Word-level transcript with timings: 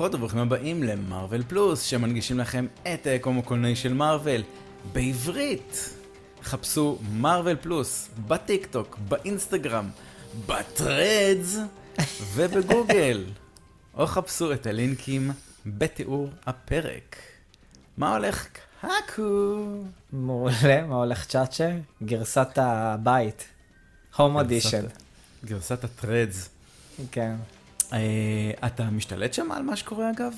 ברוכות 0.00 0.14
וברוכים 0.14 0.38
הבאים 0.38 0.82
למרוויל 0.82 1.42
פלוס, 1.48 1.82
שמנגישים 1.82 2.38
לכם 2.38 2.66
את 2.94 3.06
היקום 3.06 3.38
הקולנועי 3.38 3.76
של 3.76 3.92
מארוול 3.94 4.42
בעברית. 4.92 5.90
חפשו 6.42 6.98
מארוול 7.12 7.56
פלוס 7.56 8.08
בטיק 8.26 8.66
טוק, 8.66 8.98
באינסטגרם, 9.08 9.88
בטרדס 10.46 11.56
ובגוגל. 12.34 13.24
או 13.94 14.06
חפשו 14.06 14.52
את 14.52 14.66
הלינקים 14.66 15.30
בתיאור 15.66 16.30
הפרק. 16.46 17.16
מה 17.96 18.16
הולך 18.16 18.46
קקו? 18.80 19.66
מעולה, 20.12 20.86
מה 20.86 20.94
הולך 20.94 21.26
צ'אצ'ה? 21.26 21.70
גרסת 22.02 22.48
הבית. 22.56 23.44
הום 24.16 24.36
אודישן. 24.36 24.84
גרסת 25.44 25.84
הטרדס. 25.84 26.48
כן. 27.10 27.36
אה, 27.92 28.66
אתה 28.66 28.84
משתלט 28.84 29.34
שם 29.34 29.52
על 29.52 29.62
מה 29.62 29.76
שקורה 29.76 30.10
אגב? 30.10 30.32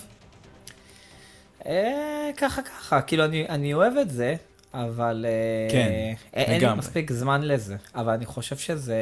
אה, 1.66 2.30
ככה 2.36 2.62
ככה, 2.62 3.02
כאילו 3.02 3.24
אני, 3.24 3.74
אוהב 3.74 3.96
את 3.96 4.10
זה, 4.10 4.34
אבל 4.74 5.26
אה, 5.28 5.68
כן, 5.70 6.14
אין 6.34 6.60
לי. 6.60 6.74
מספיק 6.74 7.12
זמן 7.12 7.42
לזה. 7.42 7.76
אבל 7.94 8.12
אני 8.12 8.26
חושב 8.26 8.56
שזה... 8.56 8.96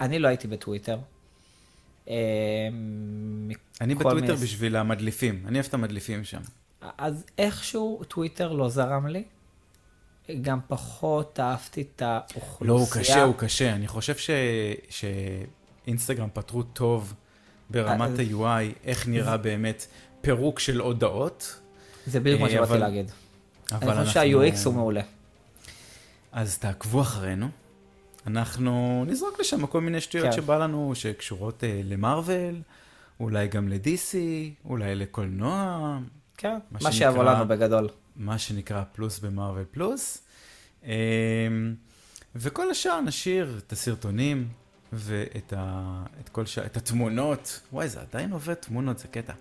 אני 0.00 0.18
לא 0.18 0.28
הייתי 0.28 0.48
בטוויטר. 0.48 0.98
אני 3.80 3.94
בטוויטר 3.98 4.34
בשביל 4.34 4.76
המדליפים, 4.76 5.42
אני 5.46 5.58
אוהב 5.58 5.66
את 5.66 5.74
המדליפים 5.74 6.24
שם. 6.24 6.40
אז 6.98 7.24
איכשהו 7.38 8.02
טוויטר 8.08 8.52
לא 8.52 8.68
זרם 8.68 9.06
לי. 9.06 9.22
גם 10.42 10.58
פחות 10.68 11.40
אהבתי 11.40 11.80
את 11.80 12.02
האוכלוסייה. 12.02 12.76
לא, 12.76 12.80
הוא 12.80 12.88
קשה, 12.90 13.22
הוא 13.22 13.34
קשה. 13.38 13.72
אני 13.72 13.88
חושב 13.88 14.16
ש... 14.16 14.30
שאינסטגרם 15.90 16.28
פתרו 16.32 16.62
טוב 16.62 17.14
ברמת 17.70 18.10
אה, 18.20 18.24
ה-UI, 18.24 18.74
איך 18.84 19.08
נראה 19.08 19.36
באמת 19.36 19.86
פירוק 20.20 20.58
של 20.58 20.80
הודעות. 20.80 21.60
זה 22.06 22.20
בדיוק 22.20 22.40
מה 22.40 22.46
אה, 22.46 22.52
שבאתי 22.52 22.78
להגיד. 22.78 23.10
אבל 23.72 23.90
אני 23.90 24.06
חושב 24.06 24.18
אנחנו- 24.18 24.42
שה-UX 24.52 24.66
הוא 24.66 24.74
מעולה. 24.74 25.00
אז 26.32 26.58
תעקבו 26.58 27.00
אחרינו. 27.00 27.48
אנחנו 28.26 29.04
נזרוק 29.08 29.40
לשם 29.40 29.66
כל 29.66 29.80
מיני 29.80 30.00
שטויות 30.00 30.26
כן. 30.26 30.32
שבא 30.32 30.58
לנו, 30.58 30.92
שקשורות 30.94 31.64
אה, 31.64 31.80
למרוויל, 31.84 32.62
אולי 33.20 33.48
גם 33.48 33.68
ל-DC, 33.68 34.14
אולי 34.64 34.94
לקולנוע, 34.94 35.98
כן, 36.36 36.58
מה 36.70 36.78
מה 36.82 36.92
שיבוא 36.92 37.24
לנו 37.24 37.48
בגדול. 37.48 37.88
מה 38.16 38.38
שנקרא 38.38 38.82
פלוס 38.92 39.18
במרוויל 39.18 39.64
פלוס. 39.70 40.22
אמ, 40.84 40.90
וכל 42.34 42.70
השאר 42.70 43.00
נשאיר 43.00 43.60
את 43.66 43.72
הסרטונים 43.72 44.48
ואת 44.92 45.52
ה, 45.56 46.04
את 46.20 46.28
כל 46.28 46.46
ש... 46.46 46.58
את 46.58 46.76
התמונות, 46.76 47.60
וואי, 47.72 47.88
זה 47.88 48.00
עדיין 48.00 48.32
עובד, 48.32 48.54
תמונות 48.54 48.98
זה 48.98 49.08
קטע. 49.08 49.32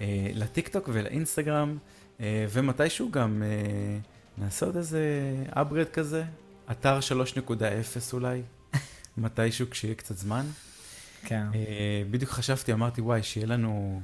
אה, 0.00 0.30
לטיקטוק 0.34 0.88
ולאינסטגרם, 0.92 1.78
אה, 2.20 2.46
ומתישהו 2.50 3.10
גם 3.10 3.42
אה, 3.42 3.98
נעשה 4.38 4.66
עוד 4.66 4.76
איזה 4.76 5.02
upgrade 5.50 5.92
כזה, 5.92 6.24
אתר 6.70 6.98
3.0 6.98 7.52
אולי, 8.12 8.42
מתישהו 9.16 9.70
כשיהיה 9.70 9.94
קצת 9.94 10.16
זמן. 10.16 10.46
כן. 11.24 11.46
בדיוק 12.10 12.30
חשבתי, 12.30 12.72
אמרתי, 12.72 13.00
וואי, 13.00 13.22
שיהיה 13.22 13.46
לנו... 13.46 14.00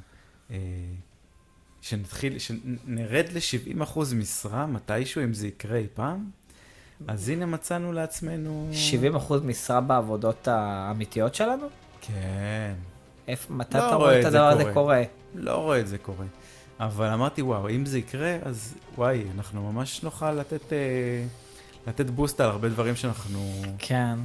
שנתחיל, 1.81 2.39
שנרד 2.39 3.27
ל-70% 3.33 3.99
משרה 4.15 4.67
מתישהו, 4.67 5.25
אם 5.25 5.35
זה 5.35 5.49
יקרה 5.49 5.77
אי 5.77 5.87
פעם. 5.95 6.31
אז 7.09 7.29
הנה 7.29 7.47
מצאנו 7.47 7.93
לעצמנו... 7.93 8.69
70 8.73 9.17
אחוז 9.17 9.43
משרה 9.43 9.81
בעבודות 9.81 10.49
האמיתיות 10.49 11.35
שלנו? 11.35 11.67
כן. 12.01 12.75
איפה, 13.29 13.53
מתי 13.53 13.79
לא 13.79 13.87
אתה 13.87 13.95
רואה 13.95 14.21
את 14.21 14.25
הדבר 14.25 14.49
הזה 14.49 14.65
קורה. 14.75 15.03
לא 15.35 15.57
רואה 15.57 15.81
את 15.81 15.89
זה 15.89 15.99
קורה. 15.99 16.27
אבל 16.81 17.07
אמרתי, 17.07 17.43
וואו, 17.43 17.71
אם 17.71 17.87
זה 17.87 17.99
יקרה, 17.99 18.37
אז 18.43 18.75
וואי, 18.99 19.25
אנחנו 19.37 19.73
ממש 19.73 20.03
נוכל 20.03 20.33
לתת, 20.33 20.73
אה, 20.73 20.79
לתת 21.87 22.11
בוסט 22.11 22.41
על 22.41 22.51
הרבה 22.51 22.69
דברים 22.69 22.97
שאנחנו 22.97 23.53
כן. 23.79 24.19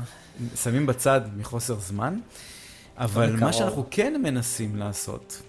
שמים 0.56 0.86
בצד 0.86 1.22
מחוסר 1.38 1.80
זמן. 1.80 2.20
אבל. 2.98 3.36
מה 3.36 3.54
שאנחנו 3.54 3.86
כן 3.92 4.22
מנסים 4.24 4.76
לעשות, 4.76 5.42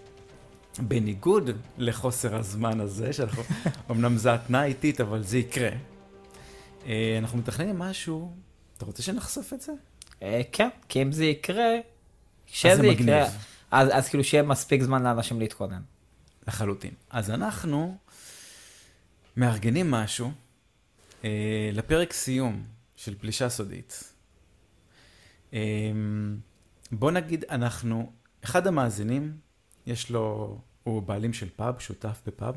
בניגוד 0.79 1.51
לחוסר 1.79 2.37
הזמן 2.37 2.81
הזה, 2.81 3.13
שאנחנו, 3.13 3.43
אמנם 3.91 4.17
זה 4.17 4.35
התנאה 4.35 4.65
איטית, 4.65 5.01
אבל 5.01 5.23
זה 5.23 5.39
יקרה, 5.39 5.71
אנחנו 7.19 7.39
מתכננים 7.39 7.79
משהו, 7.79 8.37
אתה 8.77 8.85
רוצה 8.85 9.03
שנחשוף 9.03 9.53
את 9.53 9.61
זה? 9.61 9.73
אה, 10.23 10.41
כן, 10.53 10.69
כי 10.89 11.03
אם 11.03 11.13
זה 11.13 11.25
יקרה, 11.25 11.75
כשזה 12.47 12.77
זה 12.77 12.87
יקרה. 12.87 13.27
אז 13.71 13.89
אז 13.93 14.09
כאילו 14.09 14.25
שיהיה 14.25 14.43
מספיק 14.43 14.83
זמן 14.83 15.03
לאנשים 15.03 15.41
להתכונן. 15.41 15.83
לחלוטין. 16.49 16.95
אז 17.11 17.31
אנחנו 17.31 17.97
מארגנים 19.37 19.91
משהו 19.91 20.33
אה, 21.25 21.71
לפרק 21.73 22.13
סיום 22.13 22.65
של 22.97 23.15
פלישה 23.19 23.49
סודית. 23.49 24.13
אה, 25.53 25.59
בוא 26.93 27.11
נגיד, 27.11 27.45
אנחנו, 27.51 28.13
אחד 28.45 28.67
המאזינים, 28.67 29.37
יש 29.87 30.11
לו, 30.11 30.59
הוא 30.83 31.03
בעלים 31.03 31.33
של 31.33 31.49
פאב, 31.57 31.79
שותף 31.79 32.23
בפאב, 32.27 32.55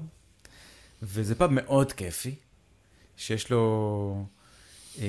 וזה 1.01 1.35
פאב 1.35 1.49
מאוד 1.51 1.91
כיפי, 1.91 2.35
שיש 3.21 3.49
לו, 3.49 4.25
אה, 4.99 5.05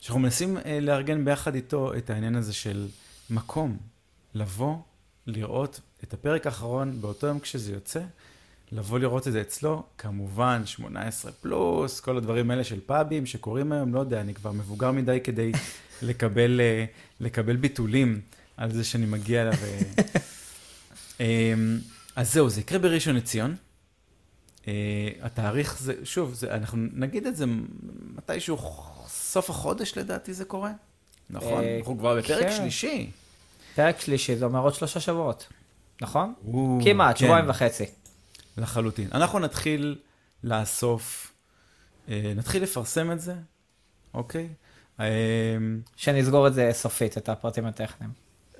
שאנחנו 0.00 0.20
מנסים 0.20 0.58
אה, 0.58 0.80
לארגן 0.80 1.24
ביחד 1.24 1.54
איתו 1.54 1.94
את 1.94 2.10
העניין 2.10 2.36
הזה 2.36 2.52
של 2.52 2.88
מקום, 3.30 3.76
לבוא, 4.34 4.76
לראות 5.26 5.80
את 6.04 6.12
הפרק 6.12 6.46
האחרון 6.46 7.00
באותו 7.00 7.26
יום 7.26 7.40
כשזה 7.40 7.72
יוצא, 7.72 8.00
לבוא 8.72 8.98
לראות 8.98 9.28
את 9.28 9.32
זה 9.32 9.40
אצלו, 9.40 9.82
כמובן 9.98 10.62
18 10.66 11.32
פלוס, 11.32 12.00
כל 12.00 12.16
הדברים 12.16 12.50
האלה 12.50 12.64
של 12.64 12.80
פאבים 12.86 13.26
שקורים 13.26 13.72
היום, 13.72 13.94
לא 13.94 14.00
יודע, 14.00 14.20
אני 14.20 14.34
כבר 14.34 14.52
מבוגר 14.52 14.90
מדי 14.92 15.18
כדי 15.24 15.52
לקבל, 16.02 16.60
אה, 16.60 16.84
לקבל 17.20 17.56
ביטולים 17.56 18.20
על 18.56 18.72
זה 18.72 18.84
שאני 18.84 19.06
מגיע 19.06 19.42
אליו. 19.42 19.54
אז 22.16 22.32
זהו, 22.32 22.50
זה 22.50 22.60
יקרה 22.60 22.78
בראשון 22.78 23.16
לציון. 23.16 23.56
אה, 24.68 25.08
התאריך 25.22 25.78
זה, 25.78 25.94
שוב, 26.04 26.34
זה, 26.34 26.54
אנחנו 26.54 26.78
נגיד 26.92 27.26
את 27.26 27.36
זה 27.36 27.44
מתישהו, 28.16 28.58
סוף 29.08 29.50
החודש 29.50 29.98
לדעתי 29.98 30.34
זה 30.34 30.44
קורה. 30.44 30.72
נכון? 31.30 31.64
אה, 31.64 31.78
אנחנו 31.78 31.98
כבר 31.98 32.18
בפרק 32.18 32.42
כן. 32.42 32.56
שלישי. 32.56 33.10
פרק 33.74 34.00
שלישי 34.00 34.36
זה 34.36 34.44
אומר 34.44 34.60
עוד 34.60 34.74
שלושה 34.74 35.00
שבועות, 35.00 35.46
נכון? 36.00 36.34
כמעט, 36.84 37.18
כן. 37.18 37.24
שבועיים 37.24 37.50
וחצי. 37.50 37.84
לחלוטין. 38.58 39.08
אנחנו 39.12 39.38
נתחיל 39.38 39.98
לאסוף, 40.44 41.32
אה, 42.08 42.32
נתחיל 42.36 42.62
לפרסם 42.62 43.12
את 43.12 43.20
זה, 43.20 43.34
אוקיי? 44.14 44.48
אה, 45.00 45.06
שנסגור 45.96 46.46
את 46.46 46.54
זה 46.54 46.70
סופית, 46.72 47.18
את 47.18 47.28
הפרטים 47.28 47.66
הטכניים. 47.66 48.12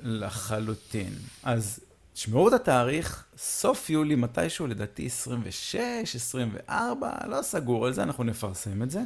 לחלוטין. 0.03 1.13
אז 1.43 1.81
שמרו 2.15 2.49
את 2.49 2.53
התאריך, 2.53 3.25
סוף 3.39 3.91
יולי, 3.91 4.15
מתישהו, 4.15 4.67
לדעתי 4.67 5.07
26, 5.07 5.77
24, 6.17 7.11
לא 7.29 7.43
סגור 7.43 7.87
על 7.87 7.93
זה, 7.93 8.03
אנחנו 8.03 8.25
נפרסם 8.25 8.83
את 8.83 8.91
זה. 8.91 9.01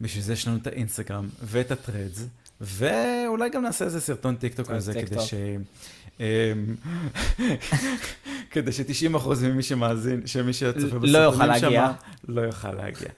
בשביל 0.00 0.22
זה 0.22 0.32
יש 0.32 0.48
לנו 0.48 0.56
את 0.56 0.66
האינסטגרם 0.66 1.28
ואת 1.42 1.70
הטרדס, 1.70 2.26
ואולי 2.60 3.50
גם 3.50 3.62
נעשה 3.62 3.84
איזה 3.84 4.00
סרטון 4.00 4.36
טיקטוק 4.36 4.70
על 4.70 4.80
זה, 4.80 4.92
כדי. 4.92 5.20
ש... 5.20 5.34
אמ, 6.20 6.24
כדי 8.50 8.72
ש-90% 8.72 9.28
ממי 9.42 9.62
שמאזין, 9.62 10.26
שמי 10.26 10.52
שצופה 10.52 10.96
לא 10.96 11.00
בסרטונים 11.00 11.14
יוכל 11.22 11.46
להגיע. 11.46 11.92
לא 12.28 12.40
יוכל 12.40 12.72
להגיע. 12.72 13.08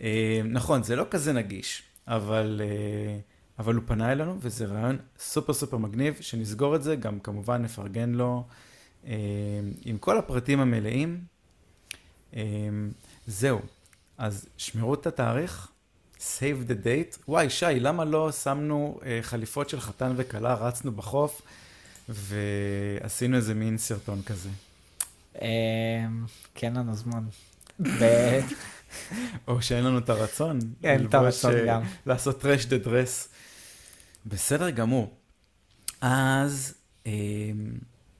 אמ, 0.00 0.06
נכון, 0.44 0.82
זה 0.82 0.96
לא 0.96 1.04
כזה 1.10 1.32
נגיש, 1.32 1.82
אבל, 2.08 2.60
אה, 2.64 3.18
אבל 3.62 3.74
הוא 3.74 3.82
פנה 3.86 4.12
אלינו, 4.12 4.36
וזה 4.40 4.66
רעיון 4.66 4.98
סופר 5.18 5.52
סופר 5.52 5.76
מגניב, 5.76 6.16
שנסגור 6.20 6.76
את 6.76 6.82
זה, 6.82 6.96
גם 6.96 7.20
כמובן 7.20 7.62
נפרגן 7.62 8.10
לו 8.10 8.44
אמ, 9.04 9.10
עם 9.84 9.98
כל 9.98 10.18
הפרטים 10.18 10.60
המלאים. 10.60 11.20
אמ, 12.34 12.90
זהו, 13.26 13.60
אז 14.18 14.46
שמרו 14.56 14.94
את 14.94 15.06
התאריך, 15.06 15.68
save 16.18 16.68
the 16.68 16.84
date. 16.84 17.18
וואי, 17.28 17.50
שי, 17.50 17.80
למה 17.80 18.04
לא 18.04 18.32
שמנו 18.32 19.00
אה, 19.04 19.18
חליפות 19.22 19.68
של 19.68 19.80
חתן 19.80 20.12
וכלה, 20.16 20.54
רצנו 20.54 20.92
בחוף, 20.92 21.42
ועשינו 22.08 23.36
איזה 23.36 23.54
מין 23.54 23.78
סרטון 23.78 24.22
כזה. 24.22 24.48
אה, 25.42 26.06
כן 26.54 26.74
לנו 26.74 26.94
זמן. 26.94 27.24
או 29.48 29.62
שאין 29.62 29.84
לנו 29.84 29.98
את 29.98 30.10
הרצון. 30.10 30.58
אין 30.84 31.06
את 31.06 31.14
הרצון 31.14 31.54
אה, 31.54 31.66
גם. 31.66 31.82
לעשות 32.06 32.40
טרש 32.40 32.66
דה 32.66 32.78
דרס. 32.78 33.31
בסדר 34.26 34.70
גמור. 34.70 35.14
אז 36.00 36.74
אה, 37.06 37.12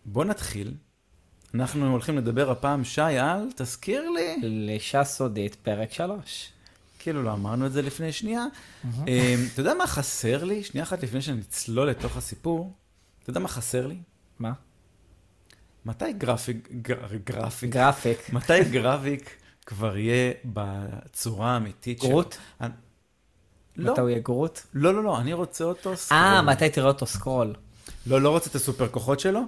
בוא 0.04 0.24
נתחיל. 0.24 0.74
אנחנו 1.54 1.90
הולכים 1.90 2.18
לדבר 2.18 2.50
הפעם, 2.50 2.84
שי, 2.84 3.00
על, 3.00 3.48
תזכיר 3.56 4.10
לי. 4.10 4.36
פלישה 4.42 5.04
סודית, 5.04 5.54
פרק 5.54 5.92
שלוש. 5.92 6.52
כאילו 6.98 7.22
לא 7.22 7.32
אמרנו 7.32 7.66
את 7.66 7.72
זה 7.72 7.82
לפני 7.82 8.12
שנייה. 8.12 8.44
אה, 9.08 9.34
אתה 9.52 9.60
יודע 9.60 9.74
מה 9.74 9.86
חסר 9.86 10.44
לי? 10.44 10.64
שנייה 10.64 10.84
אחת 10.84 11.02
לפני 11.02 11.22
שנצלול 11.22 11.88
לתוך 11.90 12.16
הסיפור. 12.16 12.72
אתה 13.22 13.30
יודע 13.30 13.40
מה 13.40 13.48
חסר 13.48 13.86
לי? 13.86 13.96
מה? 14.38 14.52
מתי 15.84 16.12
גרביק, 16.12 16.68
גר, 16.82 17.16
גרביק, 17.24 17.70
גרביק. 17.70 18.32
מתי 18.32 18.64
גרביק 18.64 19.36
כבר 19.66 19.96
יהיה 19.96 20.32
בצורה 20.44 21.50
האמיתית 21.50 22.00
שלו? 22.00 22.10
גרוט? 22.10 22.36
לא, 23.76 23.92
מתי 23.92 24.00
הוא 24.00 24.10
יהיה 24.10 24.20
גרוט? 24.20 24.60
לא, 24.74 24.94
לא, 24.94 25.04
לא, 25.04 25.20
אני 25.20 25.32
רוצה 25.32 25.64
אותו 25.64 25.96
סקרול. 25.96 26.20
אה, 26.20 26.42
מתי 26.42 26.70
תראה 26.70 26.88
אותו 26.88 27.06
סקרול? 27.06 27.54
לא, 28.06 28.20
לא 28.22 28.30
רוצה 28.30 28.50
את 28.50 28.54
הסופר 28.54 28.88
כוחות 28.88 29.20
שלו. 29.20 29.40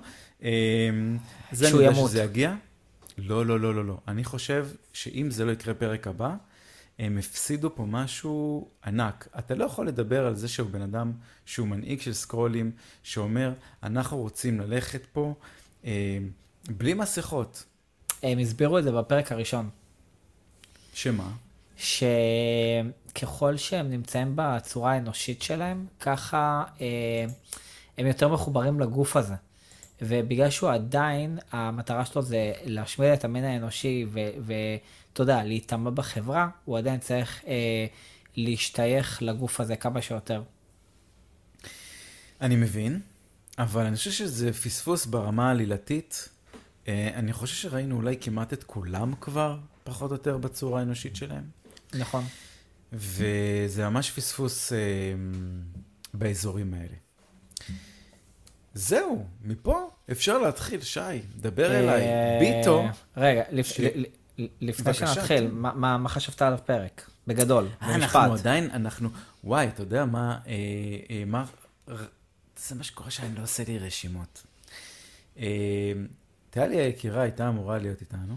אמ, 0.42 0.48
זה 1.52 1.68
שהוא 1.68 1.78
אני 1.78 1.86
יודע 1.86 1.98
ימות. 1.98 2.10
שזה 2.10 2.22
יגיע. 2.22 2.54
לא, 3.18 3.46
לא, 3.46 3.60
לא, 3.60 3.74
לא, 3.74 3.84
לא. 3.84 3.98
אני 4.08 4.24
חושב 4.24 4.68
שאם 4.92 5.30
זה 5.30 5.44
לא 5.44 5.52
יקרה 5.52 5.74
פרק 5.74 6.06
הבא, 6.06 6.34
הם 6.98 7.18
הפסידו 7.18 7.74
פה 7.74 7.84
משהו 7.86 8.68
ענק. 8.86 9.28
אתה 9.38 9.54
לא 9.54 9.64
יכול 9.64 9.88
לדבר 9.88 10.26
על 10.26 10.34
זה 10.34 10.48
שהוא 10.48 10.70
בן 10.70 10.82
אדם 10.82 11.12
שהוא 11.46 11.68
מנהיג 11.68 12.00
של 12.00 12.12
סקרולים, 12.12 12.70
שאומר, 13.02 13.52
אנחנו 13.82 14.18
רוצים 14.18 14.60
ללכת 14.60 15.06
פה 15.12 15.34
אמ, 15.84 15.90
בלי 16.68 16.94
מסכות. 16.94 17.64
הם 18.22 18.38
הסבירו 18.38 18.78
את 18.78 18.84
זה 18.84 18.92
בפרק 18.92 19.32
הראשון, 19.32 19.68
שמה? 20.94 21.30
שככל 23.18 23.56
שהם 23.56 23.90
נמצאים 23.90 24.32
בצורה 24.36 24.92
האנושית 24.92 25.42
שלהם, 25.42 25.86
ככה 26.00 26.64
אה, 26.80 26.86
הם 27.98 28.06
יותר 28.06 28.28
מחוברים 28.28 28.80
לגוף 28.80 29.16
הזה. 29.16 29.34
ובגלל 30.02 30.50
שהוא 30.50 30.70
עדיין, 30.70 31.38
המטרה 31.52 32.04
שלו 32.04 32.22
זה 32.22 32.52
להשמיד 32.64 33.08
את 33.08 33.24
המין 33.24 33.44
האנושי 33.44 34.06
ואתה 34.12 35.22
יודע, 35.22 35.44
להיטמע 35.44 35.90
בחברה, 35.90 36.48
הוא 36.64 36.78
עדיין 36.78 37.00
צריך 37.00 37.44
אה, 37.46 37.86
להשתייך 38.36 39.22
לגוף 39.22 39.60
הזה 39.60 39.76
כמה 39.76 40.02
שיותר. 40.02 40.42
אני 42.40 42.56
מבין, 42.56 43.00
אבל 43.58 43.84
אני 43.86 43.96
חושב 43.96 44.10
שזה 44.10 44.52
פספוס 44.52 45.06
ברמה 45.06 45.48
העלילתית. 45.48 46.28
אה, 46.88 47.10
אני 47.14 47.32
חושב 47.32 47.54
שראינו 47.54 47.96
אולי 47.96 48.16
כמעט 48.20 48.52
את 48.52 48.64
כולם 48.64 49.14
כבר, 49.20 49.58
פחות 49.84 50.10
או 50.10 50.16
יותר, 50.16 50.36
בצורה 50.38 50.80
האנושית 50.80 51.16
שלהם. 51.16 51.44
נכון. 51.94 52.24
וזה 52.94 53.88
ממש 53.88 54.10
פספוס 54.10 54.72
אה, 54.72 54.78
באזורים 56.14 56.74
האלה. 56.74 56.96
זהו, 58.74 59.26
מפה 59.44 59.90
אפשר 60.10 60.38
להתחיל, 60.38 60.80
שי, 60.80 61.00
דבר 61.40 61.66
אליי. 61.78 62.02
אה, 62.02 62.38
ביטו, 62.40 62.84
רגע, 63.16 63.42
לפ- 63.52 63.66
ש- 63.66 63.80
לפני 64.60 64.94
שנתחיל, 64.94 65.48
כן. 65.48 65.50
מה- 65.54 65.74
מה 65.74 65.98
מה 65.98 66.08
חשבת 66.08 66.42
על 66.42 66.54
הפרק? 66.54 67.10
בגדול, 67.26 67.68
אה, 67.82 67.94
במשפט. 67.94 68.16
אנחנו 68.16 68.34
עדיין, 68.34 68.70
אנחנו, 68.70 69.08
וואי, 69.44 69.68
אתה 69.68 69.82
יודע 69.82 70.04
מה, 70.04 70.38
אה, 70.46 70.52
אה, 71.10 71.22
מה, 71.26 71.44
זה 72.56 72.74
מה 72.74 72.82
שקורה 72.84 73.10
שאני 73.10 73.34
לא 73.34 73.42
עושה 73.42 73.62
לי 73.68 73.78
רשימות. 73.78 74.42
אה, 75.38 75.92
טליה 76.50 76.84
היקירה 76.84 77.22
הייתה 77.22 77.48
אמורה 77.48 77.78
להיות 77.78 78.00
איתנו. 78.00 78.36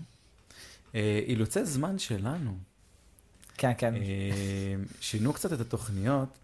אה, 0.96 1.20
אילוצי 1.28 1.66
זמן 1.66 2.00
שלנו. 2.00 2.58
כן, 3.58 3.72
כן. 3.78 3.96
אה, 3.96 4.02
שינו 5.00 5.34
קצת 5.34 5.54
את 5.54 5.60
התוכניות, 5.60 6.38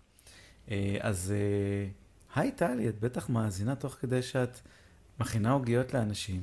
אה, 0.72 0.98
אז 1.00 1.34
אה, 1.36 1.90
היי 2.36 2.52
טלי, 2.52 2.90
את 2.90 3.00
בטח 3.00 3.30
מאזינה 3.30 3.76
תוך 3.76 3.94
כדי 3.94 4.22
שאת 4.22 4.60
מכינה 5.20 5.52
עוגיות 5.52 5.94
לאנשים. 5.94 6.42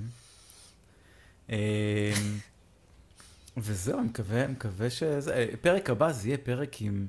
וזהו, 3.56 3.98
אני 3.98 4.08
מקווה, 4.08 4.44
אני 4.44 4.52
מקווה 4.52 4.90
שזה... 4.90 5.50
פרק 5.60 5.90
הבא 5.90 6.12
זה 6.12 6.28
יהיה 6.28 6.38
פרק 6.38 6.82
עם 6.82 7.06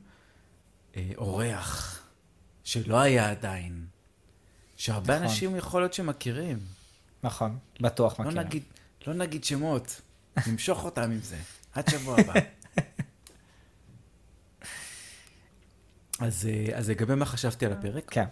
אורח, 1.18 2.02
שלא 2.64 3.00
היה 3.00 3.32
עדיין. 3.32 3.86
שהרבה 4.78 5.16
נכון. 5.16 5.28
אנשים 5.28 5.56
יכול 5.56 5.82
להיות 5.82 5.94
שמכירים. 5.94 6.60
נכון, 7.24 7.58
בטוח 7.82 8.20
לא 8.20 8.26
מכיר. 8.26 8.40
נגיד, 8.40 8.64
לא 9.08 9.14
נגיד 9.14 9.44
שמות, 9.44 10.02
נמשוך 10.48 10.86
אותם 10.86 11.02
עם 11.12 11.20
זה, 11.22 11.38
עד 11.74 11.90
שבוע 11.90 12.20
הבא. 12.20 12.34
אז, 16.22 16.50
אה, 16.50 16.78
אז 16.78 16.90
לגבי 16.90 17.16
מה 17.16 17.26
חשבתי 17.26 17.66
על 17.66 17.72
הפרק, 17.72 18.10
כן. 18.10 18.26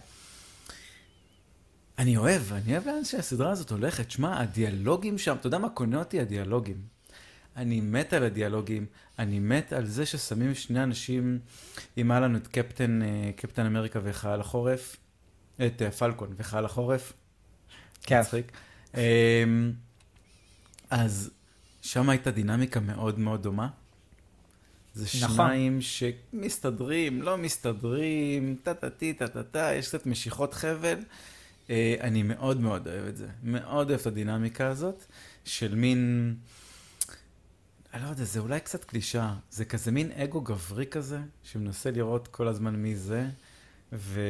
אני 1.98 2.16
אוהב, 2.16 2.52
אני 2.52 2.72
אוהב 2.72 2.86
לאן 2.86 3.04
שהסדרה 3.04 3.50
הזאת 3.50 3.70
הולכת. 3.70 4.10
שמע, 4.10 4.40
הדיאלוגים 4.40 5.18
שם, 5.18 5.36
אתה 5.40 5.46
יודע 5.46 5.58
מה 5.58 5.68
קונה 5.68 5.98
אותי? 5.98 6.20
הדיאלוגים. 6.20 6.76
אני 7.56 7.80
מת 7.80 8.12
על 8.12 8.24
הדיאלוגים, 8.24 8.86
אני 9.18 9.38
מת 9.38 9.72
על 9.72 9.86
זה 9.86 10.06
ששמים 10.06 10.54
שני 10.54 10.82
אנשים, 10.82 11.38
אם 11.98 12.10
היה 12.10 12.20
לנו 12.20 12.38
את 12.38 12.46
קפטן, 12.46 13.02
אה, 13.02 13.30
קפטן 13.36 13.66
אמריקה 13.66 14.00
וחייל 14.02 14.40
החורף, 14.40 14.96
את 15.66 15.82
אה, 15.82 15.90
פלקון 15.90 16.34
וחייל 16.36 16.64
החורף, 16.64 17.12
כן. 18.02 18.20
מצחיק. 18.20 18.52
אמ, 18.94 19.72
אז 20.90 21.30
שם 21.82 22.10
הייתה 22.10 22.30
דינמיקה 22.30 22.80
מאוד 22.80 23.18
מאוד 23.18 23.42
דומה. 23.42 23.68
זה 24.94 25.04
נכון. 25.24 25.36
שניים 25.36 25.78
שמסתדרים, 25.80 27.22
לא 27.22 27.38
מסתדרים, 27.38 28.56
טה-טה-טי, 28.62 29.12
טה-טה-טה, 29.12 29.74
יש 29.74 29.88
קצת 29.88 30.06
משיכות 30.06 30.54
חבל. 30.54 30.98
אה, 31.70 31.96
אני 32.00 32.22
מאוד 32.22 32.60
מאוד 32.60 32.88
אוהב 32.88 33.06
את 33.06 33.16
זה. 33.16 33.26
מאוד 33.42 33.88
אוהב 33.90 34.00
את 34.00 34.06
הדינמיקה 34.06 34.66
הזאת, 34.66 35.04
של 35.44 35.74
מין... 35.74 36.34
אני 37.94 38.02
לא 38.02 38.08
יודע, 38.08 38.24
זה 38.24 38.40
אולי 38.40 38.60
קצת 38.60 38.84
קלישה. 38.84 39.34
זה 39.50 39.64
כזה 39.64 39.90
מין 39.90 40.12
אגו 40.12 40.40
גברי 40.40 40.86
כזה, 40.86 41.18
שמנסה 41.42 41.90
לראות 41.90 42.28
כל 42.28 42.48
הזמן 42.48 42.76
מי 42.76 42.96
זה, 42.96 43.26
ו... 43.92 44.20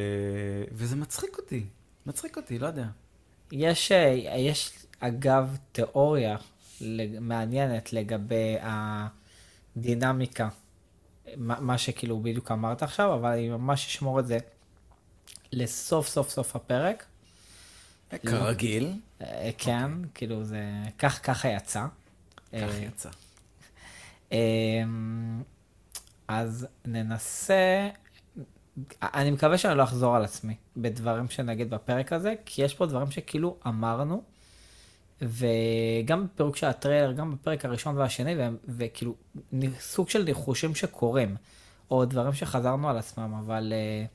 וזה 0.71 0.95
מצחיק 0.95 1.37
אותי. 1.37 1.65
מצחיק 2.05 2.37
אותי, 2.37 2.59
לא 2.59 2.67
יודע. 2.67 2.87
יש, 3.51 3.91
אה, 3.91 4.07
יש 4.37 4.73
אגב 4.99 5.57
תיאוריה 5.71 6.37
מעניינת 7.19 7.93
לגבי 7.93 8.55
הדינמיקה, 9.77 10.49
מה, 11.35 11.59
מה 11.59 11.77
שכאילו 11.77 12.19
בדיוק 12.19 12.51
אמרת 12.51 12.83
עכשיו, 12.83 13.13
אבל 13.13 13.29
אני 13.29 13.49
ממש 13.49 13.87
אשמור 13.87 14.19
את 14.19 14.27
זה 14.27 14.37
לסוף 15.51 16.07
סוף 16.07 16.29
סוף 16.29 16.55
הפרק. 16.55 17.05
כרגיל. 18.25 18.93
אה, 19.21 19.49
כן, 19.57 19.91
כאילו 20.13 20.43
זה, 20.43 20.63
כך 20.99 21.19
ככה 21.23 21.49
יצא. 21.49 21.85
כך 22.51 22.53
אה, 22.53 22.85
יצא. 22.87 23.09
אמ, 24.31 25.41
אז 26.27 26.67
ננסה, 26.85 27.89
אני 29.01 29.31
מקווה 29.31 29.57
שאני 29.57 29.77
לא 29.77 29.83
אחזור 29.83 30.15
על 30.15 30.23
עצמי 30.23 30.55
בדברים 30.77 31.29
שנגיד 31.29 31.69
בפרק 31.69 32.13
הזה, 32.13 32.33
כי 32.45 32.61
יש 32.61 32.73
פה 32.73 32.85
דברים 32.85 33.11
שכאילו 33.11 33.57
אמרנו, 33.67 34.23
וגם 35.21 36.25
בפירוק 36.25 36.55
של 36.55 36.67
הטריילר, 36.67 37.11
גם 37.11 37.31
בפרק 37.33 37.65
הראשון 37.65 37.97
והשני, 37.97 38.35
והם- 38.35 38.57
וכאילו 38.67 39.15
סוג 39.79 40.09
של 40.09 40.23
ניחושים 40.23 40.75
שקורים, 40.75 41.35
או 41.91 42.05
דברים 42.05 42.33
שחזרנו 42.33 42.89
על 42.89 42.97
עצמם, 42.97 43.33
אבל 43.45 43.73
אה, 43.75 44.05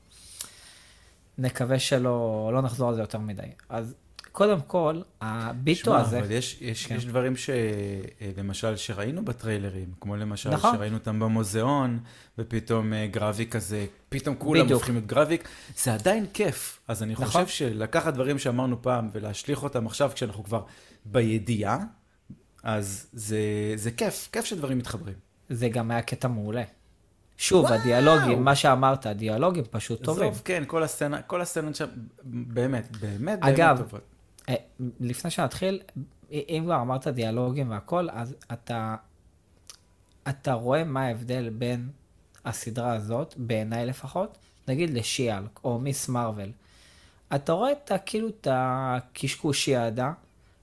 נקווה 1.38 1.78
שלא 1.78 2.50
לא 2.52 2.62
נחזור 2.62 2.88
על 2.88 2.94
זה 2.94 3.00
יותר 3.00 3.18
מדי. 3.18 3.42
אז 3.68 3.94
קודם 4.36 4.60
כל, 4.60 5.00
הביטו 5.20 5.84
שמע, 5.84 6.00
הזה, 6.00 6.18
אבל 6.18 6.30
יש, 6.30 6.58
יש, 6.60 6.86
כן. 6.86 6.96
יש 6.96 7.06
דברים 7.06 7.36
ש... 7.36 7.50
אה, 7.50 8.30
למשל, 8.36 8.76
שראינו 8.76 9.24
בטריילרים, 9.24 9.88
כמו 10.00 10.16
למשל, 10.16 10.50
נכון. 10.50 10.76
שראינו 10.76 10.96
אותם 10.96 11.20
במוזיאון, 11.20 11.98
ופתאום 12.38 12.92
אה, 12.92 13.06
גרביק 13.06 13.52
כזה, 13.52 13.86
פתאום 14.08 14.34
כולם 14.38 14.64
בדיוק. 14.64 14.76
הופכים 14.76 14.94
להיות 14.94 15.06
גרביק, 15.06 15.48
זה 15.76 15.94
עדיין 15.94 16.26
כיף. 16.34 16.80
אז 16.88 17.02
אני 17.02 17.12
נכון. 17.12 17.26
חושב 17.26 17.46
שלקחת 17.46 18.14
דברים 18.14 18.38
שאמרנו 18.38 18.82
פעם 18.82 19.08
ולהשליך 19.12 19.62
אותם 19.62 19.86
עכשיו, 19.86 20.10
כשאנחנו 20.14 20.44
כבר 20.44 20.62
בידיעה, 21.04 21.78
אז 22.62 23.06
זה, 23.12 23.38
זה 23.74 23.90
כיף, 23.90 24.28
כיף 24.32 24.44
שדברים 24.44 24.78
מתחברים. 24.78 25.16
זה 25.48 25.68
גם 25.68 25.90
היה 25.90 26.02
קטע 26.02 26.28
מעולה. 26.28 26.64
שוב, 27.36 27.64
וואו. 27.64 27.74
הדיאלוגים, 27.74 28.44
מה 28.44 28.54
שאמרת, 28.54 29.06
הדיאלוגים 29.06 29.64
פשוט 29.70 30.02
טובים. 30.04 30.28
עזוב, 30.28 30.42
כן, 30.44 30.62
כל 30.66 30.82
הסצנה, 30.82 31.22
כל 31.22 31.40
הסצנות 31.40 31.74
שם, 31.74 31.86
באמת, 32.24 32.96
באמת, 32.96 33.38
אגב, 33.42 33.76
באמת 33.76 33.78
טובות. 33.78 34.00
אה, 34.00 34.15
לפני 35.00 35.30
שנתחיל, 35.30 35.80
אם 36.30 36.62
כבר 36.64 36.80
אמרת 36.80 37.06
דיאלוגים 37.06 37.70
והכל, 37.70 38.10
אז 38.10 38.34
אתה, 38.52 38.96
אתה 40.28 40.52
רואה 40.52 40.84
מה 40.84 41.02
ההבדל 41.02 41.50
בין 41.50 41.88
הסדרה 42.44 42.92
הזאת, 42.94 43.34
בעיניי 43.36 43.86
לפחות, 43.86 44.38
נגיד 44.68 44.90
לשיאלק 44.90 45.60
או 45.64 45.78
מיס 45.78 46.08
מרוויל. 46.08 46.52
אתה 47.34 47.52
רואה 47.52 47.72
את 47.72 47.92
כאילו 48.06 48.28
את 48.28 48.48
הקשקושי 48.50 49.76
העדה, 49.76 50.12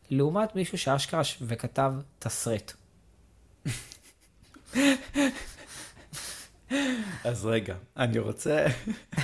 לעומת 0.10 0.56
מישהו 0.56 0.78
שאשכרה 0.78 1.22
וכתב 1.42 1.94
תסריט. 2.20 2.72
אז 7.24 7.46
רגע, 7.46 7.76
אני 7.98 8.20
רוצה... 8.20 8.66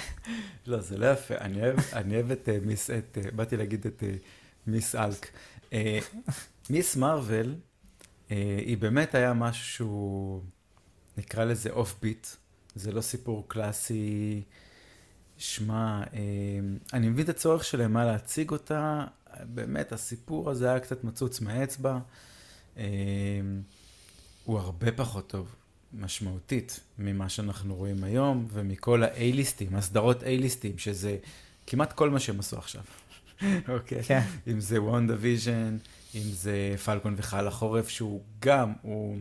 לא, 0.68 0.80
זה 0.80 0.98
לא 0.98 1.12
יפה. 1.12 1.34
אני 1.38 2.16
אוהב, 2.16 2.32
את 2.32 2.50
אה, 2.50 2.58
מיס... 2.62 2.89
את, 2.89 3.18
אה, 3.18 3.32
באתי 3.32 3.58
להגיד 3.58 3.86
את 3.86 4.04
אה, 4.04 4.13
מיס 4.72 4.96
אלק. 4.96 5.28
אה, 5.74 6.00
מיס 6.70 6.96
מרוויל, 6.96 7.56
אה, 8.32 8.60
היא 8.66 8.78
באמת 8.78 9.16
היה 9.16 9.34
משהו, 9.34 10.42
נקרא 11.18 11.44
לזה 11.44 11.70
אוף 11.70 11.96
ביט. 12.02 12.28
זה 12.76 12.92
לא 12.92 13.02
סיפור 13.02 13.46
קלאסי 13.48 14.44
שמע, 15.38 16.04
אה, 16.14 16.20
אני 16.94 17.10
מבין 17.10 17.24
את 17.24 17.30
הצורך 17.30 17.64
שלהם 17.64 17.94
מה 17.94 18.06
להציג 18.06 18.52
אותה, 18.52 19.06
באמת, 19.44 19.92
הסיפור 19.92 20.50
הזה 20.50 20.70
היה 20.70 20.80
קצת 20.80 21.04
מצוץ 21.04 21.42
מהאצבע. 21.42 22.00
הוא 24.44 24.60
הרבה 24.60 24.92
פחות 24.92 25.30
טוב, 25.30 25.56
משמעותית, 25.94 26.80
ממה 27.00 27.30
שאנחנו 27.30 27.76
רואים 27.76 28.04
היום, 28.04 28.48
ומכל 28.52 29.04
ה-A-ליסטים, 29.04 29.76
הסדרות 29.76 30.24
A-ליסטים, 30.24 30.78
שזה 30.78 31.18
כמעט 31.68 31.94
כל 31.94 32.10
מה 32.10 32.20
שהם 32.20 32.40
עשו 32.40 32.58
עכשיו. 32.58 32.82
אוקיי? 33.67 34.03
כן. 34.03 34.22
אם 34.48 34.60
זה 34.60 34.81
וונדה 34.81 35.13
ויז'ן, 35.19 35.77
אם 36.15 36.22
זה 36.22 36.75
פלקון 36.86 37.13
וחייל 37.17 37.48
החורף, 37.48 37.89
שהוא 37.89 38.22
גם, 38.41 38.74
הוא, 38.81 39.17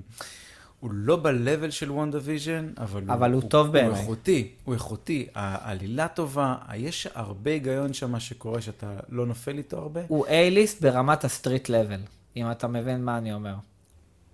הוא 0.81 0.91
לא 0.95 1.17
ב-level 1.17 1.71
של 1.71 1.91
וונדה 1.91 2.19
ויז'ן, 2.23 2.73
אבל, 2.79 3.11
אבל 3.11 3.33
הוא, 3.33 3.43
הוא 3.43 3.51
טוב 3.51 3.67
הוא 3.67 3.73
בעיניי. 3.73 4.01
איכותי, 4.01 4.53
הוא 4.65 4.75
איכותי. 4.75 5.27
העלילה 5.35 6.09
טובה, 6.09 6.57
יש 6.75 7.09
הרבה 7.15 7.51
היגיון 7.51 7.93
שם 7.93 8.21
שקורה 8.21 8.61
שאתה 8.61 8.97
לא 9.09 9.27
נופל 9.27 9.59
איתו 9.59 9.79
הרבה. 9.79 10.01
הוא 10.09 10.27
A-list 10.27 10.81
ברמת 10.81 11.25
ה 11.25 11.31
street 11.31 11.69
level, 11.69 12.01
אם 12.37 12.51
אתה 12.51 12.69
מבין 12.69 13.05
מה 13.05 13.19
אני 13.19 13.33
אומר. 13.33 13.55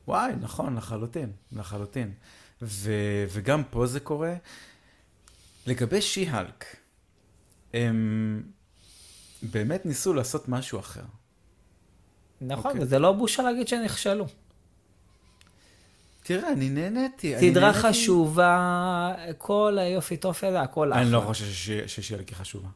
וואי, 0.09 0.33
נכון, 0.41 0.77
לחלוטין, 0.77 1.31
לחלוטין. 1.53 2.13
ו, 2.63 2.93
וגם 3.33 3.63
פה 3.71 3.87
זה 3.87 4.01
קורה. 4.01 4.35
לגבי 5.67 6.03
שי-הלק, 6.03 6.65
הם 7.75 8.43
באמת 9.51 9.87
ניסו 9.87 10.15
לעשות 10.15 10.49
משהו 10.49 10.79
אחר. 10.81 11.01
נכון, 12.41 12.71
אוקיי. 12.71 12.83
וזה 12.83 12.99
לא 12.99 13.13
בושה 13.13 13.43
להגיד 13.43 13.69
שנכשלו. 13.69 14.27
תראה, 16.23 16.53
אני 16.53 16.69
נהניתי. 16.71 17.35
סדרה. 17.41 17.73
חשובה, 17.73 19.15
כל 19.39 19.79
היופי 19.81 20.17
טופי 20.17 20.47
הזה, 20.47 20.61
הכל 20.61 20.93
אחלה. 20.93 21.03
אני 21.03 21.13
לא 21.13 21.21
חושב 21.21 21.45
שש- 21.45 21.71
ששיאלק 21.95 22.29
היא 22.29 22.37
חשובה. 22.37 22.69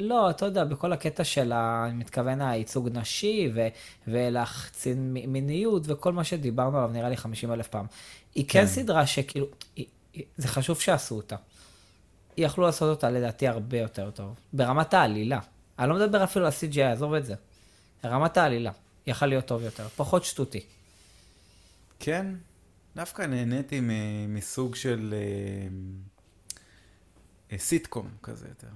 לא, 0.00 0.30
אתה 0.30 0.46
יודע, 0.46 0.64
בכל 0.64 0.92
הקטע 0.92 1.24
של, 1.24 1.52
ה- 1.52 1.84
אני 1.88 1.94
מתכוון, 1.98 2.40
הייצוג 2.42 2.88
נשי, 2.92 3.50
ו- 3.54 3.68
ולהחצין 4.08 5.12
מיניות, 5.12 5.82
וכל 5.86 6.12
מה 6.12 6.24
שדיברנו 6.24 6.78
עליו, 6.78 6.90
נראה 6.92 7.08
לי 7.08 7.16
50 7.16 7.52
אלף 7.52 7.68
פעם. 7.68 7.86
היא 8.34 8.44
כן 8.48 8.60
כן. 8.60 8.66
סדרה 8.66 9.06
שכאילו, 9.06 9.46
היא- 9.76 9.86
זה 10.36 10.48
חשוב 10.48 10.80
שעשו 10.80 11.14
אותה. 11.14 11.36
יכלו 12.36 12.64
לעשות 12.64 12.96
אותה 12.96 13.10
לדעתי 13.10 13.48
הרבה 13.48 13.78
יותר 13.78 14.10
טוב. 14.10 14.34
ברמת 14.52 14.94
העלילה. 14.94 15.38
אני 15.78 15.88
לא 15.88 15.94
מדבר 15.94 16.24
אפילו 16.24 16.46
על 16.46 16.52
ה-CGI, 16.52 16.82
עזוב 16.82 17.14
את 17.14 17.26
זה. 17.26 17.34
רמת 18.04 18.36
העלילה. 18.36 18.70
יכל 19.06 19.26
להיות 19.26 19.46
טוב 19.46 19.62
יותר. 19.62 19.88
פחות 19.88 20.24
שטותי. 20.24 20.60
כן, 22.00 22.26
דווקא 22.96 23.22
נהניתי 23.22 23.80
מסוג 24.28 24.74
של 24.74 25.14
אה, 25.16 25.68
אה, 27.52 27.58
סיטקום 27.58 28.08
כזה 28.22 28.48
יותר. 28.48 28.66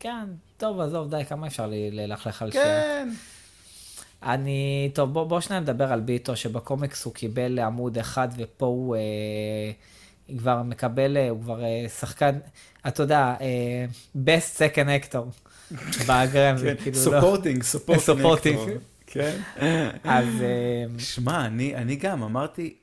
כן, 0.00 0.26
טוב, 0.56 0.80
עזוב, 0.80 1.10
די, 1.10 1.24
כמה 1.28 1.46
אפשר 1.46 1.66
ללכלך 1.70 2.42
על 2.42 2.50
שנייה. 2.50 2.66
כן. 2.66 3.08
אני, 4.22 4.90
טוב, 4.94 5.12
בוא, 5.12 5.24
בוא 5.24 5.40
שניה 5.40 5.60
נדבר 5.60 5.92
על 5.92 6.00
ביטו, 6.00 6.36
שבקומיקס 6.36 7.04
הוא 7.04 7.14
קיבל 7.14 7.58
עמוד 7.58 7.98
אחד, 7.98 8.28
ופה 8.36 8.66
הוא 8.66 8.96
אה, 8.96 9.00
כבר 10.38 10.62
מקבל, 10.62 11.16
אה, 11.16 11.30
הוא 11.30 11.40
כבר 11.42 11.64
אה, 11.64 11.86
שחקן, 11.88 12.38
אתה 12.88 13.02
יודע, 13.02 13.34
אה, 13.40 13.86
best 14.16 14.58
second 14.58 15.04
actor 15.04 15.49
באגרם, 16.06 16.56
זה 16.56 16.74
כן, 16.76 16.82
כאילו 16.82 16.96
לא... 16.96 17.02
סופורטינג, 17.02 17.62
סופורטינג. 17.62 18.58
Supporting. 18.58 18.90
כן. 19.06 19.40
אז 20.04 20.26
אה, 20.40 20.84
שמע, 20.98 21.46
אני, 21.46 21.76
אני 21.76 21.96
גם 21.96 22.22
אמרתי, 22.22 22.74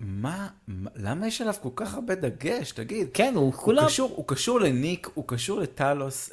מה, 0.00 0.48
מה, 0.68 0.90
למה 0.96 1.26
יש 1.26 1.40
עליו 1.40 1.54
כל 1.62 1.68
כך 1.74 1.94
הרבה 1.94 2.14
דגש? 2.14 2.72
תגיד. 2.72 3.08
כן, 3.14 3.32
הוא 3.34 3.44
הוא 3.44 3.52
כולם, 3.52 3.84
קשור, 3.86 4.12
הוא 4.16 4.24
קשור 4.28 4.60
לניק, 4.60 5.08
הוא 5.14 5.24
קשור 5.28 5.60
לטלוס, 5.60 6.30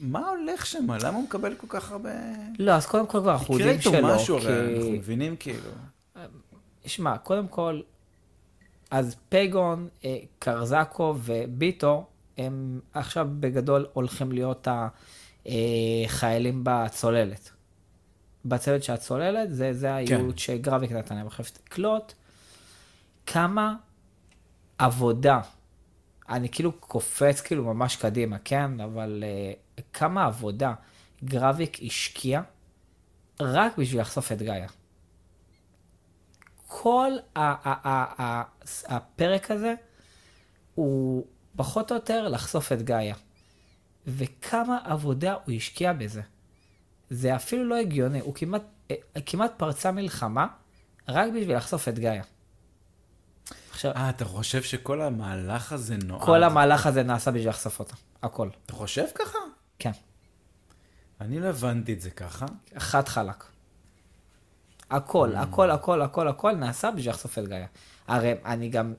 מה 0.00 0.28
הולך 0.28 0.66
שם? 0.66 0.86
למה 1.00 1.16
הוא 1.16 1.24
מקבל 1.24 1.54
כל 1.54 1.66
כך 1.70 1.92
הרבה... 1.92 2.10
לא, 2.58 2.72
אז 2.72 2.86
קודם 2.86 3.06
כל 3.06 3.20
כבר 3.20 3.32
אנחנו 3.32 3.54
יקרה 3.54 3.72
יודעים 3.72 3.78
איתו 3.78 3.90
שלא, 3.90 4.14
משהו, 4.14 4.36
הרי 4.36 4.74
אנחנו 4.74 4.90
כי, 4.90 4.98
מבינים 4.98 5.36
כאילו. 5.36 5.70
שמע, 6.86 7.18
קודם 7.18 7.48
כל, 7.48 7.80
אז 8.90 9.16
פייגון, 9.28 9.88
אה, 10.04 10.16
קרזקו 10.38 11.14
וביטו, 11.24 12.04
הם 12.38 12.80
עכשיו 12.94 13.28
בגדול 13.40 13.86
הולכים 13.92 14.32
להיות 14.32 14.68
החיילים 15.46 16.60
בצוללת. 16.64 17.50
בצוות 18.44 18.82
של 18.82 18.92
הצוללת, 18.92 19.52
זה, 19.52 19.72
זה 19.72 19.94
הייעוד 19.94 20.38
שגרביק 20.38 20.92
נתן 20.92 21.16
להם. 21.16 21.26
עכשיו 21.26 21.46
תקלוט 21.52 22.12
כמה 23.26 23.74
עבודה, 24.78 25.40
אני 26.28 26.48
כאילו 26.48 26.72
קופץ 26.72 27.40
כאילו 27.40 27.64
ממש 27.64 27.96
קדימה, 27.96 28.36
כן? 28.44 28.80
אבל 28.80 29.24
uh, 29.78 29.82
כמה 29.92 30.24
עבודה 30.24 30.74
גרביק 31.24 31.78
השקיע 31.82 32.42
רק 33.40 33.78
בשביל 33.78 34.00
לחשוף 34.00 34.32
את 34.32 34.42
גאיה. 34.42 34.68
כל 36.66 37.12
ה- 37.36 37.40
ה- 37.40 37.88
ה- 37.88 38.22
ה- 38.22 38.44
הפרק 38.96 39.50
הזה 39.50 39.74
הוא 40.74 41.26
פחות 41.56 41.90
או 41.90 41.96
יותר 41.96 42.28
לחשוף 42.28 42.72
את 42.72 42.82
גאיה. 42.82 43.14
וכמה 44.06 44.78
עבודה 44.84 45.34
הוא 45.44 45.54
השקיע 45.54 45.92
בזה. 45.92 46.22
זה 47.10 47.36
אפילו 47.36 47.64
לא 47.64 47.76
הגיוני, 47.76 48.20
הוא 48.20 48.34
כמעט, 48.34 48.62
אה, 48.90 48.96
כמעט 49.26 49.52
פרצה 49.56 49.90
מלחמה 49.92 50.46
רק 51.08 51.32
בשביל 51.32 51.56
לחשוף 51.56 51.88
את 51.88 51.98
גאיה. 51.98 52.22
עכשיו, 53.70 53.92
אה, 53.92 54.10
אתה 54.10 54.24
חושב 54.24 54.62
שכל 54.62 55.00
המהלך 55.00 55.72
הזה 55.72 55.96
נועד? 55.96 56.22
כל 56.22 56.42
המהלך 56.42 56.86
הזה 56.86 57.02
נעשה 57.02 57.30
בשביל 57.30 57.48
לחשוף 57.48 57.78
אותה, 57.78 57.94
הכל. 58.22 58.48
אתה 58.66 58.72
חושב 58.72 59.04
ככה? 59.14 59.38
כן, 59.78 59.92
אני 61.20 61.40
לא 61.40 61.46
הבנתי 61.46 61.92
את 61.92 62.00
זה 62.00 62.10
ככה. 62.10 62.46
חד 62.78 63.08
חלק. 63.08 63.44
הכל, 64.90 65.34
הכל, 65.36 65.70
הכל, 65.70 66.02
הכל, 66.02 66.28
הכל 66.28 66.52
נעשה 66.52 66.90
בשביל 66.90 67.10
לחשוף 67.10 67.38
את 67.38 67.48
גאיה. 67.48 67.66
הרי 68.06 68.34
אני 68.44 68.68
גם... 68.68 68.94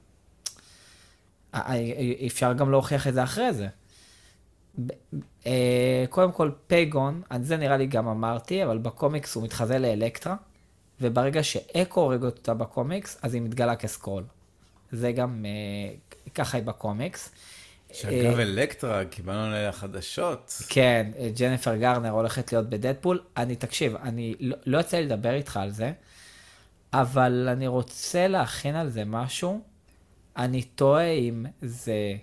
אה, 1.54 1.62
אה, 1.76 2.28
אפשר 2.28 2.54
גם 2.54 2.72
להוכיח 2.72 3.08
את 3.08 3.14
זה 3.14 3.24
אחרי 3.24 3.54
זה. 3.54 3.68
אה, 5.46 6.06
קודם 6.10 6.32
כל, 6.32 6.52
פייגון, 6.68 7.22
על 7.30 7.44
זה 7.44 7.58
נראה 7.58 7.78
לי 7.78 7.88
גם 7.88 8.08
אמרתי, 8.08 8.64
אבל 8.64 8.78
בקומיקס 8.78 9.36
הוא 9.36 9.44
מתחזה 9.44 9.80
לאלקטרה, 9.80 10.36
וברגע 11.02 11.44
שאקו 11.44 12.02
הורג 12.02 12.24
אותה 12.24 12.54
בקומיקס, 12.54 13.18
אז 13.22 13.34
היא 13.34 13.42
מתגלה 13.42 13.76
כסקרול. 13.76 14.24
זה 14.92 15.12
גם, 15.12 15.46
אה, 15.46 15.96
ככה 16.36 16.58
היא 16.58 16.66
בקומיקס. 16.66 17.32
שאגב, 17.94 18.40
אלקטרה, 18.40 19.06
קיבלנו 19.06 19.44
עליה 19.44 19.72
חדשות. 19.72 20.62
כן, 20.70 21.12
אה, 21.18 21.30
ג'ניפר 21.40 21.76
גרנר 21.76 22.10
הולכת 22.10 22.52
להיות 22.52 22.70
בדדפול. 22.70 23.20
אני, 23.38 23.56
תקשיב, 23.56 23.96
אני 23.96 24.36
לא, 24.40 24.58
לא 24.66 24.80
לי 24.94 25.06
לדבר 25.06 25.34
איתך 25.34 25.58
על 25.58 25.72
זה, 25.72 25.92
אבל 26.94 27.48
אני 27.52 27.68
רוצה 27.68 28.28
להכין 28.28 28.76
על 28.76 28.90
זה 28.90 29.06
משהו. 29.06 29.62
אני 30.38 30.62
תוהה 30.62 31.12
אם 31.12 31.46
זה 31.62 32.16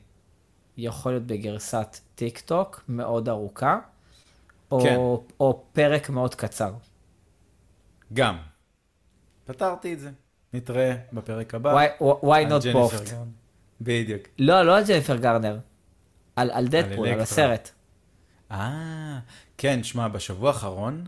יכול 0.76 1.12
להיות 1.12 1.22
בגרסת 1.26 1.98
טיק 2.14 2.40
טוק 2.40 2.84
מאוד 2.88 3.28
ארוכה, 3.28 3.78
או, 4.70 4.80
כן. 4.82 4.96
או 5.40 5.64
פרק 5.72 6.10
מאוד 6.10 6.34
קצר. 6.34 6.72
גם. 8.12 8.36
פתרתי 9.44 9.92
את 9.94 10.00
זה. 10.00 10.10
נתראה 10.52 10.94
בפרק 11.12 11.54
הבא. 11.54 11.86
why, 11.86 12.02
why 12.24 12.36
על 12.36 12.46
not 12.58 12.62
both? 12.74 13.12
בדיוק. 13.80 14.22
לא, 14.38 14.62
לא 14.62 14.76
על 14.78 14.84
ג'ניפר 14.84 15.16
גרנר, 15.16 15.58
על, 16.36 16.50
על 16.50 16.68
דדפול, 16.68 17.06
על 17.08 17.14
אלקטרה. 17.14 17.22
הסרט. 17.22 17.70
אה, 18.50 19.18
כן, 19.58 19.82
שמע, 19.82 20.08
בשבוע 20.08 20.48
האחרון 20.48 21.06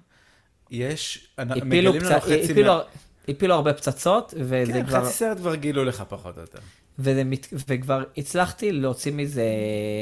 יש... 0.71 1.35
הפילו, 1.38 1.92
פצ... 1.92 2.02
הפילו, 2.50 2.75
מה- 2.75 2.83
הפילו 3.28 3.54
הרבה 3.54 3.75
פצצות, 3.75 4.35
וזה 4.37 4.73
כן, 4.73 4.87
כבר... 4.87 5.04
חצי 5.04 5.12
סרט 5.12 5.37
כבר 5.38 5.54
גילו 5.54 5.85
לך 5.85 6.04
פחות 6.09 6.37
או 6.37 6.40
יותר. 6.40 6.59
וזה 6.98 7.24
מת... 7.24 7.46
וכבר 7.68 8.04
הצלחתי 8.16 8.72
להוציא 8.72 9.12
מזה 9.12 9.44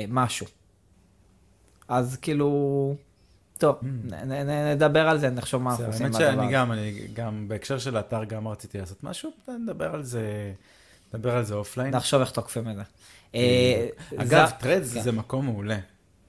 משהו. 0.09 0.47
אז 1.89 2.17
כאילו, 2.23 2.95
טוב, 3.59 3.77
נ, 3.83 4.15
נ, 4.15 4.33
נ- 4.33 4.73
נדבר 4.73 5.09
על 5.09 5.19
זה, 5.19 5.31
נחשוב 5.31 5.63
מה 5.63 5.71
אנחנו 5.71 5.87
עושים 5.87 6.07
עם 6.07 6.15
האמת. 6.15 6.37
שאני 6.37 6.53
גם, 6.53 6.73
אני 6.73 7.09
גם, 7.15 7.49
בהקשר 7.49 7.79
של 7.79 7.97
האתר 7.97 8.25
גם 8.25 8.49
רציתי 8.49 8.79
לעשות 8.79 9.05
משהו, 9.05 9.31
נדבר 9.49 9.95
על 9.95 10.03
זה, 10.03 10.53
נדבר 11.15 11.37
על 11.37 11.45
זה 11.45 11.55
offline. 11.55 11.95
נחשוב 11.95 12.21
איך 12.21 12.31
תוקפים 12.31 12.69
את 12.71 12.77
זה. 12.77 12.83
אה, 13.35 13.89
אגב, 14.17 14.51
Threads 14.61 14.95
כן. 14.95 15.03
זה 15.03 15.13
מקום 15.13 15.47
מעולה, 15.47 15.79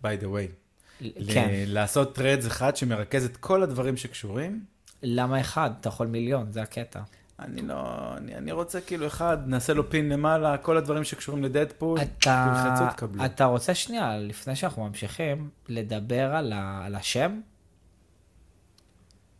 by 0.04 0.08
the 0.22 0.26
way. 0.26 1.04
כן, 1.34 1.50
לעשות 1.68 2.16
Threads 2.16 2.48
אחד 2.48 2.76
שמרכז 2.76 3.26
את 3.26 3.38
כל 3.38 3.64
הדברים 3.64 3.98
שקשורים. 3.98 4.66
למה 5.04 5.42
אחד? 5.42 5.72
אתה 5.80 5.90
יכול 5.90 6.08
מיליון, 6.08 6.52
זה 6.52 6.62
הקטע. 6.62 7.00
אני 7.40 7.62
לא, 7.62 7.84
אני, 8.18 8.36
אני 8.36 8.52
רוצה 8.52 8.82
כאילו 8.82 9.08
אחד, 9.08 9.38
נעשה 9.46 9.74
לו 9.74 9.90
pin 9.90 10.10
למעלה, 10.10 10.58
כל 10.58 10.78
הדברים 10.78 11.04
שקשורים 11.04 11.44
לדדפול, 11.44 12.00
תלחצו, 12.20 12.84
תקבלו. 12.96 13.26
אתה 13.26 13.46
רוצה 13.46 13.76
שנייה, 13.76 14.18
לפני 14.18 14.56
שאנחנו 14.56 14.88
ממשיכים, 14.88 15.50
לדבר 15.70 16.36
על, 16.36 16.54
ה... 16.54 16.86
על 16.86 16.96
השם? 16.96 17.42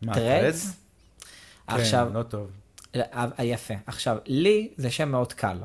מה, 0.02 0.14
Threads? 0.14 0.72
עכשיו, 1.66 2.06
כן, 2.10 2.18
לא 2.18 2.22
טוב. 2.22 2.50
אה, 2.96 3.44
יפה. 3.44 3.74
עכשיו, 3.86 4.16
לי 4.26 4.72
זה 4.76 4.90
שם 4.90 5.08
מאוד 5.08 5.32
קל. 5.32 5.58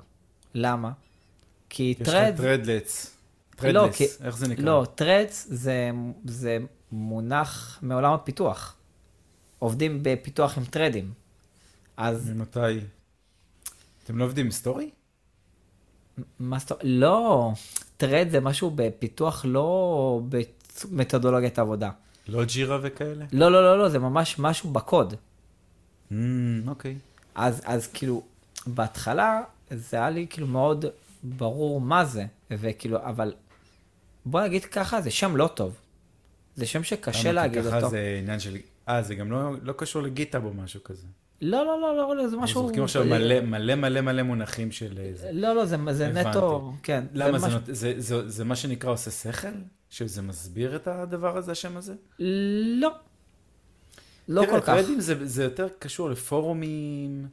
למה? 0.53 0.91
כי 1.69 1.95
יש 1.99 2.07
לך 2.07 2.13
thread, 2.13 2.33
threads, 2.37 3.15
threadless, 3.55 3.95
כי- 3.97 4.07
איך 4.23 4.37
זה 4.37 4.47
נקרא? 4.47 4.63
לא, 4.63 4.85
threads 4.95 5.47
זה, 5.49 5.91
זה 6.25 6.57
מונח 6.91 7.79
מעולם 7.81 8.13
הפיתוח. 8.13 8.75
עובדים 9.59 9.99
בפיתוח 10.01 10.57
עם 10.57 10.65
thread 10.65 10.97
ים. 10.97 11.13
אז 11.99 12.29
ממתי? 12.29 12.59
אתם 14.03 14.17
לא 14.17 14.23
עובדים 14.23 14.45
עם 14.45 14.51
סטורי? 14.51 14.89
מה 16.39 16.59
זאת 16.59 16.71
אומרת? 16.71 16.83
לא, 16.85 17.51
טרד 17.97 18.27
זה 18.31 18.39
משהו 18.39 18.71
בפיתוח 18.75 19.45
לא 19.47 20.21
במתודולוגיית 20.29 21.59
עבודה. 21.59 21.91
לא 22.27 22.45
ג'ירה 22.45 22.79
וכאלה? 22.81 23.25
לא, 23.31 23.51
לא, 23.51 23.63
לא, 23.63 23.79
לא, 23.79 23.89
זה 23.89 23.99
ממש 23.99 24.39
משהו 24.39 24.69
בקוד. 24.69 25.13
Mm, 26.11 26.15
אוקיי. 26.67 26.97
אז, 27.35 27.61
אז 27.65 27.87
כאילו, 27.87 28.23
בהתחלה 28.67 29.41
זה 29.71 29.97
היה 29.97 30.09
לי 30.09 30.27
כאילו 30.29 30.47
מאוד 30.47 30.85
ברור 31.23 31.81
מה 31.81 32.05
זה, 32.05 32.25
וכאילו, 32.51 32.97
אבל 33.05 33.33
בוא 34.25 34.41
נגיד 34.41 34.65
ככה, 34.65 35.01
זה 35.01 35.11
שם 35.11 35.35
לא 35.35 35.49
טוב. 35.53 35.75
זה 36.55 36.65
שם 36.65 36.83
שקשה? 36.83 37.31
להגיד 37.31 37.61
כי 37.61 37.67
ככה 37.67 37.77
אותו. 37.77 37.89
זה 37.89 38.17
עניין 38.21 38.39
של... 38.39 38.57
אה, 38.89 39.01
זה 39.03 39.15
גם 39.15 39.31
לא, 39.31 39.51
לא 39.61 39.73
קשור 39.77 40.01
לגיטאב 40.01 40.45
או 40.45 40.53
משהו 40.53 40.83
כזה. 40.83 41.07
לא, 41.41 41.65
לא, 41.65 41.81
לא, 41.81 41.97
לא, 41.97 42.15
לא, 42.15 42.27
זה 42.27 42.37
משהו... 42.37 42.61
זורקים 42.61 42.83
עכשיו 42.83 43.05
מלא 43.05 43.41
מלא 43.41 43.75
מלא 43.75 44.01
מלא 44.01 44.23
מונחים 44.23 44.71
של... 44.71 44.99
אה, 45.01 45.09
זה. 45.13 45.29
לא, 45.33 45.55
לא, 45.55 45.65
זה, 45.65 45.77
זה. 45.91 46.07
נטו, 46.11 46.73
כן. 46.83 47.03
למה 47.13 47.39
זה, 47.39 47.47
משהו- 47.47 47.59
נות... 47.59 47.69
זה, 47.75 47.93
זה, 47.97 48.29
זה 48.29 48.45
מה 48.45 48.55
שנקרא 48.55 48.91
עושה 48.91 49.11
שכל? 49.11 49.47
שזה 49.89 50.21
מסביר 50.21 50.75
את 50.75 50.87
הדבר 50.87 51.37
הזה, 51.37 51.51
השם 51.51 51.77
הזה? 51.77 51.93
לא. 52.19 52.89
לא 54.27 54.41
תראה, 54.45 54.53
כל 54.53 54.59
כך. 54.59 54.65
טרדים 54.65 54.99
זה, 54.99 55.25
זה 55.27 55.43
יותר 55.43 55.67
קשור 55.79 56.09
לפורומים, 56.09 57.27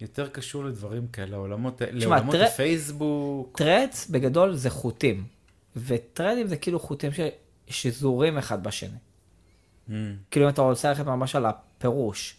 יותר 0.00 0.28
קשור 0.28 0.64
לדברים 0.64 1.06
כאלה, 1.06 1.30
לעולמות, 1.30 1.82
לעולמות 1.92 2.34
טר- 2.34 2.44
הפייסבוק. 2.44 3.58
טרדס 3.58 4.06
בגדול 4.10 4.54
זה 4.54 4.70
חוטים, 4.70 5.24
וטרדים 5.76 6.46
זה 6.46 6.56
כאילו 6.56 6.80
חוטים 6.80 7.12
ש... 7.12 7.20
שזורים 7.66 8.38
אחד 8.38 8.62
בשני. 8.64 8.88
Mm. 9.88 9.92
כאילו 10.30 10.46
אם 10.46 10.50
אתה 10.50 10.62
רוצה 10.62 10.88
ללכת 10.88 11.04
ממש 11.06 11.36
על 11.36 11.46
הפירוש, 11.46 12.36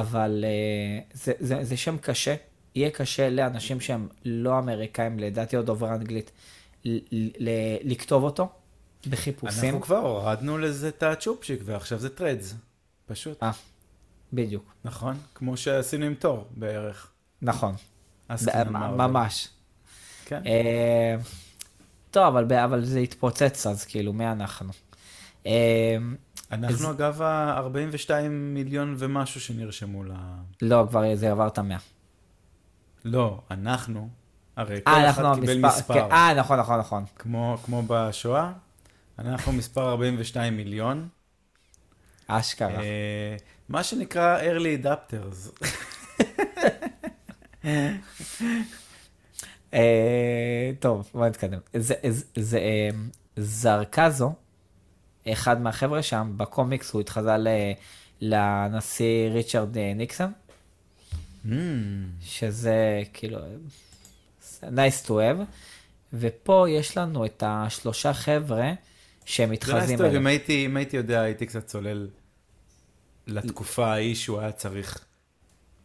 אבל 0.00 0.44
uh, 0.44 1.16
זה, 1.16 1.32
זה, 1.38 1.64
זה 1.64 1.76
שם 1.76 1.98
קשה, 1.98 2.34
יהיה 2.74 2.90
קשה 2.90 3.30
לאנשים 3.30 3.80
שהם 3.80 4.08
לא 4.24 4.58
אמריקאים, 4.58 5.18
לדעתי 5.18 5.56
עוד 5.56 5.66
דובר 5.66 5.94
אנגלית, 5.94 6.30
ל- 6.84 6.98
ל- 7.38 7.92
לכתוב 7.92 8.24
אותו 8.24 8.48
בחיפושים. 9.06 9.64
אנחנו 9.64 9.80
כבר 9.80 9.98
הורדנו 9.98 10.58
לזה 10.58 10.88
את 10.88 11.02
הצ'ופצ'יק, 11.02 11.60
ועכשיו 11.64 11.98
זה 11.98 12.08
טרדס. 12.08 12.54
פשוט, 13.06 13.42
אה, 13.42 13.50
בדיוק, 14.32 14.74
נכון? 14.84 15.16
כמו 15.34 15.56
שעשינו 15.56 16.04
עם 16.04 16.14
תור 16.14 16.46
בערך. 16.50 17.10
נכון, 17.42 17.74
ממש. 18.96 19.48
כן. 20.24 20.42
אה, 20.46 21.16
טוב, 22.10 22.36
אבל, 22.36 22.52
אבל 22.52 22.84
זה 22.84 22.98
התפוצץ 22.98 23.66
אז, 23.66 23.84
כאילו, 23.84 24.12
מי 24.12 24.26
אנחנו? 24.26 24.70
אה, 26.52 26.56
אנחנו 26.56 26.88
אז- 26.88 26.94
אגב 26.94 27.22
ה-42 27.22 28.10
מיליון 28.30 28.94
ומשהו 28.98 29.40
שנרשמו 29.40 30.04
ל... 30.04 30.12
לא, 30.62 30.86
כבר 30.88 31.14
זה 31.14 31.30
עבר 31.30 31.46
את 31.46 31.58
המאה. 31.58 31.78
לא, 33.04 33.40
אנחנו. 33.50 34.08
הרי 34.56 34.80
כל 34.84 34.90
אה, 34.90 35.10
אחד 35.10 35.34
קיבל 35.40 35.58
מספר. 35.58 35.94
כן, 35.94 36.12
אה, 36.12 36.34
נכון, 36.34 36.58
נכון, 36.58 36.78
נכון. 36.78 37.04
כמו, 37.18 37.56
כמו 37.64 37.82
בשואה, 37.86 38.52
אנחנו 39.18 39.52
מספר 39.52 39.90
42 39.90 40.56
מיליון. 40.56 41.08
אשכרה. 42.26 42.80
אה, 42.80 43.36
מה 43.68 43.82
שנקרא 43.84 44.38
early 44.40 44.84
adapters. 44.84 45.64
אה, 49.74 50.70
טוב, 50.80 51.10
בוא 51.14 51.26
נתקדם. 51.26 51.58
זה, 51.76 51.94
זה, 52.08 52.24
זה 52.36 52.58
אה, 52.58 52.88
זרקזו, 53.36 54.32
אחד 55.28 55.60
מהחבר'ה 55.60 56.02
שם, 56.02 56.32
בקומיקס 56.36 56.92
הוא 56.92 57.00
התחזה 57.00 57.36
ל, 57.36 57.48
לנשיא 58.20 59.28
ריצ'רד 59.28 59.78
אה, 59.78 59.92
ניקסון, 59.94 60.32
Mm, 61.46 61.48
שזה 62.22 63.02
כאילו, 63.12 63.38
nice 64.62 65.06
to 65.06 65.08
have, 65.08 65.42
ופה 66.12 66.66
יש 66.70 66.96
לנו 66.96 67.24
את 67.24 67.42
השלושה 67.46 68.14
חבר'ה 68.14 68.72
שהם 69.24 69.48
זה 69.48 69.52
מתחזים 69.52 69.96
טוב, 69.96 70.06
אליהם. 70.06 70.22
אם 70.22 70.26
הייתי, 70.26 70.66
אם 70.66 70.76
הייתי 70.76 70.96
יודע, 70.96 71.20
הייתי 71.20 71.46
קצת 71.46 71.66
צולל 71.66 72.08
לתקופה 73.26 73.86
ההיא 73.86 74.14
שהוא 74.14 74.40
היה 74.40 74.52
צריך 74.52 75.04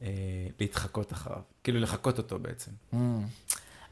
אה, 0.01 0.07
להתחקות 0.59 1.13
אחריו. 1.13 1.41
כאילו 1.63 1.79
לחקות 1.79 2.17
אותו 2.17 2.39
בעצם. 2.39 2.71
Mm. 2.93 2.97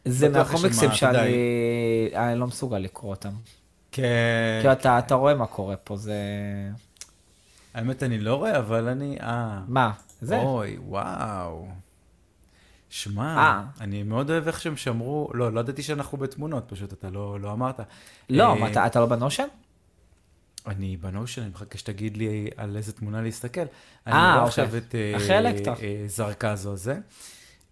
זה 0.05 0.29
מהקומיקסים 0.29 0.91
שאני 0.91 2.09
אני 2.15 2.39
לא 2.39 2.47
מסוגל 2.47 2.77
לקרוא 2.77 3.09
אותם. 3.09 3.33
כן. 3.97 4.59
כי 4.61 4.71
אתה, 4.71 4.99
אתה 4.99 5.15
רואה 5.15 5.35
מה 5.35 5.47
קורה 5.47 5.75
פה, 5.75 5.97
זה... 5.97 6.15
האמת, 7.73 8.03
אני 8.03 8.19
לא 8.19 8.35
רואה, 8.35 8.57
אבל 8.57 8.87
אני... 8.87 9.17
אה. 9.21 9.61
מה? 9.67 9.91
זה? 10.21 10.37
אוי, 10.37 10.77
וואו. 10.77 11.67
שמע, 12.89 13.37
אה. 13.37 13.63
אני 13.81 14.03
מאוד 14.03 14.29
אוהב 14.29 14.47
איך 14.47 14.61
שהם 14.61 14.77
שמרו, 14.77 15.29
לא, 15.33 15.53
לא 15.53 15.59
ידעתי 15.59 15.83
שאנחנו 15.83 16.17
בתמונות, 16.17 16.63
פשוט 16.67 16.93
אתה 16.93 17.09
לא, 17.09 17.39
לא 17.39 17.51
אמרת. 17.51 17.79
לא, 18.29 18.55
אה, 18.55 18.71
אתה, 18.71 18.85
אתה 18.85 18.99
לא 18.99 19.05
בנושן? 19.05 19.47
אני 20.67 20.97
ב 20.97 21.03
Notion, 21.03 21.41
אני 21.41 21.49
מחכה 21.49 21.77
שתגיד 21.77 22.17
לי 22.17 22.49
על 22.57 22.77
איזה 22.77 22.93
תמונה 22.93 23.21
להסתכל. 23.21 23.61
אני 23.61 24.15
אה, 24.15 24.19
רואה 24.19 24.43
אוקיי. 24.43 24.63
עכשיו 24.63 24.77
את 24.77 24.95
אה, 24.95 25.17
אחרי 25.17 25.37
אלקטרה. 25.37 25.75
אה, 25.75 26.03
זרקזו 26.07 26.73
הזה. 26.73 26.99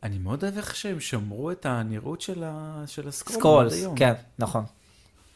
אני 0.04 0.18
מאוד 0.18 0.44
אוהב 0.44 0.58
איך 0.58 0.76
שהם 0.76 1.00
שמרו 1.00 1.52
את 1.52 1.66
הנראות 1.66 2.22
של, 2.22 2.44
ה, 2.44 2.84
של 2.88 3.08
הסקרול. 3.08 3.70
סקרולס. 3.70 3.88
כן, 3.96 4.14
נכון. 4.40 4.64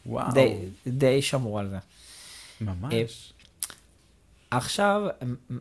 וואו, 0.06 0.32
די, 0.32 0.56
די 0.86 1.22
שמרו 1.22 1.58
על 1.58 1.68
זה. 1.68 1.78
ממש. 2.60 3.32
עכשיו, 4.50 5.02
מ- 5.24 5.58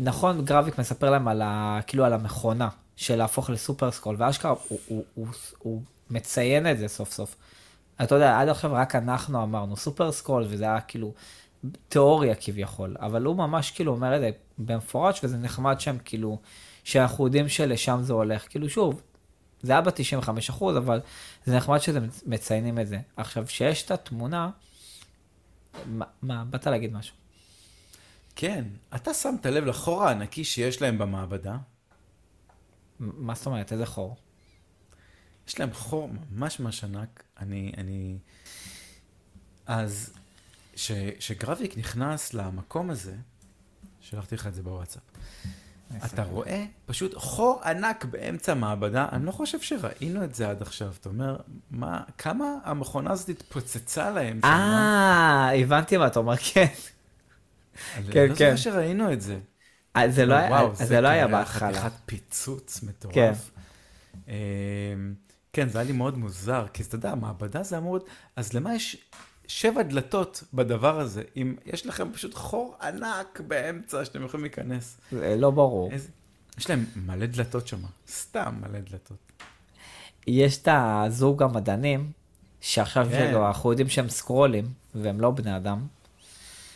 נכון, 0.00 0.44
גרביק 0.44 0.78
מספר 0.78 1.10
להם 1.10 1.28
על 1.28 1.42
ה... 1.42 1.80
כאילו 1.86 2.04
על 2.04 2.12
המכונה 2.12 2.68
של 2.96 3.16
להפוך 3.16 3.50
לסופר 3.50 3.90
סקרול, 3.90 4.16
ואשכרה 4.18 4.54
הוא, 4.68 4.78
הוא, 4.86 5.04
הוא, 5.14 5.26
הוא 5.58 5.82
מציין 6.10 6.70
את 6.70 6.78
זה 6.78 6.88
סוף 6.88 7.12
סוף. 7.12 7.36
אתה 8.02 8.14
יודע, 8.14 8.40
עד 8.40 8.48
עכשיו 8.48 8.72
רק 8.72 8.94
אנחנו 8.94 9.42
אמרנו 9.42 9.76
סופר 9.76 10.12
סקרול, 10.12 10.44
וזה 10.48 10.64
היה 10.64 10.80
כאילו 10.80 11.12
תיאוריה 11.88 12.34
כביכול, 12.34 12.96
אבל 13.00 13.24
הוא 13.24 13.36
ממש 13.36 13.70
כאילו 13.70 13.92
אומר 13.92 14.16
את 14.16 14.20
זה 14.20 14.30
במפורש, 14.58 15.24
וזה 15.24 15.36
נחמד 15.36 15.80
שם 15.80 15.96
כאילו, 16.04 16.38
שאנחנו 16.84 17.24
יודעים 17.26 17.48
שלשם 17.48 17.98
זה 18.02 18.12
הולך. 18.12 18.46
כאילו 18.50 18.68
שוב, 18.68 19.02
זה 19.62 19.72
היה 19.72 19.80
ב-95 19.80 20.30
אחוז, 20.50 20.76
אבל 20.76 21.00
זה 21.46 21.56
נחמד 21.56 21.78
שזה 21.78 21.98
מציינים 22.26 22.78
את 22.78 22.88
זה. 22.88 23.00
עכשיו, 23.16 23.48
שיש 23.48 23.82
את 23.82 23.90
התמונה, 23.90 24.50
מה, 25.86 26.04
מה, 26.22 26.44
באת 26.44 26.66
להגיד 26.66 26.92
משהו? 26.92 27.16
כן, 28.36 28.64
אתה 28.94 29.14
שמת 29.14 29.46
לב 29.46 29.64
לחור 29.64 30.04
הענקי 30.04 30.44
שיש 30.44 30.82
להם 30.82 30.98
במעבדה? 30.98 31.56
מה 33.00 33.34
זאת 33.34 33.46
אומרת? 33.46 33.72
איזה 33.72 33.86
חור? 33.86 34.16
יש 35.48 35.60
להם 35.60 35.72
חור 35.72 36.10
ממש 36.30 36.60
ממש 36.60 36.84
ענק. 36.84 37.22
אני, 37.38 37.72
אני... 37.76 38.18
אז 39.66 40.12
כשגרביק 41.18 41.78
נכנס 41.78 42.34
למקום 42.34 42.90
הזה, 42.90 43.16
שלחתי 44.00 44.34
לך 44.34 44.46
את 44.46 44.54
זה 44.54 44.62
בוואטסאפ, 44.62 45.02
אתה 46.04 46.22
רואה 46.22 46.64
פשוט 46.86 47.14
חור 47.14 47.60
ענק 47.64 48.04
באמצע 48.04 48.52
המעבדה, 48.52 49.06
אני 49.12 49.26
לא 49.26 49.32
חושב 49.32 49.60
שראינו 49.60 50.24
את 50.24 50.34
זה 50.34 50.50
עד 50.50 50.62
עכשיו. 50.62 50.92
אתה 51.00 51.08
אומר, 51.08 51.36
מה, 51.70 52.00
כמה 52.18 52.44
המכונה 52.64 53.10
הזאת 53.12 53.28
התפוצצה 53.28 54.10
להם 54.10 54.40
שם? 54.42 54.46
אה, 54.48 55.50
הבנתי 55.60 55.96
מה 55.96 56.06
אתה 56.06 56.18
אומר, 56.18 56.36
כן. 56.52 56.66
כן, 58.12 58.28
לא 58.28 58.34
כן. 58.34 58.34
זוכר 58.34 58.56
שראינו 58.56 59.12
את 59.12 59.20
זה. 59.20 59.38
אז 59.94 60.14
זה 60.14 60.26
לא 60.26 60.34
היה- 60.34 60.50
וואו, 60.50 60.74
זה 60.74 61.00
לא 61.00 61.08
היה 61.08 61.28
בהתחלה. 61.28 61.72
חתיכת 61.80 61.92
פיצוץ 62.06 62.82
מטורף. 62.82 63.14
כן. 63.14 63.32
אמ, 64.28 65.14
כן, 65.52 65.68
זה 65.68 65.78
היה 65.78 65.86
לי 65.86 65.92
מאוד 65.92 66.18
מוזר, 66.18 66.66
כי 66.72 66.82
אתה 66.82 66.94
יודע, 66.94 67.14
מעבדה 67.14 67.62
זה 67.62 67.78
אמור... 67.78 67.98
אז 68.36 68.52
למה 68.52 68.74
יש 68.74 68.96
שבע 69.50 69.82
דלתות 69.82 70.44
בדבר 70.54 71.00
הזה, 71.00 71.22
אם 71.36 71.54
יש 71.66 71.86
לכם 71.86 72.12
פשוט 72.12 72.34
חור 72.34 72.76
ענק 72.82 73.40
באמצע 73.46 74.04
שאתם 74.04 74.24
יכולים 74.24 74.44
להיכנס? 74.44 75.00
זה 75.12 75.36
לא 75.38 75.50
ברור. 75.50 75.90
איזה... 75.92 76.08
יש 76.58 76.70
להם 76.70 76.84
מלא 76.96 77.26
דלתות 77.26 77.68
שם, 77.68 77.80
סתם 78.08 78.54
מלא 78.60 78.80
דלתות. 78.80 79.16
יש 80.26 80.58
את 80.58 80.68
הזוג 80.72 81.42
המדענים, 81.42 82.12
שעכשיו 82.60 83.06
כן. 83.10 83.18
כאילו, 83.18 83.46
אנחנו 83.46 83.70
יודעים 83.70 83.88
שהם 83.88 84.08
סקרולים, 84.08 84.64
והם 84.94 85.20
לא 85.20 85.30
בני 85.30 85.56
אדם. 85.56 85.86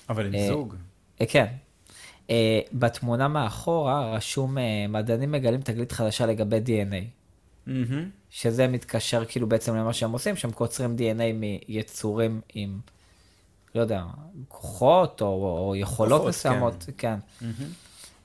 אבל 0.09 0.27
עם 0.27 0.35
אה, 0.35 0.49
זוג. 0.49 0.75
אה, 1.21 1.27
כן. 1.27 1.47
אה, 2.31 2.61
בתמונה 2.73 3.29
מאחורה 3.29 4.15
רשום, 4.15 4.59
אה, 4.59 4.87
מדענים 4.89 5.33
מגלים 5.33 5.61
תגלית 5.61 5.93
חדשה 5.93 6.27
לגבי 6.27 6.59
DNA. 6.67 7.24
מהמם. 7.67 8.11
שזה 8.31 8.69
מתקשר 8.69 9.25
כאילו 9.25 9.47
בעצם 9.47 9.77
למה 9.77 9.93
שהם 9.93 10.13
עושים, 10.13 10.37
שהם 10.37 10.51
קוצרים 10.51 10.97
DNA 10.99 11.23
מיצורים 11.69 12.41
עם, 12.55 12.81
לא 13.75 13.81
יודע, 13.81 14.05
כוחות 14.49 15.21
או, 15.21 15.27
או 15.27 15.77
יכולות 15.77 16.21
כוחות, 16.21 16.29
מסוימות, 16.29 16.87
כן. 16.99 17.19
מהמם. 17.41 17.55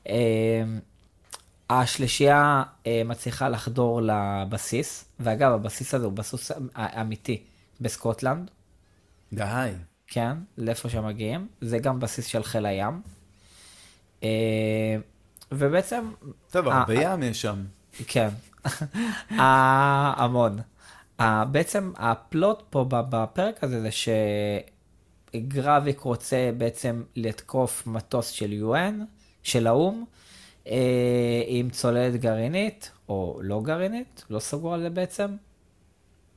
אה, 0.10 0.64
השלישייה 1.70 2.64
אה, 2.88 3.02
מצליחה 3.06 3.50
לחדור 3.50 4.02
לבסיס, 4.02 5.06
ואגב, 5.20 5.52
הבסיס 5.52 5.94
הזה 5.94 6.06
הוא 6.06 6.14
בסיס 6.14 6.52
אמיתי. 6.78 7.44
בסקוטלנד, 7.82 8.52
די. 9.34 9.72
כן, 10.08 10.38
לאיפה 10.58 10.90
שהם 10.90 11.06
מגיעים. 11.06 11.48
זה 11.62 11.80
גם 11.80 12.00
בסיס 12.00 12.26
של 12.26 12.44
חיל 12.44 12.66
הים. 12.66 13.02
אה, 14.24 14.98
ובעצם, 15.52 16.12
טוב, 16.52 16.68
אה, 16.68 16.80
הרבה 16.80 16.94
אה. 16.94 17.14
ים 17.14 17.24
יש 17.24 17.42
שם. 17.42 17.64
כן, 18.08 18.30
המון. 20.18 20.60
ה- 21.20 21.46
בעצם 21.46 21.92
הפלוט 21.98 22.64
פה 22.70 22.86
בפרק 22.90 23.64
הזה 23.64 23.82
זה 23.82 23.90
שגרביק 25.36 26.00
רוצה 26.00 26.50
בעצם 26.58 27.04
לתקוף 27.16 27.88
מטוס 27.88 28.30
של 28.30 28.52
UN, 28.64 28.94
של 29.44 29.68
האו"ם, 29.68 30.06
אה, 30.68 31.44
עם 31.48 31.70
צוללת 31.70 32.16
גרעינית, 32.22 32.92
או 33.10 33.40
לא 33.44 33.62
גרעינית, 33.62 34.24
לא 34.30 34.40
סגור 34.40 34.74
על 34.74 34.82
זה 34.82 34.90
בעצם, 34.90 35.28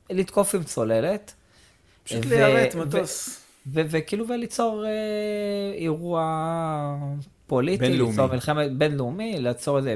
לתקוף 0.09 0.55
עם 0.55 0.63
צוללת. 0.63 1.33
פשוט 2.03 2.25
ו- 2.25 2.29
ליירט 2.29 2.75
מטוס. 2.75 3.39
וכאילו 3.71 4.27
וליצור 4.27 4.85
אה, 4.85 4.91
אירוע 5.77 6.23
פוליטי, 7.47 7.77
בינלאומי. 7.77 8.11
ליצור 8.11 8.27
מלחמת 8.27 8.71
בינלאומי, 8.77 9.39
ליצור 9.39 9.77
איזה, 9.77 9.95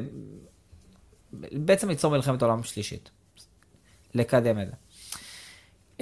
בעצם 1.51 1.89
ליצור 1.89 2.11
מלחמת 2.11 2.41
עולם 2.41 2.63
שלישית. 2.63 3.09
לקדם 4.13 4.59
את 4.59 4.67
זה. 4.67 4.73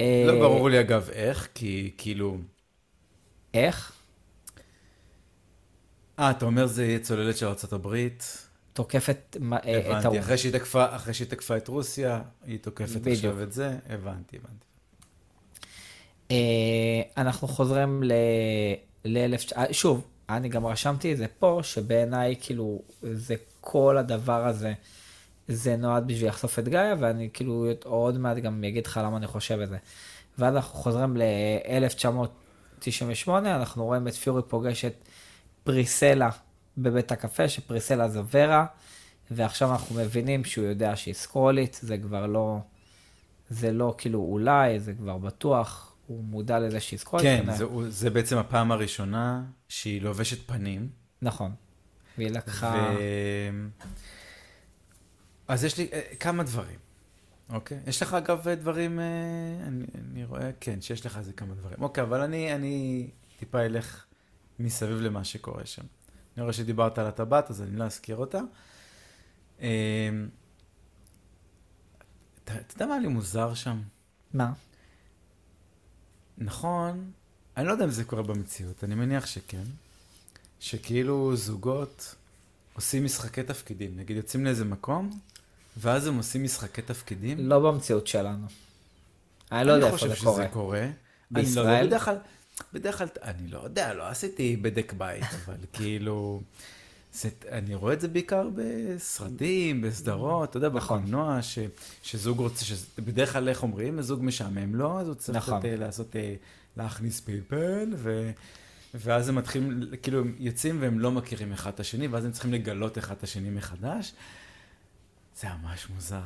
אה, 0.00 0.24
לא 0.26 0.38
ברור 0.38 0.70
לי 0.70 0.80
אגב 0.80 1.10
איך, 1.12 1.48
כי 1.54 1.94
כאילו... 1.98 2.38
איך? 3.54 3.92
אה, 6.18 6.30
אתה 6.30 6.44
אומר 6.44 6.66
זה 6.66 6.84
יהיה 6.84 6.98
צוללת 6.98 7.36
של 7.36 7.46
ארה"ב? 7.46 7.96
תוקפת 8.72 9.36
אה, 9.52 9.58
את 9.58 9.86
הבנתי, 9.86 10.06
האו"ם. 10.06 10.18
אחרי 10.18 10.38
שהיא 10.38 10.52
תקפה, 10.52 10.96
אחרי 10.96 11.14
שהיא 11.14 11.28
תקפה 11.28 11.56
את 11.56 11.68
רוסיה, 11.68 12.22
היא 12.44 12.58
תוקפת 12.58 13.00
בדיוק. 13.00 13.14
עכשיו 13.14 13.42
את 13.42 13.52
זה, 13.52 13.76
הבנתי, 13.88 14.36
הבנתי. 14.36 14.66
אה, 16.30 17.02
אנחנו 17.22 17.48
חוזרים 17.48 18.02
ל... 18.02 18.12
לאלף... 19.04 19.52
אה, 19.52 19.72
שוב, 19.72 20.06
אני 20.28 20.48
גם 20.48 20.66
רשמתי 20.66 21.12
את 21.12 21.18
זה 21.18 21.26
פה, 21.38 21.60
שבעיניי 21.62 22.36
כאילו 22.40 22.82
זה 23.02 23.34
כל 23.60 23.98
הדבר 23.98 24.46
הזה, 24.46 24.72
זה 25.48 25.76
נועד 25.76 26.06
בשביל 26.06 26.28
לחשוף 26.28 26.58
את 26.58 26.68
גאיה, 26.68 26.94
ואני 26.98 27.28
כאילו 27.32 27.66
עוד 27.84 28.18
מעט 28.18 28.36
גם 28.36 28.64
אגיד 28.64 28.86
לך 28.86 29.00
למה 29.04 29.16
אני 29.16 29.26
חושב 29.26 29.60
את 29.60 29.68
זה. 29.68 29.76
ואז 30.38 30.56
אנחנו 30.56 30.74
חוזרים 30.74 31.16
ל-1998, 31.16 33.28
אנחנו 33.28 33.84
רואים 33.84 34.08
את 34.08 34.14
פיורי 34.14 34.42
פוגש 34.48 34.84
את 34.84 35.08
פריסלה 35.64 36.30
בבית 36.78 37.12
הקפה, 37.12 37.48
שפריסלה 37.48 38.08
זו 38.08 38.22
ורה, 38.30 38.66
ועכשיו 39.30 39.72
אנחנו 39.72 39.96
מבינים 39.96 40.44
שהוא 40.44 40.66
יודע 40.66 40.96
שהיא 40.96 41.14
סקרולית, 41.14 41.78
זה 41.82 41.98
כבר 41.98 42.26
לא, 42.26 42.58
זה 43.50 43.72
לא 43.72 43.94
כאילו 43.98 44.18
אולי, 44.18 44.80
זה 44.80 44.94
כבר 44.94 45.18
בטוח, 45.18 45.94
הוא 46.06 46.24
מודע 46.24 46.58
לזה 46.58 46.80
שהיא 46.80 46.98
סקרולית. 46.98 47.26
כן. 47.26 47.54
זה, 47.54 47.64
זה 47.88 48.10
בעצם 48.10 48.36
הפעם 48.36 48.72
הראשונה 48.72 49.42
שהיא 49.68 50.02
לובשת 50.02 50.46
פנים. 50.46 50.88
נכון. 51.22 51.50
והיא 52.18 52.30
לקחה... 52.30 52.94
ו... 52.98 53.00
אז 55.48 55.64
יש 55.64 55.78
לי 55.78 55.88
אה, 55.92 56.16
כמה 56.20 56.42
דברים, 56.42 56.78
אוקיי? 57.50 57.80
יש 57.86 58.02
לך 58.02 58.14
אגב 58.14 58.48
דברים, 58.48 59.00
אה, 59.00 59.04
אני, 59.66 59.84
אני 59.94 60.24
רואה, 60.24 60.50
כן, 60.60 60.80
שיש 60.80 61.06
לך 61.06 61.18
איזה 61.18 61.32
כמה 61.32 61.54
דברים. 61.54 61.82
אוקיי, 61.82 62.02
אבל 62.04 62.20
אני, 62.20 62.54
אני 62.54 63.06
טיפה 63.38 63.60
אלך 63.60 64.04
מסביב 64.58 65.00
למה 65.00 65.24
שקורה 65.24 65.66
שם. 65.66 65.82
אני 66.36 66.42
רואה 66.42 66.52
שדיברת 66.52 66.98
על 66.98 67.06
הטבעת, 67.06 67.50
אז 67.50 67.62
אני 67.62 67.76
לא 67.76 67.84
אזכיר 67.84 68.16
אותה. 68.16 68.40
אה, 69.60 70.10
אתה 72.44 72.54
אתה 72.58 72.74
יודע 72.74 72.86
מה 72.86 72.92
היה 72.94 73.02
לי 73.02 73.08
מוזר 73.08 73.54
שם? 73.54 73.82
מה? 74.34 74.52
נכון, 76.38 77.10
אני 77.56 77.66
לא 77.66 77.72
יודע 77.72 77.84
אם 77.84 77.90
זה 77.90 78.04
קורה 78.04 78.22
במציאות, 78.22 78.84
אני 78.84 78.94
מניח 78.94 79.26
שכן. 79.26 79.64
שכאילו 80.60 81.36
זוגות 81.36 82.14
עושים 82.74 83.04
משחקי 83.04 83.42
תפקידים, 83.42 83.96
נגיד 83.96 84.16
יוצאים 84.16 84.44
לאיזה 84.44 84.64
מקום, 84.64 85.18
ואז 85.76 86.06
הם 86.06 86.16
עושים 86.16 86.44
משחקי 86.44 86.82
תפקידים. 86.82 87.38
לא 87.48 87.58
במציאות 87.58 88.06
שלנו. 88.06 88.46
אני 89.52 89.66
לא 89.66 89.72
יודע 89.72 89.86
איפה 89.86 90.06
אני 90.06 90.08
זה 90.08 90.14
חושב 90.14 90.24
קורה. 90.24 90.42
שזה 90.42 90.52
קורה. 90.52 90.80
אני 90.80 90.90
לא 91.30 91.40
בישראל? 91.40 91.84
יודע, 91.84 91.86
בדרך 91.86 92.04
כלל, 92.04 92.16
בדרך 92.72 92.98
כלל, 92.98 93.08
אני 93.22 93.48
לא 93.48 93.58
יודע, 93.58 93.94
לא 93.94 94.08
עשיתי 94.08 94.56
בדק 94.56 94.92
בית, 94.92 95.24
אבל 95.44 95.54
כאילו, 95.72 96.42
זה, 97.12 97.28
אני 97.52 97.74
רואה 97.74 97.92
את 97.92 98.00
זה 98.00 98.08
בעיקר 98.08 98.48
בסרטים, 98.54 99.82
בסדרות, 99.82 100.50
אתה 100.50 100.56
יודע, 100.56 100.68
נכון. 100.68 100.98
בקולנוע, 100.98 101.42
ש, 101.42 101.58
שזוג 102.02 102.38
רוצה, 102.38 102.64
שבדרך 102.64 103.32
כלל, 103.32 103.48
איך 103.48 103.62
אומרים, 103.62 104.02
זוג 104.02 104.24
משעמם 104.24 104.74
לו, 104.74 105.00
אז 105.00 105.06
הוא 105.06 105.14
צריך 105.14 105.36
נכון. 105.38 105.58
נכון. 105.58 105.70
לעשות, 105.70 106.16
אה, 106.16 106.34
להכניס 106.76 107.20
פלפל, 107.20 107.94
ו... 107.96 108.30
ואז 108.94 109.28
הם 109.28 109.34
מתחילים, 109.34 109.82
כאילו, 110.02 110.20
הם 110.20 110.34
יוצאים 110.38 110.82
והם 110.82 111.00
לא 111.00 111.12
מכירים 111.12 111.52
אחד 111.52 111.70
את 111.74 111.80
השני, 111.80 112.06
ואז 112.06 112.24
הם 112.24 112.32
צריכים 112.32 112.52
לגלות 112.52 112.98
אחד 112.98 113.14
את 113.18 113.22
השני 113.22 113.50
מחדש. 113.50 114.12
זה 115.40 115.48
ממש 115.62 115.88
מוזר. 115.90 116.20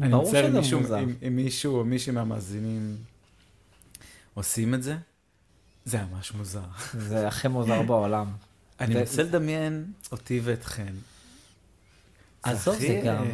אני 0.00 0.14
מצטער 0.14 0.46
אם 0.48 0.52
מישהו-. 0.56 0.80
אם, 0.98 1.14
אם 1.28 1.36
מישהו 1.36 1.78
או 1.78 1.84
מישהי 1.84 2.12
מהמאזינים 2.12 2.96
עושים 4.34 4.74
את 4.74 4.82
זה, 4.82 4.96
זה 5.84 5.98
ממש 6.02 6.32
מוזר. 6.32 6.64
זה 6.98 7.28
הכי 7.28 7.48
מוזר 7.48 7.82
בעולם. 7.82 8.32
אני 8.80 8.94
מנסה 8.94 9.22
לדמיין 9.22 9.92
אותי 10.12 10.40
ואתכן. 10.44 10.92
עזוב, 12.42 12.78
זה 12.78 13.00
גם, 13.04 13.24
אה, 13.24 13.30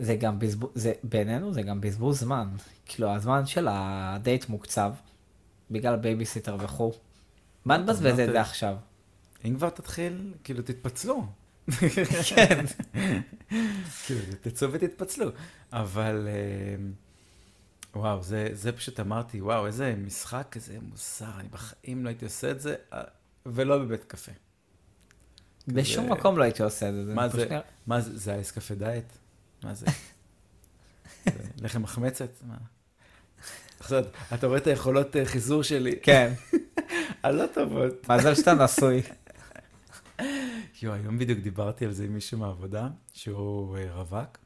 זה 0.00 0.16
גם 0.16 0.38
בזבוז, 0.38 0.70
זה, 0.74 0.92
בינינו 1.02 1.52
זה 1.52 1.62
גם 1.62 1.80
בזבוז 1.80 2.20
זמן. 2.20 2.48
כאילו, 2.86 3.10
הזמן 3.10 3.46
של 3.46 3.68
הדייט 3.70 4.48
מוקצב, 4.48 4.92
בגלל 5.70 5.96
בייביסיטר 5.96 6.56
וכו'. 6.60 6.92
מה 7.64 7.76
נבזבז 7.76 8.06
את 8.06 8.14
אמרת- 8.20 8.32
זה 8.32 8.40
עכשיו? 8.40 8.76
אם 9.44 9.54
כבר 9.56 9.70
תתחיל, 9.70 10.32
כאילו, 10.44 10.62
תתפצלו. 10.62 11.26
כן. 12.34 12.64
כאילו, 14.06 14.20
תצאו 14.40 14.72
ותתפצלו. 14.72 15.30
אבל, 15.72 16.28
אה, 16.30 16.76
וואו, 18.00 18.22
זה, 18.22 18.48
זה 18.52 18.72
פשוט 18.72 19.00
אמרתי, 19.00 19.40
וואו, 19.40 19.66
איזה 19.66 19.94
משחק, 20.06 20.52
איזה 20.56 20.78
מוזר, 20.82 21.40
אני 21.40 21.48
בחיים 21.48 22.04
לא 22.04 22.08
הייתי 22.08 22.24
עושה 22.24 22.50
את 22.50 22.60
זה, 22.60 22.74
אה, 22.92 23.02
ולא 23.46 23.78
בבית 23.78 24.04
קפה. 24.04 24.32
בשום 25.68 26.04
כזה- 26.04 26.14
מקום 26.14 26.38
לא 26.38 26.42
הייתי 26.44 26.62
עושה 26.62 26.88
את 26.88 26.94
זה. 27.06 27.14
מה 27.14 27.28
פשוט 27.28 27.40
זה? 27.40 27.46
נראה- 27.46 27.60
מה 27.86 28.00
זה, 28.00 28.18
זה 28.18 28.32
האייס 28.32 28.50
קפה 28.50 28.74
דיאט? 28.74 29.12
מה 29.64 29.74
זה? 29.74 29.86
זה 31.24 31.30
לחם 31.62 31.82
מחמצת? 31.82 32.28
מה? 32.48 32.54
עכשיו, 33.80 34.04
אתה 34.34 34.46
רואה 34.46 34.58
את 34.58 34.66
היכולות 34.66 35.16
אה, 35.16 35.24
חיזור 35.26 35.62
שלי, 35.62 35.98
כן, 36.02 36.32
הלא 37.22 37.44
טובות. 37.54 38.08
מזל 38.08 38.34
שאתה 38.34 38.54
נשוי. 38.54 39.02
יואו, 40.82 40.94
היום 40.94 41.18
בדיוק 41.18 41.38
דיברתי 41.38 41.84
על 41.84 41.92
זה 41.92 42.04
עם 42.04 42.14
מישהו 42.14 42.38
מהעבודה, 42.38 42.88
שהוא 43.12 43.76
אה, 43.78 43.94
רווק. 43.94 44.38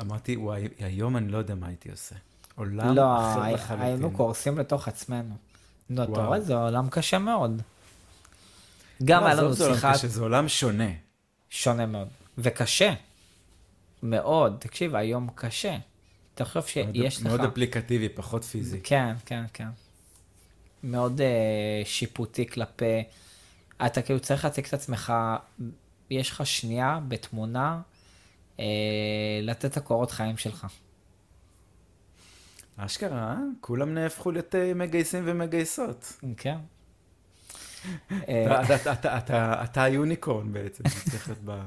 אמרתי, 0.00 0.36
וואי, 0.36 0.68
היום 0.78 1.16
אני 1.16 1.28
לא 1.28 1.38
יודע 1.38 1.54
מה 1.54 1.66
הייתי 1.66 1.90
עושה. 1.90 2.14
עולם 2.54 2.94
לא, 2.96 3.16
אחר 3.32 3.42
הי- 3.42 3.54
לחלוטין. 3.54 3.86
היינו 3.86 4.10
קורסים 4.10 4.58
לתוך 4.58 4.88
עצמנו. 4.88 5.34
נו, 5.90 6.02
אתה. 6.02 6.10
רואה, 6.26 6.40
זה 6.40 6.54
עולם 6.54 6.88
קשה 6.88 7.18
מאוד. 7.18 7.62
גם 9.04 9.20
לא, 9.22 9.26
היה 9.26 9.34
לנו 9.34 9.56
שיחה 9.56 9.92
זה 9.96 10.20
עולם 10.20 10.48
שונה. 10.48 10.90
שונה 11.50 11.86
מאוד. 11.86 12.08
וקשה. 12.38 12.94
מאוד. 14.02 14.56
תקשיב, 14.60 14.94
היום 14.94 15.28
קשה. 15.34 15.76
תחשוב 16.34 16.66
שיש 16.66 17.16
לך... 17.16 17.22
מאוד 17.22 17.40
אפליקטיבי, 17.40 18.08
פחות 18.08 18.44
פיזי. 18.44 18.80
כן, 18.82 19.14
כן, 19.26 19.44
כן. 19.52 19.68
מאוד 20.82 21.20
אה, 21.20 21.26
שיפוטי 21.84 22.46
כלפי... 22.46 23.02
אתה 23.86 24.02
כאילו 24.02 24.20
צריך 24.20 24.44
להציג 24.44 24.66
את 24.66 24.74
עצמך, 24.74 25.12
יש 26.10 26.30
לך 26.30 26.46
שנייה 26.46 27.00
בתמונה, 27.08 27.80
אה, 28.60 28.64
לתת 29.42 29.64
את 29.64 29.76
הקורות 29.76 30.10
חיים 30.10 30.36
שלך. 30.36 30.66
אשכרה, 32.76 33.32
אה? 33.32 33.36
כולם 33.60 33.94
נהפכו 33.94 34.30
להיות 34.30 34.54
אה, 34.54 34.74
מגייסים 34.74 35.22
ומגייסות. 35.26 36.12
כן. 36.36 36.58
אתה- 39.64 39.82
היוניקורן 39.82 40.52
בעצם, 40.52 40.84
צריך 41.10 41.28
להיות 41.28 41.40
ב... 41.44 41.60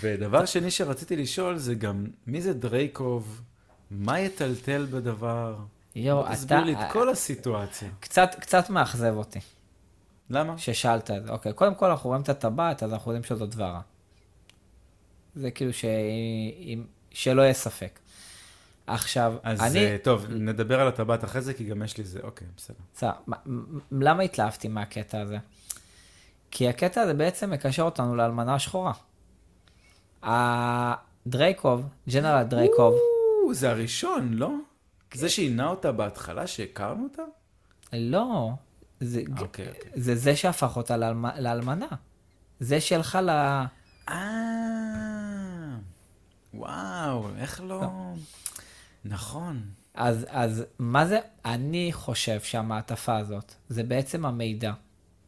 ודבר 0.00 0.46
שני 0.46 0.70
שרציתי 0.70 1.16
לשאול 1.16 1.56
זה 1.56 1.74
גם, 1.74 2.06
מי 2.26 2.42
זה 2.42 2.52
דרייקוב? 2.52 3.40
מה 3.90 4.20
יטלטל 4.20 4.86
בדבר? 4.90 5.56
יואו, 5.94 6.26
אתה... 6.26 6.34
תסביר 6.34 6.60
לי 6.60 6.72
את 6.72 6.92
כל 6.92 7.08
הסיטואציה. 7.08 7.88
קצת, 8.00 8.30
קצת 8.40 8.70
מאכזב 8.70 9.14
אותי 9.16 9.40
למה? 10.30 10.58
ששאלת 10.58 11.10
את 11.10 11.26
זה. 11.26 11.32
אוקיי, 11.32 11.52
קודם 11.52 11.74
כל 11.74 11.90
אנחנו 11.90 12.08
רואים 12.08 12.22
את 12.22 12.28
הטבעת, 12.28 12.82
אז 12.82 12.92
אנחנו 12.92 13.10
יודעים 13.10 13.24
שזאת 13.24 13.50
דברה. 13.50 13.80
זה 15.34 15.50
כאילו 15.50 15.72
ש... 15.72 15.84
שלא 17.10 17.42
יהיה 17.42 17.54
ספק. 17.54 17.98
עכשיו, 18.86 19.34
אז 19.42 19.60
אני... 19.60 19.78
אה, 19.78 19.96
טוב, 20.02 20.26
נדבר 20.30 20.80
על 20.80 20.88
הטבעת 20.88 21.24
אחרי 21.24 21.40
זה, 21.42 21.54
כי 21.54 21.64
גם 21.64 21.82
יש 21.82 21.98
לי 21.98 22.04
זה, 22.04 22.20
אוקיי, 22.22 22.48
בסדר. 22.56 22.76
בסדר, 22.94 23.12
למה 23.92 24.22
התלהבתי 24.22 24.68
מהקטע 24.68 25.20
הזה? 25.20 25.38
כי 26.50 26.68
הקטע 26.68 27.00
הזה 27.00 27.14
בעצם 27.14 27.50
מקשר 27.50 27.82
אותנו 27.82 28.16
לאלמנה 28.16 28.54
השחורה. 28.54 28.92
הדרייקוב, 30.22 31.88
ג'נרל 32.08 32.42
דרייקוב, 32.42 32.94
זה 33.52 33.70
הראשון, 33.70 34.34
לא? 34.34 34.50
זה 35.14 35.28
שעינה 35.28 35.68
אותה 35.68 35.92
בהתחלה, 35.92 36.46
שהכרנו 36.46 37.04
אותה? 37.04 37.22
לא, 37.92 38.50
זה, 39.02 39.22
אוקיי, 39.40 39.68
אוקיי. 39.68 39.90
זה 39.94 40.16
זה 40.16 40.36
שהפך 40.36 40.76
אותה 40.76 40.96
לאלמ- 40.96 41.38
לאלמנה. 41.40 41.86
זה 42.60 42.80
שהלכה 42.80 43.20
ל... 43.20 43.30
אה, 44.08 45.76
וואו, 46.54 47.28
איך 47.36 47.60
לא... 47.64 48.12
נכון. 49.04 49.62
אז, 49.94 50.26
אז 50.28 50.64
מה 50.78 51.06
זה? 51.06 51.18
אני 51.44 51.88
חושב 51.92 52.40
שהמעטפה 52.40 53.16
הזאת, 53.16 53.54
זה 53.68 53.82
בעצם 53.82 54.26
המידע 54.26 54.72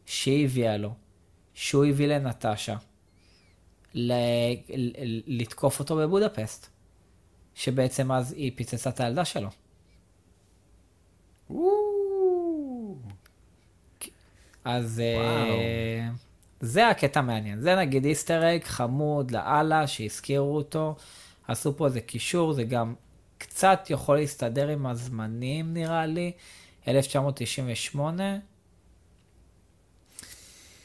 שהיא 0.05 0.45
הביאה 0.45 0.77
לו, 0.77 0.93
שהוא 1.53 1.85
הביא 1.85 2.07
לנטשה, 2.07 2.75
ל- 3.93 4.11
ל- 4.75 5.21
לתקוף 5.41 5.79
אותו 5.79 5.95
בבודפסט, 5.95 6.67
שבעצם 7.55 8.11
אז 8.11 8.31
היא 8.31 8.51
פיצצה 8.55 8.89
את 8.89 8.99
הילדה 8.99 9.25
שלו. 9.25 9.49
וואו. 11.49 11.94
אז. 14.65 14.99
אה, 14.99 16.09
זה 16.59 16.87
הקטע 16.87 17.21
מעניין. 17.21 17.61
זה 17.61 17.75
נגיד 17.75 18.05
איסטר 18.05 18.55
אג 18.55 18.63
חמוד 18.63 19.31
לאללה 19.31 19.87
שהזכירו 19.87 20.55
אותו. 20.55 20.95
עשו 21.47 21.77
פה 21.77 21.85
איזה 21.85 22.01
קישור, 22.01 22.53
זה 22.53 22.63
גם 22.63 22.93
קצת 23.37 23.87
יכול 23.89 24.17
להסתדר 24.17 24.67
עם 24.67 24.85
הזמנים 24.85 25.73
נראה 25.73 26.05
לי. 26.05 26.31
1998. 26.87 28.37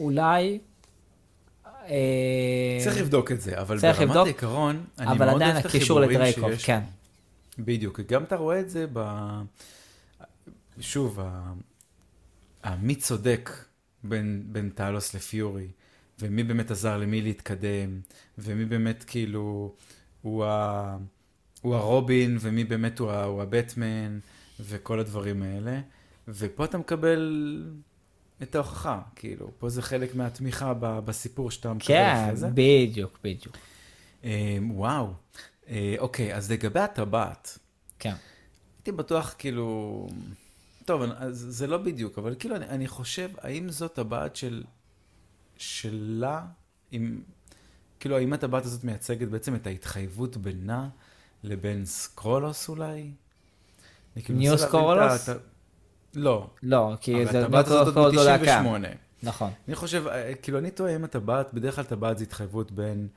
אולי. 0.01 0.59
אה, 1.67 2.79
צריך 2.85 2.97
לבדוק 2.97 3.33
את 3.33 3.41
זה, 3.41 3.61
אבל 3.61 3.79
ברמת 3.79 3.99
לבדוק, 3.99 4.27
העיקרון, 4.27 4.85
אני 4.99 5.11
אבל 5.11 5.27
מאוד 5.27 5.37
עדיין 5.37 5.53
אוהב 5.53 5.67
את 5.67 5.71
הקישור 5.71 5.99
החיבורים 5.99 6.21
לדרייקוב, 6.21 6.55
שיש. 6.55 6.65
כן. 6.65 6.81
בדיוק, 7.59 8.01
גם 8.01 8.25
אתה 8.25 8.37
רואה 8.37 8.61
את 8.61 8.71
זה 8.71 8.87
ב... 8.93 9.29
שוב, 10.81 11.21
ה... 11.21 11.53
המי 12.63 12.95
צודק 12.95 13.51
בין, 14.05 14.43
בין 14.47 14.71
טאלוס 14.71 15.15
לפיורי, 15.15 15.69
ומי 16.19 16.43
באמת 16.43 16.71
עזר 16.71 16.99
למי 16.99 17.23
להתקדם, 17.23 18.01
ומי 18.39 18.65
באמת 18.65 19.05
כאילו 19.05 19.75
הוא, 20.23 20.45
ה... 20.45 20.97
הוא 21.63 21.75
הרובין, 21.75 22.39
ומי 22.41 22.65
באמת 22.65 22.99
הוא, 22.99 23.11
ה... 23.11 23.25
הוא 23.25 23.43
הבטמן, 23.43 24.19
וכל 24.61 25.01
הדברים 25.01 25.43
האלה. 25.43 25.81
ופה 26.29 26.65
אתה 26.65 26.79
מקבל 26.79 27.65
את 28.43 28.55
ההוכחה, 28.55 29.01
כאילו, 29.17 29.51
פה 29.59 29.69
זה 29.69 29.83
חלק 29.83 30.15
מהתמיכה 30.15 30.75
ב... 30.75 30.99
בסיפור 30.99 31.51
שאתה 31.51 31.73
מקבל 31.73 31.89
כן, 31.89 32.23
אחרי 32.25 32.37
זה. 32.37 32.49
בדיוק, 32.55 33.19
בדיוק. 33.25 33.57
אה, 34.25 34.59
וואו. 34.71 35.13
אה, 35.69 35.95
אוקיי, 35.99 36.35
אז 36.35 36.53
לגבי 36.53 36.81
הטבעת, 36.81 37.59
כן. 37.99 38.15
הייתי 38.79 38.93
בטוח 38.93 39.35
כאילו... 39.39 40.09
טוב, 40.85 41.03
אז 41.17 41.47
זה 41.49 41.67
לא 41.67 41.79
בדיוק, 41.79 42.19
אבל 42.19 42.35
כאילו 42.39 42.57
אני, 42.57 42.67
אני 42.69 42.89
חושב, 42.89 43.31
האם 43.39 43.71
זאת 43.71 43.95
טבעת 43.95 44.37
של... 44.37 44.63
שלה, 45.57 46.45
אם... 46.93 47.21
כאילו, 48.01 48.17
האם 48.17 48.33
הטבעת 48.33 48.65
הזאת 48.65 48.85
מייצגת 48.85 49.29
בעצם 49.29 49.55
את 49.55 49.67
ההתחייבות 49.67 50.37
בינה 50.37 50.89
לבין 51.45 51.87
סקרולוס 51.87 52.69
אולי? 52.69 53.11
כאילו 54.25 54.39
ניו 54.39 54.55
את 54.55 54.59
ה- 54.59 54.63
סקרולוס? 54.63 55.29
את 55.29 55.37
ה- 55.37 55.41
לא, 56.15 56.51
לא, 56.63 56.95
כי 57.01 57.27
זה 57.27 57.45
הטבעת 57.45 57.67
הזאת 57.67 57.97
עוד 57.97 58.15
לא 58.15 58.23
היה 58.23 58.37
עוד 58.37 58.45
קיים. 58.45 58.65
ב-98. 58.65 58.97
נכון. 59.23 59.51
אני 59.69 59.77
חושב, 59.77 60.07
אה, 60.07 60.35
כאילו, 60.35 60.59
אני 60.59 60.71
טועה 60.71 60.97
אם 60.97 61.05
הטבעת, 61.05 61.55
בדרך 61.55 61.75
כלל 61.77 61.85
טבעת 61.85 62.19
זה 62.19 62.25
התחייבות 62.25 62.73
בין 62.73 63.09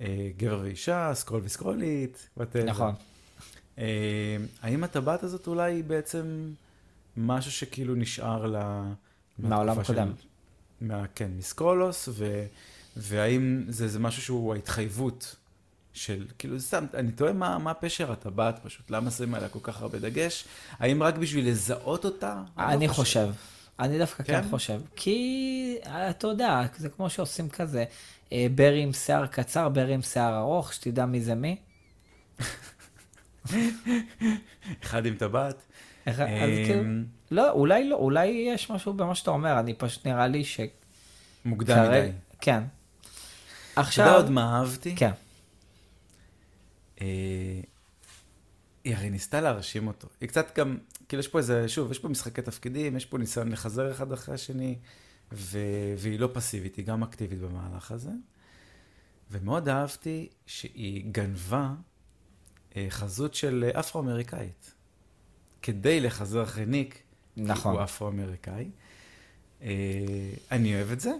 אה, 0.00 0.30
גבר 0.36 0.60
ואישה, 0.62 1.10
סקרול 1.14 1.40
וסקרולית, 1.44 2.28
whatever. 2.38 2.64
נכון. 2.66 2.94
אה, 3.78 4.36
האם 4.62 4.84
הטבעת 4.84 5.22
הזאת 5.22 5.46
אולי 5.46 5.82
בעצם 5.82 6.50
משהו 7.18 7.52
שכאילו 7.52 7.94
נשאר 7.94 8.46
לה... 8.46 8.82
מהעולם 9.38 9.76
מהתקופה 9.76 9.92
של- 9.94 9.98
הקודם. 9.98 10.14
מה, 10.80 11.04
כן, 11.14 11.30
מסקרולוס, 11.38 12.08
ו, 12.12 12.44
והאם 12.96 13.64
זה, 13.68 13.88
זה 13.88 13.98
משהו 13.98 14.22
שהוא 14.22 14.54
ההתחייבות 14.54 15.36
של, 15.92 16.26
כאילו, 16.38 16.60
סתם, 16.60 16.84
אני 16.94 17.12
תוהה 17.12 17.32
מה, 17.32 17.58
מה 17.58 17.74
פשר 17.74 18.12
הטבעת 18.12 18.60
פשוט, 18.64 18.90
למה 18.90 19.10
שמים 19.10 19.34
עליה 19.34 19.48
כל 19.48 19.58
כך 19.62 19.82
הרבה 19.82 19.98
דגש? 19.98 20.44
האם 20.78 21.02
רק 21.02 21.14
בשביל 21.16 21.48
לזהות 21.48 22.04
אותה? 22.04 22.42
אני 22.58 22.86
לא 22.86 22.92
חושב. 22.92 23.28
אני 23.80 23.98
דווקא 23.98 24.22
כן 24.22 24.42
כן? 24.42 24.48
חושב. 24.50 24.80
כי, 24.96 25.76
אתה 26.10 26.26
יודע, 26.26 26.62
זה 26.76 26.88
כמו 26.88 27.10
שעושים 27.10 27.48
כזה, 27.48 27.84
אה, 28.32 28.46
ברי 28.54 28.82
עם 28.82 28.92
שיער 28.92 29.26
קצר, 29.26 29.68
ברי 29.68 29.94
עם 29.94 30.02
שיער 30.02 30.38
ארוך, 30.38 30.72
שתדע 30.72 31.06
מי 31.06 31.20
זה 31.20 31.34
מי. 31.34 31.56
אחד 34.82 35.06
עם 35.06 35.14
טבעת. 35.16 35.62
איך- 36.08 36.20
אז 36.20 36.66
כאילו, 36.66 36.80
אמ, 36.80 37.04
לא, 37.30 37.50
אולי 37.50 37.88
לא, 37.88 37.96
אולי 37.96 38.26
יש 38.26 38.70
משהו 38.70 38.92
במה 38.94 39.14
שאתה 39.14 39.30
אומר, 39.30 39.60
אני 39.60 39.74
פשוט 39.74 40.06
נראה 40.06 40.26
לי 40.26 40.44
ש... 40.44 40.60
מוקדם 41.44 41.84
מדי. 41.88 42.10
כן. 42.40 42.62
אתה 43.72 43.80
עכשיו... 43.80 44.06
יודע 44.06 44.16
עוד 44.16 44.30
מה 44.30 44.58
אהבתי? 44.58 44.96
כן. 44.96 45.10
אה, 47.00 47.06
היא 48.84 48.96
הרי 48.96 49.10
ניסתה 49.10 49.40
להרשים 49.40 49.86
אותו. 49.86 50.08
היא 50.20 50.28
קצת 50.28 50.58
גם, 50.58 50.78
כאילו 51.08 51.20
יש 51.20 51.28
פה 51.28 51.38
איזה, 51.38 51.68
שוב, 51.68 51.90
יש 51.90 51.98
פה 51.98 52.08
משחקי 52.08 52.42
תפקידים, 52.42 52.96
יש 52.96 53.06
פה 53.06 53.18
ניסיון 53.18 53.52
לחזר 53.52 53.92
אחד 53.92 54.12
אחרי 54.12 54.34
השני, 54.34 54.76
ו... 55.32 55.58
והיא 55.98 56.20
לא 56.20 56.28
פסיבית, 56.32 56.76
היא 56.76 56.84
גם 56.84 57.02
אקטיבית 57.02 57.38
במהלך 57.38 57.90
הזה. 57.92 58.10
ומאוד 59.30 59.68
אהבתי 59.68 60.28
שהיא 60.46 61.04
גנבה 61.12 61.70
אה, 62.76 62.86
חזות 62.90 63.34
של 63.34 63.70
אה, 63.74 63.80
אפרו-אמריקאית. 63.80 64.74
כדי 65.62 66.00
לחזר 66.00 66.42
אחרי 66.42 66.66
ניק, 66.66 67.02
נכון. 67.36 67.74
הוא 67.74 67.82
אפרו-אמריקאי. 67.82 68.70
אה, 69.62 69.68
אני 70.52 70.76
אוהב 70.76 70.92
את 70.92 71.00
זה. 71.00 71.12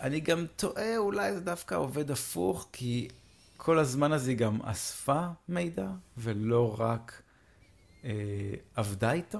אני 0.00 0.20
גם 0.20 0.46
תוהה, 0.56 0.96
אולי 0.96 1.34
זה 1.34 1.40
דווקא 1.40 1.74
עובד 1.74 2.10
הפוך, 2.10 2.68
כי 2.72 3.08
כל 3.56 3.78
הזמן 3.78 4.12
הזה 4.12 4.30
היא 4.30 4.38
גם 4.38 4.62
אספה 4.62 5.26
מידע, 5.48 5.88
ולא 6.18 6.76
רק 6.78 7.22
אה, 8.04 8.10
עבדה 8.74 9.12
איתו. 9.12 9.38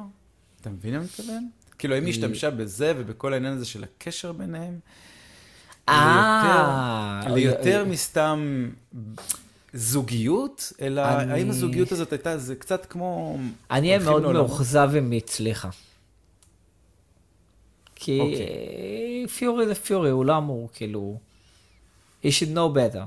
אתה 0.61 0.71
מבין 0.71 0.93
מה 0.93 0.99
אני 0.99 1.07
מתכוון? 1.07 1.49
כאילו, 1.79 1.95
האם 1.95 2.05
היא 2.05 2.11
השתמשה 2.11 2.51
בזה 2.51 2.93
ובכל 2.97 3.33
העניין 3.33 3.53
הזה 3.53 3.65
של 3.65 3.85
הקשר 3.85 4.33
ביניהם? 4.33 4.79
אה, 5.89 7.21
ליותר, 7.25 7.35
ליותר 7.35 7.85
מסתם 7.85 8.71
זוגיות, 9.73 10.73
אלא 10.81 11.01
אני- 11.23 11.33
האם 11.33 11.51
הזוגיות 11.51 11.93
הזאת 11.93 12.13
הייתה, 12.13 12.39
זה 12.39 12.55
קצת 12.57 12.87
כמו... 12.87 13.39
אני 13.71 13.87
אהיה 13.89 13.99
מאוד. 13.99 14.23
מאוכזב 14.33 14.91
אם 14.99 15.11
היא 15.11 15.21
הצליחה. 15.25 15.69
כי 17.95 18.21
אוקיי. 18.21 19.27
פיורי 19.29 19.67
זה 19.67 19.75
פיורי, 19.75 20.11
הוא 20.11 20.25
לא 20.25 20.39
אמור, 20.39 20.69
כאילו... 20.73 21.19
he 22.23 22.27
should 22.27 22.55
know 22.57 22.77
better. 22.77 23.03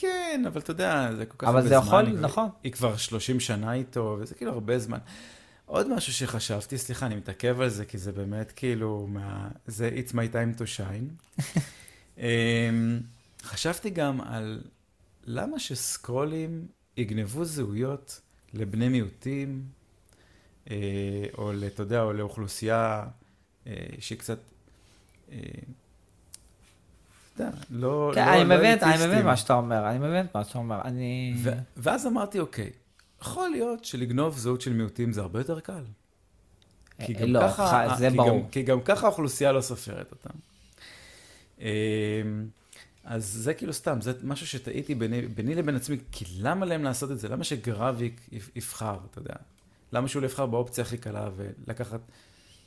כן, 0.00 0.44
אבל 0.46 0.60
אתה 0.60 0.70
יודע, 0.70 1.08
זה 1.16 1.26
כל 1.26 1.34
כך 1.38 1.48
אבל 1.48 1.56
הרבה 1.56 1.68
זה 1.68 1.74
זמן. 1.78 1.86
יכול- 1.86 2.06
היא- 2.06 2.18
נכון. 2.20 2.48
היא 2.62 2.72
כבר 2.72 2.96
30 2.96 3.40
שנה 3.40 3.72
איתו, 3.72 4.16
וזה 4.20 4.34
כאילו 4.34 4.52
הרבה 4.52 4.78
זמן. 4.78 4.98
עוד 5.66 5.88
משהו 5.94 6.12
שחשבתי, 6.12 6.78
סליחה, 6.78 7.06
אני 7.06 7.14
מתעכב 7.14 7.60
על 7.60 7.68
זה, 7.68 7.84
כי 7.84 7.98
זה 7.98 8.12
באמת 8.12 8.52
כאילו, 8.56 9.06
מה... 9.10 9.48
זה 9.66 9.90
It's 10.06 10.10
my 10.12 10.34
time 10.34 10.60
to 10.60 10.64
shine. 10.76 11.40
אמ, 13.42 13.48
חשבתי 13.48 13.90
גם 13.90 14.20
על 14.20 14.62
למה 15.24 15.58
שסקרולים 15.58 16.66
יגנבו 16.96 17.44
זהויות 17.44 18.20
לבני 18.54 18.88
מיעוטים, 18.88 19.62
אה, 20.70 20.76
או, 21.38 21.52
אתה 21.66 21.82
יודע, 21.82 22.02
או 22.02 22.12
לאוכלוסייה 22.12 23.04
אה, 23.66 23.72
שהיא 23.98 24.18
קצת... 24.18 24.38
אה, 25.32 25.38
אתה 27.34 27.44
יודע, 27.44 27.56
לא... 27.70 28.12
כן, 28.14 28.26
לא- 28.26 28.32
אני 28.34 28.48
לא 28.48 28.56
מבין, 28.56 28.78
אני. 28.82 29.06
מבין 29.06 29.24
מה 29.26 29.36
שאתה 29.36 29.54
אומר, 29.54 29.90
אני 29.90 29.98
מבין 29.98 30.26
מה 30.34 30.44
שאתה 30.44 30.58
אומר. 30.58 30.80
אני... 30.84 31.34
ו- 31.42 31.50
ואז 31.76 32.06
אמרתי, 32.06 32.40
אוקיי, 32.40 32.70
יכול 33.22 33.48
להיות 33.48 33.84
שלגנוב 33.84 34.38
זהות 34.38 34.60
של 34.60 34.72
מיעוטים 34.72 35.12
זה 35.12 35.20
הרבה 35.20 35.40
יותר 35.40 35.60
קל. 35.60 35.84
כי 37.06 37.12
גם 37.12 37.28
לא, 37.28 37.40
ככה, 37.40 37.94
זה 37.98 38.10
כי 38.10 38.16
ברור. 38.16 38.40
גם, 38.40 38.48
כי 38.48 38.62
גם 38.62 38.80
ככה 38.80 39.06
האוכלוסייה 39.06 39.52
לא 39.52 39.60
סופרת 39.60 40.12
אותם. 40.12 40.38
אז 43.04 43.24
זה 43.24 43.54
כאילו 43.54 43.72
סתם, 43.72 44.00
זה 44.00 44.12
משהו 44.22 44.46
שטעיתי 44.46 44.94
ביני, 44.94 45.22
ביני 45.22 45.54
לבין 45.54 45.76
עצמי, 45.76 45.96
כי 46.12 46.24
למה 46.38 46.66
להם 46.66 46.84
לעשות 46.84 47.10
את 47.10 47.18
זה? 47.18 47.28
למה 47.28 47.44
שגרביק 47.44 48.20
יב- 48.32 48.50
יבחר, 48.56 48.96
אתה 49.10 49.18
יודע? 49.18 49.34
למה 49.92 50.08
שהוא 50.08 50.22
לא 50.22 50.26
יבחר 50.26 50.46
באופציה 50.46 50.84
הכי 50.84 50.98
קלה 50.98 51.28
ולקחת, 51.36 52.00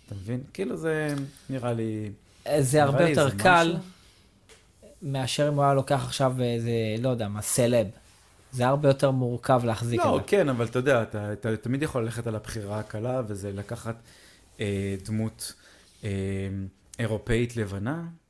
אתה 0.05 0.15
מבין? 0.15 0.43
כאילו 0.53 0.77
זה 0.77 1.15
נראה 1.49 1.73
לי... 1.73 2.11
זה 2.59 2.77
נראה 2.77 2.89
הרבה 2.89 3.03
לי 3.03 3.09
יותר 3.09 3.25
איזה 3.25 3.37
קל 3.37 3.75
משהו. 3.77 3.89
מאשר 5.01 5.47
אם 5.47 5.53
הוא 5.53 5.63
היה 5.63 5.73
לוקח 5.73 6.03
עכשיו 6.05 6.41
איזה, 6.41 6.71
לא 6.99 7.09
יודע 7.09 7.27
מה, 7.27 7.41
סלב. 7.41 7.87
זה 8.51 8.67
הרבה 8.67 8.89
יותר 8.89 9.11
מורכב 9.11 9.61
להחזיק 9.65 9.99
לא, 9.99 10.17
את 10.17 10.21
זה. 10.21 10.27
כן, 10.27 10.49
אבל 10.49 10.65
אתה 10.65 10.79
יודע, 10.79 11.01
אתה, 11.01 11.33
אתה 11.33 11.57
תמיד 11.57 11.83
יכול 11.83 12.03
ללכת 12.03 12.27
על 12.27 12.35
הבחירה 12.35 12.79
הקלה, 12.79 13.21
וזה 13.27 13.51
לקחת 13.51 13.95
אה, 14.59 14.95
דמות 15.05 15.53
אה, 16.03 16.09
אירופאית 16.99 17.57
לבנה, 17.57 17.91
אה, 17.99 18.24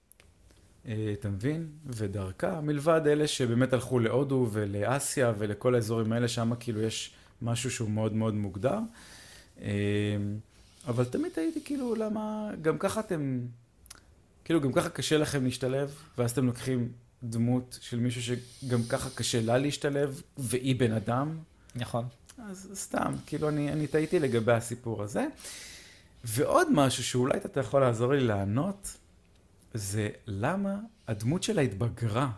אתה 1.19 1.29
מבין? 1.29 1.67
ודרכה, 1.85 2.61
מלבד 2.61 3.01
אלה 3.05 3.27
שבאמת 3.27 3.73
הלכו 3.73 3.99
להודו 3.99 4.47
ולאסיה 4.51 5.33
ולכל 5.37 5.75
האזורים 5.75 6.11
האלה, 6.11 6.27
שם 6.27 6.51
כאילו 6.59 6.81
יש 6.81 7.11
משהו 7.41 7.71
שהוא 7.71 7.89
מאוד 7.89 8.13
מאוד 8.13 8.33
מוגדר. 8.33 8.79
אה, 9.61 9.67
אבל 10.87 11.05
תמיד 11.05 11.31
הייתי 11.37 11.63
כאילו, 11.65 11.95
למה, 11.95 12.51
גם 12.61 12.77
ככה 12.77 12.99
אתם, 12.99 13.39
כאילו 14.45 14.61
גם 14.61 14.73
ככה 14.73 14.89
קשה 14.89 15.17
לכם 15.17 15.43
להשתלב, 15.43 15.95
ואז 16.17 16.31
אתם 16.31 16.45
לוקחים 16.45 16.89
דמות 17.23 17.77
של 17.81 17.99
מישהו 17.99 18.21
שגם 18.21 18.83
ככה 18.89 19.09
קשה 19.09 19.41
לה 19.41 19.57
להשתלב, 19.57 20.21
והיא 20.37 20.79
בן 20.79 20.91
אדם. 20.91 21.37
נכון. 21.75 22.05
אז 22.37 22.69
סתם, 22.73 23.13
כאילו 23.25 23.49
אני, 23.49 23.71
אני 23.71 23.87
טעיתי 23.87 24.19
לגבי 24.19 24.51
הסיפור 24.51 25.03
הזה. 25.03 25.27
ועוד 26.23 26.67
משהו 26.71 27.03
שאולי 27.03 27.37
אתה 27.37 27.59
יכול 27.59 27.81
לעזור 27.81 28.13
לי 28.13 28.19
לענות, 28.19 28.97
זה 29.75 30.09
למה 30.27 30.75
הדמות 31.07 31.43
שלה 31.43 31.61
התבגרה. 31.61 32.29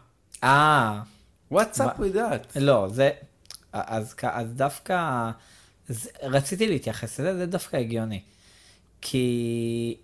אה, 0.43 1.01
What's 1.53 1.77
up 1.77 1.99
with 1.99 2.15
that? 2.15 2.59
לא, 2.59 2.87
זה... 2.91 3.11
אז, 3.73 4.15
אז 4.23 4.53
דווקא... 4.53 5.31
זה, 5.87 6.09
רציתי 6.23 6.67
להתייחס 6.67 7.19
לזה, 7.19 7.37
זה 7.37 7.45
דווקא 7.45 7.77
הגיוני. 7.77 8.21
כי... 9.01 9.97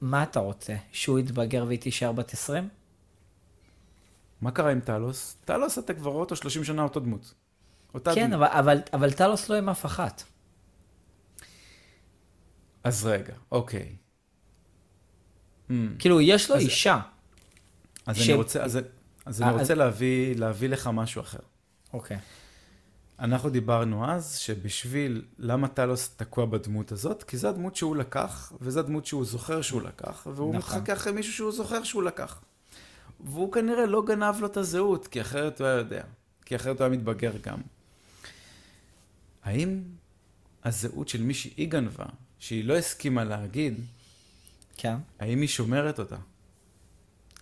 מה 0.00 0.22
אתה 0.22 0.40
רוצה? 0.40 0.74
שהוא 0.92 1.18
יתבגר 1.18 1.64
והיא 1.66 1.78
תישאר 1.78 2.12
בת 2.12 2.32
20? 2.32 2.68
מה 4.40 4.50
קרה 4.50 4.72
עם 4.72 4.80
טלוס? 4.80 5.36
טלוס 5.44 5.78
אתה 5.78 5.94
כבר 5.94 6.10
רואה 6.10 6.20
אותו 6.20 6.36
30 6.36 6.64
שנה 6.64 6.82
אותו 6.82 7.00
דמות. 7.00 7.34
אותה 7.94 8.14
כן, 8.14 8.30
דמות. 8.30 8.48
אבל, 8.48 8.58
אבל, 8.58 8.80
אבל 8.92 9.12
טלוס 9.12 9.48
לא 9.48 9.56
עם 9.56 9.68
אף 9.68 9.86
אחת. 9.86 10.22
אז 12.84 13.06
רגע, 13.06 13.34
אוקיי. 13.52 13.96
Hmm. 15.70 15.72
כאילו, 15.98 16.20
יש 16.20 16.50
לו 16.50 16.56
אז- 16.56 16.62
אישה. 16.62 17.00
אז 18.06 18.16
ש- 18.16 18.28
אני 18.28 18.32
רוצה, 18.36 18.62
אז, 18.64 18.78
אז 19.26 19.42
אה, 19.42 19.46
אני 19.48 19.54
אז- 19.54 19.60
רוצה 19.60 19.74
להביא, 19.74 20.36
להביא 20.36 20.68
לך 20.68 20.90
משהו 20.92 21.20
אחר. 21.20 21.38
אוקיי. 21.92 22.18
אנחנו 23.18 23.50
דיברנו 23.50 24.10
אז 24.10 24.36
שבשביל, 24.38 25.22
למה 25.38 25.68
טלוס 25.68 26.08
תקוע 26.16 26.46
בדמות 26.46 26.92
הזאת? 26.92 27.22
כי 27.22 27.36
זו 27.36 27.48
הדמות 27.48 27.76
שהוא 27.76 27.96
לקח, 27.96 28.52
וזו 28.60 28.80
הדמות 28.80 29.06
שהוא 29.06 29.24
זוכר 29.24 29.62
שהוא 29.62 29.82
לקח, 29.82 30.26
והוא 30.34 30.54
נכון. 30.54 30.78
מתחכה 30.78 30.92
אחרי 30.92 31.12
מישהו 31.12 31.32
שהוא 31.32 31.52
זוכר 31.52 31.82
שהוא 31.84 32.02
לקח. 32.02 32.40
והוא 33.20 33.52
כנראה 33.52 33.86
לא 33.86 34.02
גנב 34.06 34.34
לו 34.40 34.46
את 34.46 34.56
הזהות, 34.56 35.06
כי 35.06 35.20
אחרת 35.20 35.60
הוא 35.60 35.66
היה 35.68 35.76
יודע. 35.76 36.02
כי 36.44 36.56
אחרת 36.56 36.80
הוא 36.80 36.86
היה 36.86 36.96
מתבגר 36.96 37.32
גם. 37.42 37.58
האם 39.44 39.82
הזהות 40.64 41.08
של 41.08 41.22
מי 41.22 41.34
שהיא 41.34 41.68
גנבה, 41.70 42.04
שהיא 42.38 42.64
לא 42.64 42.76
הסכימה 42.76 43.24
להגיד, 43.24 43.80
כן. 44.76 44.96
האם 45.20 45.40
היא 45.40 45.48
שומרת 45.48 45.98
אותה? 45.98 46.16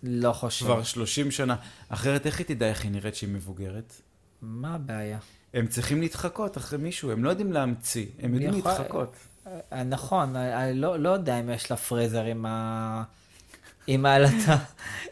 לא 0.03 0.33
חושב. 0.33 0.65
כבר 0.65 0.83
30 0.83 1.31
שנה. 1.31 1.55
אחרת 1.89 2.25
איך 2.25 2.39
היא 2.39 2.45
תדע 2.47 2.65
איך 2.65 2.83
היא 2.83 2.91
נראית 2.91 3.15
שהיא 3.15 3.29
מבוגרת? 3.29 4.01
מה 4.41 4.75
הבעיה? 4.75 5.19
הם 5.53 5.67
צריכים 5.67 6.01
להתחקות 6.01 6.57
אחרי 6.57 6.79
מישהו, 6.79 7.11
הם 7.11 7.23
לא 7.23 7.29
יודעים 7.29 7.53
להמציא, 7.53 8.05
הם 8.19 8.33
יודעים 8.33 8.53
יכול- 8.59 8.71
להתחקות. 8.71 9.15
אה, 9.73 9.83
נכון, 9.83 10.35
אני 10.35 10.73
לא, 10.73 10.99
לא 10.99 11.09
יודע 11.09 11.39
אם 11.39 11.49
יש 11.49 11.71
לה 11.71 11.77
פרזר 11.77 12.23
עם 12.25 12.45
ה... 12.45 13.03
עם 13.87 14.05
ה... 14.05 14.17
את 14.25 14.29
ה- 14.49 14.63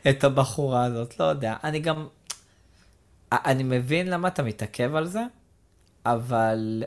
את 0.09 0.23
הבחורה 0.23 0.85
הזאת, 0.85 1.19
לא 1.19 1.25
יודע. 1.25 1.55
אני 1.63 1.79
גם... 1.79 2.07
אני 3.31 3.63
מבין 3.63 4.07
למה 4.09 4.27
אתה 4.27 4.43
מתעכב 4.43 4.95
על 4.95 5.07
זה, 5.07 5.23
אבל... 6.05 6.83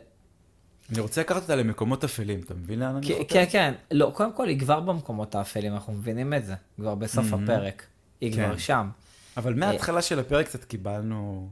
אני 0.92 1.00
רוצה 1.00 1.20
לקחת 1.20 1.42
אותה 1.42 1.56
למקומות 1.56 2.04
אפלים, 2.04 2.40
אתה 2.40 2.54
מבין 2.54 2.78
לאן 2.78 2.96
אני 2.96 3.06
כן, 3.06 3.14
חותר? 3.18 3.26
כן, 3.34 3.44
כן. 3.50 3.74
לא, 3.90 4.10
קודם 4.14 4.32
כל 4.32 4.48
היא 4.48 4.58
כבר 4.60 4.80
במקומות 4.80 5.34
האפלים, 5.34 5.72
אנחנו 5.74 5.92
מבינים 5.92 6.34
את 6.34 6.44
זה. 6.46 6.54
כבר 6.76 6.94
בסוף 6.94 7.32
Mhm. 7.32 7.36
הפרק. 7.42 7.86
היא 8.20 8.34
כן. 8.34 8.46
כבר 8.46 8.56
שם. 8.56 8.88
אבל 9.36 9.54
מההתחלה 9.54 10.02
של 10.02 10.18
הפרק 10.18 10.46
קצת 10.46 10.64
קיבלנו 10.64 11.50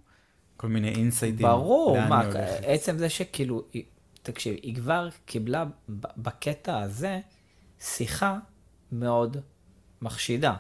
כל 0.57 0.69
מיני 0.69 0.89
אינסייטים. 0.89 1.47
ברור, 1.47 2.01
מה. 2.09 2.23
עצם 2.67 2.99
זה 2.99 3.09
שכאילו, 3.09 3.63
תקשיב, 4.23 4.57
היא 4.63 4.75
כבר 4.75 5.09
קיבלה 5.25 5.65
בקטע 6.17 6.79
הזה 6.79 7.21
שיחה 7.81 8.39
מאוד 8.93 9.37
מחשידה. 10.03 10.55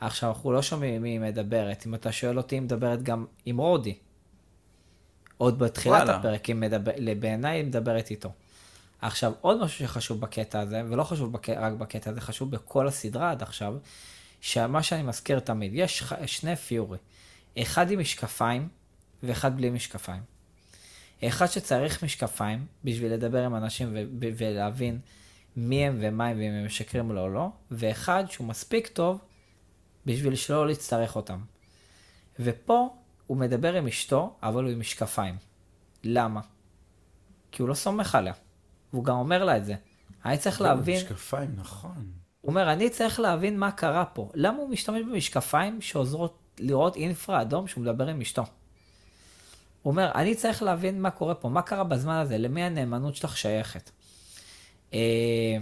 עכשיו, 0.00 0.28
אנחנו 0.30 0.52
לא 0.52 0.62
שומעים 0.62 1.02
מי 1.02 1.08
היא 1.10 1.20
מדברת. 1.20 1.86
אם 1.86 1.94
אתה 1.94 2.12
שואל 2.12 2.38
אותי, 2.38 2.54
היא 2.56 2.62
מדברת 2.62 3.02
גם 3.02 3.24
עם 3.46 3.58
רודי. 3.58 3.94
עוד 5.38 5.58
בתחילת 5.58 6.02
וואלה. 6.02 6.16
הפרק, 6.16 6.50
מדבר, 6.50 6.92
בעיניי 7.18 7.56
היא 7.56 7.64
מדברת 7.64 8.10
איתו. 8.10 8.32
עכשיו, 9.00 9.32
עוד 9.40 9.64
משהו 9.64 9.86
שחשוב 9.86 10.20
בקטע 10.20 10.60
הזה, 10.60 10.82
ולא 10.88 11.04
חשוב 11.04 11.32
בק... 11.32 11.48
רק 11.50 11.72
בקטע 11.72 12.10
הזה, 12.10 12.20
חשוב 12.20 12.50
בכל 12.50 12.88
הסדרה 12.88 13.30
עד 13.30 13.42
עכשיו, 13.42 13.74
שמה 14.40 14.82
שאני 14.82 15.02
מזכיר 15.02 15.40
תמיד, 15.40 15.70
יש 15.74 16.02
ח- 16.02 16.26
שני 16.26 16.56
פיורי. 16.56 16.98
אחד 17.58 17.90
עם 17.90 18.00
משקפיים 18.00 18.68
ואחד 19.22 19.56
בלי 19.56 19.70
משקפיים. 19.70 20.22
אחד 21.24 21.46
שצריך 21.46 22.04
משקפיים 22.04 22.66
בשביל 22.84 23.12
לדבר 23.12 23.44
עם 23.44 23.54
אנשים 23.54 23.94
ו- 23.94 24.28
ולהבין 24.36 24.98
מי 25.56 25.86
הם 25.86 25.98
ומה 26.00 26.26
הם 26.26 26.38
ואם 26.38 26.52
הם 26.52 26.66
משקרים 26.66 27.12
לו 27.12 27.20
או 27.20 27.28
לא, 27.28 27.48
ואחד 27.70 28.24
שהוא 28.28 28.46
מספיק 28.46 28.86
טוב 28.86 29.18
בשביל 30.06 30.34
שלא 30.34 30.66
להצטרך 30.66 31.16
אותם. 31.16 31.40
ופה 32.40 32.96
הוא 33.26 33.36
מדבר 33.36 33.74
עם 33.74 33.86
אשתו, 33.86 34.36
אבל 34.42 34.64
הוא 34.64 34.72
עם 34.72 34.80
משקפיים. 34.80 35.36
למה? 36.04 36.40
כי 37.52 37.62
הוא 37.62 37.68
לא 37.68 37.74
סומך 37.74 38.14
עליה. 38.14 38.32
והוא 38.92 39.04
גם 39.04 39.16
אומר 39.16 39.44
לה 39.44 39.56
את 39.56 39.64
זה. 39.64 39.74
אני 40.24 40.38
צריך 40.38 40.60
להבין, 40.60 40.96
משקפיים, 40.96 41.50
נכון. 41.56 42.12
הוא 42.40 42.50
אומר, 42.50 42.72
אני 42.72 42.90
צריך 42.90 43.20
להבין 43.20 43.58
מה 43.58 43.70
קרה 43.70 44.04
פה. 44.04 44.30
למה 44.34 44.58
הוא 44.58 44.68
משתמש 44.68 45.02
במשקפיים 45.02 45.80
שעוזרות 45.80 46.38
לראות 46.58 46.96
אינפרה 46.96 47.42
אדום 47.42 47.68
שהוא 47.68 47.82
מדבר 47.82 48.08
עם 48.08 48.20
אשתו? 48.20 48.42
הוא 49.82 49.90
אומר, 49.90 50.10
אני 50.14 50.34
צריך 50.34 50.62
להבין 50.62 51.02
מה 51.02 51.10
קורה 51.10 51.34
פה, 51.34 51.48
מה 51.48 51.62
קרה 51.62 51.84
בזמן 51.84 52.14
הזה, 52.14 52.38
למי 52.38 52.62
הנאמנות 52.62 53.16
שלך 53.16 53.36
שייכת. 53.36 53.90
אה, 54.94 55.56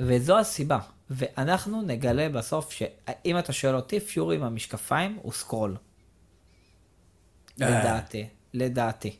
וזו 0.00 0.38
הסיבה. 0.38 0.78
ואנחנו 1.10 1.82
נגלה 1.82 2.28
בסוף 2.28 2.72
שאם 2.72 3.38
אתה 3.38 3.52
שואל 3.52 3.76
אותי, 3.76 4.00
פיורי 4.00 4.36
עם 4.36 4.42
המשקפיים 4.42 5.18
הוא 5.22 5.32
סקרול. 5.32 5.76
אה. 7.62 7.80
לדעתי, 7.80 8.26
לדעתי. 8.54 9.16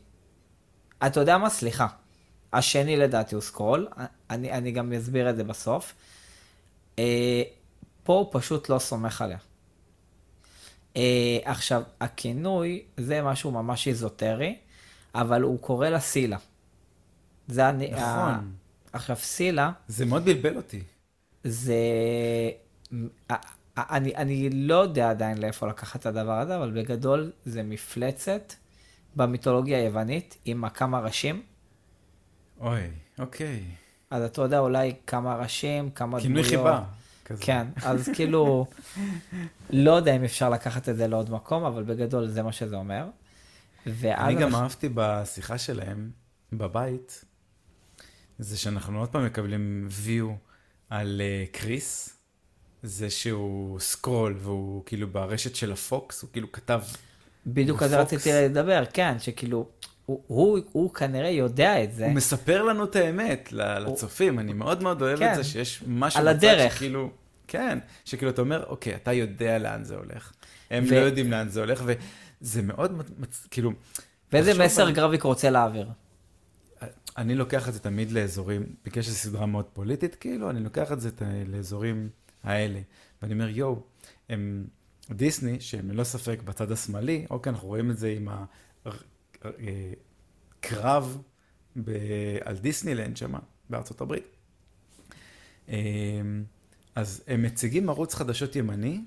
אתה 1.05 1.19
יודע 1.19 1.37
מה? 1.37 1.49
סליחה. 1.49 1.87
השני 2.53 2.97
לדעתי 2.97 3.35
הוא 3.35 3.41
סקרול, 3.41 3.87
אני, 4.29 4.51
אני 4.51 4.71
גם 4.71 4.93
אסביר 4.93 5.29
את 5.29 5.35
זה 5.35 5.43
בסוף. 5.43 5.93
אה, 6.99 7.43
פה 8.03 8.13
הוא 8.13 8.27
פשוט 8.31 8.69
לא 8.69 8.79
סומך 8.79 9.21
עליה. 9.21 9.37
אה, 10.97 11.37
עכשיו, 11.43 11.83
הכינוי 11.99 12.83
זה 12.97 13.21
משהו 13.21 13.51
ממש 13.51 13.87
איזוטרי, 13.87 14.57
אבל 15.15 15.41
הוא 15.41 15.59
קורא 15.59 15.89
לה 15.89 15.99
סילה. 15.99 16.37
זה 17.47 17.69
אני... 17.69 17.91
נכון. 17.91 18.03
ה... 18.03 18.41
עכשיו, 18.93 19.15
סילה 19.15 19.71
זה 19.87 20.05
מאוד 20.05 20.25
בלבל 20.25 20.57
אותי. 20.57 20.83
זה... 21.43 21.75
אני, 23.77 24.15
אני 24.15 24.49
לא 24.49 24.75
יודע 24.75 25.09
עדיין 25.09 25.37
לאיפה 25.37 25.67
לקחת 25.67 25.99
את 25.99 26.05
הדבר 26.05 26.39
הזה, 26.39 26.57
אבל 26.57 26.71
בגדול 26.71 27.31
זה 27.45 27.63
מפלצת 27.63 28.53
במיתולוגיה 29.15 29.77
היוונית 29.77 30.37
עם 30.45 30.69
כמה 30.69 30.99
ראשים. 30.99 31.41
אוי, 32.59 32.81
אוקיי. 33.19 33.63
אז 34.09 34.23
אתה 34.23 34.41
יודע 34.41 34.59
אולי 34.59 34.93
כמה 35.07 35.35
ראשים, 35.35 35.89
כמה 35.91 36.19
כינוי 36.19 36.43
דמויות. 36.43 36.63
חיבה. 36.63 36.83
כזה. 37.25 37.43
כן, 37.43 37.67
אז 37.83 38.09
כאילו, 38.15 38.65
לא 39.69 39.91
יודע 39.91 40.15
אם 40.15 40.23
אפשר 40.23 40.49
לקחת 40.49 40.89
את 40.89 40.97
זה 40.97 41.07
לעוד 41.07 41.31
מקום, 41.31 41.63
אבל 41.63 41.83
בגדול 41.83 42.27
זה 42.27 42.43
מה 42.43 42.51
שזה 42.51 42.75
אומר. 42.75 43.05
אני 44.03 44.35
גם 44.35 44.55
אהבתי 44.55 44.89
בשיחה 44.93 45.57
שלהם, 45.57 46.11
בבית, 46.53 47.25
זה 48.39 48.57
שאנחנו 48.57 48.99
עוד 48.99 49.09
פעם 49.09 49.25
מקבלים 49.25 49.87
view 50.05 50.25
על 50.89 51.21
אה, 51.21 51.45
קריס, 51.51 52.12
זה 52.83 53.09
שהוא 53.09 53.79
סקרול 53.79 54.35
והוא 54.39 54.83
כאילו 54.85 55.07
ברשת 55.07 55.55
של 55.55 55.71
הפוקס, 55.71 56.21
הוא 56.21 56.29
כאילו 56.33 56.51
כתב, 56.51 56.81
בדיוק 57.47 57.83
על 57.83 57.89
זה. 57.89 57.99
רציתי 57.99 58.29
לדבר, 58.33 58.83
כן, 58.93 59.15
שכאילו, 59.19 59.67
הוא, 60.05 60.21
הוא, 60.27 60.59
הוא 60.71 60.93
כנראה 60.93 61.29
יודע 61.29 61.83
את 61.83 61.93
זה. 61.93 62.05
הוא 62.05 62.13
מספר 62.13 62.63
לנו 62.63 62.83
את 62.83 62.95
האמת 62.95 63.49
לצופים, 63.51 64.39
אני 64.39 64.53
מאוד 64.53 64.83
מאוד 64.83 65.01
אוהב 65.01 65.19
כן. 65.19 65.31
את 65.31 65.35
זה 65.35 65.43
שיש 65.43 65.83
משהו 65.87 66.19
על 66.19 66.27
הדרך. 66.27 66.75
שכאילו, 66.75 67.09
כן, 67.47 67.79
שכאילו 68.05 68.31
אתה 68.31 68.41
אומר, 68.41 68.63
אוקיי, 68.67 68.95
אתה 68.95 69.13
יודע 69.13 69.57
לאן 69.57 69.83
זה 69.83 69.95
הולך, 69.95 70.31
הם 70.71 70.83
ו- 70.89 70.91
לא 70.95 70.99
יודעים 70.99 71.31
לאן 71.31 71.49
זה 71.49 71.59
הולך, 71.59 71.83
וזה 71.85 72.61
מאוד, 72.61 73.01
מצ- 73.19 73.47
כאילו, 73.51 73.71
ואיזה 74.33 74.63
מסר 74.63 74.81
על- 74.85 74.91
גרביק 74.93 75.23
רוצה 75.23 75.49
להעביר? 75.49 75.89
אני 77.17 77.35
לוקח 77.35 77.69
את 77.69 77.73
זה 77.73 77.79
תמיד 77.79 78.11
לאזורים, 78.11 78.63
בגלל 78.85 79.03
שזו 79.03 79.15
סדרה 79.15 79.45
מאוד 79.45 79.65
פוליטית, 79.73 80.15
כאילו, 80.15 80.49
אני 80.49 80.59
לוקח 80.63 80.91
את 80.91 81.01
זה 81.01 81.09
לאזורים 81.47 82.09
האלה. 82.43 82.79
ואני 83.21 83.33
אומר, 83.33 83.49
יואו, 83.49 83.81
הם 84.29 84.67
דיסני, 85.11 85.59
שהם 85.59 85.91
ללא 85.91 86.03
ספק 86.03 86.39
בצד 86.45 86.71
השמאלי, 86.71 87.25
אוקיי, 87.29 87.49
אנחנו 87.49 87.67
רואים 87.67 87.91
את 87.91 87.97
זה 87.97 88.09
עם 88.17 88.27
הקרב 89.41 91.21
ב... 91.75 91.91
על 92.43 92.57
דיסנילנד 92.57 93.17
שם, 93.17 93.33
בארצות 93.69 94.01
הברית. 94.01 94.35
אמ, 95.69 96.43
אז 96.95 97.23
הם 97.27 97.41
מציגים 97.41 97.89
ערוץ 97.89 98.15
חדשות 98.15 98.55
ימני 98.55 99.01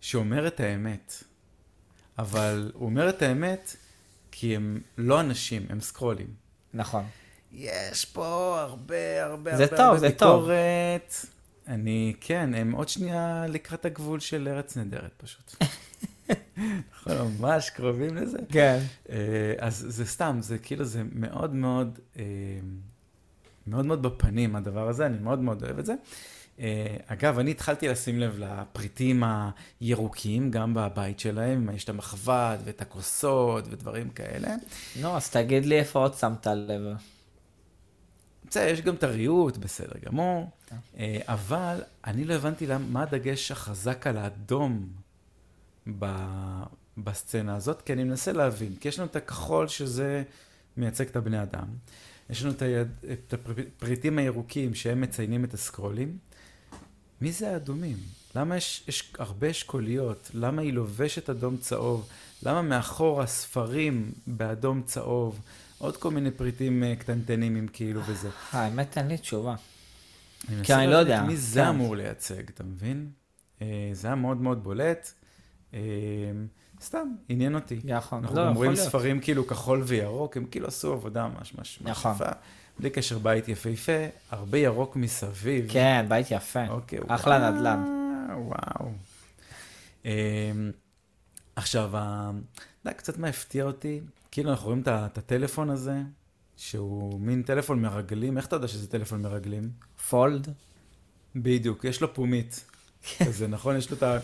שאומר 0.00 0.46
את 0.46 0.60
האמת. 0.60 1.14
אבל 2.18 2.70
הוא 2.74 2.86
אומר 2.86 3.08
את 3.08 3.22
האמת 3.22 3.76
כי 4.30 4.56
הם 4.56 4.80
לא 4.98 5.20
אנשים, 5.20 5.66
הם 5.68 5.80
סקרולים. 5.80 6.34
נכון. 6.74 7.04
יש 7.52 8.04
פה 8.04 8.60
הרבה, 8.60 9.24
הרבה, 9.24 9.52
הרבה, 9.52 9.66
טוב, 9.68 9.80
הרבה 9.80 9.98
זה 9.98 10.10
טוב. 10.10 10.40
ביקורת. 10.40 11.14
אני, 11.68 12.14
כן, 12.20 12.54
הם 12.54 12.72
עוד 12.72 12.88
שנייה 12.88 13.44
לקראת 13.48 13.84
הגבול 13.84 14.20
של 14.20 14.48
ארץ 14.48 14.76
נהדרת 14.76 15.12
פשוט. 15.16 15.54
אנחנו 16.58 17.30
ממש 17.30 17.70
קרובים 17.70 18.16
לזה. 18.16 18.38
כן. 18.48 18.78
אה, 19.10 19.16
אז 19.58 19.86
זה 19.88 20.06
סתם, 20.06 20.38
זה 20.40 20.58
כאילו, 20.58 20.84
זה 20.84 21.02
מאוד 21.12 21.54
מאוד, 21.54 21.98
אה, 22.18 22.24
מאוד 23.66 23.86
מאוד 23.86 24.02
בפנים 24.02 24.56
הדבר 24.56 24.88
הזה, 24.88 25.06
אני 25.06 25.18
מאוד 25.18 25.38
מאוד 25.38 25.64
אוהב 25.64 25.78
את 25.78 25.86
זה. 25.86 25.94
אה, 26.60 26.96
אגב, 27.06 27.38
אני 27.38 27.50
התחלתי 27.50 27.88
לשים 27.88 28.20
לב 28.20 28.38
לפריטים 28.38 29.22
הירוקים, 29.80 30.50
גם 30.50 30.74
בבית 30.74 31.20
שלהם, 31.20 31.70
יש 31.74 31.84
את 31.84 31.88
המחבת 31.88 32.58
ואת 32.64 32.82
הכוסות 32.82 33.64
ודברים 33.70 34.10
כאלה. 34.10 34.48
נו, 35.00 35.16
אז 35.16 35.30
תגיד 35.30 35.66
לי 35.66 35.78
איפה 35.78 35.98
עוד 35.98 36.14
שמת 36.14 36.46
לב. 36.46 36.82
בסדר, 38.50 38.64
יש 38.64 38.80
גם 38.80 38.94
את 38.94 39.02
הריהוט, 39.02 39.56
בסדר 39.56 39.98
גמור, 40.04 40.50
אה, 40.98 41.18
אבל 41.24 41.82
אני 42.04 42.24
לא 42.24 42.34
הבנתי 42.34 42.66
למה, 42.66 42.84
מה 42.90 43.02
הדגש 43.02 43.50
החזק 43.50 44.06
על 44.06 44.16
האדום 44.16 44.88
ב, 45.98 46.06
בסצנה 46.98 47.56
הזאת, 47.56 47.82
כי 47.82 47.92
אני 47.92 48.04
מנסה 48.04 48.32
להבין, 48.32 48.74
כי 48.80 48.88
יש 48.88 48.98
לנו 48.98 49.08
את 49.08 49.16
הכחול 49.16 49.68
שזה 49.68 50.22
מייצג 50.76 51.06
את 51.06 51.16
הבני 51.16 51.42
אדם, 51.42 51.66
יש 52.30 52.42
לנו 52.42 52.52
את, 52.52 52.62
היד, 52.62 52.88
את 53.12 53.34
הפריטים 53.34 54.18
הירוקים 54.18 54.74
שהם 54.74 55.00
מציינים 55.00 55.44
את 55.44 55.54
הסקרולים. 55.54 56.18
מי 57.20 57.32
זה 57.32 57.50
האדומים? 57.50 57.96
למה 58.34 58.56
יש, 58.56 58.84
יש 58.88 59.12
הרבה 59.18 59.50
אשכוליות? 59.50 60.30
למה 60.34 60.62
היא 60.62 60.72
לובשת 60.72 61.30
אדום 61.30 61.56
צהוב? 61.56 62.08
למה 62.42 62.62
מאחור 62.62 63.22
הספרים 63.22 64.12
באדום 64.26 64.82
צהוב? 64.82 65.40
עוד 65.78 65.96
כל 65.96 66.10
מיני 66.10 66.30
פריטים 66.30 66.84
אה, 66.84 66.96
קטנטנים 66.96 67.56
עם 67.56 67.68
כאילו 67.72 68.00
וזה. 68.06 68.28
האמת, 68.52 68.98
אין 68.98 69.08
לי 69.08 69.18
תשובה. 69.18 69.54
אני 70.48 70.64
כי 70.64 70.74
אני 70.74 70.86
לא 70.86 70.96
יודע, 70.96 71.22
מי 71.22 71.36
זה 71.36 71.60
כן. 71.60 71.66
אמור 71.66 71.96
לייצג, 71.96 72.48
אתה 72.48 72.64
מבין? 72.64 73.10
אה, 73.62 73.90
זה 73.92 74.08
היה 74.08 74.14
מאוד 74.14 74.40
מאוד 74.40 74.64
בולט. 74.64 75.12
אה, 75.74 75.80
סתם, 76.82 77.08
עניין 77.28 77.54
אותי. 77.54 77.80
נכון. 77.84 78.22
אנחנו 78.22 78.36
לא, 78.36 78.46
גם 78.46 78.54
רואים. 78.54 78.76
ספרים 78.76 79.20
כאילו 79.20 79.46
כחול 79.46 79.82
וירוק, 79.86 80.36
הם 80.36 80.46
כאילו 80.50 80.66
עשו 80.66 80.92
עבודה 80.92 81.28
ממש 81.28 81.54
ממש 81.54 81.78
נכון. 81.82 82.12
יפה. 82.12 82.30
בלי 82.78 82.90
קשר 82.90 83.18
בית 83.18 83.48
יפהפה, 83.48 84.06
הרבה 84.30 84.58
ירוק 84.58 84.96
מסביב. 84.96 85.72
כן, 85.72 86.06
בית 86.08 86.26
יפה. 86.30 86.68
אוקיי, 86.68 86.98
אחלה 87.08 87.36
וואו, 87.36 87.50
נדל"ן. 87.50 87.84
וואו. 88.36 88.92
עכשיו, 91.56 91.88
אתה 91.88 92.30
יודע, 92.84 92.98
קצת 92.98 93.18
מה 93.18 93.28
הפתיע 93.28 93.64
אותי? 93.64 94.00
כאילו 94.36 94.50
אנחנו 94.50 94.66
רואים 94.66 94.82
את 94.86 95.18
הטלפון 95.18 95.70
הזה, 95.70 95.96
שהוא 96.56 97.20
מין 97.20 97.42
טלפון 97.42 97.82
מרגלים, 97.82 98.36
איך 98.36 98.46
אתה 98.46 98.56
יודע 98.56 98.68
שזה 98.68 98.90
טלפון 98.90 99.22
מרגלים? 99.22 99.70
פולד? 100.10 100.48
בדיוק, 101.36 101.84
יש 101.84 102.00
לו 102.00 102.14
פומית. 102.14 102.64
כזה, 103.26 103.46
נכון? 103.46 103.76
יש 103.76 103.90
לו 103.90 103.96
את 103.96 104.02
ה... 104.02 104.18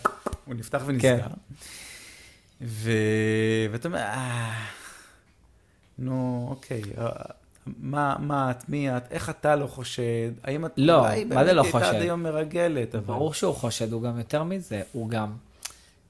הוא 0.44 0.54
נפתח 0.54 0.78
כן. 0.78 0.84
ונסגר. 0.86 1.26
ו... 2.60 2.90
ואתה 3.72 3.88
אומר, 3.88 3.98
אה... 3.98 4.66
נו, 5.98 6.46
אוקיי, 6.50 6.82
אה, 6.98 7.08
מה, 7.66 8.16
מה 8.18 8.50
את, 8.50 8.68
מי 8.68 8.96
את, 8.96 9.12
איך 9.12 9.30
אתה 9.30 9.56
לא 9.56 9.66
חושד? 9.66 10.32
האם 10.42 10.66
את... 10.66 10.72
לא, 10.76 11.00
אולי 11.00 11.24
מה 11.24 11.44
זה 11.44 11.52
לא 11.52 11.62
הייתה 11.62 11.78
חושד? 11.78 11.94
עד 11.94 12.02
היום 12.02 12.22
מרגלת, 12.22 12.94
אבל... 12.94 13.04
ברור 13.04 13.34
שהוא 13.34 13.54
חושד, 13.54 13.92
הוא 13.92 14.02
גם 14.02 14.18
יותר 14.18 14.44
מזה, 14.44 14.82
הוא 14.92 15.08
גם, 15.08 15.32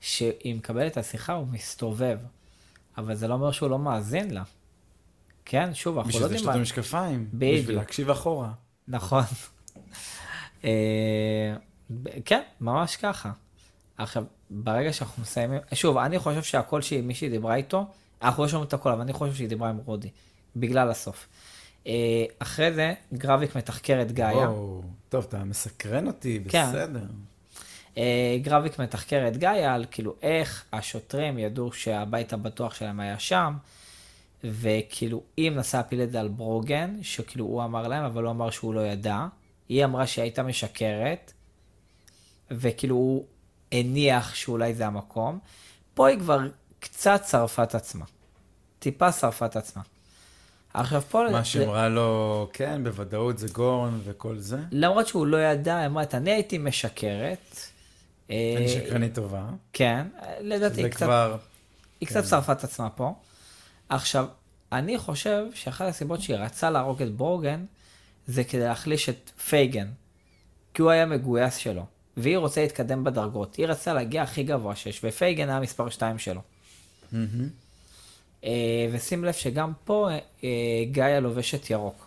שהיא 0.01 0.55
מקבלת 0.55 0.93
את 0.93 0.97
השיחה, 0.97 1.33
הוא 1.33 1.47
מסתובב. 1.53 2.19
אבל 2.99 3.15
זה 3.15 3.29
לא 3.29 3.35
אומר 3.35 3.51
שהוא 3.51 3.71
לא 3.71 3.79
מאזין 3.79 4.31
לה. 4.31 4.43
כן, 5.45 5.75
שוב, 5.75 5.99
אנחנו 5.99 6.11
לא 6.11 6.15
בשביל 6.17 6.29
זה 6.29 6.35
יש 6.35 6.41
יודעים 6.41 6.45
לו 6.45 6.51
את 6.51 6.55
מה... 6.55 6.61
המשקפיים. 6.61 7.29
בדיוק. 7.33 7.61
בשביל 7.61 7.77
להקשיב 7.77 8.11
אחורה. 8.11 8.53
נכון. 8.89 9.23
אה, 10.65 11.55
כן, 12.25 12.43
ממש 12.61 12.97
ככה. 12.97 13.31
עכשיו, 13.99 14.25
ברגע 14.51 14.93
שאנחנו 14.93 15.23
מסיימים, 15.23 15.61
שוב, 15.75 15.97
אני 15.97 16.19
חושב 16.19 16.43
שהקול 16.43 16.83
שהיא, 16.83 17.03
מי 17.03 17.15
שהיא 17.15 17.31
דיברה 17.31 17.55
איתו, 17.55 17.87
אנחנו 18.23 18.43
לא 18.43 18.49
שומעים 18.49 18.69
את 18.69 18.75
הקול, 18.75 18.93
אבל 18.93 19.01
אני 19.01 19.13
חושב 19.13 19.35
שהיא 19.35 19.49
דיברה 19.49 19.71
עם 19.71 19.77
רודי, 19.85 20.09
בגלל 20.57 20.91
הסוף. 20.91 21.29
אה, 21.87 21.93
אחרי 22.39 22.73
זה, 22.73 22.95
גרביק 23.15 23.57
מתחקר 23.57 24.03
את 24.03 24.13
גאיה. 24.13 24.51
וואו, 24.51 24.83
טוב, 25.09 25.25
אתה 25.29 25.45
מסקרן 25.45 26.07
אותי, 26.07 26.41
כן. 26.49 26.67
בסדר. 26.69 27.01
אה, 27.01 27.07
גרביק 28.43 28.79
מתחקר 28.79 29.29
את 29.29 29.37
גאיה 29.37 29.75
על 29.75 29.85
כאילו 29.91 30.15
איך 30.23 30.65
השוטרים 30.73 31.39
ידעו 31.39 31.73
שהבית 31.73 32.33
הבטוח 32.33 32.75
שלהם 32.75 33.01
היה 33.01 33.19
שם, 33.19 33.55
וכאילו 34.45 35.23
היא 35.37 35.51
מנסה 35.51 35.79
להפיל 35.79 36.03
את 36.03 36.13
זה 36.13 36.21
על 36.21 36.29
ברוגן, 36.29 36.99
שכאילו 37.03 37.45
הוא 37.45 37.65
אמר 37.65 37.89
להם, 37.89 38.05
אבל 38.05 38.23
הוא 38.23 38.31
אמר 38.31 38.51
שהוא 38.51 38.75
לא 38.75 38.81
ידע. 38.81 39.27
היא 39.69 39.85
אמרה 39.85 40.07
שהיא 40.07 40.23
הייתה 40.23 40.43
משקרת, 40.43 41.33
וכאילו 42.51 42.95
הוא 42.95 43.25
הניח 43.73 44.35
שאולי 44.35 44.75
זה 44.75 44.87
המקום. 44.87 45.39
פה 45.95 46.09
היא 46.09 46.19
כבר 46.19 46.39
קצת 46.81 47.25
שרפה 47.31 47.63
את 47.63 47.75
עצמה. 47.75 48.05
טיפה 48.79 49.13
שרפה 49.13 49.47
את 49.47 49.57
עצמה. 49.57 49.83
עכשיו 50.75 51.03
פה... 51.03 51.23
מה 51.33 51.45
שאמרה 51.45 51.89
לו, 51.89 52.49
כן, 52.53 52.85
בוודאות 52.85 53.39
זה 53.39 53.49
גורן 53.49 53.99
וכל 54.05 54.39
זה. 54.39 54.59
למרות 54.71 55.07
שהוא 55.07 55.27
לא 55.27 55.37
ידע, 55.37 55.77
היא 55.77 55.87
אמרה, 55.87 56.05
אני 56.15 56.31
הייתי 56.31 56.59
משקרת. 56.59 57.72
אה, 58.33 58.55
אני 58.57 58.69
שקרנית 58.69 59.15
טובה. 59.15 59.45
כן, 59.73 60.07
לדעתי 60.41 60.91
קצת, 60.91 61.03
כבר... 61.03 61.37
היא 62.01 62.09
קצת 62.09 62.21
כן. 62.21 62.27
שרפה 62.27 62.53
את 62.53 62.65
עצמה 62.65 62.91
פה. 62.91 63.15
עכשיו, 63.89 64.27
אני 64.73 64.99
חושב 64.99 65.45
שאחת 65.55 65.89
הסיבות 65.89 66.21
שהיא 66.21 66.37
רצה 66.37 66.71
להרוג 66.71 67.03
את 67.03 67.15
בורגן, 67.15 67.65
זה 68.27 68.45
כדי 68.45 68.65
להחליש 68.65 69.09
את 69.09 69.31
פייגן. 69.49 69.89
כי 70.75 70.83
הוא 70.83 70.91
היה 70.91 71.07
מגויס 71.07 71.57
שלו. 71.57 71.85
והיא 72.17 72.37
רוצה 72.37 72.63
להתקדם 72.63 73.05
בדרגות. 73.05 73.57
היא 73.57 73.67
רצתה 73.67 73.95
להגיע 73.95 74.23
הכי 74.23 74.43
גבוה 74.43 74.77
שיש, 74.77 75.01
ופייגן 75.05 75.49
היה 75.49 75.61
מספר 75.61 75.89
2 75.89 76.19
שלו. 76.19 76.41
אה, 78.45 78.51
ושים 78.93 79.25
לב 79.25 79.33
שגם 79.33 79.73
פה 79.85 80.09
אה, 80.45 80.49
גאיה 80.91 81.21
לובשת 81.21 81.71
ירוק. 81.71 82.07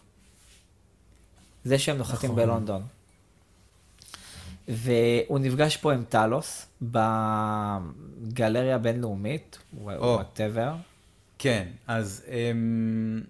זה 1.63 1.79
שהם 1.79 1.97
נוחתים 1.97 2.31
נכון. 2.31 2.43
בלונדון. 2.43 2.81
והוא 4.67 5.39
נפגש 5.39 5.77
פה 5.77 5.93
עם 5.93 6.03
טלוס 6.03 6.67
בגלריה 6.81 8.75
הבינלאומית, 8.75 9.57
או. 9.77 9.85
whatever. 9.87 10.75
כן, 11.37 11.67
אז 11.87 12.25
אמ, 12.27 13.21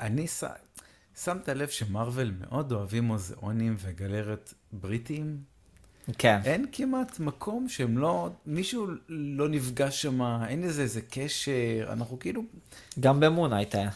אני 0.00 0.26
ש... 0.26 0.44
שמת 1.24 1.48
לב 1.48 1.68
שמרוויל 1.68 2.32
מאוד 2.40 2.72
אוהבים 2.72 3.04
מוזיאונים 3.04 3.76
וגלריות 3.78 4.54
בריטיים? 4.72 5.38
כן. 6.18 6.40
אין 6.44 6.66
כמעט 6.72 7.20
מקום 7.20 7.68
שהם 7.68 7.98
לא, 7.98 8.30
מישהו 8.46 8.86
לא 9.08 9.48
נפגש 9.48 10.02
שם, 10.02 10.22
אין 10.48 10.62
לזה 10.62 10.82
איזה 10.82 11.00
קשר, 11.10 11.52
אנחנו 11.88 12.18
כאילו 12.18 12.42
גם 13.00 13.20
ב 13.20 13.25
Moon 13.25 13.45
Knight 13.45 13.74
היה. 13.74 13.90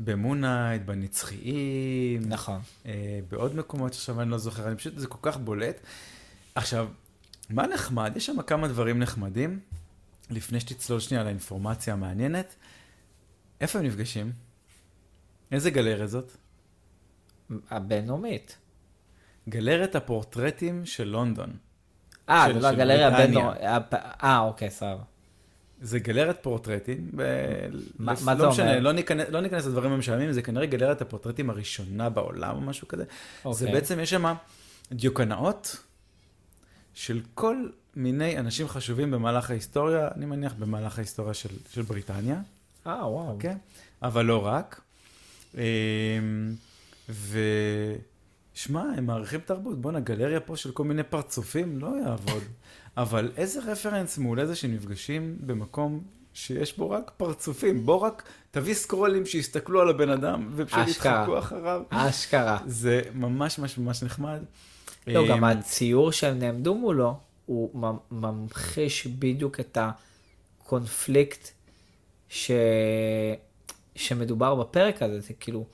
במונייט, 0.00 0.82
בנצחיים, 0.82 2.22
נכון. 2.26 2.60
אה, 2.86 3.20
בעוד 3.30 3.56
מקומות 3.56 3.94
שעכשיו 3.94 4.20
אני 4.20 4.30
לא 4.30 4.38
זוכר, 4.38 4.68
אני 4.68 4.76
פשוט, 4.76 4.94
זה 4.96 5.06
כל 5.06 5.18
כך 5.22 5.36
בולט. 5.36 5.80
עכשיו, 6.54 6.88
מה 7.50 7.66
נחמד? 7.66 8.12
יש 8.16 8.26
שם 8.26 8.42
כמה 8.42 8.68
דברים 8.68 8.98
נחמדים, 8.98 9.60
לפני 10.30 10.60
שתצלול 10.60 11.00
שנייה 11.00 11.24
לאינפורמציה 11.24 11.94
המעניינת. 11.94 12.54
איפה 13.60 13.78
הם 13.78 13.84
נפגשים? 13.84 14.32
איזה 15.52 15.70
גלריה 15.70 16.06
זאת? 16.06 16.32
הבינלאומית. 17.70 18.58
גלרת 19.48 19.94
הפורטרטים 19.94 20.86
של 20.86 21.08
לונדון. 21.08 21.56
אה, 22.28 22.46
זה 22.52 22.60
לא 22.60 22.66
הגלריה. 22.66 23.08
הבינלאומית. 23.08 23.60
אה, 24.22 24.38
אוקיי, 24.38 24.70
סבבה. 24.70 25.02
זה 25.80 25.98
גלרת 25.98 26.38
פורטרטים. 26.42 27.10
מה- 27.98 28.14
זה 28.14 28.34
לא 28.34 28.50
משנה, 28.50 28.70
אומר? 28.70 28.80
לא 28.80 28.92
ניכנס, 28.92 29.28
לא 29.28 29.40
ניכנס 29.40 29.66
לדברים 29.66 29.92
המשעממים, 29.92 30.32
זה 30.32 30.42
כנראה 30.42 30.66
גלרת 30.66 31.02
הפורטרטים 31.02 31.50
הראשונה 31.50 32.10
בעולם 32.10 32.56
או 32.56 32.60
משהו 32.60 32.88
כזה. 32.88 33.04
זה 33.04 33.48
אוקיי. 33.48 33.72
בעצם, 33.72 34.00
יש 34.00 34.10
שם 34.10 34.34
דיוקנאות 34.92 35.76
של 36.94 37.20
כל 37.34 37.56
מיני 37.96 38.38
אנשים 38.38 38.68
חשובים 38.68 39.10
במהלך 39.10 39.50
ההיסטוריה, 39.50 40.08
אני 40.16 40.26
מניח 40.26 40.52
במהלך 40.58 40.98
ההיסטוריה 40.98 41.34
של, 41.34 41.48
של 41.70 41.82
בריטניה, 41.82 42.40
אה, 42.86 42.92
וואו. 43.10 43.30
אוקיי? 43.30 43.56
אבל 44.02 44.24
לא 44.24 44.46
רק. 44.46 44.80
אמ, 45.54 45.60
ושמע, 47.08 48.82
הם 48.96 49.06
מעריכים 49.06 49.40
תרבות. 49.40 49.80
בואנה, 49.80 50.00
גלריה 50.00 50.40
פה 50.40 50.56
של 50.56 50.72
כל 50.72 50.84
מיני 50.84 51.02
פרצופים 51.02 51.78
לא 51.78 51.94
יעבוד. 52.04 52.42
אבל 52.98 53.32
איזה 53.36 53.60
רפרנס 53.72 54.18
מעולה 54.18 54.46
זה 54.46 54.56
שנפגשים 54.56 55.36
במקום 55.46 56.00
שיש 56.34 56.76
בו 56.76 56.90
רק 56.90 57.10
פרצופים. 57.16 57.86
בוא 57.86 57.96
רק 57.96 58.22
תביא 58.50 58.74
סקרולים 58.74 59.26
שיסתכלו 59.26 59.80
על 59.80 59.88
הבן 59.88 60.10
אדם 60.10 60.48
ופשוט. 60.56 60.88
יתחקו 60.88 61.38
אחריו. 61.38 61.82
אשכרה. 61.90 62.58
זה 62.66 63.00
ממש 63.14 63.58
ממש 63.58 63.78
ממש 63.78 64.02
נחמד. 64.02 64.40
לא, 65.06 65.28
גם 65.28 65.44
אמ, 65.44 65.58
הציור 65.58 66.12
שהם 66.12 66.38
נעמדו 66.38 66.74
מולו, 66.74 67.18
הוא 67.46 67.80
ממ- 67.80 67.98
ממחיש 68.10 69.06
בדיוק 69.06 69.60
את 69.60 69.78
הקונפליקט 69.80 71.48
ש... 72.28 72.50
שמדובר 73.94 74.54
בפרק 74.54 75.02
הזה, 75.02 75.20
זה 75.20 75.34
כאילו 75.40 75.64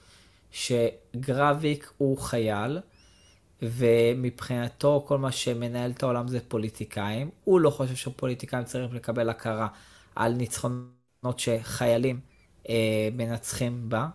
שגרביק 0.51 1.91
הוא 1.99 2.19
חייל, 2.19 2.79
ומבחינתו 3.71 5.05
כל 5.09 5.19
מה 5.19 5.33
שמנהל 5.33 5.91
את 5.91 6.03
העולם 6.03 6.29
זה 6.29 6.39
פוליטיקאים. 6.49 7.31
הוא 7.45 7.61
לא 7.61 7.71
חושב 7.71 7.95
שפוליטיקאים 7.97 8.65
צריכים 8.65 8.97
לקבל 8.97 9.29
הכרה 9.29 9.69
על 10.17 10.33
ניצחונות 10.33 10.85
שחיילים 11.39 12.21
אה, 12.69 12.75
מנצחים 13.17 13.89
בה. 13.89 14.07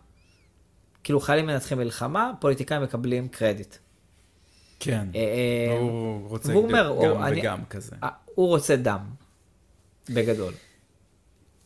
כאילו 1.03 1.19
חיילים 1.19 1.45
מנצחים 1.45 1.77
מלחמה, 1.77 2.31
פוליטיקאים 2.39 2.81
מקבלים 2.83 3.27
קרדיט. 3.27 3.75
כן, 4.79 5.07
אה, 5.15 5.19
אה, 5.71 5.79
הוא 5.79 6.29
רוצה 6.29 6.51
והוא 6.51 6.63
אומר, 6.67 6.95
גם 7.03 7.09
הוא- 7.11 7.25
אני- 7.25 7.39
וגם 7.41 7.65
כזה. 7.69 7.95
אה, 8.03 8.09
הוא 8.35 8.47
רוצה 8.47 8.75
דם, 8.75 8.99
בגדול. 10.09 10.53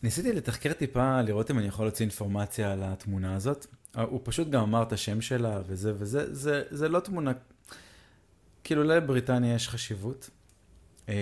ניסיתי 0.02 0.32
לתחקר 0.32 0.72
טיפה, 0.72 1.20
לראות 1.22 1.50
אם 1.50 1.58
אני 1.58 1.66
יכול 1.66 1.86
להוציא 1.86 2.04
אינפורמציה 2.04 2.72
על 2.72 2.82
התמונה 2.82 3.36
הזאת. 3.36 3.66
אה, 3.98 4.02
הוא 4.02 4.20
פשוט 4.24 4.48
גם 4.50 4.62
אמר 4.62 4.82
את 4.82 4.92
השם 4.92 5.20
שלה 5.20 5.60
וזה 5.66 5.92
וזה, 5.98 6.34
זה, 6.34 6.62
זה 6.70 6.88
לא 6.88 7.00
תמונה, 7.00 7.32
כאילו 8.64 8.84
לבריטניה 8.84 9.54
יש 9.54 9.68
חשיבות, 9.68 10.30
אה, 11.08 11.14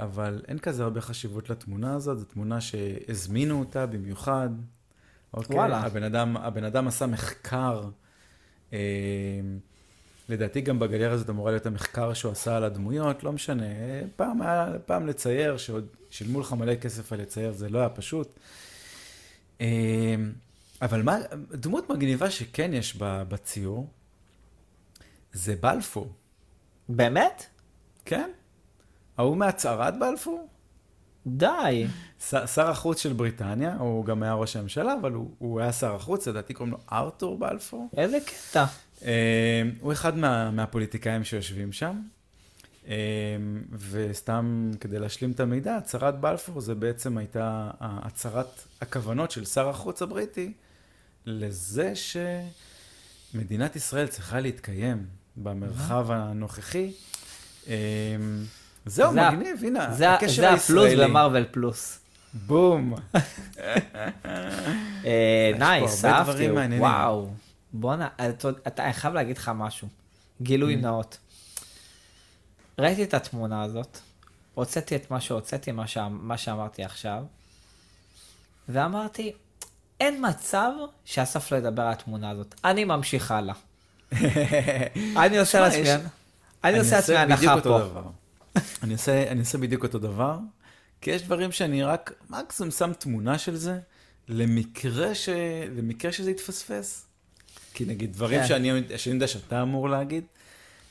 אבל 0.00 0.42
אין 0.48 0.58
כזה 0.58 0.82
הרבה 0.82 1.00
חשיבות 1.00 1.50
לתמונה 1.50 1.94
הזאת, 1.94 2.18
זו 2.18 2.24
תמונה 2.24 2.60
שהזמינו 2.60 3.58
אותה 3.58 3.86
במיוחד. 3.86 4.48
אוקיי? 5.34 5.56
וואלה. 5.56 5.78
הבן 5.78 6.02
אדם, 6.02 6.36
הבן 6.36 6.64
אדם 6.64 6.88
עשה 6.88 7.06
מחקר, 7.06 7.88
אה, 8.72 8.78
לדעתי 10.28 10.60
גם 10.60 10.78
בגלריה 10.78 11.12
הזאת 11.12 11.30
אמורה 11.30 11.50
להיות 11.50 11.66
המחקר 11.66 12.14
שהוא 12.14 12.32
עשה 12.32 12.56
על 12.56 12.64
הדמויות, 12.64 13.24
לא 13.24 13.32
משנה, 13.32 13.64
פעם 14.16 14.42
היה, 14.42 14.72
פעם 14.86 15.06
לצייר, 15.06 15.56
שעוד 15.56 15.86
שילמו 16.10 16.40
לך 16.40 16.52
מלא 16.52 16.74
כסף 16.74 17.12
על 17.12 17.20
לצייר, 17.20 17.52
זה 17.52 17.68
לא 17.68 17.78
היה 17.78 17.88
פשוט. 17.88 18.28
אה, 19.60 20.14
אבל 20.82 21.02
מה, 21.02 21.16
דמות 21.52 21.90
מגניבה 21.90 22.30
שכן 22.30 22.74
יש 22.74 22.96
בציור, 23.00 23.88
זה 25.32 25.56
בלפור, 25.60 26.12
באמת? 26.88 27.46
כן? 28.04 28.30
ההוא 29.18 29.36
מהצהרת 29.36 29.98
בלפור? 29.98 30.48
די. 31.26 31.86
שר 32.46 32.70
החוץ 32.70 33.02
של 33.02 33.12
בריטניה, 33.12 33.76
הוא 33.78 34.04
גם 34.04 34.22
היה 34.22 34.34
ראש 34.34 34.56
הממשלה, 34.56 34.94
אבל 35.00 35.12
הוא, 35.12 35.30
הוא 35.38 35.60
היה 35.60 35.72
שר 35.72 35.94
החוץ, 35.94 36.28
לדעתי 36.28 36.54
קוראים 36.54 36.72
לו 36.72 36.78
ארתור 36.92 37.38
בלפור. 37.38 37.88
איזה 37.96 38.18
קטע. 38.26 38.64
אה, 39.04 39.62
הוא 39.80 39.92
אחד 39.92 40.16
מה, 40.16 40.50
מהפוליטיקאים 40.50 41.24
שיושבים 41.24 41.72
שם, 41.72 42.00
אה, 42.88 42.94
וסתם 43.90 44.70
כדי 44.80 44.98
להשלים 44.98 45.30
את 45.30 45.40
המידע, 45.40 45.76
הצהרת 45.76 46.20
בלפור 46.20 46.60
זה 46.60 46.74
בעצם 46.74 47.18
הייתה 47.18 47.70
הצהרת 47.80 48.64
הכוונות 48.80 49.30
של 49.30 49.44
שר 49.44 49.68
החוץ 49.68 50.02
הבריטי 50.02 50.52
לזה 51.26 51.92
שמדינת 53.34 53.76
ישראל 53.76 54.06
צריכה 54.06 54.40
להתקיים 54.40 55.06
במרחב 55.42 56.10
הנוכחי. 56.10 56.92
אה, 57.68 57.74
זהו, 58.86 59.12
זה 59.12 59.22
ה- 59.22 59.30
מגניב, 59.30 59.64
הנה, 59.64 59.92
זה, 59.94 60.12
הקשר 60.14 60.32
זה 60.42 60.48
הפלוס 60.50 60.84
הישראלי. 60.84 60.96
למרוויל 60.96 61.44
פלוס. 61.50 61.98
בום. 62.34 62.94
אה, 65.04 65.50
פה 65.52 65.58
nice, 65.58 66.04
אהבתי. 66.04 66.48
וואו. 66.78 67.30
בואנה, 67.72 68.08
אתה, 68.28 68.48
אני 68.84 68.92
חייב 68.92 69.14
להגיד 69.14 69.38
לך 69.38 69.50
משהו. 69.54 69.88
גילוי 70.42 70.74
Mm. 70.74 70.78
נאות. 70.78 71.18
ראיתי 72.78 73.02
את 73.02 73.14
התמונה 73.14 73.62
הזאת, 73.62 73.98
הוצאתי 74.54 74.96
את 74.96 75.10
מה 75.10 75.20
שהוצאתי, 75.20 75.72
מה, 75.72 75.86
שה, 75.86 76.08
מה 76.10 76.38
שאמרתי 76.38 76.84
עכשיו, 76.84 77.22
ואמרתי, 78.68 79.32
אין 80.00 80.24
מצב 80.28 80.70
שאסף 81.04 81.52
לא 81.52 81.56
ידבר 81.56 81.82
על 81.82 81.92
התמונה 81.92 82.30
הזאת. 82.30 82.54
אני 82.64 82.84
ממשיך 82.84 83.30
הלאה. 83.30 83.54
אני 85.24 85.38
עושה 85.38 85.60
לעצמי, 85.60 85.88
אני 86.64 86.78
עושה 86.78 86.96
לעצמי 86.96 87.16
בדיוק 87.16 87.30
הנחה 87.40 87.54
אותו 87.54 87.70
פה. 87.70 87.78
דבר. 87.78 88.02
אני 88.82 88.92
עושה, 88.92 89.30
אני 89.30 89.40
עושה 89.40 89.58
בדיוק 89.58 89.82
אותו 89.82 89.98
דבר, 89.98 90.38
כי 91.00 91.10
יש 91.10 91.22
דברים 91.22 91.52
שאני 91.52 91.82
רק 91.82 92.12
מקסימום 92.30 92.70
שם 92.70 92.92
תמונה 92.98 93.38
של 93.38 93.56
זה, 93.56 93.78
למקרה, 94.28 95.14
ש... 95.14 95.28
למקרה 95.76 96.12
שזה 96.12 96.30
יתפספס. 96.30 97.04
כי 97.74 97.84
נגיד 97.84 98.12
דברים 98.12 98.40
כן. 98.40 98.46
שאני, 98.46 98.70
שאני 98.96 99.14
יודע 99.14 99.26
שאתה 99.26 99.62
אמור 99.62 99.88
להגיד, 99.88 100.24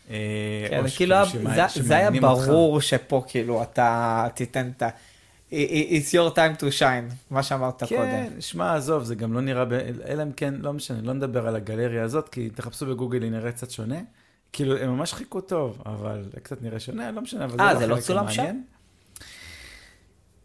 אה, 0.09 0.15
כן, 0.69 0.83
או 0.85 0.89
כאילו, 0.95 1.15
זה- 1.81 1.97
היה. 1.97 2.11
ברור 2.11 2.81
שפה 2.81 3.23
כאילו 3.27 3.63
אתה 3.63 4.27
תיתן 4.35 4.71
את 4.77 4.81
ה... 4.81 4.89
It's 5.51 6.11
your 6.13 6.35
time 6.35 6.59
to 6.61 6.79
shine, 6.79 7.13
מה 7.31 7.43
שאמרת 7.43 7.83
קודם. 7.83 7.89
כן, 8.01 8.33
שמע, 8.39 8.75
עזוב, 8.75 9.03
זה 9.03 9.15
גם 9.15 9.33
לא 9.33 9.41
נראה, 9.41 9.65
ב... 9.65 9.73
אלא 10.07 10.23
אם 10.23 10.31
כן, 10.31 10.53
לא 10.59 10.73
משנה, 10.73 11.01
לא 11.01 11.13
נדבר 11.13 11.47
על 11.47 11.55
הגלריה 11.55 12.03
הזאת, 12.03 12.29
כי 12.29 12.49
תחפשו 12.49 12.85
בגוגל, 12.85 13.23
היא 13.23 13.31
נראית 13.31 13.55
קצת 13.55 13.71
שונה. 13.71 13.99
כאילו, 14.53 14.77
הם 14.77 14.89
ממש 14.97 15.13
חיכו 15.13 15.41
טוב, 15.41 15.81
אבל 15.85 16.23
קצת 16.43 16.61
נראה 16.61 16.79
שונה, 16.79 17.11
לא 17.11 17.21
משנה, 17.21 17.45
אבל 17.45 17.59
אה, 17.61 17.73
זה 17.73 17.79
זה 17.79 17.87
לא 17.87 17.95
לא 17.95 18.01
צולם 18.01 18.23
המעניין. 18.27 18.63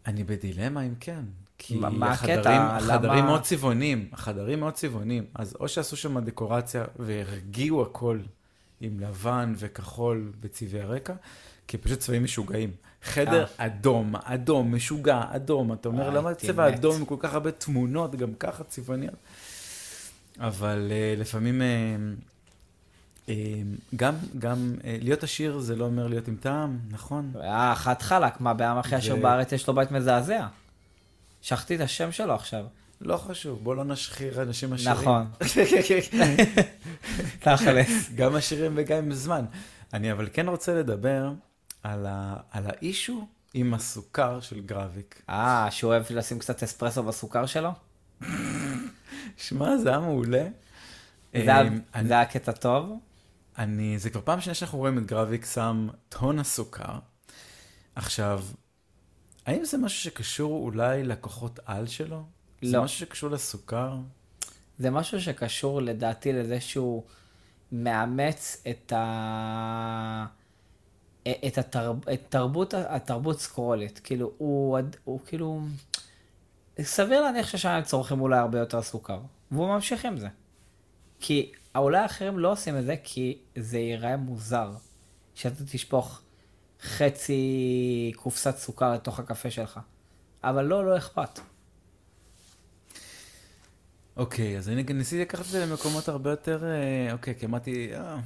אני 0.07 0.23
בדילמה 0.23 0.81
אם 0.81 0.93
כן. 0.99 1.21
כי 1.57 1.75
מה- 1.77 2.11
החדרים, 2.11 2.39
הקטע? 2.39 2.75
החדרים 2.77 3.13
למה- 3.17 3.21
מאוד 3.25 3.41
צבעוניים, 3.41 4.07
החדרים 4.13 4.59
מאוד 4.59 4.73
צבעוניים. 4.73 5.25
אז 5.35 5.55
או 5.59 5.67
שעשו 5.67 5.97
שם 5.97 6.19
דקורציה 6.19 6.85
והרגיעו 6.99 7.81
הכל 7.81 8.19
עם 8.81 8.99
לבן 8.99 9.53
וכחול 9.57 10.31
בצבעי 10.39 10.81
הרקע, 10.81 11.13
כי 11.67 11.77
פשוט 11.77 11.99
צבעים 11.99 12.23
משוגעים. 12.23 12.71
חדר 13.03 13.45
אדום, 13.57 14.15
אדום, 14.23 14.75
משוגע, 14.75 15.23
אדום. 15.29 15.73
אתה 15.73 15.87
אומר, 15.87 16.03
וואי, 16.03 16.15
למה 16.15 16.33
צבע. 16.33 16.67
אדום 16.67 16.95
עם 16.95 17.05
כל 17.05 17.15
כך 17.19 17.33
הרבה 17.33 17.51
תמונות, 17.51 18.15
גם 18.15 18.33
ככה 18.39 18.63
צבעוניות? 18.63 19.15
אבל 20.39 20.87
uh, 20.89 21.19
לפעמים, 21.19 21.61
גם, 23.95 24.15
גם 24.39 24.75
להיות 24.83 25.23
עשיר 25.23 25.59
זה 25.59 25.75
לא 25.75 25.85
אומר 25.85 26.07
להיות 26.07 26.27
עם 26.27 26.35
טעם, 26.35 26.79
נכון? 26.89 27.31
היה 27.39 27.73
חד 27.75 28.01
חלק, 28.01 28.41
מה 28.41 28.53
בעם 28.53 28.77
הכי 28.77 28.95
עשיר 28.95 29.15
בארץ 29.15 29.51
יש 29.51 29.67
לו 29.67 29.75
בית 29.75 29.91
מזעזע. 29.91 30.47
שכחתי 31.41 31.75
את 31.75 31.81
השם 31.81 32.11
שלו 32.11 32.33
עכשיו. 32.33 32.65
לא 33.01 33.17
חשוב, 33.17 33.59
בוא 33.63 33.75
לא 33.75 33.83
נשחיר 33.83 34.41
אנשים 34.41 34.73
עשירים. 34.73 34.99
נכון. 34.99 35.27
תכלס. 37.39 38.11
גם 38.15 38.35
עשירים 38.35 38.71
וגם 38.75 38.97
עם 38.97 39.13
זמן. 39.13 39.45
אני 39.93 40.11
אבל 40.11 40.29
כן 40.33 40.49
רוצה 40.49 40.73
לדבר 40.73 41.31
על, 41.83 42.05
ה, 42.09 42.35
על 42.51 42.63
האישו 42.67 43.27
עם 43.53 43.73
הסוכר 43.73 44.39
של 44.39 44.59
גרביק. 44.61 45.21
אה, 45.29 45.67
שהוא 45.71 45.91
אוהב 45.93 46.03
לשים 46.09 46.39
קצת 46.39 46.63
אספרסו 46.63 47.03
בסוכר 47.03 47.45
שלו? 47.45 47.69
שמע, 49.37 49.77
זה 49.77 49.89
היה 49.89 49.99
מעולה. 49.99 50.47
זה 51.33 51.61
אמ, 51.61 51.79
אני- 51.95 52.07
זה 52.07 52.13
היה 52.13 52.25
קטע 52.25 52.51
טוב. 52.51 52.99
אני, 53.57 53.99
זה 53.99 54.09
כבר 54.09 54.21
פעם 54.21 54.41
שנייה 54.41 54.55
שאנחנו 54.55 54.77
רואים 54.77 54.97
את 54.97 55.05
גרביק 55.05 55.45
שם 55.45 55.87
טון 56.09 56.39
הסוכר. 56.39 56.99
עכשיו, 57.95 58.43
האם 59.45 59.65
זה 59.65 59.77
משהו 59.77 59.99
שקשור 59.99 60.63
אולי 60.65 61.03
לכוחות 61.03 61.59
על 61.65 61.87
שלו? 61.87 62.23
זה 62.61 62.77
לא. 62.77 62.83
משהו 62.83 62.99
שקשור 62.99 63.29
לסוכר? 63.29 63.95
זה 64.79 64.89
משהו 64.89 65.21
שקשור 65.21 65.81
לדעתי 65.81 66.33
לזה 66.33 66.61
שהוא 66.61 67.03
מאמץ 67.71 68.63
את 68.69 68.93
ה... 68.95 70.25
את, 71.27 71.57
התרב... 71.57 72.09
את 72.09 72.21
תרבות, 72.29 72.73
התרבות 72.73 73.39
סקרולית. 73.39 73.99
כאילו, 74.03 74.31
הוא, 74.37 74.79
הוא 75.03 75.19
כאילו... 75.25 75.61
סביר 76.81 77.21
להניח 77.21 77.47
ששם 77.47 77.69
הם 77.69 77.83
צורכים 77.83 78.21
אולי 78.21 78.39
הרבה 78.39 78.59
יותר 78.59 78.81
סוכר. 78.81 79.19
והוא 79.51 79.67
ממשיך 79.67 80.05
עם 80.05 80.17
זה. 80.17 80.27
כי 81.19 81.51
אולי 81.75 81.97
האחרים 81.97 82.39
לא 82.39 82.51
עושים 82.51 82.77
את 82.77 82.83
זה 82.83 82.95
כי 83.03 83.37
זה 83.55 83.77
ייראה 83.77 84.17
מוזר. 84.17 84.71
שאתה 85.35 85.63
תשפוך 85.71 86.21
חצי 86.81 88.11
קופסת 88.15 88.57
סוכר 88.57 88.93
לתוך 88.93 89.19
הקפה 89.19 89.51
שלך. 89.51 89.79
אבל 90.43 90.65
לא, 90.65 90.85
לא 90.85 90.97
אכפת. 90.97 91.39
אוקיי, 94.17 94.57
אז 94.57 94.69
אני 94.69 94.83
ניסיתי 94.83 95.21
לקחת 95.21 95.41
את 95.41 95.49
זה 95.49 95.65
למקומות 95.65 96.07
הרבה 96.07 96.29
יותר, 96.29 96.63
אה, 96.63 97.13
אוקיי, 97.13 97.35
כי 97.39 97.45
אמרתי, 97.45 97.95
אה, 97.95 98.17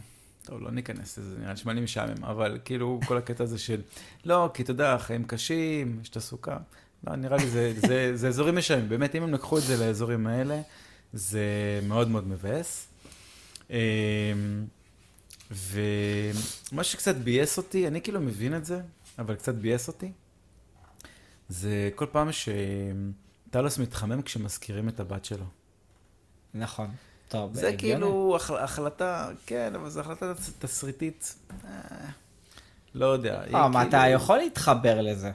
טוב, 0.48 0.62
לא 0.62 0.72
ניכנס 0.72 1.18
לזה, 1.18 1.36
נראה 1.39 1.74
לי 1.74 1.82
משעמם, 1.82 2.24
אבל 2.24 2.60
כאילו 2.66 3.00
כל 3.06 3.18
הקטע 3.18 3.43
הזה 3.43 3.60
של, 3.60 3.82
לא, 4.26 4.50
כי 4.54 4.64
אתה 4.64 4.72
יודע, 4.72 4.98
חיים 4.98 5.24
קשים, 5.24 6.00
יש 6.02 6.10
את 6.10 6.16
הסוכר. 6.16 6.58
לא, 7.08 7.16
נראה 7.16 7.38
לי 7.38 7.48
זה, 7.48 7.74
זה, 7.88 8.18
זה 8.18 8.28
אזורים 8.28 8.56
משעממים, 8.56 8.89
באמת, 8.89 9.16
אם 9.16 9.24
הם 9.24 9.34
לקחו 9.34 9.58
את 9.58 9.64
זה 9.64 9.86
לאזורים 9.86 10.28
האלה, 10.28 10.62
זה 11.14 11.45
מאוד 11.88 12.08
מאוד 12.08 12.28
מבאס. 12.28 12.88
אה, 13.72 13.78
ומה 15.52 16.84
שקצת 16.84 17.16
ביאס 17.16 17.58
אותי, 17.58 17.88
אני 17.88 18.02
כאילו 18.02 18.22
מבין 18.22 18.56
את 18.56 18.66
זה, 18.66 18.82
אבל 19.20 19.36
קצת 19.36 19.56
ביאס 19.56 19.88
אותי, 19.88 20.12
זה 21.50 21.89
כל 21.95 22.06
פעם 22.12 22.30
שטלוס 22.32 23.78
מתחמם 23.78 24.22
כשמזכירים 24.22 24.89
את 24.89 25.00
הבת 25.00 25.26
שלו. 25.26 25.45
נכון. 26.54 26.89
טוב, 27.28 27.53
זה 27.53 27.67
הגיוני. 27.67 27.78
כאילו 28.01 28.36
הח- 28.36 28.51
החלטה, 28.51 29.30
כן, 29.45 29.75
אבל 29.75 29.89
זו 29.89 29.99
החלטה 29.99 30.34
תס- 30.34 30.53
תסריטית, 30.59 31.36
אה, 31.65 31.69
לא 32.95 33.05
יודע. 33.05 33.43
אה, 33.53 33.67
מה, 33.67 33.82
אתה 33.84 33.89
כאילו- 34.01 34.13
יכול 34.15 34.38
להתחבר 34.38 35.01
לזה. 35.01 35.32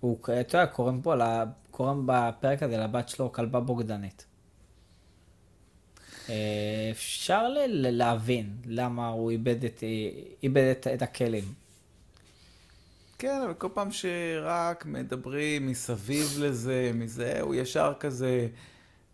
הוא, 0.00 0.18
אתה 0.22 0.56
יודע, 0.56 0.66
קוראים 0.66 1.02
פה, 1.02 1.14
קוראים 1.70 2.02
בפרק 2.06 2.62
הזה 2.62 2.76
לבת 2.76 3.08
שלו 3.08 3.32
כלבה 3.32 3.60
בוגדנית. 3.60 4.24
אה, 6.28 6.34
אפשר 6.90 7.48
ל- 7.48 7.66
להבין 7.90 8.56
למה 8.66 9.08
הוא 9.08 9.30
איבד 9.30 9.64
את, 9.64 9.82
איבד 10.42 10.62
את, 10.78 10.86
את 10.94 11.02
הכלים. 11.02 11.44
כן, 13.18 13.40
אבל 13.44 13.54
כל 13.54 13.68
פעם 13.74 13.92
שרק 13.92 14.86
מדברים 14.86 15.66
מסביב 15.66 16.26
לזה, 16.40 16.90
מזה, 16.94 17.40
הוא 17.40 17.54
ישר 17.54 17.92
כזה, 18.00 18.26
אה, 18.28 18.46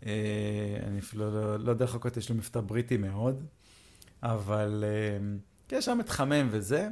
אני 0.03 0.99
אפילו 0.99 1.31
לא, 1.31 1.59
לא 1.59 1.69
יודע 1.69 1.85
לחכות, 1.85 2.17
יש 2.17 2.29
לו 2.29 2.35
מבטא 2.35 2.59
בריטי 2.59 2.97
מאוד, 2.97 3.43
אבל 4.23 4.83
אה, 5.71 5.77
ישר 5.77 5.93
מתחמם 5.93 6.47
וזה, 6.51 6.87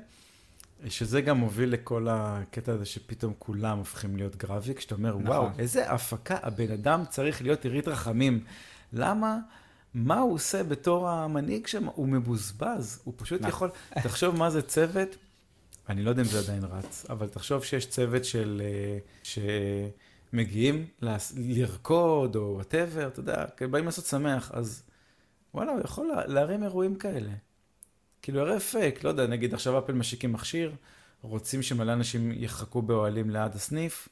שזה 0.87 1.21
גם 1.21 1.37
מוביל 1.37 1.69
לכל 1.69 2.07
הקטע 2.09 2.73
הזה 2.73 2.85
שפתאום 2.85 3.33
כולם 3.39 3.77
הופכים 3.77 4.17
להיות 4.17 4.35
גרפי, 4.35 4.73
כשאתה 4.73 4.95
אומר, 4.95 5.09
נכון. 5.09 5.27
וואו, 5.27 5.49
איזה 5.59 5.91
הפקה, 5.91 6.37
הבן 6.41 6.71
אדם 6.71 7.03
צריך 7.09 7.41
להיות 7.41 7.65
עירית 7.65 7.87
רחמים. 7.87 8.43
למה? 8.93 9.37
מה 9.93 10.19
הוא 10.19 10.33
עושה 10.33 10.63
בתור 10.63 11.09
המנהיג 11.09 11.67
שם? 11.67 11.85
הוא 11.85 12.07
מבוזבז, 12.07 13.01
הוא 13.03 13.13
פשוט 13.17 13.41
נכון. 13.41 13.49
יכול... 13.49 14.01
תחשוב 14.03 14.35
מה 14.35 14.49
זה 14.49 14.61
צוות, 14.61 15.15
אני 15.89 16.03
לא 16.03 16.09
יודע 16.09 16.21
אם 16.21 16.27
זה 16.27 16.39
עדיין 16.39 16.63
רץ, 16.63 17.05
אבל 17.09 17.27
תחשוב 17.27 17.63
שיש 17.63 17.85
צוות 17.85 18.25
של... 18.25 18.61
אה, 18.65 19.87
שמגיעים 20.31 20.85
לס- 21.01 21.33
לרקוד 21.37 22.35
או 22.35 22.53
whatever, 22.55 23.07
אתה 23.07 23.19
יודע, 23.19 23.45
באים 23.71 23.85
לעשות 23.85 24.05
שמח, 24.05 24.51
אז 24.53 24.83
וואלה, 25.53 25.71
הוא 25.71 25.81
יכול 25.83 26.07
לה- 26.07 26.25
להרים 26.27 26.63
אירועים 26.63 26.95
כאלה. 26.95 27.31
כאילו, 28.21 28.41
הרי 28.41 28.59
פייק, 28.59 29.03
לא 29.03 29.09
יודע, 29.09 29.27
נגיד 29.27 29.53
עכשיו 29.53 29.79
אפל 29.79 29.93
משיקים 29.93 30.33
מכשיר, 30.33 30.75
רוצים 31.21 31.61
שמלא 31.61 31.93
אנשים 31.93 32.31
יחכו 32.35 32.81
באוהלים 32.81 33.29
ליד 33.29 33.55
הסניף, 33.55 34.07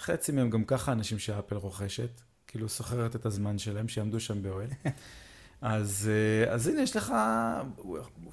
חצי 0.00 0.32
מהם 0.32 0.50
גם 0.50 0.64
ככה 0.64 0.92
אנשים 0.92 1.18
שאפל 1.18 1.56
רוכשת, 1.56 2.10
כאילו 2.46 2.68
סוחרת 2.68 3.16
את 3.16 3.26
הזמן 3.26 3.58
שלהם, 3.58 3.88
שיעמדו 3.88 4.20
שם 4.20 4.42
באוהל. 4.42 4.68
אז, 5.62 6.10
אה, 6.46 6.52
אז 6.52 6.66
הנה, 6.66 6.82
יש 6.82 6.96
לך, 6.96 7.12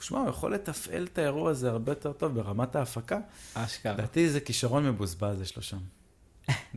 שמע, 0.01 0.19
הוא 0.19 0.29
יכול 0.29 0.53
לתפעל 0.53 1.03
את 1.13 1.17
האירוע 1.17 1.51
הזה 1.51 1.69
הרבה 1.69 1.91
יותר 1.91 2.13
טוב 2.13 2.33
ברמת 2.35 2.75
ההפקה. 2.75 3.19
אשכרה. 3.53 3.93
לדעתי 3.93 4.29
זה 4.29 4.39
כישרון 4.39 4.85
מבוזבז 4.89 5.41
יש 5.41 5.55
לו 5.55 5.61
שם. 5.61 5.77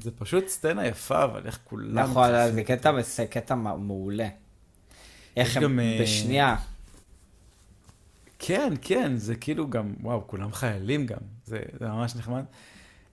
זה 0.02 0.10
פשוט 0.10 0.48
סצנה 0.48 0.86
יפה, 0.86 1.24
אבל 1.24 1.46
איך 1.46 1.58
כולם... 1.64 1.98
נכון. 1.98 2.30
זה 2.54 2.64
קטע, 2.64 3.02
זה 3.02 3.26
קטע 3.26 3.54
מעולה. 3.54 4.28
איך 5.36 5.56
הם 5.56 5.62
גם, 5.62 5.80
אה, 5.80 5.98
בשנייה, 6.02 6.56
כן, 8.42 8.72
כן, 8.82 9.16
זה 9.16 9.34
כאילו 9.34 9.70
גם, 9.70 9.94
וואו, 10.00 10.26
כולם 10.26 10.52
חיילים 10.52 11.06
גם, 11.06 11.18
זה, 11.44 11.60
זה 11.78 11.88
ממש 11.88 12.16
נחמד. 12.16 12.44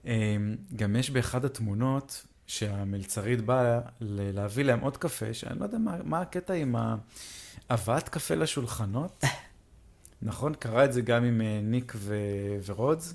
אה, 0.06 0.36
גם 0.76 0.96
יש 0.96 1.10
באחד 1.10 1.44
התמונות 1.44 2.26
שהמלצרית 2.46 3.40
באה 3.40 3.80
להביא 4.00 4.64
להם 4.64 4.80
עוד 4.80 4.96
קפה, 4.96 5.34
שאני 5.34 5.58
לא 5.58 5.64
יודע 5.64 5.78
מה, 5.78 5.96
מה 6.04 6.20
הקטע 6.20 6.54
עם 6.54 6.76
הבאת 7.70 8.08
קפה 8.08 8.34
לשולחנות. 8.34 9.24
נכון? 10.22 10.54
קרה 10.54 10.84
את 10.84 10.92
זה 10.92 11.00
גם 11.00 11.24
עם 11.24 11.40
אה, 11.40 11.60
ניק 11.62 11.92
ו- 11.96 12.56
ורודס. 12.66 13.14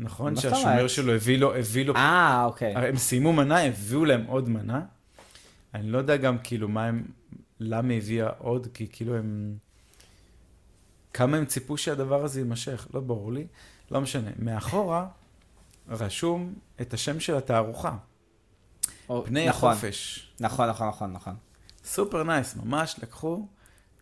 נכון? 0.00 0.36
שהשומר? 0.36 0.88
שלו 0.88 1.12
הביא 1.12 1.38
לו, 1.38 1.54
הביא 1.56 1.84
לו 1.84 1.94
אה, 1.96 2.44
אוקיי. 2.44 2.74
הרי 2.76 2.88
הם 2.88 2.96
סיימו 2.96 3.32
מנה, 3.32 3.62
הביאו 3.64 4.04
להם 4.04 4.24
עוד 4.26 4.48
מנה. 4.48 4.80
אני 5.74 5.90
לא 5.90 5.98
יודע 5.98 6.16
גם 6.16 6.38
כאילו 6.38 6.68
מה 6.68 6.86
הם, 6.86 7.04
למה 7.60 7.94
הביאה 7.94 8.28
עוד, 8.38 8.66
כי 8.74 8.86
כאילו 8.92 9.16
הם... 9.16 9.56
כמה 11.14 11.36
הם 11.36 11.44
ציפו 11.44 11.76
שהדבר 11.76 12.24
הזה 12.24 12.40
יימשך, 12.40 12.88
לא 12.94 13.00
ברור 13.00 13.32
לי. 13.32 13.46
לא 13.90 14.00
משנה. 14.00 14.30
מאחורה 14.38 15.06
רשום 15.88 16.54
את 16.80 16.94
השם 16.94 17.20
של 17.20 17.36
התערוכה, 17.36 17.96
או- 19.08 19.24
פני 19.26 19.48
נכון, 19.48 19.72
החופש. 19.72 20.30
נכון, 20.40 20.68
נכון, 20.68 20.88
נכון, 20.88 21.12
נכון. 21.12 21.34
super 21.84 22.22
nice, 22.22 22.56
ממש 22.56 22.96
לקחו, 23.02 23.46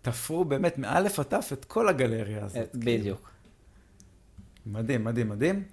תפרו 0.02 0.44
באמת 0.44 0.78
מאלף 0.78 1.18
עד 1.18 1.26
תף 1.26 1.50
את 1.52 1.64
כל 1.64 1.88
הגלריה 1.88 2.44
הזאת. 2.44 2.70
כאילו. 2.70 3.00
בדיוק. 3.00 3.30
מדהים, 4.66 5.04
מדהים, 5.04 5.28
מדהים. 5.28 5.64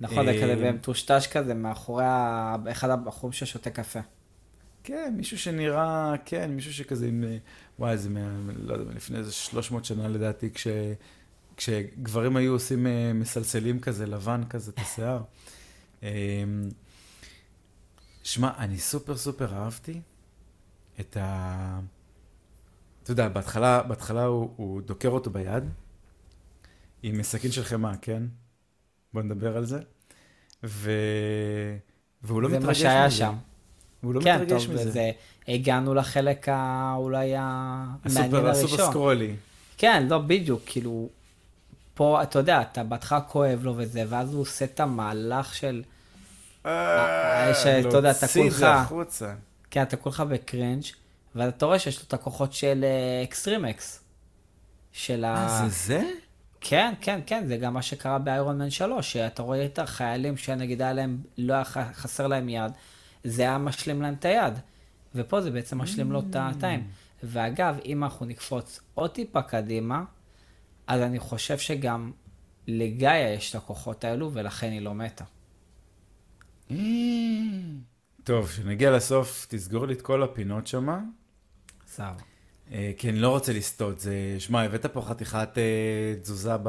נכון, 0.00 0.26
זה 0.26 0.30
אה, 0.30 0.42
כזה 0.42 0.56
במטושטש 0.56 1.26
כזה 1.26 1.54
מאחורי 1.54 2.04
אחד 2.70 2.90
הבחורים 2.90 3.32
ששותה 3.32 3.70
קפה. 3.70 4.00
כן, 4.84 5.14
מישהו 5.16 5.38
שנראה, 5.38 6.14
כן, 6.24 6.50
מישהו 6.50 6.74
שכזה 6.74 7.06
עם, 7.06 7.24
אה, 7.24 7.36
וואי, 7.78 7.98
זה 7.98 8.10
מה, 8.10 8.20
לא 8.56 8.74
יודע, 8.74 8.92
לפני 8.92 9.18
איזה 9.18 9.32
300 9.32 9.84
שנה 9.84 10.08
לדעתי, 10.08 10.50
כש, 10.50 10.66
כשגברים 11.56 12.36
היו 12.36 12.52
עושים 12.52 12.86
אה, 12.86 13.12
מסלסלים 13.14 13.80
כזה, 13.80 14.06
לבן 14.06 14.42
כזה, 14.50 14.70
את 14.70 14.78
השיער. 14.78 15.22
שמע, 18.22 18.50
אני 18.58 18.78
סופר 18.78 19.16
סופר 19.16 19.54
אהבתי 19.54 20.00
את 21.00 21.16
ה... 21.16 21.80
אתה 23.02 23.12
יודע, 23.12 23.28
בהתחלה, 23.28 23.82
בהתחלה 23.82 24.24
הוא, 24.24 24.52
הוא 24.56 24.82
דוקר 24.82 25.08
אותו 25.08 25.30
ביד, 25.30 25.64
עם 27.02 27.22
סכין 27.22 27.52
של 27.52 27.64
חמאה, 27.64 27.96
כן? 27.96 28.22
בוא 29.16 29.22
נדבר 29.22 29.56
על 29.56 29.64
זה. 29.64 29.78
ו... 30.64 30.90
והוא 32.22 32.42
לא 32.42 32.48
זה 32.50 32.58
מתרגש 32.58 32.66
מה 32.66 32.70
מזה. 32.72 32.80
שהיה 32.80 33.10
שם. 33.10 33.34
הוא 34.00 34.14
לא 34.14 34.20
כן, 34.20 34.42
מתרגש 34.42 34.64
טוב, 34.64 34.74
מזה. 34.74 34.88
וזה, 34.88 35.10
הגענו 35.48 35.94
לחלק 35.94 36.48
ה- 36.48 36.94
אולי 36.96 37.32
המעניין 37.36 37.96
הסופר, 38.04 38.48
הסופר 38.50 38.72
הראשון. 38.72 38.90
סקרולי. 38.90 39.34
כן, 39.78 40.06
לא, 40.10 40.18
בדיוק, 40.18 40.62
כאילו, 40.66 41.08
פה, 41.94 42.22
אתה 42.22 42.38
יודע, 42.38 42.62
אתה 42.62 42.84
בהתחלה 42.84 43.20
כואב 43.20 43.60
לו 43.62 43.74
וזה, 43.76 44.04
ואז 44.08 44.32
הוא 44.34 44.40
עושה 44.42 44.64
את 44.64 44.80
המהלך 44.80 45.54
של, 45.54 45.82
אה, 46.66 47.52
שאתה 47.54 47.96
יודע, 47.96 48.10
אתה 48.10 48.18
להוציא 48.26 48.42
את 48.42 48.48
כולך- 48.48 48.58
זה 48.58 48.70
החוצה. 48.74 49.34
כן, 49.70 49.82
אתה 49.82 49.96
כולך 49.96 50.20
בקרינג', 50.20 50.84
ואתה 51.34 51.66
רואה 51.66 51.78
שיש 51.78 51.98
לו 51.98 52.04
את 52.08 52.14
הכוחות 52.14 52.52
של 52.52 52.84
Extremis. 53.24 54.00
של 54.92 55.24
ה... 55.24 55.34
אה, 55.48 55.68
זה 55.68 55.86
זה? 55.86 56.02
כן, 56.60 56.94
כן, 57.00 57.20
כן, 57.26 57.46
זה 57.46 57.56
גם 57.56 57.74
מה 57.74 57.82
שקרה 57.82 58.18
ב 58.18 58.26
Iron 58.26 58.58
Man 58.58 58.70
3, 58.70 59.12
שאתה 59.12 59.42
רואה 59.42 59.64
את 59.64 59.78
החיילים 59.78 60.36
שנגיד 60.36 60.82
היה 60.82 60.92
להם, 60.92 61.22
לא 61.38 61.54
היה 61.54 61.64
חסר 61.92 62.26
להם 62.26 62.48
יד, 62.48 62.72
זה 63.24 63.42
היה 63.42 63.58
משלים 63.58 64.02
להם 64.02 64.14
את 64.14 64.24
היד. 64.24 64.54
ופה 65.14 65.40
זה 65.40 65.50
בעצם 65.50 65.78
משלים 65.78 66.12
לו 66.12 66.20
את 66.20 66.36
הטיים. 66.38 66.88
ואגב, 67.22 67.78
אם 67.84 68.04
אנחנו 68.04 68.26
נקפוץ 68.26 68.80
עוד 68.94 69.10
טיפה 69.10 69.42
קדימה, 69.42 70.04
אז 70.86 71.00
אני 71.02 71.18
חושב 71.18 71.58
שגם 71.58 72.12
לגאיה 72.66 73.32
יש 73.32 73.50
את 73.50 73.54
הכוחות 73.54 74.04
האלו, 74.04 74.30
ולכן 74.32 74.70
היא 74.70 74.80
לא 74.80 74.94
מתה. 74.94 75.24
טוב, 78.24 78.46
כשנגיע 78.46 78.90
לסוף, 78.90 79.46
תסגור 79.48 79.86
לי 79.86 79.94
את 79.94 80.02
כל 80.02 80.22
הפינות 80.22 80.66
שמה. 80.66 81.00
סבבה. 81.86 82.35
אה, 82.72 82.92
כי 82.98 83.10
אני 83.10 83.18
לא 83.18 83.28
רוצה 83.28 83.52
לסטות, 83.52 84.00
זה... 84.00 84.36
שמע, 84.38 84.62
הבאת 84.62 84.86
פה 84.86 85.02
חתיכת 85.02 85.48
אה, 85.58 86.14
תזוזה 86.22 86.56
ב... 86.62 86.68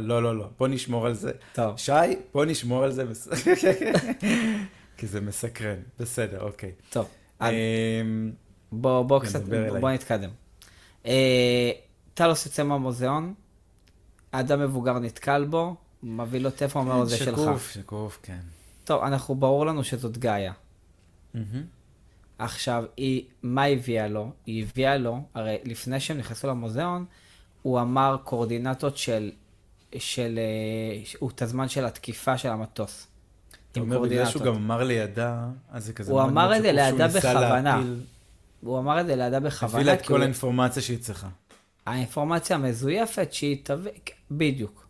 לא, 0.00 0.22
לא, 0.22 0.38
לא, 0.38 0.48
בוא 0.58 0.68
נשמור 0.68 1.06
על 1.06 1.14
זה. 1.14 1.32
טוב. 1.52 1.76
שי, 1.76 1.92
בוא 2.32 2.44
נשמור 2.44 2.84
על 2.84 2.92
זה, 2.92 3.04
כי 4.96 5.06
זה 5.06 5.20
מסקרן. 5.20 5.76
בסדר, 5.98 6.40
אוקיי. 6.40 6.72
טוב, 6.90 7.08
אמ, 7.42 8.32
בוא, 8.72 9.20
כן, 9.20 9.26
קצת. 9.26 9.42
בוא 9.80 9.90
נתקדם. 9.90 10.30
אה, 11.06 11.70
טלוס 12.14 12.46
יוצא 12.46 12.62
מהמוזיאון, 12.62 13.34
אדם 14.30 14.60
מבוגר 14.60 14.98
נתקל 14.98 15.44
בו, 15.44 15.76
מביא 16.02 16.40
לו 16.40 16.50
טלפון, 16.50 16.86
אומר 16.86 16.98
לו 16.98 17.06
זה 17.06 17.16
שלך. 17.16 17.38
שקוף, 17.38 17.70
שקוף, 17.70 18.18
כן. 18.22 18.40
טוב, 18.84 19.02
אנחנו, 19.02 19.34
ברור 19.34 19.66
לנו 19.66 19.84
שזאת 19.84 20.18
גאיה. 20.18 20.52
עכשיו, 22.44 22.84
היא, 22.96 23.24
מה 23.42 23.64
הביאה 23.64 24.08
לו? 24.08 24.30
היא 24.46 24.64
הביאה 24.64 24.96
לו, 24.96 25.20
הרי 25.34 25.56
לפני 25.64 26.00
שהם 26.00 26.18
נכנסו 26.18 26.48
למוזיאון, 26.48 27.04
הוא 27.62 27.80
אמר 27.80 28.16
קורדינטות 28.24 28.96
של, 28.96 29.30
של, 29.98 30.38
אה, 30.38 31.02
הוא 31.18 31.30
את 31.30 31.42
הזמן 31.42 31.68
של 31.68 31.84
התקיפה 31.84 32.38
של 32.38 32.48
המטוס. 32.48 33.06
אתה 33.72 33.80
אומר, 33.80 34.00
בגלל 34.00 34.26
שהוא. 34.26 34.42
גם 34.42 34.54
אמר 34.54 34.82
לידה, 34.84 35.44
אז 35.70 35.84
זה 35.86 35.92
כזה... 35.92 36.12
הוא 36.12 36.22
אמר 36.22 36.56
את 36.56 36.62
זה 36.62 36.72
לידה 36.72 37.08
בכוונה. 37.08 37.76
להפיל- 37.76 38.00
הוא 38.60 38.78
אמר 38.78 39.00
את 39.00 39.06
זה 39.06 39.16
לידה 39.16 39.36
הביא 39.36 39.48
בכוונה, 39.48 39.84
לה 39.84 39.94
את 39.94 40.06
כל 40.06 40.14
הוא- 40.14 40.22
האינפורמציה 40.22 40.82
שהיא 40.82 40.98
צריכה. 40.98 41.28
האינפורמציה 41.86 42.56
המזויפת 42.56 43.32
שהיא 43.32 43.56
תביא, 43.62 43.90
בדיוק. 44.30 44.86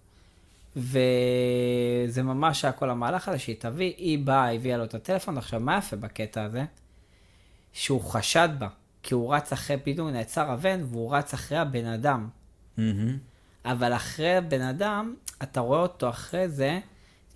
וזה 0.76 2.22
ממש 2.22 2.64
היה 2.64 2.72
כל 2.72 2.90
המהלך 2.90 3.28
הזה 3.28 3.38
שהיא 3.38 3.57
תביא, 3.59 3.92
היא 3.96 4.18
באה, 4.18 4.55
הביאה 4.55 4.76
לו 4.76 4.84
את 4.84 4.94
הטלפון. 4.94 5.38
עכשיו, 5.38 5.61
מה 5.61 5.78
יפה 5.78 5.96
בקטע 5.96 6.42
הזה? 6.44 6.64
שהוא 7.72 8.00
חשד 8.00 8.48
בה, 8.58 8.68
כי 9.02 9.14
הוא 9.14 9.34
רץ 9.34 9.52
אחרי, 9.52 9.76
פתאום 9.84 10.08
נעצר 10.08 10.50
הבן, 10.50 10.80
והוא 10.90 11.16
רץ 11.16 11.34
אחרי 11.34 11.58
הבן 11.58 11.86
אדם. 11.86 12.28
מהמם. 12.76 13.18
אבל 13.64 13.92
אחרי 13.92 14.36
הבן 14.36 14.60
אדם, 14.60 15.14
אתה 15.42 15.60
רואה 15.60 15.80
אותו 15.80 16.08
אחרי 16.08 16.48
זה, 16.48 16.78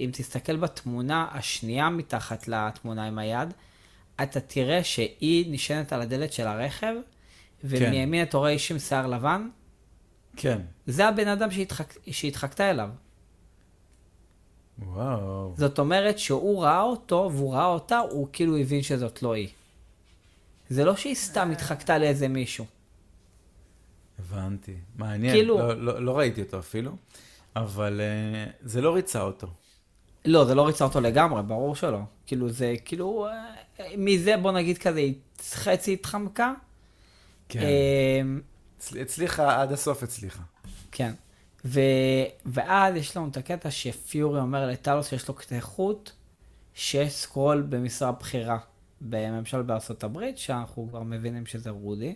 אם 0.00 0.10
תסתכל 0.12 0.56
בתמונה 0.56 1.26
השנייה 1.32 1.90
מתחת 1.90 2.48
לתמונה 2.48 3.06
עם 3.06 3.18
היד, 3.18 3.54
אתה 4.22 4.40
תראה 4.40 4.84
שהיא 4.84 5.52
נשענת 5.52 5.92
על 5.92 6.02
הדלת 6.02 6.32
של 6.32 6.46
הרכב, 6.46 6.94
ומימין 7.64 8.22
אתה 8.22 8.36
רואה 8.36 8.50
איש 8.50 8.72
עם 8.72 8.78
שיער 8.78 9.06
לבן, 9.06 9.48
כן. 10.36 10.60
זה 10.86 11.08
הבן 11.08 11.28
אדם 11.28 11.50
שהתחק... 11.50 11.94
שהתחקתה 12.10 12.70
אליו. 12.70 12.88
וואו. 14.78 15.54
זאת 15.56 15.78
אומרת 15.78 16.18
שהוא 16.18 16.62
ראה 16.62 16.82
אותו 16.82 17.30
והוא 17.32 17.54
ראה 17.54 17.66
אותה, 17.66 17.98
הוא 17.98 18.28
כאילו 18.32 18.56
הבין 18.56 18.82
שזאת 18.82 19.22
לא 19.22 19.32
היא. 19.32 19.48
זה 20.68 20.84
לא 20.84 20.96
שהיא 20.96 21.14
סתם 21.14 21.50
התחקתה 21.50 21.98
לאיזה 21.98 22.28
מישהו. 22.28 22.64
הבנתי. 24.18 24.74
מעניין. 24.96 25.32
כאילו- 25.34 25.58
לא, 25.58 25.74
לא, 25.76 26.02
לא 26.04 26.18
ראיתי 26.18 26.42
אותו 26.42 26.58
אפילו, 26.58 26.92
אבל 27.56 28.00
uh, 28.00 28.52
זה 28.62 28.80
לא 28.80 28.94
ריצה 28.94 29.20
אותו. 29.20 29.46
לא, 30.24 30.44
זה 30.44 30.54
לא 30.54 30.66
ריצה 30.66 30.84
אותו 30.84 31.00
לגמרי, 31.00 31.42
ברור 31.42 31.76
שלא. 31.76 31.98
כאילו 32.26 32.48
זה, 32.48 32.74
כאילו, 32.84 33.26
אה, 33.28 33.54
מזה 33.98 34.36
בוא 34.36 34.52
נגיד 34.52 34.78
כזה, 34.78 35.00
חצי 35.42 35.92
התחמקה. 35.92 36.52
כן. 37.48 37.60
הצל- 38.80 38.98
הצליחה, 39.00 39.62
עד 39.62 39.72
הסוף 39.72 40.02
הצליחה. 40.02 40.42
כן. 40.92 41.12
ו... 41.64 41.80
ואז 42.46 42.94
יש 42.94 43.16
לנו 43.16 43.28
את 43.28 43.36
הקטע 43.36 43.70
שפיורי 43.70 44.40
אומר 44.40 44.66
לטלוס 44.66 45.08
שיש 45.08 45.28
לו 45.28 45.34
קטעי 45.34 45.60
חוט, 45.60 46.10
שיש 46.74 47.12
סקרול 47.12 47.62
במשרה 47.62 48.12
בכירה 48.12 48.58
בממשל 49.00 49.62
בארצות 49.62 50.04
הברית, 50.04 50.38
שאנחנו 50.38 50.86
כבר 50.88 51.02
מבינים 51.02 51.46
שזה 51.46 51.70
רודי. 51.70 52.14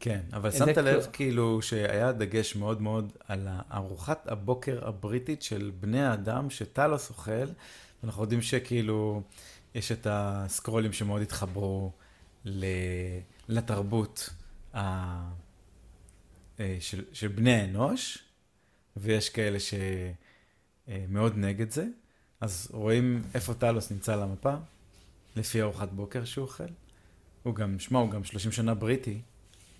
כן, 0.00 0.20
אבל 0.32 0.50
שמת 0.50 0.76
לב 0.76 0.84
כאילו- 0.84 1.12
כאילו 1.12 1.62
שהיה 1.62 2.12
דגש 2.12 2.56
מאוד 2.56 2.82
מאוד 2.82 3.12
על 3.28 3.48
ארוחת 3.72 4.28
הבוקר 4.28 4.88
הבריטית 4.88 5.42
של 5.42 5.72
בני 5.80 6.04
האדם 6.04 6.50
שטלוס 6.50 7.10
אוכל, 7.10 7.46
ואנחנו 8.02 8.22
יודעים 8.22 8.42
שכאילו 8.42 9.22
יש 9.74 9.92
את 9.92 10.06
הסקרולים 10.10 10.92
שמאוד 10.92 11.22
התחברו 11.22 11.92
ל... 12.44 12.64
לתרבות 13.48 14.30
ה... 14.74 14.80
אה, 16.60 16.76
של, 16.80 17.04
של 17.12 17.28
בני 17.28 17.54
האנוש, 17.54 18.18
ויש 18.96 19.28
כאלה 19.28 19.58
שמאוד 20.88 21.32
נגד 21.36 21.70
זה, 21.70 21.86
אז 22.40 22.68
רואים 22.72 23.22
איפה 23.34 23.54
טלוס 23.54 23.90
נמצא 23.90 24.12
על 24.12 24.22
המפה, 24.22 24.54
לפי 25.36 25.62
ארוחת 25.62 25.92
בוקר 25.92 26.24
שהוא 26.24 26.42
אוכל. 26.42 26.64
הוא 27.42 27.54
גם, 27.54 27.78
שמע, 27.78 27.98
הוא 27.98 28.10
גם 28.10 28.24
30 28.24 28.52
שנה 28.52 28.74
בריטי, 28.74 29.20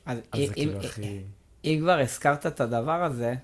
אז 0.06 0.18
אז 0.32 0.40
אם, 0.40 0.46
זה 0.46 0.54
כאילו 0.54 0.72
אם, 0.72 0.80
הכי... 0.80 1.22
אם 1.64 1.78
כבר 1.80 1.98
הזכרת 1.98 2.46
את 2.46 2.60
הדבר 2.60 3.02
הזה, 3.02 3.34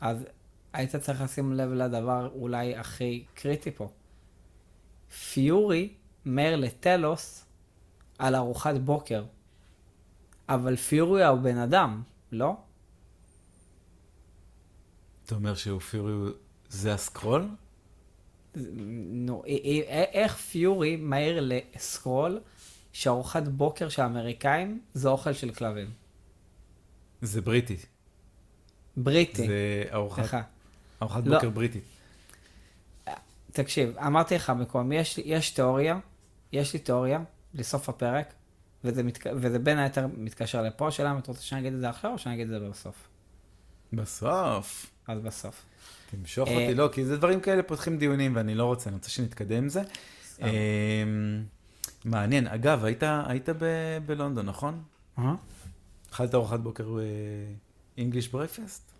אז 0.00 0.24
היית 0.72 0.96
צריך 0.96 1.20
לשים 1.20 1.52
לב 1.52 1.72
לדבר 1.72 2.30
אולי 2.34 2.76
הכי 2.76 3.24
קריטי 3.34 3.70
פה. 3.70 3.88
פיורי 5.32 5.94
אומר 6.26 6.56
לטלוס 6.56 7.44
על 8.18 8.34
ארוחת 8.34 8.74
בוקר, 8.74 9.24
אבל 10.48 10.76
פיורי 10.76 11.24
הוא 11.24 11.38
בן 11.38 11.58
אדם, 11.58 12.02
לא? 12.32 12.56
אתה 15.26 15.34
אומר 15.34 15.54
שאופירי 15.54 16.12
הוא... 16.12 16.28
זה 16.68 16.94
הסקרול? 16.94 17.48
איך 20.12 20.36
פיורי 20.36 20.96
מהיר 20.96 21.40
לסקרול 21.42 22.40
שארוחת 22.92 23.42
בוקר 23.42 23.88
של 23.88 24.02
האמריקאים 24.02 24.80
זה 24.94 25.08
אוכל 25.08 25.32
של 25.32 25.52
כלבים? 25.52 25.90
זה 27.22 27.40
בריטי. 27.40 27.76
בריטי. 28.96 29.46
זה 29.46 29.84
ארוחת. 29.92 30.44
ארוחת 31.02 31.26
לא. 31.26 31.34
בוקר 31.34 31.50
בריטית. 31.50 31.84
תקשיב, 33.52 33.98
אמרתי 33.98 34.34
לך 34.34 34.50
מקודם, 34.50 34.92
יש, 34.92 35.18
יש 35.18 35.50
תיאוריה, 35.50 35.98
יש 36.52 36.72
לי 36.72 36.78
תיאוריה 36.78 37.20
לסוף 37.54 37.88
הפרק, 37.88 38.32
וזה, 38.84 39.02
מתק... 39.02 39.24
וזה 39.36 39.58
בין 39.58 39.78
היתר 39.78 40.06
מתקשר 40.16 40.62
לפה, 40.62 40.88
השאלה 40.88 41.12
אם 41.12 41.18
אתה 41.18 41.30
רוצה 41.30 41.42
שאני 41.42 41.60
אגיד 41.60 41.72
את 41.72 41.80
זה 41.80 41.88
עכשיו 41.88 42.12
או 42.12 42.18
שאני 42.18 42.34
אגיד 42.34 42.50
את 42.50 42.60
זה 42.60 42.68
בסוף? 42.68 43.08
בסוף. 43.92 44.86
אז 45.08 45.20
בסוף. 45.20 45.62
תמשוך 46.14 46.48
אה, 46.48 46.54
אותי, 46.62 46.74
לא, 46.74 46.88
כי 46.92 47.04
זה 47.04 47.16
דברים 47.16 47.40
כאלה 47.40 47.62
פותחים 47.62 47.98
דיונים 47.98 48.36
ואני 48.36 48.54
לא 48.54 48.64
רוצה, 48.64 48.88
אני 48.90 48.96
רוצה 48.96 49.10
שנתקדם 49.10 49.56
עם 49.56 49.68
זה. 49.68 49.82
אמ, 50.42 50.46
מעניין. 52.04 52.46
אגב, 52.46 52.84
היית, 52.84 53.02
היית 53.26 53.48
ב- 53.48 53.98
בלונדון, 54.06 54.46
נכון? 54.46 54.82
אה? 55.18 55.34
אכלת 56.12 56.34
ארוחת 56.34 56.60
בוקר 56.60 56.86
אינגליש 57.98 58.28
ברייפסט? 58.28 58.90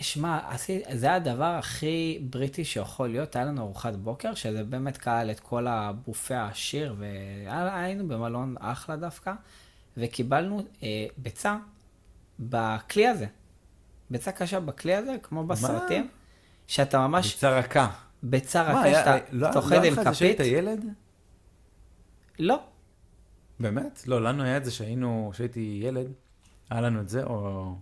שמע, 0.00 0.38
עשי- 0.48 0.82
זה 0.92 1.14
הדבר 1.14 1.44
הכי 1.58 2.18
בריטי 2.30 2.64
שיכול 2.64 3.08
להיות, 3.08 3.36
היה 3.36 3.44
לנו 3.44 3.62
ארוחת 3.62 3.94
בוקר, 3.94 4.34
שזה 4.34 4.64
באמת 4.64 4.96
כלל 4.96 5.30
את 5.30 5.40
כל 5.40 5.66
הבופה 5.66 6.36
העשיר, 6.36 6.94
והיינו 6.98 8.08
במלון 8.08 8.54
אחלה 8.60 8.96
דווקא, 8.96 9.32
וקיבלנו 9.96 10.62
אה, 10.82 11.06
ביצה 11.16 11.56
בכלי 12.40 13.06
הזה. 13.08 13.26
ביצה 14.10 14.32
קשה 14.32 14.60
בכלי 14.60 14.94
הזה, 14.94 15.16
כמו 15.22 15.46
בסרטים, 15.46 16.08
שאתה 16.66 16.98
ממש, 17.08 17.34
ביצה 17.34 17.58
רכה. 17.58 17.90
ביצה 18.22 18.62
רכה 18.62 18.90
שאתה 18.90 19.16
לא- 19.32 19.50
אתה 19.50 19.58
אוכל 19.58 19.74
לא 19.74 19.80
היה 19.80 19.86
עם 19.92 19.92
לך 19.92 19.98
את 19.98 20.04
זה 20.04 20.14
שהיית 20.14 20.36
כפית. 20.38 20.52
ילד? 20.52 20.84
לא, 22.38 22.62
באמת? 23.60 24.02
לא, 24.06 24.22
לנו 24.22 24.42
היה 24.42 24.56
את 24.56 24.64
זה 24.64 24.70
שהיינו, 24.70 25.30
כשהייתי 25.32 25.80
ילד, 25.84 26.06
היה 26.70 26.80
לנו 26.80 27.00
את 27.00 27.08
זה, 27.08 27.24
או, 27.24 27.72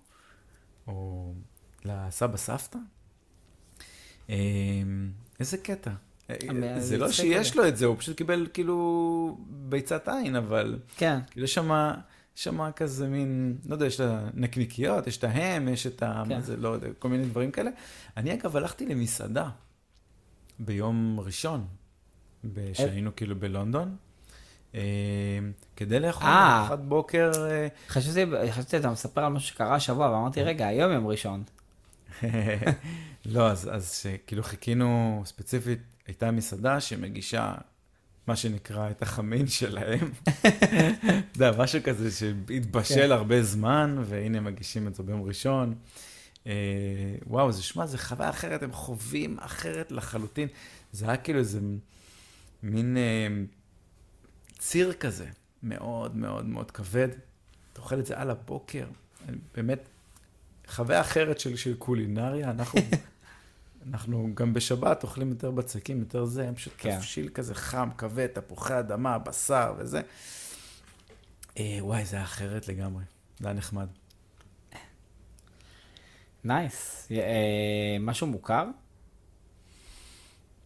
או 0.86 1.32
לסבא 1.84 2.36
סבתא. 2.36 2.78
אמ, 4.28 4.34
איזה 5.40 5.56
קטע. 5.58 5.90
אבל 6.30 6.80
זה 6.80 6.98
לא 6.98 7.12
שיש. 7.12 7.56
לו 7.56 7.68
את 7.68 7.76
זה, 7.76 7.86
הוא 7.86 7.96
פשוט 7.98 8.16
קיבל 8.16 8.46
כאילו 8.52 9.38
ביצת 9.50 10.08
עין, 10.08 10.36
אבל 10.36 10.78
כן, 10.96 11.18
כאילו 11.30 11.48
שמה, 11.48 11.94
שמה 12.38 12.72
כזה 12.72 13.08
מין, 13.08 13.58
לא 13.66 13.74
יודע, 13.74 13.86
יש 13.86 14.00
את 14.00 14.06
הנקניקיות, 14.10 15.06
יש 15.06 15.16
את 15.18 15.24
ההם, 15.24 15.68
יש 15.68 15.86
את 15.86 16.02
ה... 16.02 16.22
כן. 16.28 16.34
מה 16.34 16.40
זה, 16.40 16.56
לא 16.56 16.68
יודע, 16.68 16.88
כל 16.98 17.08
מיני 17.08 17.24
דברים 17.24 17.50
כאלה. 17.50 17.70
אני 18.16 18.34
אגב 18.34 18.56
הלכתי 18.56 18.86
למסעדה 18.86 19.50
ביום 20.58 21.20
ראשון, 21.20 21.66
ב- 22.44 22.72
שהיינו 22.72 23.16
כאילו 23.16 23.36
בלונדון, 23.40 23.96
אה, 24.74 24.80
כדי 25.76 26.00
לאכול 26.00 26.26
אה. 26.26 26.60
ארוחת 26.60 26.78
בוקר. 26.78 27.32
אה, 27.50 27.68
חשבתי, 27.88 28.24
חשבתי 28.50 28.76
אתה 28.76 28.90
מספר 28.90 29.24
על 29.24 29.32
משהו 29.32 29.48
שקרה 29.48 29.74
השבוע, 29.74 30.10
ואמרתי, 30.10 30.42
רגע, 30.42 30.66
היום 30.66 30.92
יום 30.92 31.06
ראשון. 31.06 31.42
לא, 33.26 33.50
אז, 33.50 33.70
אז 33.72 33.92
שכאילו 33.92 34.42
חיכינו, 34.42 35.22
ספציפית, 35.26 35.80
הייתה 36.06 36.30
מסעדה 36.30 36.80
שמגישה 36.80 37.54
מה 38.28 38.36
שנקרא 38.36 38.90
את 38.90 39.02
החמין 39.02 39.46
שלהם. 39.46 40.12
אתה 40.28 41.36
יודע, 41.36 41.52
משהו 41.58 41.80
כזה 41.84 42.10
שהתבשל 42.10 42.94
כן. 42.94 43.10
הרבה 43.10 43.42
זמן, 43.42 43.96
והנה 44.04 44.40
מגישים 44.40 44.86
את 44.86 44.94
זה 44.94 45.02
ביום 45.02 45.22
ראשון. 45.22 45.74
אה, 46.46 46.52
וואו, 47.26 47.52
זה, 47.52 47.62
שמע, 47.62 47.86
זה 47.86 47.98
חוויה 47.98 48.30
אחרת, 48.30 48.62
הם 48.62 48.72
חווים 48.72 49.36
אחרת 49.40 49.92
לחלוטין. 49.92 50.48
זה 50.92 51.06
היה 51.06 51.16
כאילו 51.16 51.38
איזה 51.38 51.60
מין 52.62 52.96
אה, 52.96 53.28
ציר 54.58 54.92
כזה, 54.92 55.26
מאוד 55.62 56.16
מאוד 56.16 56.46
מאוד 56.46 56.70
כבד. 56.70 57.08
אתה 57.72 57.80
אוכל 57.80 57.98
את 57.98 58.06
זה 58.06 58.18
על 58.18 58.30
הבוקר, 58.30 58.86
באמת, 59.54 59.88
חוויה 60.68 61.00
אחרת 61.00 61.40
של, 61.40 61.56
של 61.56 61.76
קולינריה. 61.76 62.50
אנחנו, 62.50 62.80
אנחנו 63.90 64.30
גם 64.34 64.54
בשבת 64.54 65.02
אוכלים 65.02 65.30
יותר 65.30 65.50
בצקים, 65.50 65.98
יותר 65.98 66.24
זה, 66.24 66.48
הם 66.48 66.54
פשוט 66.54 66.72
כן. 66.78 66.96
תבשיל 66.96 67.28
כזה 67.28 67.54
חם, 67.54 67.88
כבד, 67.98 68.26
תפוחי 68.26 68.78
אדמה, 68.78 69.18
בשר 69.18 69.74
וזה. 69.78 70.00
אה, 71.58 71.78
וואי, 71.80 72.04
זה 72.04 72.16
היה 72.16 72.24
אחרת 72.24 72.68
לגמרי. 72.68 73.04
זה 73.38 73.48
היה 73.48 73.54
נחמד. 73.54 73.86
נייס. 76.44 77.08
אה, 77.10 77.96
משהו 78.00 78.26
מוכר? 78.26 78.64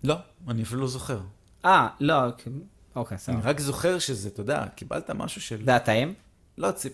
לא, 0.04 0.16
אני 0.48 0.62
אפילו 0.62 0.80
לא 0.80 0.86
זוכר. 0.86 1.20
אה, 1.64 1.88
לא, 2.00 2.14
אוקיי, 2.96 3.14
אני 3.14 3.18
סבבה. 3.18 3.40
רק 3.50 3.60
זוכר 3.60 3.98
שזה, 3.98 4.28
אתה 4.28 4.40
יודע, 4.40 4.66
קיבלת 4.74 5.10
משהו 5.10 5.40
של... 5.40 5.64
זה 5.64 5.76
הטעים? 5.76 6.14
לא 6.58 6.72
ציפ... 6.72 6.92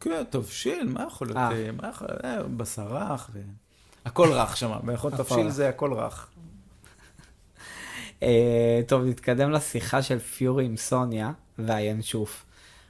כן, 0.00 0.24
תבשיל, 0.30 0.88
מה 0.88 1.04
יכול 1.06 1.26
להיות? 1.26 1.36
אה. 1.36 1.52
אה, 1.52 1.72
מה 1.72 1.88
יכול 1.88 2.08
להיות? 2.10 2.24
אה, 2.24 2.42
בשר 2.42 2.96
רך 2.96 3.30
ו... 3.32 3.40
הכל 4.06 4.32
רך 4.32 4.56
שם, 4.56 4.70
תבשיל 5.16 5.46
רך. 5.46 5.48
זה 5.48 5.68
הכל 5.68 5.92
רך. 5.92 6.28
אה, 8.22 8.80
טוב, 8.86 9.04
נתקדם 9.04 9.50
לשיחה 9.50 10.02
של 10.02 10.18
פיורי 10.18 10.64
עם 10.64 10.76
סוניה 10.76 11.32
והינשוף. 11.58 12.44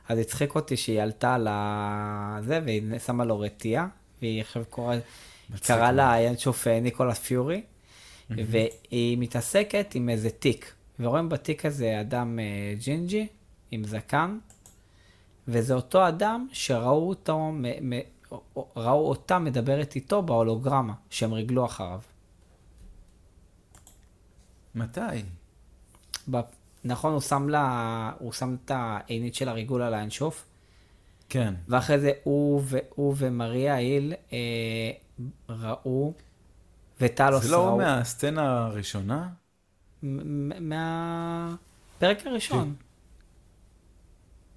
אז 0.08 0.18
הצחיק 0.18 0.54
אותי 0.54 0.76
שהיא 0.76 1.02
עלתה 1.02 1.34
על 1.34 1.48
זה, 2.44 2.60
והיא 2.64 2.98
שמה 2.98 3.24
לו 3.24 3.40
רטייה, 3.40 3.86
והיא 4.22 4.40
עכשיו 4.40 4.64
קוראת, 4.70 5.02
קראה. 5.62 5.92
לה 5.92 6.12
הינשוף 6.12 6.66
אה, 6.66 6.80
ניקולס 6.80 7.18
פיורי, 7.18 7.62
והיא 8.30 9.18
מתעסקת 9.18 9.94
עם 9.94 10.08
איזה 10.08 10.30
תיק, 10.30 10.72
ורואים 11.00 11.28
בתיק 11.28 11.66
הזה 11.66 12.00
אדם 12.00 12.38
אה, 12.38 12.74
ג'ינג'י 12.84 13.26
עם 13.70 13.84
זקן, 13.84 14.38
וזה 15.48 15.74
אותו 15.74 16.08
אדם 16.08 16.46
שראו 16.52 17.08
אותו, 17.08 17.52
ראו 18.76 19.08
אותה 19.08 19.38
מדברת 19.38 19.94
איתו 19.94 20.22
בהולוגרמה, 20.22 20.94
שהם 21.10 21.32
ריגלו 21.32 21.64
אחריו. 21.66 22.00
מתי? 24.74 25.00
ב- 26.30 26.40
נכון, 26.84 27.12
הוא 27.12 27.20
שם 27.20 27.48
לה, 27.48 28.12
הוא 28.18 28.32
שם 28.32 28.56
את 28.64 28.70
העינית 28.74 29.34
של 29.34 29.48
הריגול 29.48 29.82
על 29.82 29.94
האנשוף, 29.94 30.44
כן. 31.28 31.54
ואחרי 31.68 31.98
זה 32.00 32.12
הוא, 32.24 32.62
ו, 32.64 32.78
הוא 32.94 33.14
ומריה 33.18 33.74
היל 33.74 34.12
אה, 34.32 34.90
ראו, 35.48 36.12
וטלוס 37.00 37.42
זה 37.44 37.50
לא 37.52 37.66
ראו- 37.66 37.76
מהסצנה 37.76 38.64
הראשונה? 38.66 39.28
מהפרק 40.60 42.26
הראשון. 42.26 42.74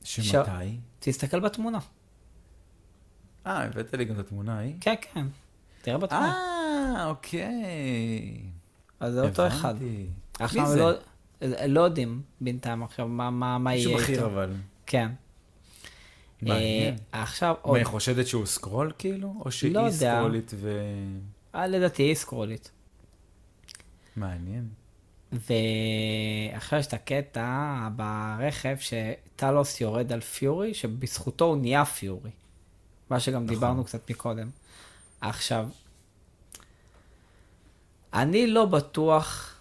שמתי? 0.03 0.77
תסתכל 0.99 1.39
בתמונה. 1.39 1.79
אה, 3.47 3.63
הבאת 3.63 3.93
לי 3.93 4.05
גם 4.05 4.15
את 4.15 4.19
התמונה 4.19 4.57
ההיא? 4.57 4.73
כן, 4.81 4.95
כן. 5.13 5.25
תראה 5.81 5.97
בתמונה. 5.97 6.33
אה, 6.97 7.05
אוקיי. 7.09 8.41
אז 8.99 9.13
זה 9.13 9.21
אותו 9.21 9.47
אחד. 9.47 9.81
מי 9.81 10.05
עכשיו 10.39 10.67
זה? 10.67 10.79
לא, 10.79 10.91
לא 11.67 11.81
יודעים 11.81 12.21
בינתיים 12.41 12.83
עכשיו 12.83 13.07
מה, 13.07 13.29
מה, 13.29 13.57
מה 13.57 13.71
מישהו 13.71 13.91
יהיה 13.91 14.01
בכיר 14.01 14.15
איתו. 14.15 14.25
אבל. 14.25 14.53
כן. 14.85 15.11
מעניין. 16.41 16.95
אה, 17.13 17.21
עכשיו 17.21 17.53
מה, 17.53 17.59
עוד, 17.61 17.77
היא 17.77 17.85
חושדת 17.85 18.27
שהוא 18.27 18.45
סקרול 18.45 18.91
כאילו? 18.97 19.33
או 19.45 19.51
שהיא 19.51 19.75
לא. 19.75 19.91
סקרולית 19.91 20.51
ו... 20.55 20.81
אה, 21.55 21.67
לדעתי 21.67 22.03
היא 22.03 22.15
סקרולית. 22.15 22.71
מעניין. 24.15 24.67
ועכשיו 25.31 26.79
יש 26.79 26.87
את 26.87 26.93
הקטע 26.93 27.87
ברכב 27.95 28.75
שטלוס 28.79 29.81
יורד 29.81 30.13
על 30.13 30.21
פיורי, 30.21 30.73
שבזכותו 30.73 31.45
הוא 31.45 31.57
נהיה 31.57 31.85
פיורי. 31.85 32.31
מה 33.09 33.19
שגם 33.19 33.43
נכון. 33.43 33.55
דיברנו 33.55 33.83
קצת 33.83 34.09
מקודם. 34.11 34.49
עכשיו, 35.21 35.69
אני 38.13 38.47
לא 38.47 38.65
בטוח, 38.65 39.55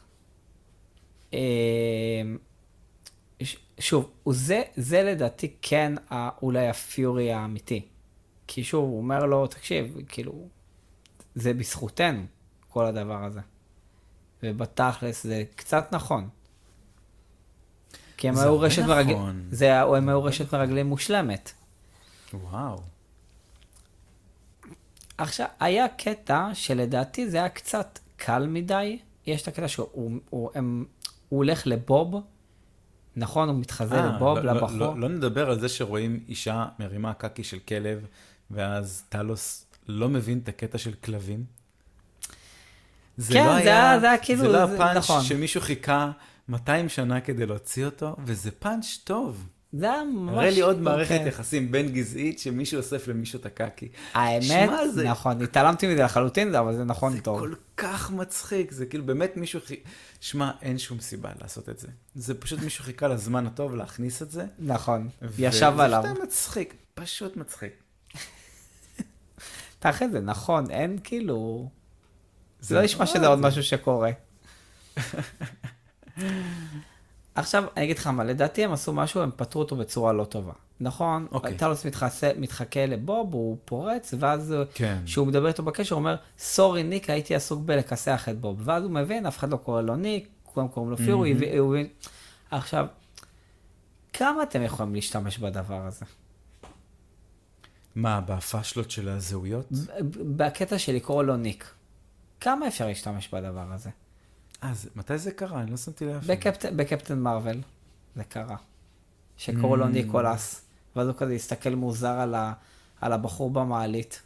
אה, 1.34 1.38
ש- 3.42 3.57
שוב, 3.78 4.11
זה, 4.30 4.62
זה 4.76 5.03
לדעתי 5.03 5.55
כן 5.62 5.92
ה- 6.12 6.28
אולי 6.42 6.68
הפיורי 6.68 7.32
האמיתי. 7.32 7.86
כי 8.46 8.64
שוב, 8.64 8.84
הוא 8.84 8.99
אומר 8.99 9.26
לו, 9.26 9.46
תקשיב, 9.46 9.96
כאילו, 10.09 10.49
זה 11.34 11.55
בזכותנו, 11.55 12.22
כל 12.68 12.86
הדבר 12.86 13.24
הזה. 13.24 13.40
ובתכלס 14.42 15.22
זה 15.24 15.44
קצת 15.57 15.88
נכון. 15.92 16.28
כי 18.16 18.28
הם 18.28 18.38
היו 18.38 18.49
הרבה 18.55 18.66
רשת 18.66 18.82
מרגלים, 18.82 19.16
נכון. 19.16 19.49
זה, 19.51 19.80
הם 19.80 20.09
היו 20.09 20.24
רשת 20.24 20.55
מרגלים 20.55 20.86
מושלמת. 20.86 21.53
וואו. 22.34 22.78
עכשיו, 25.19 25.47
היה 25.61 25.89
קטע 25.89 26.49
שלדעתי 26.55 27.31
זה 27.31 27.37
היה 27.37 27.49
קצת 27.49 27.99
קל 28.16 28.47
מדי. 28.47 28.99
יש 29.27 29.43
את 29.43 29.49
הקטע 29.49 29.69
שהוא 29.69 29.87
הוא, 29.93 30.11
הוא, 30.31 30.51
הם, 30.55 30.85
הוא 31.29 31.37
הולך 31.39 31.66
לבוב, 31.66 32.14
נכון? 33.16 33.49
הוא 33.49 33.59
מתחזה 33.59 33.95
אה, 34.01 34.07
לבוב, 34.07 34.39
לא- 34.39 34.45
לא- 34.45 34.53
לבחור. 34.53 34.77
לא- 34.77 34.99
לא 34.99 35.09
נדבר 35.09 35.51
על 35.51 35.61
זה 35.61 35.69
שרואים 35.69 36.21
אישה 36.29 36.66
מרימה 36.79 37.14
קקי 37.14 37.45
של 37.45 37.59
כלב, 37.59 38.07
ואז 38.51 39.05
טלוס 39.09 39.66
לא 39.89 40.09
מבין 40.09 40.41
את 40.45 40.49
הקטע 40.49 40.79
של 40.79 40.93
כלבים. 41.05 41.45
זה 43.16 43.33
כן, 43.35 43.45
לא 43.47 43.53
זה 43.53 43.59
היה, 43.59 43.91
היה- 43.91 44.01
זה 44.01 44.09
היה 44.11 44.19
כאילו- 44.19 44.41
זה 44.43 44.49
לא 44.49 44.59
הפאנץ' 44.62 44.97
נכון. 44.97 45.23
שמישהו 45.25 45.61
חיכה 45.61 46.11
200 46.49 46.89
שנה 46.89 47.21
כדי 47.21 47.47
להוציא 47.47 47.85
אותו, 47.85 48.16
וזה 48.25 48.51
פאנץ' 48.51 48.99
טוב. 49.05 49.47
זה 49.73 49.93
היה 49.93 50.05
ממש... 50.05 50.35
הראה 50.35 50.51
לי 50.51 50.61
עוד 50.61 50.81
מערכת 50.81 51.19
כן. 51.19 51.27
יחסים 51.27 51.73
בין 51.73 51.89
גזעית 51.93 52.39
שמישהו 52.39 52.79
אוסף 52.79 53.09
למישהו 53.09 53.41
את 53.41 53.47
הקקי. 53.47 53.89
האמת, 54.14 54.71
זה- 54.95 55.05
נכון, 55.05 55.43
התעלמתי 55.43 55.87
מזה 55.87 56.03
לחלוטין, 56.03 56.55
אבל 56.55 56.77
זה 56.77 56.85
נכון 56.85 57.12
זה 57.12 57.21
טוב. 57.21 57.39
כל 57.41 57.55
כך 57.77 58.11
מצחיק, 58.11 58.73
זה 58.73 58.87
כאילו 58.87 59.05
באמת 59.07 59.37
מישהו. 59.37 59.61
שמע, 60.21 60.51
אין 60.62 60.79
שום 60.79 61.01
סיבה 61.01 61.31
לעשות 61.43 61.69
את 61.69 61.79
זה. 61.79 61.89
זה 62.14 62.35
פשוט 62.35 62.61
מישהו 62.61 62.85
חיכה 62.85 63.09
לזמן 63.09 63.47
הטוב 63.47 63.75
להכניס 63.75 64.23
את 64.23 64.31
זה. 64.31 64.47
נכון, 64.59 65.09
ו- 65.23 65.29
ישב 65.39 65.73
עליו. 65.81 66.03
זה 66.03 66.09
סתם 66.14 66.23
מצחיק, 66.23 66.75
פשוט 66.95 67.37
מצחיק. 67.37 67.73
תכף 69.79 70.07
זה 70.12 70.21
נכון, 70.21 70.71
אין 70.71 70.99
כאילו... 71.05 71.69
זה 72.61 72.75
לא 72.75 72.83
נשמע 72.83 73.01
אה, 73.01 73.07
שזה 73.07 73.27
עוד 73.27 73.39
זה- 73.39 73.47
משהו 73.47 73.62
שקורה. 73.62 74.11
עכשיו, 77.39 77.64
אני 77.76 77.84
אגיד 77.84 77.99
לך 77.99 78.07
מה, 78.07 78.24
לדעתי 78.24 78.64
הם 78.64 78.72
עשו 78.72 78.93
משהו, 78.93 79.20
הם 79.20 79.30
פתרו 79.36 79.62
אותו 79.62 79.76
בצורה 79.76 80.12
לא 80.12 80.24
טובה. 80.24 80.53
נכון? 80.80 81.26
אוקיי. 81.32 81.57
טלוס 81.57 81.86
מתחסה- 81.86 82.30
מתחכה 82.39 82.86
לבוב, 82.86 83.32
הוא 83.34 83.57
פורץ, 83.64 84.14
ואז 84.18 84.55
כן. 84.74 84.99
כשהוא 85.05 85.26
מדבר 85.26 85.49
איתו 85.49 85.62
בקשר, 85.62 85.95
הוא 85.95 86.01
אומר, 86.01 86.16
סורי 86.39 86.82
ניק, 86.82 87.11
הייתי 87.11 87.34
עסוק 87.34 87.62
בלכסח 87.64 88.28
את 88.28 88.41
בוב. 88.41 88.61
ואז 88.64 88.82
הוא 88.82 88.91
מבין, 88.91 89.26
אף 89.26 89.39
אחד 89.39 89.51
לא 89.51 89.57
קורא 89.57 89.82
לו 89.82 89.97
ניק, 89.97 90.28
כולם 90.45 90.68
קוראים 90.68 90.91
לו 90.91 90.97
פיר, 90.97 91.14
הוא. 91.14 91.26
הבין-. 91.26 91.89
עכשיו, 92.51 92.86
כמה 94.12 94.43
אתם 94.43 94.62
יכולים 94.62 94.95
להשתמש 94.95 95.39
בדבר 95.39 95.86
הזה? 95.86 96.05
מה, 97.95 98.20
בפאשלות 98.20 98.91
של 98.91 99.09
הזהויות? 99.09 99.66
בקטע 100.36 100.78
של 100.78 100.93
לקרוא 100.93 101.22
לו 101.22 101.36
ניק. 101.36 101.70
כמה 102.41 102.68
אפשר 102.68 102.86
להשתמש 102.86 103.28
בדבר 103.34 103.72
הזה? 103.72 103.91
אה, 104.64 104.74
זה- 104.74 104.88
מתי 104.96 105.18
זה 105.18 105.30
קרה? 105.32 105.61
אני 105.62 105.70
לא 105.70 105.76
שמתי 105.76 106.04
לב. 106.06 106.24
בקפט... 106.26 106.64
בקפטן 106.76 107.18
מרוויל 107.18 107.61
זה 108.16 108.24
קרה. 108.24 108.56
שקראו 109.36 109.76
לו 109.76 109.84
Mm. 109.84 109.88
ניקולס, 109.88 110.62
ואז 110.96 111.09
הוא 111.09 111.16
כזה 111.16 111.32
הסתכל 111.32 111.74
מוזר 111.74 112.09
על, 112.20 112.34
ה... 112.34 112.52
על 113.00 113.12
הבחור 113.12 113.50
במעלית, 113.50 114.22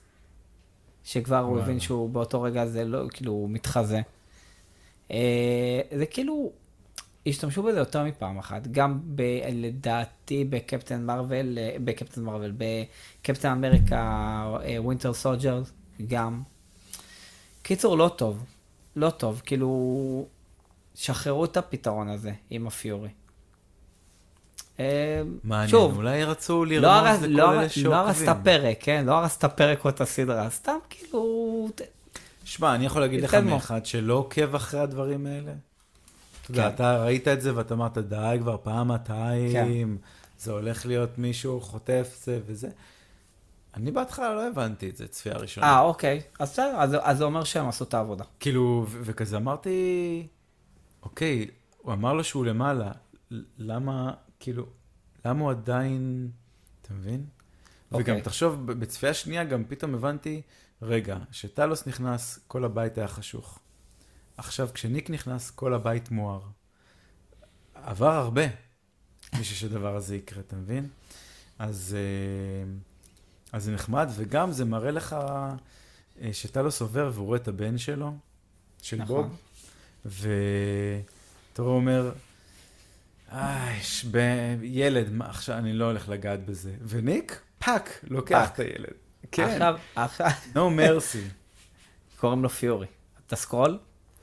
שכבר 1.04 1.38
הוא. 1.38 1.60
הבין 1.60 1.80
שהוא 1.80 2.10
באותו 2.10 2.42
רגע 2.42 2.66
זה 2.66 2.84
לא, 2.84 3.04
כאילו, 3.10 3.32
הוא 3.32 3.50
מתחזה. 3.50 4.00
אה, 5.10 5.80
זה 5.98 6.06
כאילו, 6.06 6.50
השתמשו 7.26 7.62
בזה 7.62 7.78
יותר 7.78 8.04
מפעם 8.04 8.38
אחת, 8.38 8.66
גם 8.66 9.00
ב... 9.14 9.22
לדעתי 9.52 10.44
בקפטן 10.50 11.06
מרוויל, 11.06 11.58
אה, 11.58 11.76
בקפטן 11.84 12.22
מרוויל, 12.22 12.52
בקפטן 12.58 13.48
אמריקה 13.48 14.44
Winter 14.78 15.12
Soldier, 15.14 15.62
גם. 16.08 16.42
קיצור, 17.62 17.98
לא 17.98 18.14
טוב. 18.16 18.44
לא 18.96 19.10
טוב, 19.10 19.42
כאילו, 19.44 20.26
שחררו 20.94 21.44
את 21.44 21.56
הפתרון 21.56 22.08
הזה 22.08 22.32
עם 22.50 22.66
הפיורי. 22.66 23.08
אה, 24.80 25.22
מעניין, 25.44 25.68
שוב, 25.70 25.96
אולי 25.96 26.24
רצו 26.24 26.64
לא 26.64 26.80
לרמוז 26.80 27.22
לכל 27.22 27.26
לא 27.32 27.52
אלה 27.52 27.60
הר- 27.60 27.68
לא 27.82 27.94
הרסת 27.96 28.24
שעוקבים. 28.24 28.44
פרק, 28.44 28.76
כן? 28.80 29.04
לא 29.06 29.12
הרסת 29.12 29.44
פרק 29.44 29.84
או 29.84 29.90
את 29.90 30.00
הסדרה, 30.00 30.50
סתם 30.50 30.76
כאילו... 30.90 31.68
שמע, 32.44 32.74
אני 32.74 32.86
יכול 32.86 33.00
להגיד 33.00 33.20
לך. 33.24 33.34
מאחד 33.34 33.86
שלא 33.86 34.14
עוקב 34.14 34.54
אחרי 34.54 34.80
הדברים 34.80 35.26
האלה. 35.26 35.52
אתה 36.42 36.50
יודע, 36.50 36.68
כן. 36.68 36.74
אתה 36.74 37.02
ראית 37.04 37.28
את 37.28 37.42
זה 37.42 37.56
ואתה 37.56 37.74
אמרת, 37.74 37.98
די 37.98 38.36
כבר 38.40 38.56
פעמיים, 38.62 39.98
זה 40.38 40.52
הולך 40.52 40.86
להיות 40.86 41.18
מישהו 41.18 41.60
חוטף 41.60 42.20
זה 42.24 42.40
וזה. 42.46 42.68
אני 43.74 43.90
בהתחלה 43.90 44.34
לא 44.34 44.46
הבנתי 44.46 44.88
את 44.88 44.96
זה, 44.96 45.08
צפייה 45.08 45.36
ראשונה. 45.36 45.66
אה, 45.66 45.80
אוקיי. 45.80 46.20
אז 46.38 46.50
בסדר, 46.50 46.76
אז 46.78 46.96
אז 47.02 47.18
זה 47.18 47.24
אומר 47.24 47.44
שהם 47.44 47.68
עשו 47.68 47.84
את 47.84 47.94
העבודה. 47.94 48.24
כאילו, 48.40 48.86
ו- 48.88 49.00
וכזה 49.04 49.36
אמרתי, 49.36 50.26
אוקיי, 51.02 51.46
הוא 51.78 51.92
אמר 51.92 52.12
לו 52.12 52.24
שהוא 52.24 52.44
למעלה, 52.44 52.92
למה, 53.58 54.12
כאילו, 54.40 54.66
למה 55.24 55.40
הוא 55.42 55.50
עדיין, 55.50 56.30
אתה 56.82 56.94
מבין? 56.94 57.26
אוקיי. 57.92 58.14
וגם 58.14 58.22
תחשוב, 58.22 58.66
בצפייה 58.72 59.14
שנייה 59.14 59.44
גם 59.44 59.64
פתאום 59.68 59.94
הבנתי, 59.94 60.42
רגע, 60.82 61.18
כשטלוס 61.30 61.86
נכנס, 61.86 62.38
כל 62.46 62.64
הבית 62.64 62.98
היה 62.98 63.08
חשוך. 63.08 63.58
עכשיו, 64.36 64.68
כשניק 64.74 65.10
נכנס, 65.10 65.50
כל 65.50 65.74
הבית 65.74 66.10
מואר. 66.10 66.40
עבר 67.74 68.12
הרבה 68.12 68.42
בשביל 69.40 69.58
שהדבר 69.58 69.96
הזה 69.96 70.16
יקרה, 70.16 70.40
אתה 70.40 70.56
מבין? 70.56 70.88
אז, 71.58 71.96
אה, 71.98 72.72
אז 73.52 73.64
זה 73.64 73.72
נחמד, 73.72 74.08
וגם 74.16 74.52
זה 74.52 74.64
מראה 74.64 74.90
לך 74.90 75.12
אה, 76.22 76.32
שטלוס 76.32 76.80
עובר 76.80 77.10
והוא 77.14 77.26
רואה 77.26 77.38
את 77.38 77.48
הבן 77.48 77.78
שלו, 77.78 78.12
של 78.82 78.96
נכון. 78.96 79.22
בוב, 79.22 79.36
ואתה 80.04 81.62
רואה, 81.62 81.74
אומר, 81.74 82.12
איי, 83.32 83.80
ש- 83.82 84.04
ב- 84.10 84.58
ילד, 84.62 85.12
מה, 85.12 85.26
עכשיו 85.30 85.58
אני 85.58 85.72
לא 85.72 85.84
הולך 85.84 86.08
לגעת 86.08 86.46
בזה. 86.46 86.72
וניק, 86.82 87.40
fuck, 87.58 88.00
לוקח 88.02 88.38
fuck. 88.46 88.54
את 88.54 88.60
הילד. 88.60 88.92
כן, 89.32 89.48
עכשיו, 89.48 89.78
עכשיו, 89.94 90.28
no 90.54 90.58
mercy. 90.58 91.18
קוראים 92.20 92.42
לו 92.42 92.48
פיורי. 92.48 92.86
אתה 93.26 93.36
סקרול? 93.36 93.78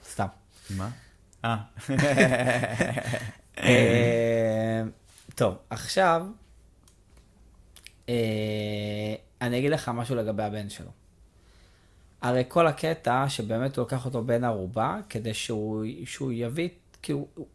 סתם. 0.10 0.28
מה? 0.70 0.90
אה, 1.46 1.58
אה, 3.58 4.84
טוב, 5.36 5.58
עכשיו, 5.70 6.22
אה, 6.26 6.32
אני 9.42 9.60
אגיד 9.60 9.72
לך 9.72 9.90
משהו 9.90 10.16
לגבי 10.16 10.44
הבן 10.44 10.70
שלו. 10.70 10.92
הרי 12.22 12.44
כל 12.48 12.68
הקטע 12.68 13.26
שבאמת 13.30 13.78
הוא 13.78 13.84
לוקח 13.84 14.06
אותו 14.06 14.24
בן 14.24 14.44
ערובה, 14.44 14.98
כדי 15.10 15.34
שהוא, 15.34 15.86
שהוא 16.06 16.32
יביא, 16.32 16.70
כאילו, 17.02 17.28
הוא, 17.36 17.48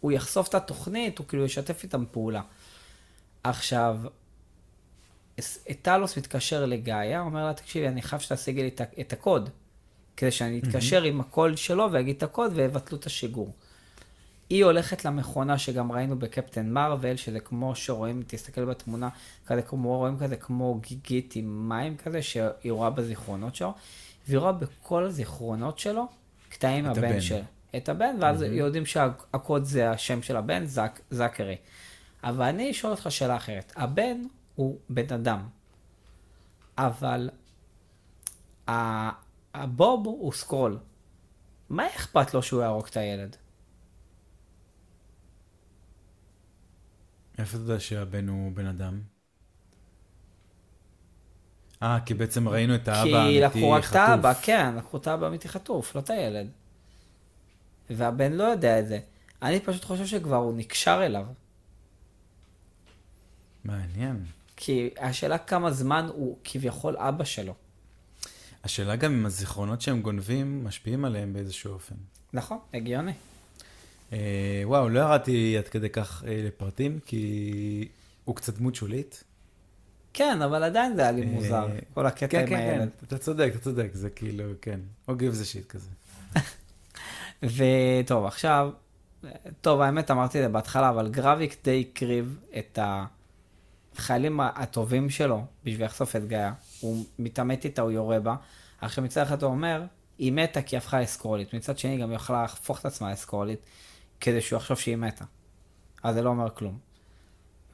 הוא- 0.00 0.12
יחשוף 0.12 0.48
את 0.48 0.54
התוכנית, 0.54 1.18
הוא 1.18 1.26
כאילו 1.26 1.44
ישתף 1.44 1.82
איתם 1.82 2.04
פעולה. 2.10 2.42
עכשיו, 3.44 3.98
טלוס 5.82 6.18
מתקשר 6.18 6.66
לגאיה, 6.66 7.20
אומר 7.20 7.44
לה, 7.46 7.54
תקשיבי, 7.54 7.88
אני 7.88 8.02
חייב 8.02 8.22
שתשיגי 8.22 8.62
לי 8.62 8.70
את 9.00 9.12
הקוד, 9.12 9.50
כדי 10.16 10.30
שאני 10.30 10.58
אתקשר 10.58 11.02
עם 11.02 11.20
הקול 11.20 11.56
שלו 11.56 11.88
ואגיד 11.92 12.16
את 12.16 12.22
הקוד 12.22 12.52
ויבטלו 12.54 12.98
את 12.98 13.06
השיגור. 13.06 13.52
היא 14.50 14.64
הולכת 14.64 15.04
למכונה 15.04 15.58
שגם 15.58 15.92
ראינו 15.92 16.18
בקפטן 16.18 16.70
מרוויל, 16.70 17.16
שזה 17.16 17.40
כמו 17.40 17.74
שרואים, 17.74 18.22
תסתכל 18.26 18.64
בתמונה, 18.64 19.08
כזה 19.46 19.62
כמו, 19.62 19.96
רואים 19.96 20.18
כזה 20.18 20.36
כמו 20.36 20.80
גיגית 20.80 21.36
עם 21.36 21.68
מים 21.68 21.96
כזה, 21.96 22.22
שהיא 22.22 22.72
רואה 22.72 22.90
בזיכרונות 22.90 23.54
שלו, 23.54 23.74
והיא 24.28 24.38
רואה 24.38 24.52
בכל 24.52 25.04
הזיכרונות 25.04 25.78
שלו 25.78 26.06
קטעים 26.48 26.84
מהבן 26.84 27.04
הבן. 27.04 27.20
שלו. 27.20 27.38
את 27.76 27.88
הבן, 27.88 28.16
ואז 28.20 28.42
יודעים 28.42 28.86
שהקוד 28.86 29.64
זה 29.64 29.90
השם 29.90 30.22
של 30.22 30.36
הבן, 30.36 30.64
זק, 30.64 31.00
זכרי. 31.10 31.56
אבל 32.24 32.44
אני 32.44 32.70
אשאל 32.70 32.90
אותך 32.90 33.06
שאלה 33.10 33.36
אחרת. 33.36 33.72
הבן 33.76 34.16
הוא 34.54 34.78
בן 34.88 35.14
אדם, 35.14 35.40
אבל 36.78 37.30
הבוב 39.54 40.06
הוא 40.06 40.32
סקרול. 40.32 40.78
מה 41.70 41.86
אכפת 41.86 42.34
לו 42.34 42.42
שהוא 42.42 42.62
יהרוג 42.62 42.86
את 42.90 42.96
הילד? 42.96 43.36
איפה 47.38 47.56
אתה 47.56 47.64
יודע 47.64 47.80
שהבן 47.80 48.28
הוא 48.28 48.52
בן 48.52 48.66
אדם? 48.66 49.00
אה, 51.82 51.98
כי 52.06 52.14
בעצם 52.14 52.48
ראינו 52.48 52.74
את 52.74 52.88
האבא 52.88 53.04
כי 53.04 53.14
האמיתי 53.16 53.40
לקחו 53.40 53.70
רק 53.70 53.80
את 53.80 53.84
חטוף. 53.84 53.98
האבא, 53.98 54.34
כן, 54.42 54.74
לקחו 54.76 54.96
את 54.96 55.06
האבא 55.06 55.26
האמיתי 55.26 55.48
חטוף, 55.48 55.94
לא 55.94 56.00
את 56.00 56.10
הילד. 56.10 56.48
והבן 57.90 58.32
לא 58.32 58.44
יודע 58.44 58.80
את 58.80 58.88
זה. 58.88 58.98
אני 59.42 59.60
פשוט 59.60 59.84
חושב 59.84 60.06
שכבר 60.06 60.36
הוא 60.36 60.56
נקשר 60.56 61.02
אליו. 61.06 61.26
מעניין. 63.64 64.24
כי 64.56 64.90
השאלה 64.98 65.38
כמה 65.38 65.70
זמן 65.70 66.06
הוא 66.14 66.38
כביכול 66.44 66.96
אבא 66.96 67.24
שלו. 67.24 67.54
השאלה 68.64 68.96
גם 68.96 69.12
אם 69.12 69.26
הזיכרונות 69.26 69.80
שהם 69.80 70.02
גונבים 70.02 70.64
משפיעים 70.64 71.04
עליהם 71.04 71.32
באיזשהו 71.32 71.72
אופן. 71.72 71.94
נכון, 72.32 72.58
הגיוני. 72.74 73.12
אה, 74.12 74.62
וואו, 74.64 74.88
לא 74.88 75.00
ירדתי 75.00 75.58
עד 75.58 75.68
כדי 75.68 75.90
כך 75.90 76.24
אה, 76.26 76.42
לפרטים, 76.46 76.98
כי 77.06 77.88
הוא 78.24 78.36
קצת 78.36 78.58
דמות 78.58 78.74
שולית. 78.74 79.24
כן, 80.12 80.42
אבל 80.42 80.62
עדיין 80.62 80.96
זה 80.96 81.02
היה 81.02 81.12
לי 81.12 81.22
אה, 81.22 81.26
מוזר, 81.26 81.66
כל 81.94 82.06
הקטע 82.06 82.26
כן, 82.26 82.40
עם 82.40 82.46
כן, 82.46 82.56
הילד. 82.56 82.90
כן, 83.00 83.06
אתה 83.06 83.18
צודק, 83.18 83.50
אתה 83.50 83.58
צודק, 83.58 83.90
זה 83.92 84.10
כאילו, 84.10 84.44
כן. 84.62 84.80
או 85.08 85.16
גיב 85.16 85.32
זה 85.32 85.44
שיט 85.44 85.66
כזה. 85.66 85.88
וטוב, 88.02 88.26
עכשיו, 88.26 88.70
טוב, 89.60 89.80
האמת 89.80 90.10
אמרתי 90.10 90.38
את 90.38 90.42
זה 90.42 90.48
בהתחלה, 90.48 90.90
אבל 90.90 91.08
גרביק 91.08 91.56
די 91.64 91.84
הקריב 91.90 92.38
את 92.58 92.78
החיילים 93.94 94.40
הטובים 94.40 95.10
שלו 95.10 95.44
בשביל 95.64 95.86
לחשוף 95.86 96.16
את 96.16 96.28
גאיה. 96.28 96.52
הוא 96.80 97.04
מתעמת 97.18 97.64
איתה, 97.64 97.82
הוא 97.82 97.90
יורה 97.90 98.20
בה. 98.20 98.34
עכשיו 98.80 99.04
מצד 99.04 99.22
אחד 99.22 99.42
הוא 99.42 99.50
אומר, 99.50 99.82
היא 100.18 100.32
מתה 100.32 100.62
כי 100.62 100.76
היא 100.76 100.78
הפכה 100.78 101.00
לסקרולית. 101.00 101.54
מצד 101.54 101.78
שני, 101.78 101.98
גם 101.98 102.10
היא 102.10 102.16
יכלה 102.16 102.42
להפוך 102.42 102.80
את 102.80 102.86
עצמה 102.86 103.12
לסקרולית, 103.12 103.60
כדי 104.20 104.40
שהוא 104.40 104.56
יחשוב 104.56 104.78
שהיא 104.78 104.96
מתה. 104.96 105.24
אז 106.02 106.14
זה 106.14 106.22
לא 106.22 106.30
אומר 106.30 106.50
כלום. 106.54 106.78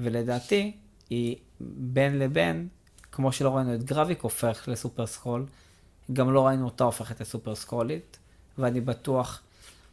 ולדעתי, 0.00 0.76
היא 1.10 1.36
בין 1.60 2.18
לבין, 2.18 2.68
כמו 3.12 3.32
שלא 3.32 3.56
ראינו 3.56 3.74
את 3.74 3.84
גרביק 3.84 4.20
הופך 4.20 4.68
לסופר 4.68 5.06
סקרול, 5.06 5.46
גם 6.12 6.32
לא 6.32 6.46
ראינו 6.46 6.64
אותה 6.64 6.84
הופכת 6.84 7.20
לסופר 7.20 7.54
סקרולית, 7.54 8.18
ואני 8.58 8.80
בטוח, 8.80 9.40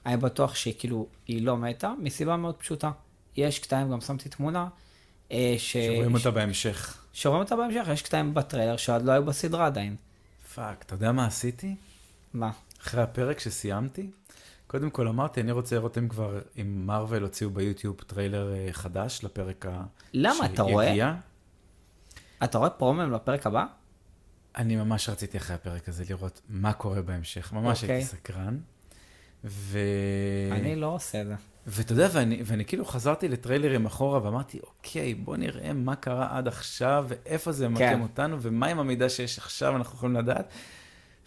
אני 0.05 0.17
בטוח 0.17 0.55
שהיא 0.55 0.73
כאילו, 0.79 1.07
היא 1.27 1.41
לא 1.41 1.57
מתה, 1.57 1.93
מסיבה 1.99 2.37
מאוד 2.37 2.55
פשוטה. 2.55 2.91
יש 3.37 3.59
קטעים, 3.59 3.91
גם 3.91 4.01
שמתי 4.01 4.29
תמונה, 4.29 4.67
אה, 5.31 5.55
ש... 5.57 5.77
שרואים. 5.77 6.13
אותה 6.13 6.31
בהמשך. 6.31 7.03
שרואים 7.13 7.41
אותה 7.41 7.55
בהמשך, 7.55 7.87
יש 7.93 8.01
קטעים 8.01 8.33
בטריילר 8.33 8.77
שעוד 8.77 9.05
לא 9.05 9.11
היו 9.11 9.25
בסדרה 9.25 9.65
עדיין. 9.65 9.95
פאק, 10.55 10.83
אתה 10.85 10.95
יודע 10.95 11.11
מה 11.11 11.25
עשיתי? 11.25 11.75
מה? 12.33 12.51
אחרי 12.81 13.01
הפרק 13.01 13.39
שסיימתי, 13.39 14.09
קודם 14.69 14.89
כל 14.89 15.07
אמרתי, 15.07 15.41
אני 15.41 15.51
רוצה 15.51 15.75
לראות 15.75 15.97
אם 15.97 16.07
כבר, 16.07 16.39
אם 16.61 16.83
מארוול 16.85 17.23
הוציאו 17.23 17.49
ביוטיוב 17.49 17.95
טריילר 18.07 18.53
אה, 18.53 18.67
חדש 18.71 19.19
לפרק 19.23 19.65
ה... 19.65 19.83
למה, 20.13 20.45
אתה 20.45 20.61
רואה? 20.61 21.13
אתה 22.43 22.57
רואה 22.57 22.69
פרומו 22.69 23.11
לפרק 23.11 23.47
הבא? 23.47 23.65
אני 24.57 24.75
ממש 24.75 25.09
רציתי 25.09 25.37
אחרי 25.37 25.55
הפרק 25.55 25.89
הזה 25.89 26.03
לראות 26.09 26.41
מה 26.49 26.73
קורה 26.73 27.01
בהמשך, 27.01 27.53
ממש 27.53 27.81
אוקיי. 27.83 27.95
הייתי 27.95 28.07
סקרן. 28.07 28.57
ו... 29.43 29.79
אני 30.51 30.75
לא 30.75 30.87
עושה 30.87 31.21
את 31.21 31.27
זה. 31.27 31.35
ואתה 31.67 31.91
יודע, 31.91 32.07
ואני, 32.13 32.41
ואני 32.45 32.65
כאילו 32.65 32.85
חזרתי 32.85 33.27
לטריילרים 33.27 33.85
אחורה 33.85 34.23
ואמרתי, 34.23 34.59
אוקיי, 34.63 35.13
בוא 35.15 35.37
נראה 35.37 35.73
מה 35.73 35.95
קרה 35.95 36.37
עד 36.37 36.47
עכשיו, 36.47 37.05
ואיפה 37.07 37.51
זה 37.51 37.67
ממקם 37.67 37.79
כן. 37.79 38.01
אותנו, 38.01 38.37
ומה 38.41 38.67
עם 38.67 38.79
המידע 38.79 39.09
שיש 39.09 39.37
עכשיו, 39.37 39.75
אנחנו 39.75 39.97
יכולים 39.97 40.15
לדעת. 40.15 40.49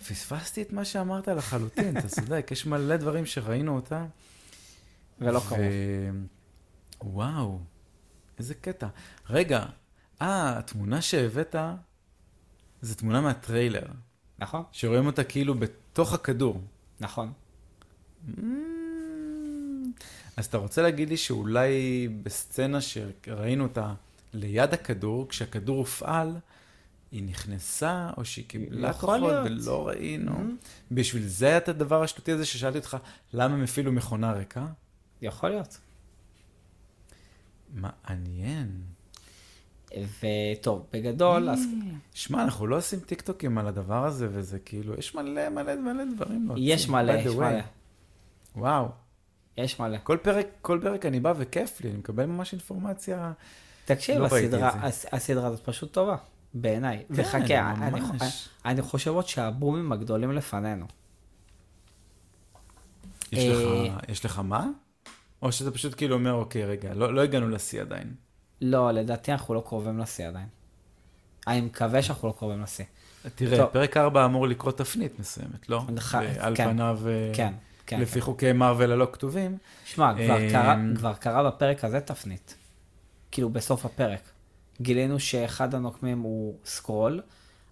פספסתי 0.09 0.63
את 0.63 0.73
מה 0.73 0.85
שאמרת 0.85 1.29
לחלוטין, 1.29 1.99
אתה 1.99 2.09
צודק, 2.09 2.49
יש 2.51 2.67
מלא 2.67 2.97
דברים 2.97 3.27
שראינו 3.27 3.77
אותה. 3.77 4.07
ולא 5.21 5.41
קרוב. 5.49 5.61
וואו, 7.03 7.59
איזה 8.39 8.55
קטע. 8.55 8.87
רגע, 9.31 9.65
אה, 10.23 10.59
התמונה 10.59 11.03
שהבאת, 11.03 11.57
זו 12.83 12.95
תמונה 12.95 13.21
מהטריילר, 13.21 13.87
נכון? 14.39 14.63
שרואים 14.73 15.07
אותה 15.07 15.25
כאילו 15.25 15.55
בתוך 15.55 16.13
הכדור. 16.13 16.61
נכון. 17.01 17.33
Mm, 18.29 18.41
אז 20.37 20.47
אתה 20.47 20.59
רוצה 20.59 20.83
להגיד 20.83 21.09
לי 21.09 21.17
שאולי 21.17 22.09
בסצנה 22.23 22.79
שראינו 22.81 23.65
אותה 23.65 23.95
ליד 24.33 24.75
הכדור, 24.75 25.29
כשהכדור 25.29 25.79
הופעל, 25.79 26.37
היא 27.13 27.23
נכנסה, 27.23 28.11
או 28.17 28.25
שהיא 28.25 28.45
קיבלה 28.49 28.89
יכול 28.89 29.21
כוחות. 29.21 29.35
ולא 29.45 29.89
ראינו. 29.89 30.33
Mhm. 30.33 30.67
בשביל 30.91 31.27
זה 31.27 31.47
היה 31.47 31.59
את 31.59 31.69
הדבר 31.69 32.03
השטותי 32.03 32.33
הזה 32.33 32.45
ששאלתי 32.45 32.79
אותך, 32.79 32.97
למה 33.33 33.55
הם 33.55 33.63
הפעילו 33.63 33.93
מכונה 33.93 34.33
ריקה? 34.33 34.67
יכול 35.23 35.51
להיות. 35.51 35.79
מעניין. 37.75 38.83
וטוב, 40.23 40.87
בגדול, 40.93 41.51
אז 41.51 41.61
שמע, 42.15 42.43
אנחנו 42.43 42.67
לא 42.67 42.77
עושים 42.77 43.01
טיקטוקים 43.01 43.59
על 43.59 43.67
הדבר 43.67 44.05
הזה, 44.05 44.29
וזה 44.31 44.59
כאילו, 44.59 44.95
יש 44.99 45.15
מלא 45.15 45.49
מלא 45.49 45.77
מלא 45.77 46.05
דברים. 46.15 46.49
יש 46.57 46.89
מלא, 46.89 47.13
יש. 47.13 47.27
מלא. 47.27 47.61
וואו. 48.57 48.89
יש 49.57 49.81
מלא. 49.81 49.99
כל 50.03 50.19
פרק, 50.23 50.47
כל 50.61 50.79
פרק 50.83 51.07
אני 51.07 51.21
בא 51.21 51.35
וכיף 51.37 51.81
לי, 51.81 51.91
אני 51.91 51.99
מקבל 51.99 52.27
ממש 52.27 52.53
אינפורמציה. 52.53 53.33
תקשיב, 53.85 54.19
לא 54.19 54.27
הסדרה, 54.27 54.81
הסדרה 55.13 55.47
הזאת 55.47 55.65
פשוט 55.65 55.93
טובה, 55.93 56.17
בעיניי. 56.55 56.99
כן, 56.99 57.05
וחכה, 57.11 57.73
אני, 57.73 58.01
ממש. 58.01 58.49
אני 58.65 58.83
חושב 58.83 59.11
עוד 59.11 59.29
שהבומים 59.29 59.93
הגדולים 59.93 60.33
לפנינו. 60.33 60.87
יש 63.33 63.39
אה, 63.45 63.53
לך, 63.89 63.99
יש 64.09 64.25
לך 64.25 64.39
מה? 64.39 64.67
או 65.43 65.53
שאתה 65.53 65.71
פשוט 65.71 65.95
כאילו 65.97 66.15
אומר, 66.15 66.33
אוקיי, 66.33 66.65
רגע, 66.65 66.95
לא, 66.95 67.15
לא 67.15 67.21
הגענו 67.21 67.49
לשיא 67.49 67.81
עדיין. 67.81 68.15
לא, 68.61 68.91
לדעתי 68.93 69.33
אנחנו 69.33 69.55
לא 69.55 69.63
קרובים 69.67 69.99
לשיא 69.99 70.29
עדיין. 70.29 70.47
אני 71.47 71.61
מקווה 71.61 72.03
שאנחנו 72.03 72.29
לא 72.29 72.35
קרובים 72.39 72.63
לשיא. 72.63 72.85
תראה, 73.35 73.59
טוב. 73.59 73.67
פרק 73.67 73.97
4 73.97 74.25
אמור 74.25 74.49
לקרות 74.49 74.79
תפנית 74.79 75.19
מסוימת, 75.21 75.69
לא? 75.69 75.83
נח- 75.89 76.15
על 76.39 76.57
כן, 76.57 76.71
פניו, 76.73 76.99
אה, 77.07 77.31
כן, 77.35 77.53
כן. 77.87 78.01
לפי 78.01 78.15
כן. 78.15 78.21
חוקי 78.21 78.53
מארוול 78.53 78.93
הלא 78.93 79.09
כתובים. 79.13 79.59
שמע, 79.85 80.15
כבר 80.15 80.37
אמ, 80.45 80.51
קרה, 80.51 80.77
כבר 80.97 81.15
קרה 81.15 81.51
בפרק 81.51 81.85
הזה 81.85 82.01
תפנית. 82.01 82.55
כאילו, 83.31 83.51
בסוף 83.51 83.85
הפרק. 83.87 84.21
גילינו 84.83 85.21
שאחד 85.21 85.75
הנוקמים 85.75 86.19
הוא 86.19 86.59
סקרול, 86.65 87.23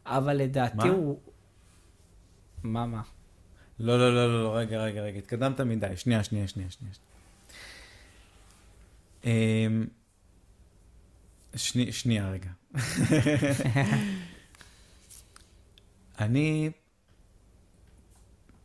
אבל 0.07 0.37
לדעתי 0.37 0.77
מה? 0.77 0.85
הוא... 0.85 1.21
מה, 2.63 2.87
מה? 2.87 3.03
לא, 3.81 3.99
לא, 3.99 4.15
לא, 4.15 4.33
לא, 4.33 4.43
לא, 4.43 4.57
רגע, 4.57 4.83
רגע, 4.83 5.03
רגע, 5.03 5.19
התקדמת 5.19 5.61
מדי. 5.61 5.97
שנייה, 5.97 6.25
שנייה, 6.25 6.49
שנייה, 6.49 6.69
שנייה. 6.71 6.95
אמ, 9.25 9.87
שני, 11.57 11.93
שנייה, 11.93 12.31
רגע. 12.31 12.51
אני, 16.21 16.71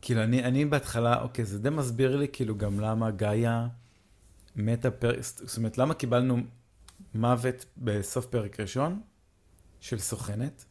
כאילו, 0.02 0.22
אני, 0.22 0.44
אני 0.44 0.64
בהתחלה, 0.64 1.22
אוקיי, 1.22 1.44
זה 1.44 1.58
די 1.58 1.70
מסביר 1.70 2.16
לי 2.16 2.26
כאילו 2.32 2.58
גם 2.58 2.80
למה 2.80 3.10
גאיה 3.10 3.68
מתה 4.56 4.90
פרק, 4.90 5.20
זאת 5.20 5.56
אומרת, 5.56 5.78
למה 5.78 5.94
קיבלנו 5.94 6.42
מוות 7.16 7.64
בסוף 7.78 8.26
פרק 8.26 8.60
ראשון 8.60 9.00
של 9.80 9.98
סוכנת, 9.98 10.64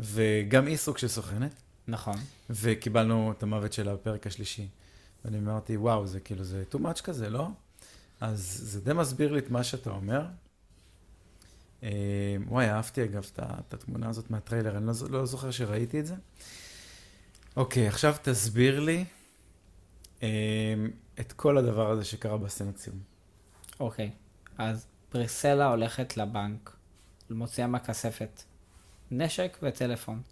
וגם 0.00 0.66
היא 0.66 0.76
סוג 0.76 0.98
של 0.98 1.08
סוכנת. 1.08 1.62
נכון. 1.88 2.16
וקיבלנו 2.50 3.32
את 3.32 3.42
המוות 3.42 3.72
שלה 3.72 3.94
בפרק 3.94 4.26
השלישי. 4.26 4.68
ואני 5.24 5.38
אמרתי, 5.38 5.76
וואו, 5.76 6.06
זה 6.06 6.20
כאילו, 6.20 6.44
זה 6.44 6.64
too 6.72 6.76
much 6.76 7.02
כזה, 7.02 7.30
לא? 7.30 7.48
אז 8.20 8.60
זה 8.62 8.80
די 8.80 8.92
מסביר 8.92 9.32
לי 9.32 9.38
את 9.38 9.50
מה 9.50 9.64
שאתה 9.64 9.90
אומר. 9.90 10.26
אה, 11.82 12.36
וואי, 12.48 12.70
אהבתי 12.70 13.04
אגב 13.04 13.30
את 13.38 13.74
התמונה 13.74 14.08
הזאת 14.08 14.30
מהטריילר, 14.30 14.76
אני 14.76 14.86
לא, 14.86 14.92
לא 15.10 15.26
זוכר 15.26 15.50
שראיתי 15.50 16.00
את 16.00 16.06
זה. 16.06 16.14
אוקיי, 17.56 17.88
עכשיו 17.88 18.14
תסביר 18.22 18.80
לי 18.80 19.04
אה, 20.22 20.28
את 21.20 21.32
כל 21.32 21.58
הדבר 21.58 21.90
הזה 21.90 22.04
שקרה 22.04 22.38
בסצנת 22.38 22.76
סיום. 22.76 22.98
אוקיי. 23.80 24.10
אז 24.58 24.86
פריסלה 25.08 25.66
הולכת 25.66 26.16
לבנק, 26.16 26.76
מוציאה 27.30 27.66
מהכספת 27.66 28.42
נשק 29.10 29.58
וטלפון. 29.62 30.22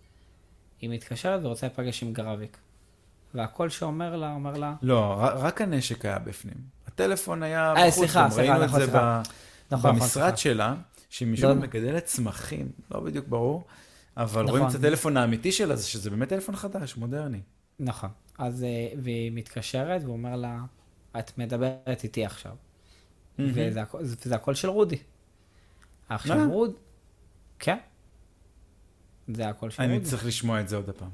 היא 0.80 0.90
מתקשרת 0.90 1.44
ורוצה 1.44 1.66
להיפגש 1.66 2.02
עם 2.02 2.12
גרביק. 2.12 2.56
והקול 3.34 3.68
שאומר 3.68 4.16
לה, 4.16 4.32
אומר 4.32 4.52
לה, 4.52 4.74
לא, 4.82 5.14
רק 5.18 5.60
הנשק 5.60 6.04
היה 6.04 6.18
בפנים. 6.18 6.54
הטלפון 6.86 7.42
היה 7.42 7.74
אה, 7.76 7.88
בחוץ, 7.88 7.94
סליחה, 7.94 8.30
סליחה, 8.30 8.52
ראינו 8.52 8.64
נכון, 8.64 8.80
את 8.80 8.86
זה 8.86 8.92
סליחה. 8.92 9.22
ב... 9.24 9.74
נכון, 9.74 9.90
נכון, 9.90 10.00
במשרד 10.00 10.22
סליחה. 10.22 10.36
שלה, 10.36 10.74
שהיא 11.10 11.28
משום 11.28 11.48
לא- 11.50 11.54
מגדלת 11.54 12.04
צמחים, 12.04 12.68
לא 12.90 13.00
בדיוק 13.00 13.28
ברור, 13.28 13.64
אבל 14.16 14.42
נכון. 14.42 14.48
רואים 14.48 14.68
את 14.68 14.74
הטלפון 14.74 15.16
האמיתי 15.16 15.52
שלה, 15.52 15.76
זה 15.76 15.86
שזה 15.86 16.10
באמת 16.10 16.28
טלפון 16.28 16.56
חדש, 16.56 16.96
מודרני. 16.96 17.40
נכון. 17.80 18.10
אז, 18.38 18.64
אה, 18.64 18.88
והיא 19.02 19.32
מתקשרת 19.34 20.04
ואומר 20.04 20.36
לה, 20.36 20.58
את 21.18 21.38
מדברת 21.38 22.00
איתי 22.04 22.24
עכשיו. 22.24 22.52
וזה, 23.38 23.82
הכ- 23.82 23.94
וזה 24.00 24.34
הקול 24.34 24.54
של 24.54 24.68
רודי. 24.68 24.96
עכשיו 26.08 26.38
אה. 26.38 26.46
רוד, 26.46 26.72
כן. 27.58 27.78
זה 29.28 29.48
הקול 29.48 29.70
של 29.70 29.82
אני 29.82 29.94
רודי. 29.94 30.04
צריך 30.06 30.26
לשמוע 30.26 30.60
את 30.60 30.68
זה 30.68 30.76
עוד 30.76 30.88
הפעם. 30.88 31.10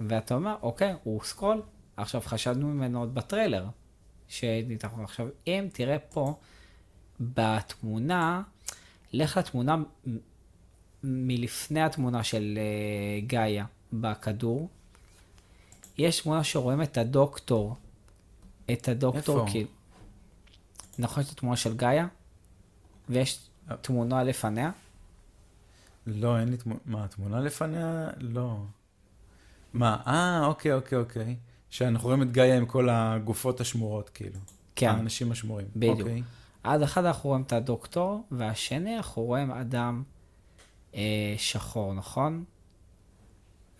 ואתה 0.00 0.34
אומר, 0.34 0.56
אוקיי, 0.62 0.94
הוא 1.04 1.22
סקרול. 1.24 1.62
עכשיו, 1.96 2.20
חשדנו 2.20 2.68
ממנו 2.68 3.00
עוד 3.00 3.14
בטריילר. 3.14 3.66
שניתחנו 4.28 5.04
עכשיו, 5.04 5.26
אם 5.46 5.68
תראה 5.72 5.98
פה, 5.98 6.34
בתמונה, 7.20 8.42
לך 9.12 9.36
לתמונה 9.36 9.76
מ- 9.76 9.84
מלפני 11.04 11.82
התמונה 11.82 12.24
של 12.24 12.58
uh, 12.58 13.26
גאיה 13.26 13.64
בכדור. 13.92 14.68
יש 15.98 16.20
תמונה 16.20 16.44
שרואים 16.44 16.82
את 16.82 16.98
הדוקטור. 16.98 17.76
את 18.72 18.88
הדוקטור, 18.88 19.40
איפה? 19.40 19.50
כאילו. 19.50 19.68
נכון, 20.98 21.22
יש 21.22 21.28
את 21.28 21.36
התמונה 21.36 21.56
של 21.56 21.76
גאיה? 21.76 22.06
ויש 23.08 23.48
אה. 23.70 23.76
תמונה 23.76 24.22
לפניה? 24.22 24.70
לא, 26.06 26.38
אין 26.38 26.48
לי 26.48 26.56
תמונה. 26.56 26.80
מה, 26.86 27.08
תמונה 27.08 27.40
לפניה? 27.40 28.10
לא. 28.20 28.56
מה, 29.72 29.96
אה, 30.06 30.46
אוקיי, 30.46 30.72
אוקיי, 30.72 30.98
אוקיי. 30.98 31.36
שאנחנו 31.70 32.08
רואים 32.08 32.22
את 32.22 32.32
גאיה 32.32 32.56
עם 32.56 32.66
כל 32.66 32.88
הגופות 32.90 33.60
השמורות, 33.60 34.08
כאילו. 34.08 34.38
כן. 34.76 34.88
האנשים 34.88 35.32
השמורים. 35.32 35.66
בדיוק. 35.76 36.00
אוקיי. 36.00 36.22
עד 36.64 36.82
אחד 36.82 37.04
אנחנו 37.04 37.28
רואים 37.30 37.42
את 37.42 37.52
הדוקטור, 37.52 38.26
והשני 38.30 38.96
אנחנו 38.96 39.22
רואים 39.22 39.50
אדם 39.50 40.02
אה, 40.94 41.34
שחור, 41.38 41.94
נכון? 41.94 42.44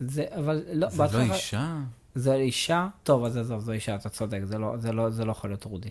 זה, 0.00 0.24
אבל 0.38 0.56
לא, 0.72 0.88
זה 0.90 0.96
לא 1.02 1.08
בהתחלה- 1.08 1.34
אישה? 1.34 1.78
זו 2.14 2.32
אישה? 2.32 2.88
טוב, 3.02 3.24
אז 3.24 3.36
עזוב, 3.36 3.60
זו 3.60 3.72
אישה, 3.72 3.94
אתה 3.94 4.08
צודק, 4.08 4.40
זה 4.44 4.58
לא, 4.58 4.76
זה 4.78 4.92
לא, 4.92 5.10
זה 5.10 5.24
לא 5.24 5.30
יכול 5.32 5.50
להיות 5.50 5.64
רודי. 5.64 5.90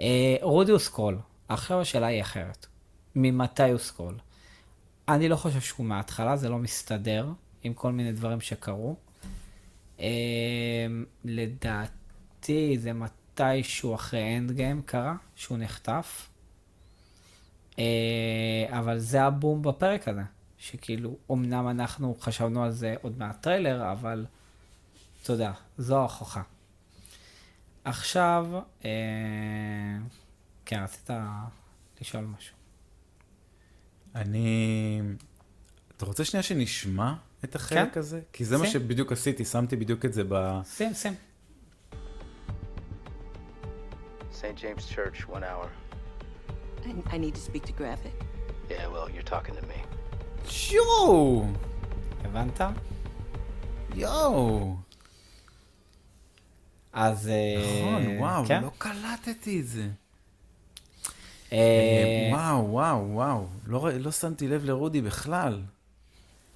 אה, 0.00 0.36
רודי 0.42 0.72
הוא 0.72 0.78
סקרול. 0.78 1.18
עכשיו 1.48 1.80
השאלה 1.80 2.06
היא 2.06 2.22
אחרת. 2.22 2.66
ממתי 3.14 3.70
הוא 3.70 3.78
סקרול? 3.78 4.14
אני 5.08 5.28
לא 5.28 5.36
חושב 5.36 5.60
שהוא 5.60 5.86
מההתחלה, 5.86 6.36
זה 6.36 6.48
לא 6.48 6.58
מסתדר 6.58 7.26
עם 7.62 7.74
כל 7.74 7.92
מיני 7.92 8.12
דברים 8.12 8.40
שקרו. 8.40 8.96
אה, 10.00 10.86
לדעתי 11.24 12.78
זה 12.78 12.92
מתישהו 12.92 13.94
אחרי 13.94 14.36
Endgame 14.36 14.82
קרה, 14.82 15.14
שהוא 15.36 15.58
נחטף. 15.58 16.28
אה, 17.78 17.84
אבל 18.68 18.98
זה 18.98 19.22
הבום 19.22 19.62
בפרק 19.62 20.08
הזה, 20.08 20.22
שכאילו, 20.58 21.16
אמנם 21.32 21.68
אנחנו 21.68 22.16
חשבנו 22.20 22.64
על 22.64 22.70
זה 22.70 22.94
עוד 23.02 23.18
מהטריילר, 23.18 23.92
אבל 23.92 24.26
אתה 25.22 25.32
יודע, 25.32 25.52
זו 25.78 25.98
ההוכחה. 25.98 26.42
עכשיו, 27.88 28.46
אה, 28.84 28.90
כן, 30.66 30.82
רצית 30.82 31.10
לשאול 32.00 32.24
משהו. 32.24 32.54
אני... 34.14 35.00
אתה 35.96 36.06
רוצה 36.06 36.24
שנייה 36.24 36.42
שנשמע 36.42 37.14
את 37.44 37.54
החלק 37.54 37.92
כן. 37.94 38.00
הזה? 38.00 38.20
כי 38.32 38.44
זה 38.44 38.58
מה 38.58 38.64
שים. 38.64 38.72
שבדיוק 38.72 39.12
עשיתי, 39.12 39.44
שמתי 39.44 39.76
בדיוק 39.76 40.04
את 40.04 40.12
זה 40.12 40.22
ב... 40.28 40.60
שים, 40.64 40.94
שים. 40.94 41.14
St. 44.32 44.56
James 44.56 44.84
Church, 44.94 45.28
one 45.28 45.42
hour. 45.42 45.68
I, 46.84 47.14
I 47.14 47.18
need 47.18 47.34
to 47.34 47.40
speak 47.40 47.64
to 47.66 47.72
Graphic. 47.72 48.16
Yeah, 48.70 48.86
well, 48.86 49.08
you're 49.10 49.30
talking 49.34 49.54
to 49.56 49.66
me. 49.66 49.80
יואו! 50.70 51.46
הבנת? 52.24 52.60
יואו! 53.94 54.76
אז... 56.98 57.28
אה, 57.28 57.80
נכון, 57.80 58.16
וואו, 58.18 58.44
כן. 58.46 58.62
לא 58.62 58.70
קלטתי 58.78 59.60
את 59.60 59.66
זה. 59.66 59.88
אה, 61.52 62.28
וואו, 62.32 62.70
וואו, 62.70 63.08
וואו. 63.10 63.46
לא 63.66 63.90
לא 63.98 64.12
שמתי 64.12 64.48
לב 64.48 64.64
לרודי 64.64 65.00
בכלל. 65.00 65.62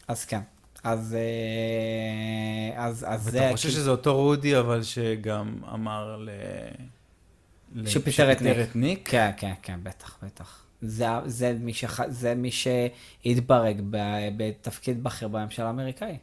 אז 0.09 0.25
כן. 0.25 0.41
אז... 0.85 1.17
אה, 1.19 2.85
אז, 2.85 3.07
אז 3.09 3.23
זה... 3.23 3.39
ואתה 3.43 3.53
חושב 3.53 3.69
כאילו- 3.69 3.81
שזה 3.83 3.91
אותו 3.91 4.17
רודי, 4.17 4.59
אבל 4.59 4.83
שגם 4.83 5.59
אמר 5.75 6.17
ל... 6.17 6.31
שפיטר 7.87 8.33
את 8.33 8.43
ניק. 8.43 8.57
את 8.71 8.77
ניק? 8.77 9.09
כן, 9.11 9.31
כן, 9.37 9.53
כן, 9.63 9.81
בטח, 9.83 10.19
בטח. 10.23 10.63
זה, 10.83 11.07
זה, 11.27 11.57
מי, 11.61 11.75
שח... 11.75 12.09
זה 12.09 12.35
מי 12.35 12.51
שהתברג 12.51 13.81
ב... 13.91 13.97
בתפקיד 14.37 15.05
בכיר 15.05 15.29
בממשל 15.29 15.63
האמריקאי. 15.63 16.19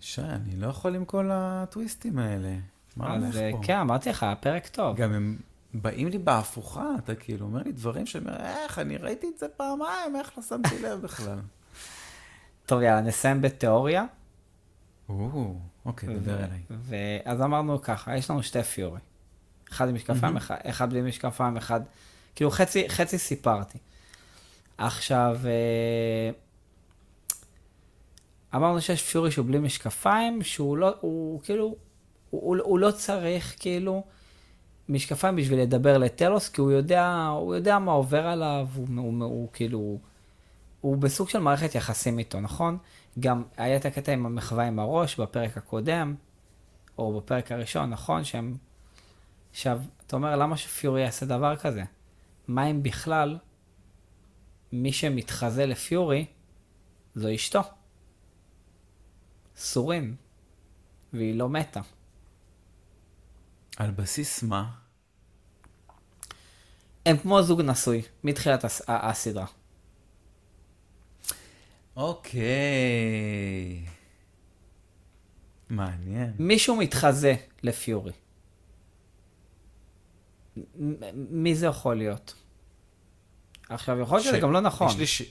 שי, 0.00 0.22
אני 0.22 0.56
לא 0.56 0.66
יכול 0.66 0.94
עם 0.94 1.04
כל 1.04 1.30
הטוויסטים 1.32 2.18
האלה. 2.18 2.56
מה 2.96 3.12
הולך 3.12 3.28
אז 3.28 3.36
אה, 3.36 3.50
פה? 3.52 3.60
כן, 3.62 3.76
אמרתי 3.76 4.10
לך, 4.10 4.22
הפרק 4.22 4.66
טוב. 4.66 4.96
גם 4.96 5.12
הם 5.12 5.36
באים 5.74 6.08
לי 6.08 6.18
בהפוכה, 6.18 6.90
אתה 6.98 7.14
כאילו 7.14 7.46
אומר 7.46 7.62
לי 7.62 7.72
דברים 7.72 8.06
שאני 8.06 8.24
אומר, 8.24 8.36
איך, 8.36 8.78
אני 8.78 8.96
ראיתי 8.96 9.26
את 9.34 9.38
זה 9.38 9.46
פעמיים, 9.48 10.16
איך 10.16 10.32
לא 10.36 10.42
שמתי 10.42 10.82
לב 10.82 11.00
בכלל. 11.02 11.38
טוב, 12.66 12.82
יאללה, 12.82 13.00
נסיים 13.00 13.40
בתיאוריה. 13.42 14.04
או, 15.08 15.54
אוקיי, 15.84 16.18
דבר 16.18 16.38
אליי. 16.38 16.60
ואז 16.70 17.40
אמרנו 17.42 17.82
ככה, 17.82 18.16
יש 18.16 18.30
לנו 18.30 18.42
שתי 18.42 18.62
פיורי. 18.62 19.00
אחד 19.72 19.88
עם 19.88 19.94
משקפיים, 19.94 20.36
אחד, 20.36 20.56
אחד 20.62 20.90
בלי 20.90 21.02
משקפיים, 21.02 21.56
אחד... 21.56 21.80
כאילו 22.34 22.50
חצי, 22.50 22.88
חצי 22.88 23.18
סיפרתי. 23.18 23.78
עכשיו, 24.78 25.38
אה, 25.44 26.30
אמרנו 28.54 28.80
שיש 28.80 29.02
פיורי 29.02 29.30
שהוא 29.30 29.46
בלי 29.46 29.58
משקפיים, 29.58 30.42
שהוא 30.42 30.76
לא, 30.76 30.94
הוא 31.00 31.40
כאילו, 31.40 31.76
הוא, 32.30 32.42
הוא, 32.42 32.56
הוא 32.64 32.78
לא 32.78 32.90
צריך 32.90 33.54
כאילו 33.58 34.04
משקפיים 34.88 35.36
בשביל 35.36 35.60
לדבר 35.60 35.98
לטלוס, 35.98 36.48
כי 36.48 36.60
הוא 36.60 36.72
יודע, 36.72 37.26
הוא 37.40 37.54
יודע 37.54 37.78
מה 37.78 37.92
עובר 37.92 38.26
עליו, 38.26 38.68
הוא, 38.74 38.86
הוא, 38.96 39.04
הוא, 39.04 39.24
הוא 39.24 39.48
כאילו, 39.52 39.98
הוא, 40.80 40.96
בסוג 40.96 41.28
של 41.28 41.38
מערכת 41.38 41.74
יחסים 41.74 42.18
איתו, 42.18 42.40
נכון? 42.40 42.78
גם 43.20 43.42
היה 43.56 43.76
את 43.76 43.84
הקטע 43.84 44.12
עם 44.12 44.26
המחווה 44.26 44.66
עם 44.66 44.78
הראש 44.78 45.20
בפרק 45.20 45.56
הקודם, 45.56 46.14
או 46.98 47.20
בפרק 47.20 47.52
הראשון, 47.52 47.90
נכון? 47.90 48.24
שהם... 48.24 48.56
עכשיו, 49.50 49.80
אתה 50.06 50.16
אומר, 50.16 50.36
למה 50.36 50.56
שפיורי 50.56 51.02
יעשה 51.02 51.26
דבר 51.26 51.56
כזה? 51.56 51.82
מה 52.48 52.66
אם 52.66 52.82
בכלל 52.82 53.38
מי 54.72 54.92
שמתחזה 54.92 55.66
לפיורי 55.66 56.26
זו 57.14 57.34
אשתו? 57.34 57.60
סורין. 59.56 60.14
והיא 61.12 61.34
לא 61.34 61.48
מתה. 61.48 61.80
על 63.76 63.90
בסיס 63.90 64.42
מה? 64.42 64.70
הם 67.06 67.16
כמו 67.18 67.42
זוג 67.42 67.60
נשוי, 67.60 68.02
מתחילת 68.24 68.64
הס... 68.64 68.82
הסדרה. 68.88 69.46
אוקיי. 71.96 72.42
מעניין. 75.68 76.32
מישהו 76.38 76.76
מתחזה 76.76 77.34
לפיורי. 77.62 78.12
מי 81.14 81.54
זה 81.54 81.66
יכול 81.66 81.96
להיות? 81.96 82.34
עכשיו, 83.68 84.00
יכול 84.00 84.16
להיות 84.18 84.26
שזה 84.26 84.36
ש- 84.36 84.40
גם 84.42 84.52
לא 84.52 84.60
נכון. 84.60 84.88
יש 84.88 84.96
לי 84.96 85.06
ש... 85.06 85.22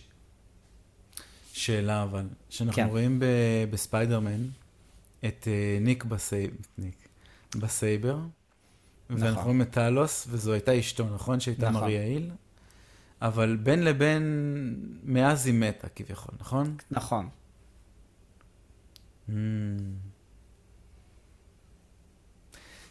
שאלה 1.53 2.03
אבל, 2.03 2.27
שאנחנו 2.49 2.75
כן. 2.75 2.87
רואים 2.89 3.19
ב... 3.19 3.25
בספיידרמן 3.69 4.47
את 5.25 5.47
אה, 5.47 5.77
ניק, 5.81 6.03
בסי... 6.03 6.47
ניק 6.77 7.04
ב 7.55 7.64
space, 7.64 8.17
ואנחנו 9.09 9.31
נכון. 9.31 9.43
רואים 9.43 9.61
את 9.61 9.71
טלוס, 9.71 10.27
וזו 10.29 10.53
הייתה 10.53 10.79
אשתו, 10.79 11.05
נכון? 11.15 11.39
שהייתה 11.39 11.69
נכון. 11.69 11.81
מריה 11.81 12.06
היל, 12.06 12.31
אבל 13.21 13.55
בין 13.63 13.83
לבין, 13.83 14.23
מאז 15.03 15.45
היא 15.45 15.53
מתה 15.53 15.89
כביכול, 15.89 16.35
נכון? 16.39 16.77
נכון. 16.91 17.29
Mm. 19.29 19.31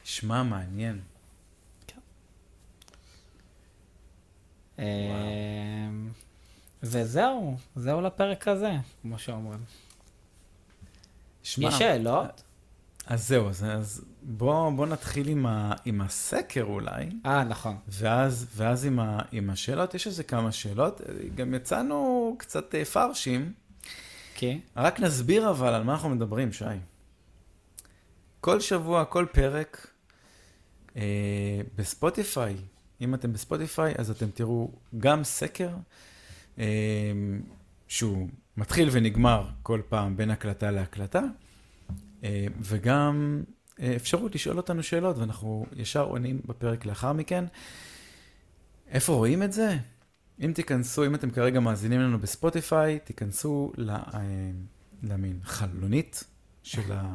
שמע, 0.05 0.43
מעניין. 0.43 1.01
אמ, 4.79 4.85
וזהו, 6.83 7.57
זהו 7.77 8.01
לפרק 8.01 8.49
הזה, 8.49 8.73
כמו 9.03 9.19
שאומרים. 9.19 9.65
יש 11.43 11.75
שאלות? 11.79 12.43
אז 13.07 13.29
זהו, 13.29 13.49
אז 13.49 14.05
בוא, 14.27 14.71
בוא 14.71 14.87
נתחיל 14.87 15.29
עם, 15.29 15.47
ה, 15.47 15.73
עם 15.85 16.01
הסקר 16.01 16.63
אולי, 16.63 17.11
אה, 17.27 17.45
נכון. 17.45 17.77
ואז, 17.89 18.47
ואז 18.57 18.85
עם, 18.85 19.01
ה, 19.01 19.19
עם 19.33 19.51
השאלות, 19.51 19.95
יש 19.95 20.07
איזה 20.07 20.25
כמה 20.25 20.53
שאלות, 20.53 21.01
גם 21.35 21.55
יצאנו 21.55 22.37
קצת 22.39 22.75
אה, 22.75 22.85
פרשים, 22.85 23.53
כי? 24.35 24.61
רק 24.77 25.01
נסביר 25.01 25.51
אבל 25.51 25.75
על 25.75 25.83
מה 25.83 25.93
אנחנו 25.93 26.09
מדברים, 26.09 26.53
שי. 26.53 26.65
כל 28.41 28.61
שבוע, 28.61 29.05
כל 29.05 29.27
פרק, 29.33 29.87
אה, 30.97 31.61
בספוטיפיי, 31.77 32.57
אם 33.01 33.15
אתם 33.15 33.33
בספוטיפיי, 33.33 33.95
אז 33.99 34.11
אתם 34.11 34.31
תראו 34.31 34.71
גם 34.99 35.25
סקר, 35.25 35.71
אה, 36.59 36.65
שהוא 37.89 38.29
מתחיל 38.57 38.89
ונגמר 38.93 39.49
כל 39.63 39.81
פעם 39.89 40.17
בין 40.17 40.31
הקלטה 40.31 40.71
להקלטה, 40.71 41.23
אה, 42.25 42.47
וגם 42.61 43.43
אפשרות 43.81 44.35
לשאול 44.35 44.57
אותנו 44.57 44.83
שאלות, 44.83 45.19
ואנחנו 45.19 45.67
ישר 45.77 46.03
עונים 46.05 46.41
בפרק 46.47 46.87
לאחר 46.87 47.13
מכן. 47.13 47.45
איפה 48.89 49.13
רואים 49.13 49.43
את 49.43 49.53
זה? 49.53 49.77
אם 50.41 50.53
תיכנסו, 50.55 51.07
אם 51.07 51.15
אתם 51.15 51.31
כרגע 51.31 51.61
מאזינים 51.61 52.01
לנו 52.01 52.19
בספוטיפיי, 52.19 52.99
תיכנסו 52.99 53.73
אה, 53.89 54.21
למין 55.03 55.39
חלונית 55.43 56.25
של 56.63 56.93
ה... 56.93 57.15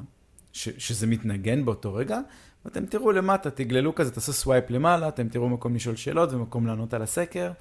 ש, 0.53 0.69
שזה 0.69 1.07
מתנגן 1.07 1.65
באותו 1.65 1.93
רגע, 1.93 2.19
ואתם 2.65 2.85
תראו 2.85 3.11
למטה, 3.11 3.51
תגללו 3.51 3.95
כזה, 3.95 4.11
תעשו 4.11 4.33
swipe 4.33 4.69
למעלה, 4.69 5.07
אתם 5.07 5.29
תראו 5.29 5.49
מקום 5.49 5.75
לשאול 5.75 5.95
שאלות 5.95 6.33
ומקום 6.33 6.67
לענות 6.67 6.93
על 6.93 7.01
הסקר. 7.01 7.51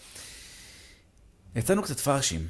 יצאנו 1.57 1.83
קצת 1.83 2.01
פרשים. 2.01 2.49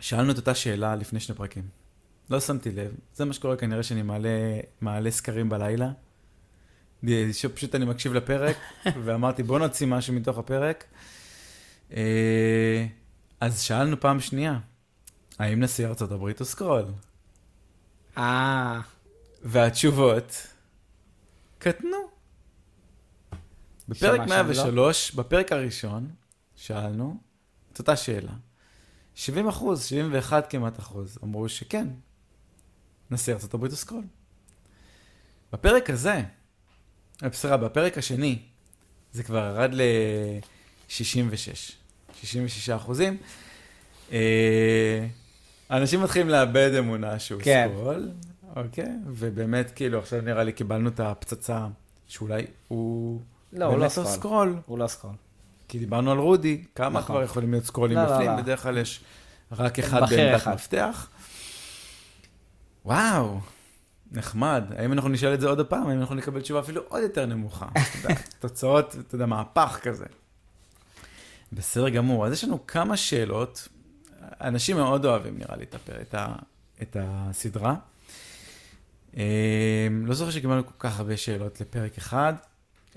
שאלנו 0.00 0.32
את 0.32 0.36
אותה 0.36 0.54
שאלה 0.54 0.96
לפני 0.96 1.20
שני 1.20 1.36
פרקים. 1.36 1.83
לא 2.30 2.40
שמתי 2.40 2.70
לב, 2.70 2.94
זה 3.14 3.24
מה 3.24 3.32
שקורה 3.32 3.56
כנראה 3.56 3.82
שאני 3.82 4.02
מעלה, 4.02 4.60
מעלה 4.80 5.10
סקרים 5.10 5.48
בלילה. 5.48 5.90
שפשוט 7.32 7.74
אני 7.74 7.84
מקשיב 7.84 8.12
לפרק, 8.12 8.56
ואמרתי 9.04 9.42
בוא 9.42 9.58
נוציא 9.58 9.86
משהו 9.86 10.14
מתוך 10.14 10.38
הפרק. 10.38 10.84
אה, 11.96 12.86
אז 13.40 13.60
שאלנו 13.60 14.00
פעם 14.00 14.20
שנייה, 14.20 14.58
האם 15.38 15.60
נשיא 15.60 15.86
ארצות 15.86 16.12
הברית 16.12 16.38
הוא 16.38 16.46
סקרול? 16.46 16.84
אה, 18.18 18.80
והתשובות 19.42 20.46
קטנו. 21.58 21.96
בפרק 23.88 24.20
שמה 24.28 24.28
שם 24.28 24.46
103, 24.46 25.14
בפרק 25.14 25.52
הראשון, 25.52 26.10
שאלנו 26.56 27.16
את 27.72 27.78
אותה 27.78 27.96
שאלה. 27.96 28.32
70 29.14 29.48
אחוז, 29.48 29.84
71 29.84 30.50
כמעט 30.50 30.78
אחוז, 30.78 31.18
אמרו 31.24 31.48
שכן, 31.48 31.88
נשיא 33.10 33.32
ארצות 33.32 33.54
הברית 33.54 33.72
הוא 33.72 33.78
סקרול. 33.78 34.04
בפרק 35.52 35.90
הזה, 35.90 36.22
אה, 37.22 37.28
בסדר, 37.28 37.56
בפרק 37.56 37.98
השני, 37.98 38.38
זה 39.12 39.22
כבר 39.22 39.52
ירד 39.54 39.70
ל-66, 39.72 40.92
66 42.14 42.70
אחוזים. 42.70 43.16
אה, 44.12 45.06
אנשים 45.70 46.02
מתחילים 46.02 46.28
לאבד 46.28 46.70
אמונה 46.78 47.18
שהוא 47.18 47.42
כן. 47.44 47.68
סקרול, 47.70 48.10
אוקיי? 48.56 48.92
ובאמת, 49.06 49.70
כאילו, 49.70 49.98
עכשיו 49.98 50.20
נראה 50.20 50.44
לי 50.44 50.52
קיבלנו 50.52 50.88
את 50.88 51.00
הפצצה 51.00 51.66
שאולי 52.06 52.46
הוא 52.68 53.20
לא, 53.52 53.64
הוא 53.64 53.76
לא 53.76 53.84
לא 53.84 53.88
סקרול. 53.88 54.06
סקרול. 54.06 54.56
הוא 54.66 54.78
לא 54.78 54.86
סקרול. 54.86 55.14
כי 55.68 55.78
דיברנו 55.78 56.12
על 56.12 56.18
רודי, 56.18 56.64
כמה 56.74 57.00
נכון. 57.00 57.02
כבר 57.02 57.22
יכולים 57.22 57.50
להיות 57.50 57.64
סקרולים 57.64 57.96
לא, 57.96 58.04
לא, 58.04 58.12
בפנים? 58.12 58.30
לא. 58.30 58.36
בדרך 58.36 58.62
כלל 58.62 58.78
יש 58.78 59.00
רק 59.52 59.78
אחד 59.78 60.00
בעמדת. 60.10 60.48
מפתח. 60.48 61.08
וואו, 62.84 63.40
נחמד. 64.12 64.64
האם 64.76 64.92
אנחנו 64.92 65.08
נשאל 65.08 65.34
את 65.34 65.40
זה 65.40 65.48
עוד 65.48 65.60
הפעם? 65.60 65.88
האם 65.88 66.00
אנחנו 66.00 66.14
נקבל 66.14 66.40
תשובה 66.40 66.60
אפילו 66.60 66.82
עוד 66.88 67.02
יותר 67.02 67.26
נמוכה? 67.26 67.66
תוצאות, 68.40 68.96
אתה 69.00 69.14
יודע, 69.14 69.26
מהפך 69.26 69.78
כזה. 69.82 70.04
בסדר 71.52 71.88
גמור. 71.88 72.26
אז 72.26 72.32
יש 72.32 72.44
לנו 72.44 72.66
כמה 72.66 72.96
שאלות. 72.96 73.68
אנשים 74.40 74.76
מאוד 74.76 75.04
אוהבים, 75.04 75.38
נראה 75.38 75.56
לי, 75.56 75.64
את, 76.02 76.14
ה... 76.14 76.36
את 76.82 76.96
הסדרה. 77.00 77.74
אה, 79.16 79.88
לא 80.04 80.14
זוכר 80.14 80.30
שקיבלנו 80.30 80.66
כל 80.66 80.72
כך 80.78 81.00
הרבה 81.00 81.16
שאלות 81.16 81.60
לפרק 81.60 81.98
אחד, 81.98 82.34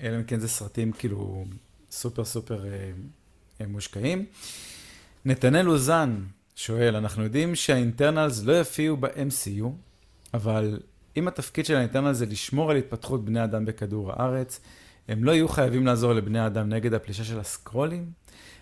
אלא 0.00 0.16
אם 0.16 0.24
כן 0.24 0.40
זה 0.40 0.48
סרטים 0.48 0.92
כאילו 0.92 1.44
סופר 1.90 2.24
סופר 2.24 2.64
אה, 2.66 2.90
אה, 3.60 3.66
מושקעים. 3.66 4.26
נתנאל 5.24 5.68
אוזן 5.68 6.24
שואל, 6.60 6.96
אנחנו 6.96 7.24
יודעים 7.24 7.54
שהאינטרנלס 7.54 8.44
לא 8.44 8.52
יופיעו 8.52 8.96
ב-MCU, 8.96 9.64
אבל 10.34 10.80
אם 11.16 11.28
התפקיד 11.28 11.66
של 11.66 11.76
האינטרנל 11.76 12.12
זה 12.12 12.26
לשמור 12.26 12.70
על 12.70 12.76
התפתחות 12.76 13.24
בני 13.24 13.44
אדם 13.44 13.64
בכדור 13.64 14.12
הארץ, 14.12 14.60
הם 15.08 15.24
לא 15.24 15.32
יהיו 15.32 15.48
חייבים 15.48 15.86
לעזור 15.86 16.12
לבני 16.12 16.46
אדם 16.46 16.68
נגד 16.68 16.94
הפלישה 16.94 17.24
של 17.24 17.40
הסקרולים? 17.40 18.10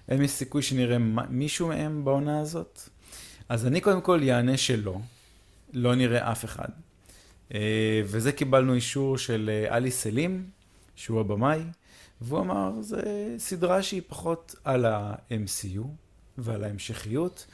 האם 0.09 0.23
יש 0.23 0.31
סיכוי 0.31 0.63
שנראה 0.63 0.97
מישהו 1.29 1.69
מהם 1.69 2.05
בעונה 2.05 2.41
הזאת? 2.41 2.81
אז 3.49 3.67
אני 3.67 3.81
קודם 3.81 4.01
כל 4.01 4.21
יענה 4.23 4.57
שלא, 4.57 4.99
לא 5.73 5.95
נראה 5.95 6.33
אף 6.33 6.45
אחד. 6.45 6.69
אה, 7.55 8.03
וזה 8.05 8.33
קיבלנו 8.33 8.75
אישור 8.75 9.19
של 9.19 9.51
אה, 9.53 9.77
עלי 9.77 9.91
סלים, 9.91 10.51
שהוא 10.97 11.21
הבמאי, 11.21 11.61
והוא 12.21 12.41
אמר, 12.41 12.73
זה 12.81 13.35
סדרה 13.39 13.83
שהיא 13.83 14.03
פחות 14.09 14.55
על 14.65 14.85
ה-MCU 14.85 15.83
ועל 16.39 16.65
ההמשכיות, 16.65 17.47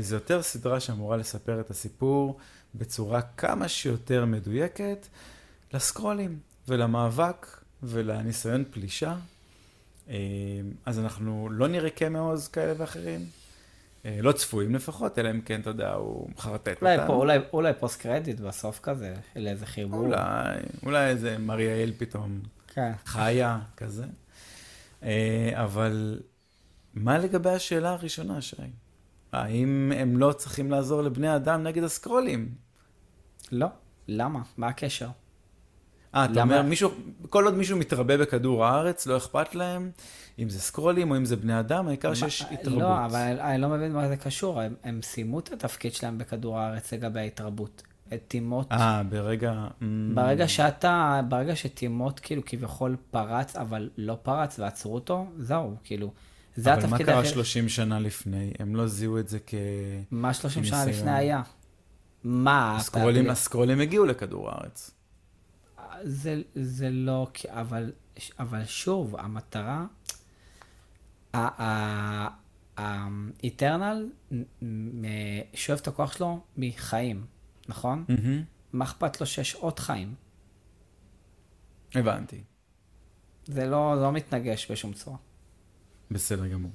זה 0.00 0.16
יותר 0.16 0.42
סדרה 0.42 0.80
שאמורה 0.80 1.16
לספר 1.16 1.60
את 1.60 1.70
הסיפור 1.70 2.38
בצורה 2.74 3.22
כמה 3.22 3.68
שיותר 3.68 4.24
מדויקת 4.24 5.06
לסקרולים 5.72 6.38
ולמאבק 6.68 7.46
ולניסיון 7.82 8.64
פלישה. 8.70 9.16
אה, 10.08 10.16
אז 10.86 10.98
אנחנו 10.98 11.48
לא 11.50 11.68
נראה 11.68 11.90
קמאוז 11.90 12.48
כאלה 12.48 12.72
ואחרים, 12.76 13.26
אה, 14.04 14.18
לא 14.22 14.32
צפויים 14.32 14.74
לפחות, 14.74 15.18
אלא 15.18 15.30
אם 15.30 15.40
כן, 15.40 15.60
אתה 15.60 15.70
יודע, 15.70 15.92
הוא 15.92 16.28
מחרטט 16.36 16.82
אולי, 16.82 16.94
אותנו. 16.94 17.06
פה, 17.06 17.14
אולי, 17.14 17.38
אולי 17.52 17.72
פוסט 17.78 18.00
קרדיט 18.00 18.40
בסוף 18.40 18.80
כזה, 18.82 19.14
לאיזה 19.36 19.66
חיבור. 19.66 20.00
אולי, 20.06 20.58
אולי 20.82 21.06
איזה 21.08 21.38
מריאל 21.38 21.92
פתאום 21.98 22.40
כן. 22.66 22.92
חיה 23.04 23.58
כזה. 23.76 24.04
אה, 25.02 25.50
אבל 25.54 26.20
מה 26.94 27.18
לגבי 27.18 27.50
השאלה 27.50 27.90
הראשונה, 27.90 28.42
שי? 28.42 28.56
האם 29.32 29.92
הם 29.96 30.16
לא 30.16 30.32
צריכים 30.32 30.70
לעזור 30.70 31.02
לבני 31.02 31.36
אדם 31.36 31.62
נגד 31.62 31.82
הסקרולים? 31.82 32.48
לא, 33.52 33.66
למה? 34.08 34.40
מה 34.56 34.68
הקשר? 34.68 35.08
אה, 36.14 36.24
אתה? 36.24 36.42
אומר, 36.42 36.62
מישהו, 36.62 36.90
כל 37.28 37.44
עוד 37.44 37.54
מישהו 37.54 37.78
מתרבה 37.78 38.16
בכדור 38.18 38.64
הארץ, 38.64 39.06
לא 39.06 39.16
אכפת 39.16 39.54
להם, 39.54 39.90
אם 40.38 40.48
זה 40.48 40.60
סקרולים 40.60 41.10
או 41.10 41.16
אם 41.16 41.24
זה 41.24 41.36
בני 41.36 41.60
אדם, 41.60 41.88
העיקר 41.88 42.14
שיש 42.14 42.42
מה- 42.42 42.48
התרבות. 42.50 42.80
לא, 42.80 43.04
אבל 43.06 43.40
אני, 43.40 43.58
לא 43.58 43.68
מבין 43.68 43.92
מה 43.92 44.08
זה 44.08 44.16
קשור. 44.16 44.60
הם, 44.60 44.74
הם 44.84 45.00
סיימו 45.02 45.38
את 45.38 45.52
התפקיד 45.52 45.94
שלהם 45.94 46.18
בכדור 46.18 46.58
הארץ 46.58 46.92
לגבי 46.92 47.20
ההתרבות. 47.20 47.82
את 48.14 48.20
טימות, 48.28 48.72
אה, 48.72 49.02
ברגע... 49.02 49.66
אמ, 49.82 50.12
ברגע 50.14 50.48
שאתה, 50.48 51.20
ברגע 51.28 51.56
שטימות 51.56 52.20
כאילו 52.20 52.42
כביכול 52.46 52.96
פרץ, 53.10 53.56
אבל 53.56 53.90
לא 53.96 54.16
פרץ 54.22 54.58
ועצרו 54.58 54.94
אותו, 54.94 55.26
זהו, 55.36 55.74
כאילו. 55.84 56.12
זה 56.56 56.72
אבל 56.74 56.80
מה 56.82 56.86
התפקיד 56.86 57.06
קרה 57.06 57.16
היחיד- 57.18 57.32
30 57.32 57.68
שנה 57.68 57.98
לפני? 58.00 58.52
הם 58.58 58.76
לא 58.76 58.86
זיהו 58.86 59.18
את 59.18 59.28
זה 59.28 59.38
כ... 59.46 59.54
מה 60.10 60.34
30 60.34 60.64
שנה. 60.64 60.84
לפני 60.84 61.10
היה? 61.10 61.42
מה? 62.24 62.76
הסקרולים, 62.76 63.30
הסקרולים 63.30 63.80
הגיעו 63.80 64.04
לכדור 64.06 64.50
הארץ. 64.50 64.90
זה, 66.02 66.42
זה 66.54 66.90
לא, 66.90 67.28
אבל, 67.48 67.92
אבל 68.38 68.64
שוב, 68.64 69.16
המטרה, 69.18 69.86
האיטרנל 72.76 74.08
שואב 75.54 75.78
את 75.82 75.88
הכוח 75.88 76.12
שלו 76.12 76.40
מחיים, 76.56 77.24
נכון? 77.68 78.04
מה 78.72 78.84
אכפת 78.84 79.20
לו 79.20 79.26
שיש 79.26 79.54
עוד 79.54 79.78
חיים? 79.78 80.14
הבנתי. 81.94 82.42
זה 83.46 83.66
לא, 83.66 84.02
לא 84.02 84.12
מתנגש 84.12 84.70
בשום 84.70 84.92
צורה. 84.92 85.16
בסדר 86.10 86.46
גמור. 86.46 86.72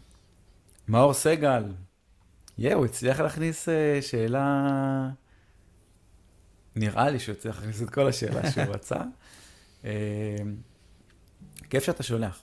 מאור 0.87 1.13
סגל, 1.13 1.63
יא, 2.57 2.73
הוא 2.73 2.85
הצליח 2.85 3.19
להכניס 3.19 3.69
אה, 3.69 4.01
שאלה... 4.01 5.09
נראה 6.75 7.09
לי 7.09 7.19
שהוא 7.19 7.35
הצליח 7.35 7.55
להכניס 7.59 7.81
את 7.81 7.89
כל 7.89 8.07
השאלה 8.07 8.51
שהוא 8.51 8.63
רצה. 8.75 9.01
אה, 9.85 10.37
כיף 11.69 11.83
שאתה 11.83 12.03
שולח. 12.03 12.41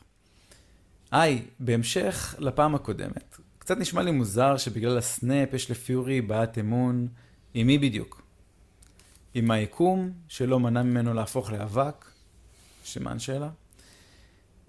היי, 1.10 1.46
בהמשך 1.60 2.34
לפעם 2.38 2.74
הקודמת, 2.74 3.38
קצת 3.58 3.78
נשמע 3.78 4.02
לי 4.02 4.10
מוזר 4.10 4.56
שבגלל 4.56 4.98
הסנאפ 4.98 5.54
יש 5.54 5.70
לפיורי 5.70 6.20
בעיית 6.20 6.58
אמון 6.58 7.08
עם 7.54 7.66
מי 7.66 7.78
בדיוק? 7.78 8.22
עם 9.34 9.50
היקום 9.50 10.12
שלא 10.28 10.60
מנע 10.60 10.82
ממנו 10.82 11.14
להפוך 11.14 11.52
לאבק? 11.52 12.04
סימן 12.84 13.18
שאלה. 13.18 13.48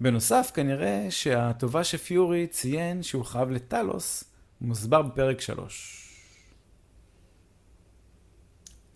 בנוסף, 0.08 0.50
כנראה 0.54 1.06
שהטובה 1.10 1.84
שפיורי 1.84 2.46
ציין 2.46 3.02
שהוא 3.02 3.24
חייב 3.24 3.50
לטלוס 3.50 4.24
מוסבר 4.60 5.02
בפרק 5.02 5.40
3. 5.40 6.00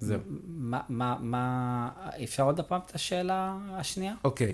זהו. 0.01 0.21
מה, 0.47 0.81
מה, 0.89 1.17
מה, 1.21 1.91
אפשר 2.25 2.43
עוד 2.43 2.61
הפעם 2.61 2.81
את 2.87 2.95
השאלה 2.95 3.57
השנייה? 3.71 4.15
אוקיי, 4.25 4.53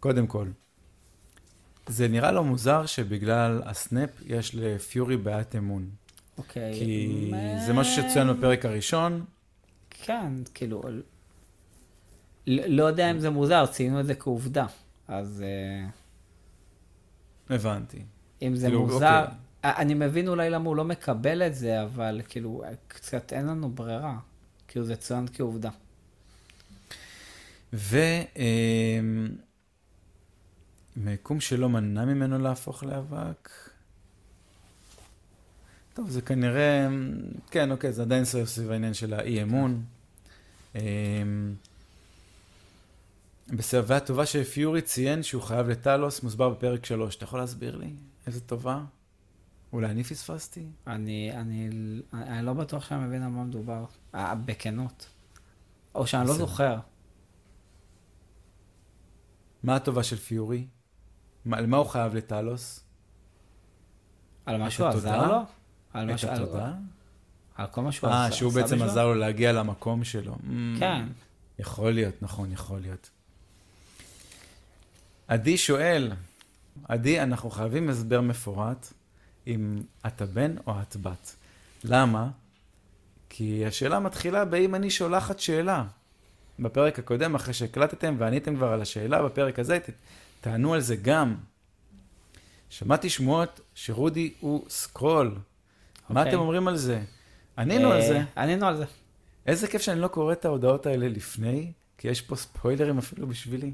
קודם 0.00 0.26
כל, 0.26 0.48
זה 1.86 2.08
נראה 2.08 2.32
לו 2.32 2.44
מוזר 2.44 2.86
שבגלל 2.86 3.62
הסנאפ 3.64 4.10
יש 4.26 4.54
לפיורי 4.54 5.16
בעיית 5.16 5.56
אמון. 5.56 5.90
אוקיי. 6.38 6.74
כי 6.78 7.28
מה- 7.30 7.66
זה 7.66 7.72
משהו 7.72 8.02
שצוין 8.02 8.32
בפרק 8.32 8.64
הראשון, 8.64 9.24
כן, 9.90 10.32
כאילו, 10.54 10.82
לא, 12.46 12.62
לא 12.66 12.84
יודע 12.84 13.10
אם 13.10 13.18
זה 13.18 13.30
מוזר, 13.30 13.66
ציינו 13.66 14.00
את 14.00 14.06
זה 14.06 14.14
כעובדה. 14.14 14.66
אז 15.08 15.44
אה, 15.46 15.86
הבנתי. 17.54 18.02
אם 18.42 18.56
זה 18.56 18.66
כאילו, 18.66 18.86
מוזר, 18.86 19.24
אוקיי. 19.24 19.34
אני 19.64 19.94
מבין 19.94 20.28
אולי 20.28 20.50
למה 20.50 20.68
הוא 20.68 20.76
לא 20.76 20.84
מקבל 20.84 21.42
את 21.42 21.54
זה, 21.54 21.82
אבל 21.82 22.20
כאילו, 22.28 22.62
קצת 22.88 23.32
אין 23.32 23.46
לנו 23.46 23.70
ברירה. 23.70 24.18
כאילו, 24.68 24.84
זה 24.84 24.96
צוין 24.96 25.26
כעובדה. 25.32 25.70
ומיקום 30.96 31.40
שלא 31.40 31.68
מנע 31.68 32.04
ממנו 32.04 32.38
להפוך 32.38 32.84
לאבק. 32.84 33.50
טוב, 35.94 36.10
זה 36.10 36.22
כנראה, 36.22 36.88
כן, 37.50 37.70
אוקיי, 37.70 37.92
זה 37.92 38.02
עדיין 38.02 38.24
סביב 38.24 38.70
העניין 38.70 38.94
של 38.94 39.14
האי-אמון. 39.14 39.82
בסדר, 43.56 43.84
והטובה 43.86 44.26
שפיורי 44.26 44.82
ציין 44.82 45.22
שהוא 45.22 45.42
חייב 45.42 45.68
לטלוס 45.68 46.22
מוסבר 46.22 46.48
בפרק 46.50 46.84
3. 46.84 47.16
אתה 47.16 47.24
יכול 47.24 47.40
להסביר 47.40 47.76
לי 47.76 47.92
איזה 48.26 48.40
טובה? 48.40 48.80
אולי 49.72 49.86
אני 49.86 50.04
פספסתי? 50.04 50.66
אני, 50.86 51.32
אני, 51.34 51.68
אני 52.12 52.46
לא 52.46 52.52
בטוח 52.52 52.84
שאני 52.88 53.04
מבין 53.04 53.22
על 53.22 53.28
מה 53.30 53.44
מדובר, 53.44 53.84
אה, 54.14 54.34
בכנות. 54.34 55.06
או 55.94 56.06
שאני 56.06 56.26
לא 56.26 56.32
בסדר. 56.32 56.46
זוכר. 56.46 56.78
מה 59.62 59.76
הטובה 59.76 60.02
של 60.02 60.16
פיורי? 60.16 60.66
מה, 61.44 61.56
על 61.56 61.66
מה 61.66 61.76
הוא 61.76 61.86
חייב 61.86 62.14
לטלוס? 62.14 62.80
על 64.46 64.56
מה 64.56 64.70
שהוא? 64.70 64.88
עזר 64.88 65.26
לו? 65.32 65.38
על 65.92 66.06
מה 66.06 66.18
שהוא... 66.18 66.30
על- 66.30 66.42
התודה? 66.42 66.74
על 67.54 67.66
כל 67.66 67.80
מה 67.82 67.92
שהוא 67.92 68.10
אה, 68.10 68.26
עשה- 68.26 68.36
שהוא 68.36 68.50
עשה 68.50 68.60
בעצם? 68.62 68.82
עזר 68.82 69.06
לו 69.06 69.14
להגיע 69.14 69.52
למקום 69.52 70.04
שלו. 70.04 70.34
Mm, 70.34 70.78
כן. 70.78 71.06
יכול 71.58 71.90
להיות, 71.90 72.22
נכון, 72.22 72.52
יכול 72.52 72.80
להיות. 72.80 73.10
עדי 75.28 75.56
שואל, 75.58 76.12
עדי, 76.84 77.20
אנחנו 77.22 77.50
חייבים 77.50 77.88
הסבר 77.88 78.20
מפורט 78.20 78.92
אם 79.46 79.82
אתה 80.06 80.26
בן 80.26 80.54
או 80.66 80.80
את 80.82 80.96
בת. 80.96 81.36
למה? 81.84 82.30
כי 83.28 83.66
השאלה 83.66 84.00
מתחילה 84.00 84.44
באם 84.44 84.74
אני 84.74 84.90
שולחת 84.90 85.38
שאלה. 85.38 85.84
בפרק 86.58 86.98
הקודם, 86.98 87.34
אחרי 87.34 87.54
שהקלטתם 87.54 88.14
ועניתם 88.18 88.56
כבר 88.56 88.68
על 88.68 88.82
השאלה, 88.82 89.22
בפרק 89.22 89.58
הזה, 89.58 89.78
ת, 89.80 89.90
תענו 90.40 90.74
על 90.74 90.80
זה 90.80 90.96
גם. 90.96 91.36
שמעתי 92.70 93.10
שמועות 93.10 93.60
שרודי 93.74 94.32
הוא 94.40 94.64
סקרול. 94.68 95.38
מה 96.08 96.20
אוקיי. 96.20 96.32
אתם 96.32 96.40
אומרים 96.40 96.68
על 96.68 96.76
זה? 96.76 97.02
ענינו 97.58 97.92
על 97.92 98.00
אה, 98.00 98.08
זה. 98.08 98.22
ענינו 98.36 98.66
על 98.66 98.76
זה. 98.76 98.84
איזה 99.46 99.68
כיף 99.68 99.82
שאני 99.82 100.00
לא 100.00 100.08
קורא 100.08 100.32
את 100.32 100.44
ההודעות 100.44 100.86
האלה 100.86 101.08
לפני, 101.08 101.72
כי 101.98 102.08
יש 102.08 102.20
פה 102.22 102.36
ספוילרים 102.36 102.98
אפילו 102.98 103.26
בשבילי. 103.26 103.72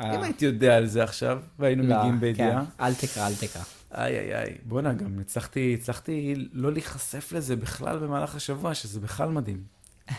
אה, 0.00 0.14
אם 0.14 0.22
הייתי 0.22 0.44
יודע 0.44 0.76
על 0.76 0.86
זה 0.86 1.02
עכשיו, 1.04 1.38
והיינו 1.58 1.82
לא, 1.82 1.96
מגיעים 1.96 2.14
כן, 2.14 2.20
בידיעה, 2.20 2.64
אל 2.80 2.94
תקרא, 2.94 3.26
אל 3.26 3.34
תקרא. 3.34 3.62
איי 3.94 4.18
איי 4.18 4.34
איי, 4.36 4.54
בואנה, 4.64 4.92
גם 4.92 5.18
הצלחתי, 5.20 5.76
הצלחתי 5.80 6.34
לא 6.52 6.72
להיחשף 6.72 7.32
לזה 7.32 7.56
בכלל 7.56 7.98
במהלך 7.98 8.34
השבוע, 8.36 8.74
שזה 8.74 9.00
בכלל 9.00 9.28
מדהים. 9.28 9.62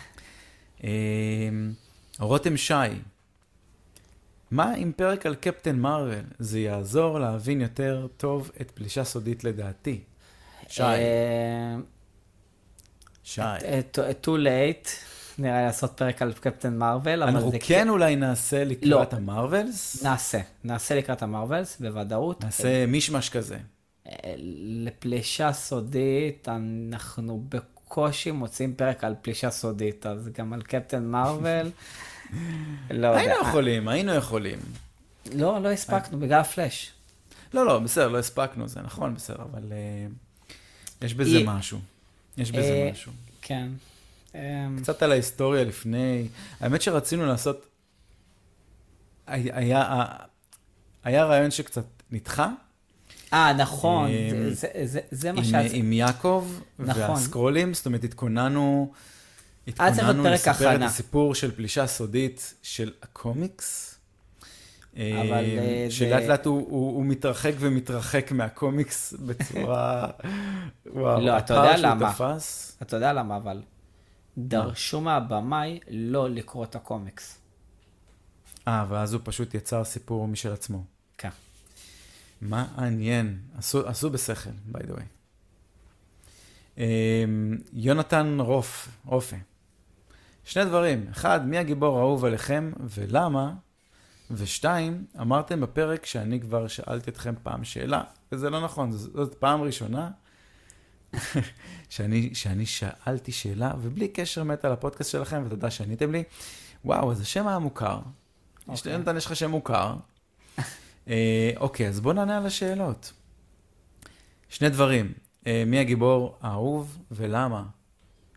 אמ, 0.84 0.88
רותם 2.19 2.57
שי, 2.57 2.73
מה 4.51 4.73
עם 4.73 4.91
פרק 4.95 5.26
על 5.26 5.35
קפטן 5.35 5.76
מרוויל? 5.80 6.23
זה 6.39 6.60
יעזור 6.60 7.19
להבין 7.19 7.61
יותר 7.61 8.07
טוב 8.18 8.51
את 8.61 8.72
פלישה 8.72 9.03
סודית 9.03 9.43
לדעתי. 9.43 9.99
שי, 10.68 10.81
אה, 10.84 11.76
שי. 13.23 13.41
אה, 13.41 13.80
too- 13.95 14.26
too 14.26 14.38
late, 14.45 14.89
נראה 15.39 15.57
לי 15.59 15.65
לעשות 15.65 15.91
פרק 15.95 16.21
על 16.21 16.33
קפטן 16.33 16.77
מרוויל, 16.77 17.23
אבל 17.23 17.31
אנחנו 17.31 17.51
זה 17.51 17.57
כן 17.59 17.89
אולי 17.89 18.15
נעשה 18.15 18.63
לקראת 18.63 19.13
המרווילס? 19.13 20.03
נעשה, 20.03 20.39
נעשה 20.63 20.95
לקראת 20.95 21.23
המרווילס, 21.23 21.77
בוודאות. 21.79 22.43
נעשה 22.43 22.85
מישמש 22.85 23.29
כזה. 23.29 23.57
אה, 24.07 24.33
לפלישה 24.63 25.53
סודית, 25.53 26.49
אנחנו 26.49 27.43
בקושי 27.49 28.31
מוצאים 28.31 28.73
פרק 28.73 29.03
על 29.03 29.15
פלישה 29.21 29.49
סודית, 29.49 30.05
אז 30.05 30.29
גם 30.37 30.53
על 30.53 30.61
קפטן 30.61 31.03
מרוויל, 31.05 31.71
לא 32.89 33.07
יודע. 33.07 33.19
היינו 33.19 33.35
יכולים, 33.41 33.87
היינו 33.87 34.13
יכולים. 34.13 34.59
לא, 35.33 35.61
לא 35.61 35.71
הספקנו, 35.71 36.19
בגלל 36.19 36.39
הפלאש. 36.41 36.91
לא, 37.53 37.65
לא, 37.65 37.79
בסדר, 37.79 38.07
לא 38.07 38.17
הספקנו, 38.19 38.67
זה 38.67 38.81
נכון, 38.81 39.15
בסדר, 39.15 39.43
אבל 39.51 39.71
אה, 39.71 40.07
יש 41.01 41.13
בזה 41.13 41.39
משהו. 41.45 41.79
יש 42.37 42.51
בזה 42.51 42.73
אה, 42.73 42.89
משהו. 42.91 43.11
כן. 43.41 43.69
אמ, 44.35 44.39
קצת 44.81 45.03
על 45.03 45.11
ההיסטוריה 45.11 45.64
לפני. 45.64 46.27
האמת 46.60 46.81
שרצינו 46.81 47.26
לעשות... 47.26 47.65
היה, 49.27 50.06
היה, 51.03 51.26
רעיון 51.26 51.51
שקצת 51.51 51.85
נדחה, 52.11 52.49
אה, 53.34 53.53
נכון, 53.53 54.07
אמ, 54.10 54.49
זה- 54.53 54.68
זה- 54.84 54.99
זה- 55.11 55.31
מה 55.31 55.38
עם, 55.39 55.43
שאז... 55.45 55.72
עם 55.73 55.93
יעקב 55.93 56.47
נכון. 56.80 57.01
והסקרולים, 57.01 57.73
זאת 57.73 57.85
אומרת, 57.85 58.03
התכוננו, 58.03 58.91
להיות 59.68 59.80
התכוננו 59.80 60.23
לספר 60.23 60.51
את 60.51 60.56
הכנה. 60.73 60.85
הסיפור 60.85 61.35
של 61.35 61.51
פלישה 61.56 61.88
סודית 61.88 62.53
של 62.61 62.91
הקומיקס. 63.03 63.85
אבל, 64.95 65.03
אה, 65.57 65.88
שלאט 65.89 66.23
לאט 66.23 66.45
הוא, 66.45 66.57
הוא, 66.69 66.95
הוא 66.95 67.06
מתרחק 67.06 67.53
ומתרחק 67.60 68.31
מהקומיקס 68.31 69.14
בצורה... 69.26 70.07
וואו, 70.85 71.22
לא, 71.22 71.38
אתה 71.38 71.53
יודע 71.53 71.77
למה. 71.77 72.14
אתה 72.81 72.95
יודע 72.95 73.14
למה, 73.14 73.38
אבל 73.38 73.61
דרשו 74.47 75.01
מהבמאי 75.01 75.79
לא 75.89 76.29
לקרוא 76.29 76.63
את 76.63 76.75
הקומיקס. 76.75 77.39
אה, 78.67 78.85
ואז 78.89 79.13
הוא 79.13 79.21
פשוט 79.23 79.53
יצר 79.53 79.83
סיפור 79.83 80.27
משל 80.27 80.53
עצמו. 80.53 80.83
כן. 81.17 81.29
מעניין. 82.41 83.39
עשו, 83.57 83.87
עשו 83.87 84.09
בשכל, 84.09 84.49
by 84.71 84.77
the 84.77 84.91
way. 84.91 85.03
אמ, 86.77 87.57
יונתן 87.73 88.37
רוף, 88.39 88.89
רופה. 89.05 89.35
שני 90.43 90.65
דברים. 90.65 91.07
אחד, 91.11 91.47
מי 91.47 91.57
הגיבור 91.57 91.97
האהוב 91.97 92.25
עליכם 92.25 92.71
ולמה? 92.81 93.53
ושתיים, 94.31 95.05
אמרתם 95.21 95.61
בפרק 95.61 96.05
שאני 96.05 96.41
כבר 96.41 96.67
שאלתי 96.67 97.11
אתכם 97.11 97.33
פעם 97.43 97.63
שאלה, 97.63 98.03
וזה 98.31 98.49
לא 98.49 98.63
נכון, 98.63 98.91
זאת 98.91 99.35
פעם 99.35 99.61
ראשונה 99.61 100.11
שאני, 101.90 102.36
שאני 102.36 102.65
שאלתי 102.65 103.31
שאלה, 103.31 103.73
ובלי 103.81 104.07
קשר 104.07 104.44
מת 104.44 104.65
על 104.65 104.72
הפודקאסט 104.72 105.11
שלכם, 105.11 105.44
ותודה 105.45 105.72
שעניתם 105.72 106.11
לי. 106.11 106.23
וואו, 106.86 107.11
אז 107.11 107.22
השם 107.22 107.48
היה 107.48 107.60
מוכר. 107.60 107.99
יש 108.73 108.80
אוקיי. 108.80 108.94
יונתן, 108.94 109.18
יש 109.18 109.26
לך 109.26 109.36
שם 109.36 109.52
מוכר. 109.52 109.95
אה, 111.07 111.52
אוקיי, 111.57 111.88
אז 111.88 111.99
בואו 111.99 112.14
נענה 112.14 112.38
על 112.38 112.45
השאלות. 112.45 113.14
שני 114.49 114.69
דברים, 114.69 115.14
אה, 115.48 115.64
מי 115.65 115.80
הגיבור 115.80 116.38
האהוב 116.41 116.98
ולמה? 117.11 117.64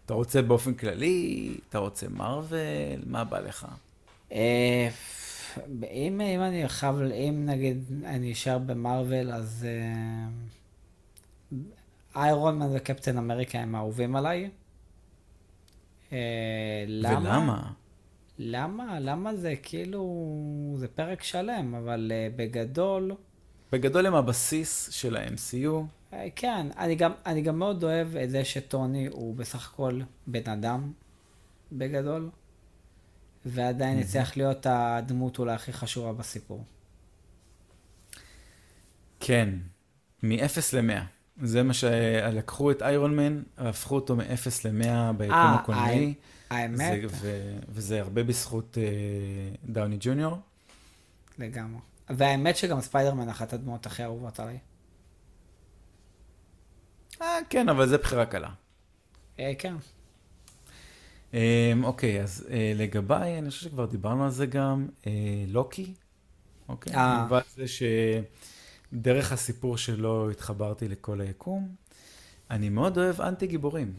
אתה 0.07 0.15
רוצה 0.15 0.43
באופן 0.43 0.75
כללי? 0.75 1.55
אתה 1.69 1.79
רוצה 1.79 2.09
מארוול? 2.09 2.59
מה 3.07 3.25
בא 3.25 3.39
לך? 3.39 3.67
אה, 4.33 4.89
אם, 5.91 6.21
אם 6.21 6.41
אני 6.41 6.69
חייב, 6.69 6.97
אם 7.01 7.43
נגיד 7.47 7.85
אני 8.05 8.33
אשאר 8.33 8.59
במרוויל, 8.59 9.33
אז 9.33 9.67
אה, 9.69 11.59
איירון 12.17 12.59
מן 12.59 12.77
וקפטן 12.77 13.19
אמריקה 13.19 13.59
הם 13.59 13.75
האהובים 13.75 14.17
עליי. 14.17 14.51
אה, 16.13 16.85
למה? 16.87 17.21
ולמה? 17.21 17.73
למה? 18.39 19.01
למה 19.01 19.37
זה 19.37 19.55
כאילו, 19.63 20.75
זה 20.79 20.89
פרק 20.89 21.23
שלם, 21.23 21.75
אבל 21.75 22.13
אה, 22.15 22.29
בגדול, 22.37 23.13
בגדול 23.73 24.07
הם 24.07 24.15
הבסיס 24.15 24.91
של 24.91 25.17
ה-MCU. 25.17 25.85
אה, 26.13 26.29
כן, 26.37 26.67
אני 26.79 26.95
גם, 26.95 27.13
אני 27.27 27.43
גם 27.43 27.59
מאוד 27.59 27.85
אוהב 27.85 28.17
את 28.17 28.31
זה 28.31 28.45
שטוני 28.45 29.07
הוא 29.07 29.37
בסך 29.37 29.73
הכל 29.73 30.01
בן 30.27 30.51
אדם, 30.51 30.93
בגדול, 31.73 32.31
ועדיין 33.47 33.99
הצליח 33.99 34.37
להיות 34.37 34.67
הדמות 34.71 35.39
אולי 35.39 35.53
הכי 35.53 35.73
חשובה 35.73 36.13
בסיפור. 36.13 36.65
כן, 39.21 39.49
מ-0 40.23 40.59
ל-100. 40.73 41.22
זה 41.43 41.63
מה 41.63 41.75
שלקחו 41.75 42.71
את 42.71 42.83
איירון 42.83 43.17
מן, 43.17 43.43
והפכו 43.59 43.95
אותו 43.95 44.17
מ-0 44.17 44.23
ל-100 44.65 45.13
ביקום 45.13 45.35
אה, 45.35 45.55
הקולנועי. 45.55 46.15
האמת, 46.51 46.77
זה- 47.11 47.17
ו- 47.21 47.59
וזה 47.69 48.01
הרבה 48.01 48.23
בזכות 48.23 48.79
אה, 48.79 48.83
דאוני 49.65 49.97
ג'וניור. 50.01 50.37
לגמרי. 51.39 51.81
והאמת 52.11 52.57
שגם 52.57 52.81
ספיידרמן 52.81 53.29
אחת 53.29 53.53
הדמות 53.53 53.87
הכי 53.87 54.03
אהובות 54.05 54.41
עליי. 54.41 54.59
אה, 57.23 57.27
כן, 57.51 57.69
אבל 57.69 57.89
זה 57.89 57.99
בחירה 57.99 58.27
קלה. 58.27 58.49
אה, 59.39 59.53
כן. 59.59 59.75
אה, 61.35 61.73
אוקיי, 61.83 62.23
אז 62.23 62.47
אה, 62.51 62.73
לגביי, 62.77 63.39
אני 63.39 63.51
חושב 63.51 63.63
שכבר 63.69 63.87
דיברנו 63.87 64.25
על 64.25 64.31
זה 64.31 64.47
גם, 64.47 64.87
אה, 65.07 65.13
לוקי. 65.49 65.95
אוקיי? 66.69 66.95
אה. 66.95 67.27
זה 67.57 67.69
שדרך 68.93 69.33
הסיפור 69.33 69.77
שלו 69.77 70.31
התחברתי 70.31 70.89
לכל 70.89 71.21
היקום. 71.21 71.69
אני 72.51 72.69
מאוד 72.69 72.99
אוהב 72.99 73.21
אנטי 73.21 73.47
גיבורים. 73.47 73.93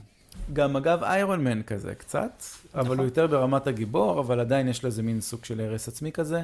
גם 0.53 0.75
אגב 0.75 1.03
איירון 1.03 1.43
מן 1.43 1.63
כזה 1.63 1.95
קצת, 1.95 2.43
אבל 2.73 2.83
נכון. 2.83 2.97
הוא 2.97 3.05
יותר 3.05 3.27
ברמת 3.27 3.67
הגיבור, 3.67 4.19
אבל 4.19 4.39
עדיין 4.39 4.67
יש 4.67 4.83
לו 4.83 4.87
איזה 4.87 5.03
מין 5.03 5.21
סוג 5.21 5.45
של 5.45 5.61
הרס 5.61 5.87
עצמי 5.87 6.11
כזה. 6.11 6.43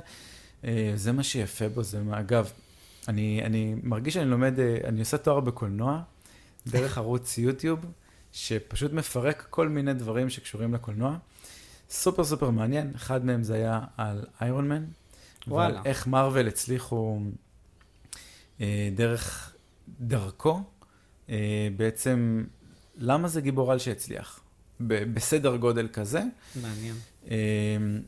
אה, 0.65 0.91
זה 0.95 1.11
מה 1.11 1.23
שיפה 1.23 1.69
בו, 1.69 1.83
זה 1.83 2.03
מה, 2.03 2.19
אגב, 2.19 2.51
אני, 3.07 3.41
אני 3.45 3.75
מרגיש 3.83 4.13
שאני 4.13 4.29
לומד, 4.29 4.59
אה, 4.59 4.77
אני 4.83 4.99
עושה 4.99 5.17
תואר 5.17 5.39
בקולנוע, 5.39 6.01
דרך 6.67 6.97
ערוץ 6.97 7.37
יוטיוב, 7.37 7.79
שפשוט 8.31 8.93
מפרק 8.93 9.47
כל 9.49 9.67
מיני 9.67 9.93
דברים 9.93 10.29
שקשורים 10.29 10.73
לקולנוע. 10.73 11.17
סופר 11.89 12.23
סופר 12.23 12.49
מעניין, 12.49 12.91
אחד 12.95 13.25
מהם 13.25 13.43
זה 13.43 13.53
היה 13.53 13.81
על 13.97 14.25
איירון 14.41 14.69
מן. 14.69 14.85
וואלה. 15.47 15.73
ועל 15.73 15.85
איך 15.85 16.07
מארוול 16.07 16.47
הצליחו 16.47 17.19
דרך 18.95 19.53
דרכו, 19.99 20.61
אה, 21.29 21.35
בעצם, 21.77 22.43
למה 22.97 23.27
זה 23.27 23.41
גיבור 23.41 23.71
על 23.71 23.79
שהצליח? 23.79 24.39
בסדר 24.79 25.55
גודל 25.55 25.87
כזה. 25.93 26.21
מעניין. 26.61 26.95
אה, 27.31 27.37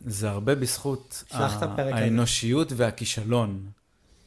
זה 0.05 0.29
הרבה 0.29 0.55
בזכות 0.55 1.23
שלח 1.31 1.57
את 1.57 1.63
ה- 1.63 1.65
הפרק 1.73 1.93
הזה. 1.93 2.03
האנושיות 2.03 2.71
והכישלון 2.75 3.65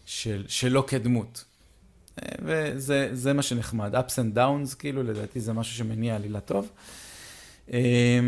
של, 0.06 0.44
שלו 0.48 0.86
כדמות. 0.86 1.44
אה, 2.22 2.28
וזה 2.42 3.08
זה 3.12 3.32
מה 3.32 3.42
שנחמד. 3.42 3.94
ups 3.94 4.12
and 4.12 4.36
downs, 4.36 4.76
כאילו, 4.78 5.02
לדעתי 5.02 5.40
זה 5.40 5.52
משהו 5.52 5.76
שמניע 5.76 6.14
עלילה 6.16 6.40
טוב. 6.40 6.68
אה, 7.72 8.18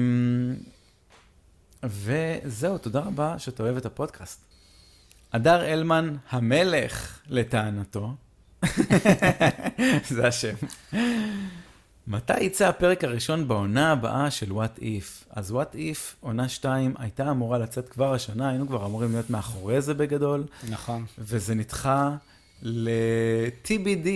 וזהו, 1.85 2.79
תודה 2.79 3.01
רבה 3.01 3.39
שאתה 3.39 3.63
אוהב 3.63 3.77
את 3.77 3.87
הפודקאסט. 3.87 4.41
הדר 5.33 5.65
אלמן 5.65 6.17
המלך, 6.31 7.21
לטענתו. 7.29 8.15
זה 10.09 10.27
השם. 10.27 10.55
מתי 12.09 12.41
יצא 12.41 12.69
הפרק 12.69 13.05
הראשון 13.05 13.49
בעונה 13.49 13.93
הבאה 13.93 14.31
של 14.31 14.51
What 14.51 14.81
If? 14.81 15.25
אז 15.31 15.53
What 15.53 15.75
If, 15.75 15.99
עונה 16.21 16.49
2, 16.49 16.95
הייתה 16.99 17.31
אמורה 17.31 17.59
לצאת 17.59 17.89
כבר 17.89 18.15
השנה, 18.15 18.49
היינו 18.49 18.69
כבר 18.69 18.87
אמורים 18.87 19.13
להיות 19.13 19.31
מאחורי 19.31 19.81
זה 19.81 19.95
בגדול, 19.95 20.45
נכון. 20.71 21.05
וזה 21.19 21.55
נדחה 21.55 22.17
ל-TBD, 22.63 24.09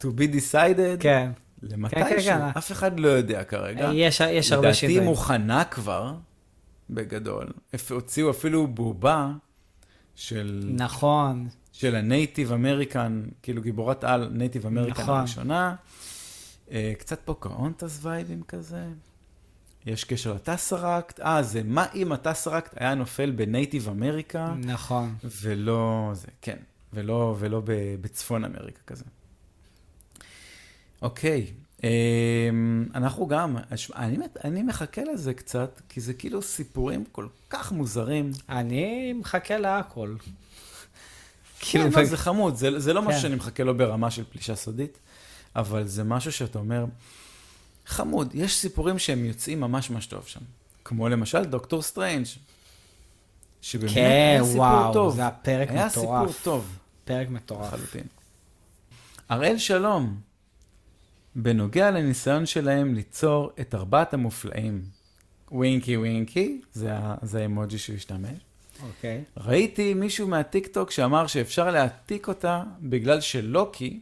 to 0.00 0.06
be 0.06 0.34
decided, 0.34 1.00
כן. 1.00 1.30
למתישהו, 1.62 2.08
כן, 2.08 2.20
כן. 2.22 2.58
אף 2.58 2.72
אחד 2.72 3.00
לא 3.00 3.08
יודע 3.08 3.44
כרגע. 3.44 3.90
יש 3.94 4.20
יש 4.20 4.52
הרבה 4.52 4.68
לדעתי 4.68 4.78
שינויים. 4.78 5.04
מוכנה 5.04 5.64
כבר, 5.64 6.14
בגדול. 6.90 7.46
הוציאו 7.90 8.30
אפילו 8.30 8.66
בובה 8.66 9.30
של, 10.18 10.70
נכון. 10.74 11.48
של 11.72 11.94
ה 11.94 12.02
native 12.02 12.52
American, 12.52 13.22
כאילו 13.42 13.62
גיבורת 13.62 14.04
על 14.04 14.28
native 14.32 14.66
American 14.66 15.02
נכון. 15.02 15.18
הראשונה. 15.18 15.74
אה, 16.70 16.92
קצת 16.98 17.20
פוקהונטס 17.24 17.98
וייבים 18.02 18.42
כזה. 18.42 18.86
יש 19.86 20.04
קשר 20.04 20.34
לטסרקט. 20.34 21.20
אה, 21.20 21.42
זה 21.42 21.62
מה 21.64 21.86
אם 21.94 22.12
הטסרקט 22.12 22.74
היה 22.76 22.94
נופל 22.94 23.30
ב 23.30 23.38
native 23.38 23.88
America, 23.88 24.54
נכון. 24.58 25.14
ולא 25.42 26.10
זה, 26.14 26.28
כן, 26.42 26.58
ולא, 26.92 27.36
ולא 27.38 27.62
בצפון 28.00 28.44
אמריקה 28.44 28.80
כזה. 28.86 29.04
אוקיי, 31.02 31.52
אנחנו 32.94 33.26
גם, 33.26 33.56
אני, 33.94 34.16
אני 34.44 34.62
מחכה 34.62 35.02
לזה 35.12 35.34
קצת, 35.34 35.80
כי 35.88 36.00
זה 36.00 36.14
כאילו 36.14 36.42
סיפורים 36.42 37.04
כל 37.12 37.26
כך 37.50 37.72
מוזרים. 37.72 38.30
אני 38.48 39.12
מחכה 39.12 39.58
להכל. 39.58 40.14
כאילו, 41.60 41.84
לא, 41.84 42.04
זה 42.04 42.16
חמוד, 42.16 42.56
זה, 42.56 42.80
זה 42.80 42.92
לא 42.92 43.02
משהו 43.02 43.12
כן. 43.12 43.20
שאני 43.20 43.34
מחכה 43.34 43.64
לו 43.64 43.76
ברמה 43.76 44.10
של 44.10 44.24
פלישה 44.24 44.56
סודית, 44.56 44.98
אבל 45.56 45.86
זה 45.86 46.04
משהו 46.04 46.32
שאתה 46.32 46.58
אומר, 46.58 46.84
חמוד, 47.86 48.34
יש 48.34 48.56
סיפורים 48.56 48.98
שהם 48.98 49.24
יוצאים 49.24 49.60
ממש 49.60 49.90
ממש 49.90 50.06
טוב 50.06 50.26
שם. 50.26 50.40
כמו 50.84 51.08
למשל 51.08 51.44
דוקטור 51.44 51.82
סטרנג', 51.82 52.26
שבאמת 53.62 53.92
כן, 53.94 54.00
היה 54.00 54.44
סיפור 54.44 54.60
וואו, 54.60 54.92
טוב. 54.92 55.16
זה 55.16 55.20
היה 55.20 55.30
פרק 55.30 55.70
היה 55.70 55.86
מטורף. 55.86 56.30
סיפור 56.30 56.42
טוב. 56.42 56.76
פרק 57.04 57.28
מטורף. 57.28 57.72
לחלוטין. 57.72 58.06
הראל 59.28 59.58
שלום, 59.58 60.20
בנוגע 61.42 61.90
לניסיון 61.90 62.46
שלהם 62.46 62.94
ליצור 62.94 63.50
את 63.60 63.74
ארבעת 63.74 64.14
המופלאים, 64.14 64.82
winky 65.50 65.96
winky, 65.96 66.60
זה, 66.72 66.90
זה 67.22 67.42
האמוג'י 67.42 67.78
שהוא 67.78 67.96
השתמש. 67.96 68.38
אוקיי. 68.82 69.24
ראיתי 69.36 69.94
מישהו 69.94 70.28
מהטיקטוק 70.28 70.90
שאמר 70.90 71.26
שאפשר 71.26 71.70
להעתיק 71.70 72.28
אותה 72.28 72.62
בגלל 72.80 73.20
שלוקי, 73.20 74.00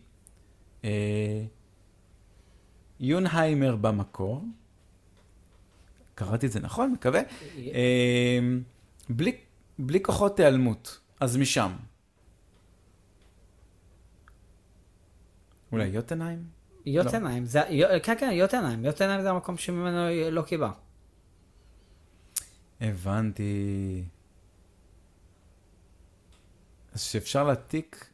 אה, 0.84 0.90
יונהיימר 3.00 3.76
במקור, 3.76 4.44
קראתי 6.14 6.46
את 6.46 6.52
זה 6.52 6.60
נכון, 6.60 6.92
מקווה, 6.92 7.20
אה, 7.58 8.38
בלי, 9.08 9.36
בלי 9.78 10.02
כוחות 10.02 10.40
היעלמות, 10.40 11.00
אז 11.20 11.36
משם. 11.36 11.72
אולי 15.72 15.86
יוטנהיים? 15.86 16.55
יוטנהיים, 16.86 17.46
זה, 17.46 17.60
יו- 17.68 17.88
כן, 18.02 18.14
כן, 18.20 18.30
יוטנהיים. 18.32 18.84
יוטנהיים 18.84 19.22
זה 19.22 19.30
המקום 19.30 19.56
שממנו 19.56 20.08
לא 20.30 20.42
קיבה. 20.42 20.70
הבנתי. 22.80 24.04
אז 26.94 27.02
שאפשר 27.02 27.44
להעתיק... 27.44 28.10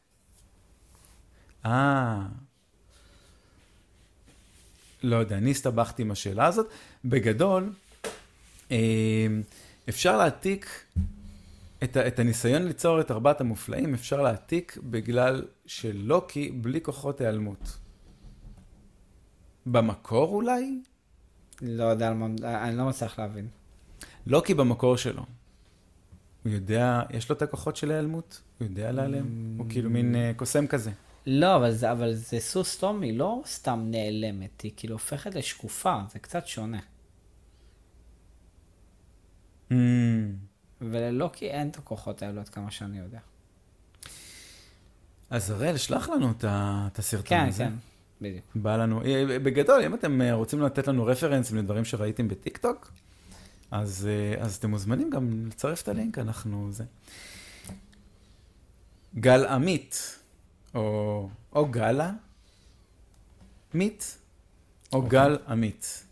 אה... 1.67 2.23
לא 5.03 5.17
יודע, 5.17 5.39
אני 5.39 5.51
הסתבכתי 5.51 6.03
עם 6.03 6.11
השאלה 6.11 6.47
הזאת. 6.47 6.67
בגדול, 7.05 7.73
אה, 8.71 9.27
אפשר 9.89 10.17
להעתיק 10.17 10.85
את, 11.83 11.97
את 11.97 12.19
הניסיון 12.19 12.63
ליצור 12.63 13.01
את 13.01 13.11
ארבעת 13.11 13.41
המופלאים, 13.41 13.95
אפשר 13.95 14.23
להעתיק 14.23 14.79
בגלל 14.83 15.47
שלוקי 15.67 16.51
בלי 16.51 16.81
כוחות 16.83 17.21
היעלמות. 17.21 17.79
במקור 19.67 20.35
אולי? 20.35 20.83
לא 21.63 21.85
יודע 21.85 22.09
על 22.09 22.15
מה, 22.15 22.27
אני 22.69 22.77
לא 22.77 22.85
מצליח 22.85 23.19
להבין. 23.19 23.49
לוקי 24.27 24.55
במקור 24.55 24.97
שלו. 24.97 25.27
הוא 26.45 26.53
יודע, 26.53 27.03
יש 27.11 27.31
לו 27.31 27.37
את 27.37 27.43
הכוחות 27.43 27.77
של 27.77 27.91
ההיעלמות? 27.91 28.41
הוא 28.59 28.69
יודע 28.69 28.93
להיעלם? 28.93 29.55
הוא 29.59 29.67
כאילו 29.69 29.91
מין 29.91 30.15
אה, 30.15 30.33
קוסם 30.37 30.67
כזה. 30.67 30.91
לא, 31.27 31.57
אבל 31.57 31.73
זה, 31.73 31.93
אבל 31.93 32.15
זה 32.15 32.41
סוס 32.41 32.85
היא 33.03 33.19
לא 33.19 33.43
סתם 33.47 33.87
נעלמת, 33.91 34.61
היא 34.61 34.73
כאילו 34.77 34.95
הופכת 34.95 35.35
לשקופה, 35.35 36.01
זה 36.13 36.19
קצת 36.19 36.47
שונה. 36.47 36.81
Mm, 39.71 39.75
וללוקי 40.81 41.51
אין 41.51 41.69
את 41.69 41.77
הכוחות 41.77 42.23
האלו 42.23 42.41
עד 42.41 42.49
כמה 42.49 42.71
שאני 42.71 42.99
יודע. 42.99 43.19
אז 45.31 45.51
הראל, 45.51 45.77
שלח 45.77 46.09
לנו 46.09 46.33
את 46.41 46.99
הסרטון 46.99 47.29
כן, 47.29 47.47
הזה. 47.49 47.65
כן, 47.65 47.73
בדיוק. 48.23 48.45
בא 48.55 48.77
לנו, 48.77 49.03
אה, 49.05 49.39
בגדול, 49.39 49.83
אם 49.83 49.95
אתם 49.95 50.23
אה, 50.23 50.35
רוצים 50.35 50.63
לתת 50.63 50.89
לנו 50.89 51.05
רפרנסים 51.05 51.57
לדברים 51.57 51.85
שראיתם 51.85 52.29
בטיקטוק, 52.29 52.93
אז, 53.71 54.09
אה, 54.11 54.43
אז 54.43 54.57
אתם 54.57 54.71
מוזמנים 54.71 55.11
גם 55.11 55.47
לצרף 55.47 55.83
את 55.83 55.89
הלינק, 55.89 56.19
אנחנו 56.19 56.69
זה. 56.73 56.85
גל 59.15 59.47
עמית, 59.47 60.19
או, 60.75 61.29
או 61.53 61.67
גלה, 61.67 62.13
מית, 63.75 64.19
או 64.93 65.03
גל 65.03 65.39
עמית. 65.49 66.05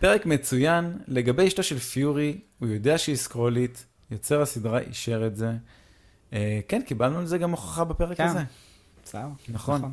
פרק 0.00 0.26
מצוין, 0.26 0.98
לגבי 1.08 1.46
אשתו 1.46 1.62
של 1.62 1.78
פיורי, 1.78 2.40
הוא 2.58 2.68
יודע 2.68 2.98
שהיא 2.98 3.16
סקרולית, 3.16 3.84
יוצר 4.10 4.42
הסדרה 4.42 4.78
אישר 4.78 5.26
את 5.26 5.36
זה. 5.36 5.52
אה, 6.32 6.60
כן, 6.68 6.82
קיבלנו 6.82 7.18
על 7.18 7.26
זה 7.26 7.38
גם 7.38 7.50
הוכחה 7.50 7.84
בפרק 7.84 8.16
כן. 8.16 8.26
הזה. 8.26 8.40
בסדר. 9.08 9.28
נכון. 9.48 9.92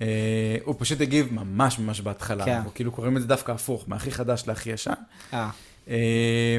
אה, 0.00 0.56
הוא 0.64 0.74
פשוט 0.78 1.00
הגיב 1.00 1.32
ממש 1.32 1.78
ממש 1.78 2.00
בהתחלה, 2.00 2.44
כן. 2.44 2.60
כאילו 2.74 2.92
קוראים 2.92 3.16
את 3.16 3.22
זה 3.22 3.28
דווקא 3.28 3.52
הפוך, 3.52 3.84
מהכי 3.88 4.10
חדש 4.10 4.44
להכי 4.46 4.70
ישן. 4.70 4.92
אה, 5.32 5.50
אה, 5.88 6.58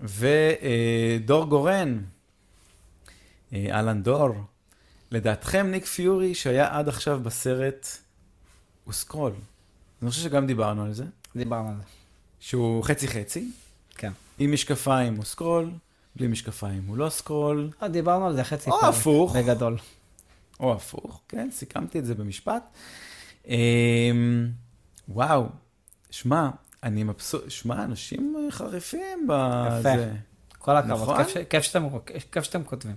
ודור 0.00 1.44
גורן, 1.44 1.98
אה, 3.52 3.66
אהלן 3.70 4.02
דור, 4.02 4.34
לדעתכם 5.10 5.66
ניק 5.66 5.84
פיורי 5.84 6.34
שהיה 6.34 6.78
עד 6.78 6.88
עכשיו 6.88 7.20
בסרט, 7.22 7.88
הוא 8.84 8.94
סקרול. 8.94 9.32
אני 10.02 10.10
חושב 10.10 10.22
שגם 10.22 10.46
דיברנו 10.46 10.84
על 10.84 10.92
זה, 10.92 11.04
דיברנו 11.36 11.68
על 11.68 11.74
זה. 11.76 11.82
שהוא 12.40 12.84
חצי 12.84 13.08
חצי, 13.08 13.50
כן. 13.94 14.12
עם 14.38 14.52
משקפיים 14.52 15.16
הוא 15.16 15.24
סקרול, 15.24 15.70
בלי 16.16 16.26
משקפיים 16.26 16.84
הוא 16.86 16.96
לא 16.96 17.08
סקרול, 17.08 17.70
דיברנו 17.90 18.26
על 18.26 18.36
זה 18.36 18.44
חצי 18.44 18.70
או 18.70 18.86
הפוך. 18.86 19.36
בגדול. 19.36 19.76
או 20.60 20.72
הפוך, 20.72 21.20
כן, 21.28 21.48
סיכמתי 21.52 21.98
את 21.98 22.04
זה 22.04 22.14
במשפט. 22.14 22.62
אמ, 23.48 24.48
וואו, 25.08 25.46
שמע, 26.10 26.50
אני 26.82 27.02
מבסוט, 27.04 27.50
שמע, 27.50 27.84
אנשים 27.84 28.36
חריפים 28.50 29.26
בזה. 29.28 30.12
כל 30.58 30.76
הכבוד, 30.76 31.00
נכון? 31.02 31.16
כיף 31.24 31.28
ש- 31.28 31.36
כיף 31.50 31.62
שאתם- 31.62 31.88
כיף 32.32 32.44
שאתם 32.44 32.64
כותבים. 32.64 32.96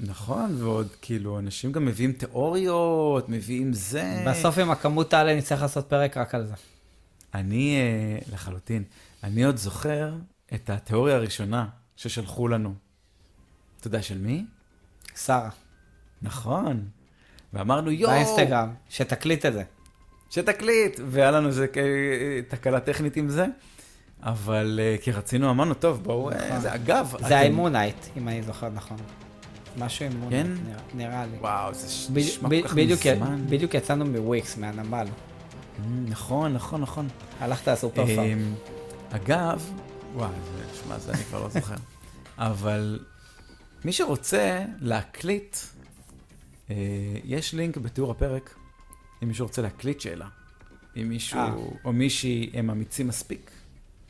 נכון, 0.00 0.62
ועוד 0.62 0.88
כאילו, 1.02 1.38
אנשים 1.38 1.72
גם 1.72 1.84
מביאים 1.84 2.12
תיאוריות, 2.12 3.28
מביאים 3.28 3.72
זה. 3.72 4.24
בסוף 4.28 4.58
עם 4.58 4.70
הכמות 4.70 5.12
האלה 5.14 5.36
נצטרך 5.36 5.62
לעשות 5.62 5.88
פרק 5.88 6.16
רק 6.16 6.34
על 6.34 6.46
זה. 6.46 6.54
אני, 7.34 7.76
אה, 7.76 8.32
לחלוטין, 8.32 8.84
אני 9.22 9.44
עוד 9.44 9.56
זוכר 9.56 10.14
את 10.54 10.70
התיאוריה 10.70 11.16
הראשונה 11.16 11.66
ששלחו 11.96 12.48
לנו. 12.48 12.74
אתה 13.80 13.86
יודע 13.86 14.02
של 14.02 14.18
מי? 14.18 14.44
שרה. 15.16 15.50
נכון. 16.24 16.82
ואמרנו, 17.52 17.90
יואו, 17.90 18.12
באינסטגרם, 18.12 18.68
שתקליט 18.88 19.46
את 19.46 19.52
זה. 19.52 19.62
שתקליט, 20.30 21.00
והיה 21.06 21.30
לנו 21.30 21.48
איזה 21.48 21.66
תקלה 22.48 22.80
טכנית 22.80 23.16
עם 23.16 23.28
זה, 23.28 23.46
אבל 24.22 24.80
אה, 24.82 24.96
כי 25.02 25.12
רצינו, 25.12 25.50
אמרנו, 25.50 25.74
טוב, 25.74 26.02
בואו, 26.04 26.30
אה, 26.30 26.36
נכון. 26.48 26.60
זה 26.60 26.74
אגב, 26.74 27.14
זה 27.20 27.26
אתם- 27.26 27.34
האימונייט, 27.34 27.96
אם 28.16 28.28
אני 28.28 28.42
זוכר 28.42 28.68
נכון. 28.68 28.96
משהו 29.78 30.06
עם 30.06 30.12
כן? 30.30 30.46
נראה- 30.66 30.78
נראה 30.94 31.26
לי. 31.26 31.36
וואו, 31.38 31.74
זה 31.74 31.86
נשמע 32.14 32.48
כל 32.48 32.68
כך 32.68 32.74
מזמן. 32.76 33.44
בדיוק 33.48 33.74
יצאנו 33.74 34.04
מוויקס, 34.04 34.56
מהנמל. 34.56 35.06
Mm, 35.06 35.80
נכון, 36.08 36.52
נכון, 36.52 36.80
נכון. 36.80 37.08
הלכת 37.40 37.68
לסופר 37.68 38.06
פארם. 38.06 38.18
אמ, 38.24 38.54
אגב, 39.10 39.70
וואי, 40.14 40.28
זה, 40.56 40.78
שמע, 40.84 40.98
זה 40.98 41.12
אני 41.12 41.24
כבר 41.24 41.42
לא 41.42 41.48
זוכר. 41.48 41.74
אבל 42.38 42.98
מי 43.84 43.92
שרוצה 43.92 44.64
להקליט, 44.80 45.56
יש 47.24 47.54
לינק 47.54 47.76
בתיאור 47.76 48.10
הפרק, 48.10 48.54
אם 49.22 49.28
מישהו 49.28 49.46
רוצה 49.46 49.62
להקליט 49.62 50.00
שאלה. 50.00 50.26
אם 50.96 51.08
מישהו 51.08 51.38
אה. 51.38 51.54
או 51.84 51.92
מישהי 51.92 52.50
הם 52.54 52.70
אמיצים 52.70 53.08
מספיק, 53.08 53.50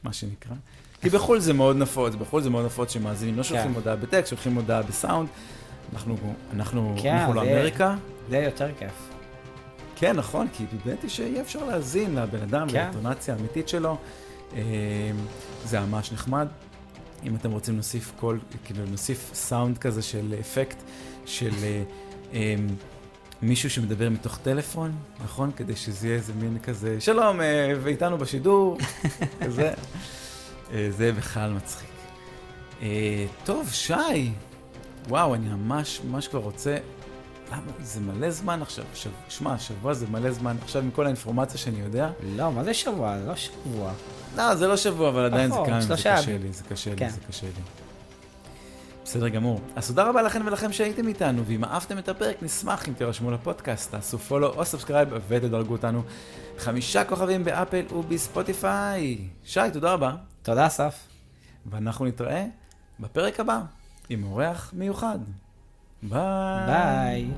מה 0.03 0.13
שנקרא. 0.13 0.55
כי 1.03 1.11
בחו"ל 1.11 1.41
זה 1.41 1.53
מאוד 1.53 1.77
נפוץ, 1.77 2.15
בחו"ל 2.15 2.43
זה 2.43 2.51
מאוד 2.51 2.65
נפוץ 2.67 2.93
שמאזינים 2.93 3.37
לא 3.37 3.43
שולחים 3.43 3.69
כן. 3.71 3.75
הודעה 3.75 3.97
בטקסט, 3.97 4.29
שולחים 4.31 4.55
הודעה 4.55 4.83
בסאונד. 4.83 5.29
אנחנו, 5.93 6.17
אנחנו, 6.53 6.97
כן, 7.03 7.15
אנחנו 7.17 7.35
לא 7.35 7.45
זה- 7.45 7.51
יותר 8.39 8.69
כיף. 8.79 9.11
כן, 9.97 10.17
נכון, 10.17 10.47
כי 10.53 10.65
באמת 10.85 11.03
היא 11.03 11.11
שיהיה 11.11 11.41
אפשר 11.41 11.65
להאזין 11.65 12.15
לבן 12.15 12.43
אדם 12.43 12.69
כן. 12.69 12.75
ולאינטונציה 12.75 13.35
האמיתית 13.35 13.69
שלו. 13.69 13.97
אה, 14.57 14.61
זה 15.65 15.81
ממש 15.81 16.13
נחמד. 16.13 16.49
אם 17.25 17.37
אתם 17.37 17.51
רוצים 17.51 17.75
להוסיף 17.75 18.13
קול, 18.21 18.41
כאילו 18.65 18.87
נוסיף 18.87 19.31
סאונד 19.35 19.79
כזה 19.79 20.03
של 20.03 20.35
אפקט, 20.41 20.77
של 21.27 21.51
אה, 21.63 21.69
אה, 21.69 21.83
מישהו 23.43 23.71
שמדבר 23.71 24.11
מתוך 24.11 24.39
טלפון, 24.39 24.93
נכון? 25.25 25.51
כדי 25.57 25.77
שזה 25.77 26.07
יהיה 26.07 26.17
איזה 26.17 26.33
מין 26.35 26.59
כזה, 26.59 27.01
שלום, 27.01 27.41
אה, 27.41 27.73
ואיתנו 27.83 28.19
בשידור, 28.19 28.79
כזה. 29.45 29.73
אה, 30.73 30.89
זה 30.91 31.13
בכלל 31.13 31.53
מצחיק. 31.53 31.89
אה, 32.83 33.27
טוב, 33.45 33.71
שי, 33.73 34.33
וואו, 35.09 35.35
אני 35.35 35.49
ממש 35.49 36.01
ממש 36.11 36.29
כבר 36.29 36.41
רוצה 36.41 36.77
למה? 37.53 37.73
זה 37.83 38.01
מלא 38.01 38.31
זמן 38.31 38.63
עכשיו. 38.63 38.85
שב... 38.95 39.11
שמע, 39.29 39.59
שבוע 39.59 39.95
זה 39.95 40.07
מלא 40.11 40.31
זמן 40.31 40.57
עכשיו 40.63 40.83
עם 40.83 40.91
כל 40.91 41.05
האינפורמציה 41.05 41.59
שאני 41.59 41.81
יודע. 41.81 42.11
לא, 42.37 42.53
מה 42.53 42.65
זה 42.65 42.75
שבוע? 42.75 43.19
זה 43.19 43.27
לא 43.27 43.37
שבוע. 43.37 43.93
לא, 44.37 44.55
זה 44.55 44.67
לא 44.69 44.77
שבוע, 44.77 45.09
אבל 45.09 45.25
עדיין 45.25 45.51
זה 45.51 45.55
נכון, 45.55 45.81
קשה. 45.93 46.15
לי, 46.43 46.53
זה 46.53 46.65
קשה 46.69 46.91
לי, 46.91 46.97
כן. 46.97 47.09
זה 47.09 47.21
קשה 47.29 47.47
לי. 47.47 47.84
בסדר 49.05 49.29
גמור. 49.29 49.61
אז 49.77 49.89
תודה 49.89 50.09
רבה 50.09 50.23
לכם 50.23 50.43
ולכם 50.47 50.73
שהייתם 50.73 51.09
איתנו, 51.09 51.45
ואם 51.47 51.65
אהבתם 51.65 51.99
את 51.99 52.09
הפרק, 52.09 52.43
נשמח 52.43 52.89
אם 52.89 52.95
תירשמו 52.95 53.31
לפודקאסט, 53.31 53.91
תעשו 53.91 54.19
follow 54.19 54.53
או 54.53 54.65
subscribe 54.65 55.09
ותדרגו 55.29 55.73
אותנו 55.73 56.03
חמישה 56.59 57.05
כוכבים 57.05 57.45
באפל 57.45 57.85
ובספוטיפיי. 57.95 59.19
שי, 59.45 59.61
תודה 59.73 59.93
רבה, 59.93 60.15
תודה, 60.43 60.67
אסף. 60.67 61.07
ואנחנו 61.67 62.05
נתראה 62.05 62.47
בפרק 63.01 63.41
הבא 63.41 63.61
עם 64.09 64.25
אורח 64.25 64.73
מיוחד. 64.77 65.19
ביי. 66.03 66.67
ביי. 66.67 67.31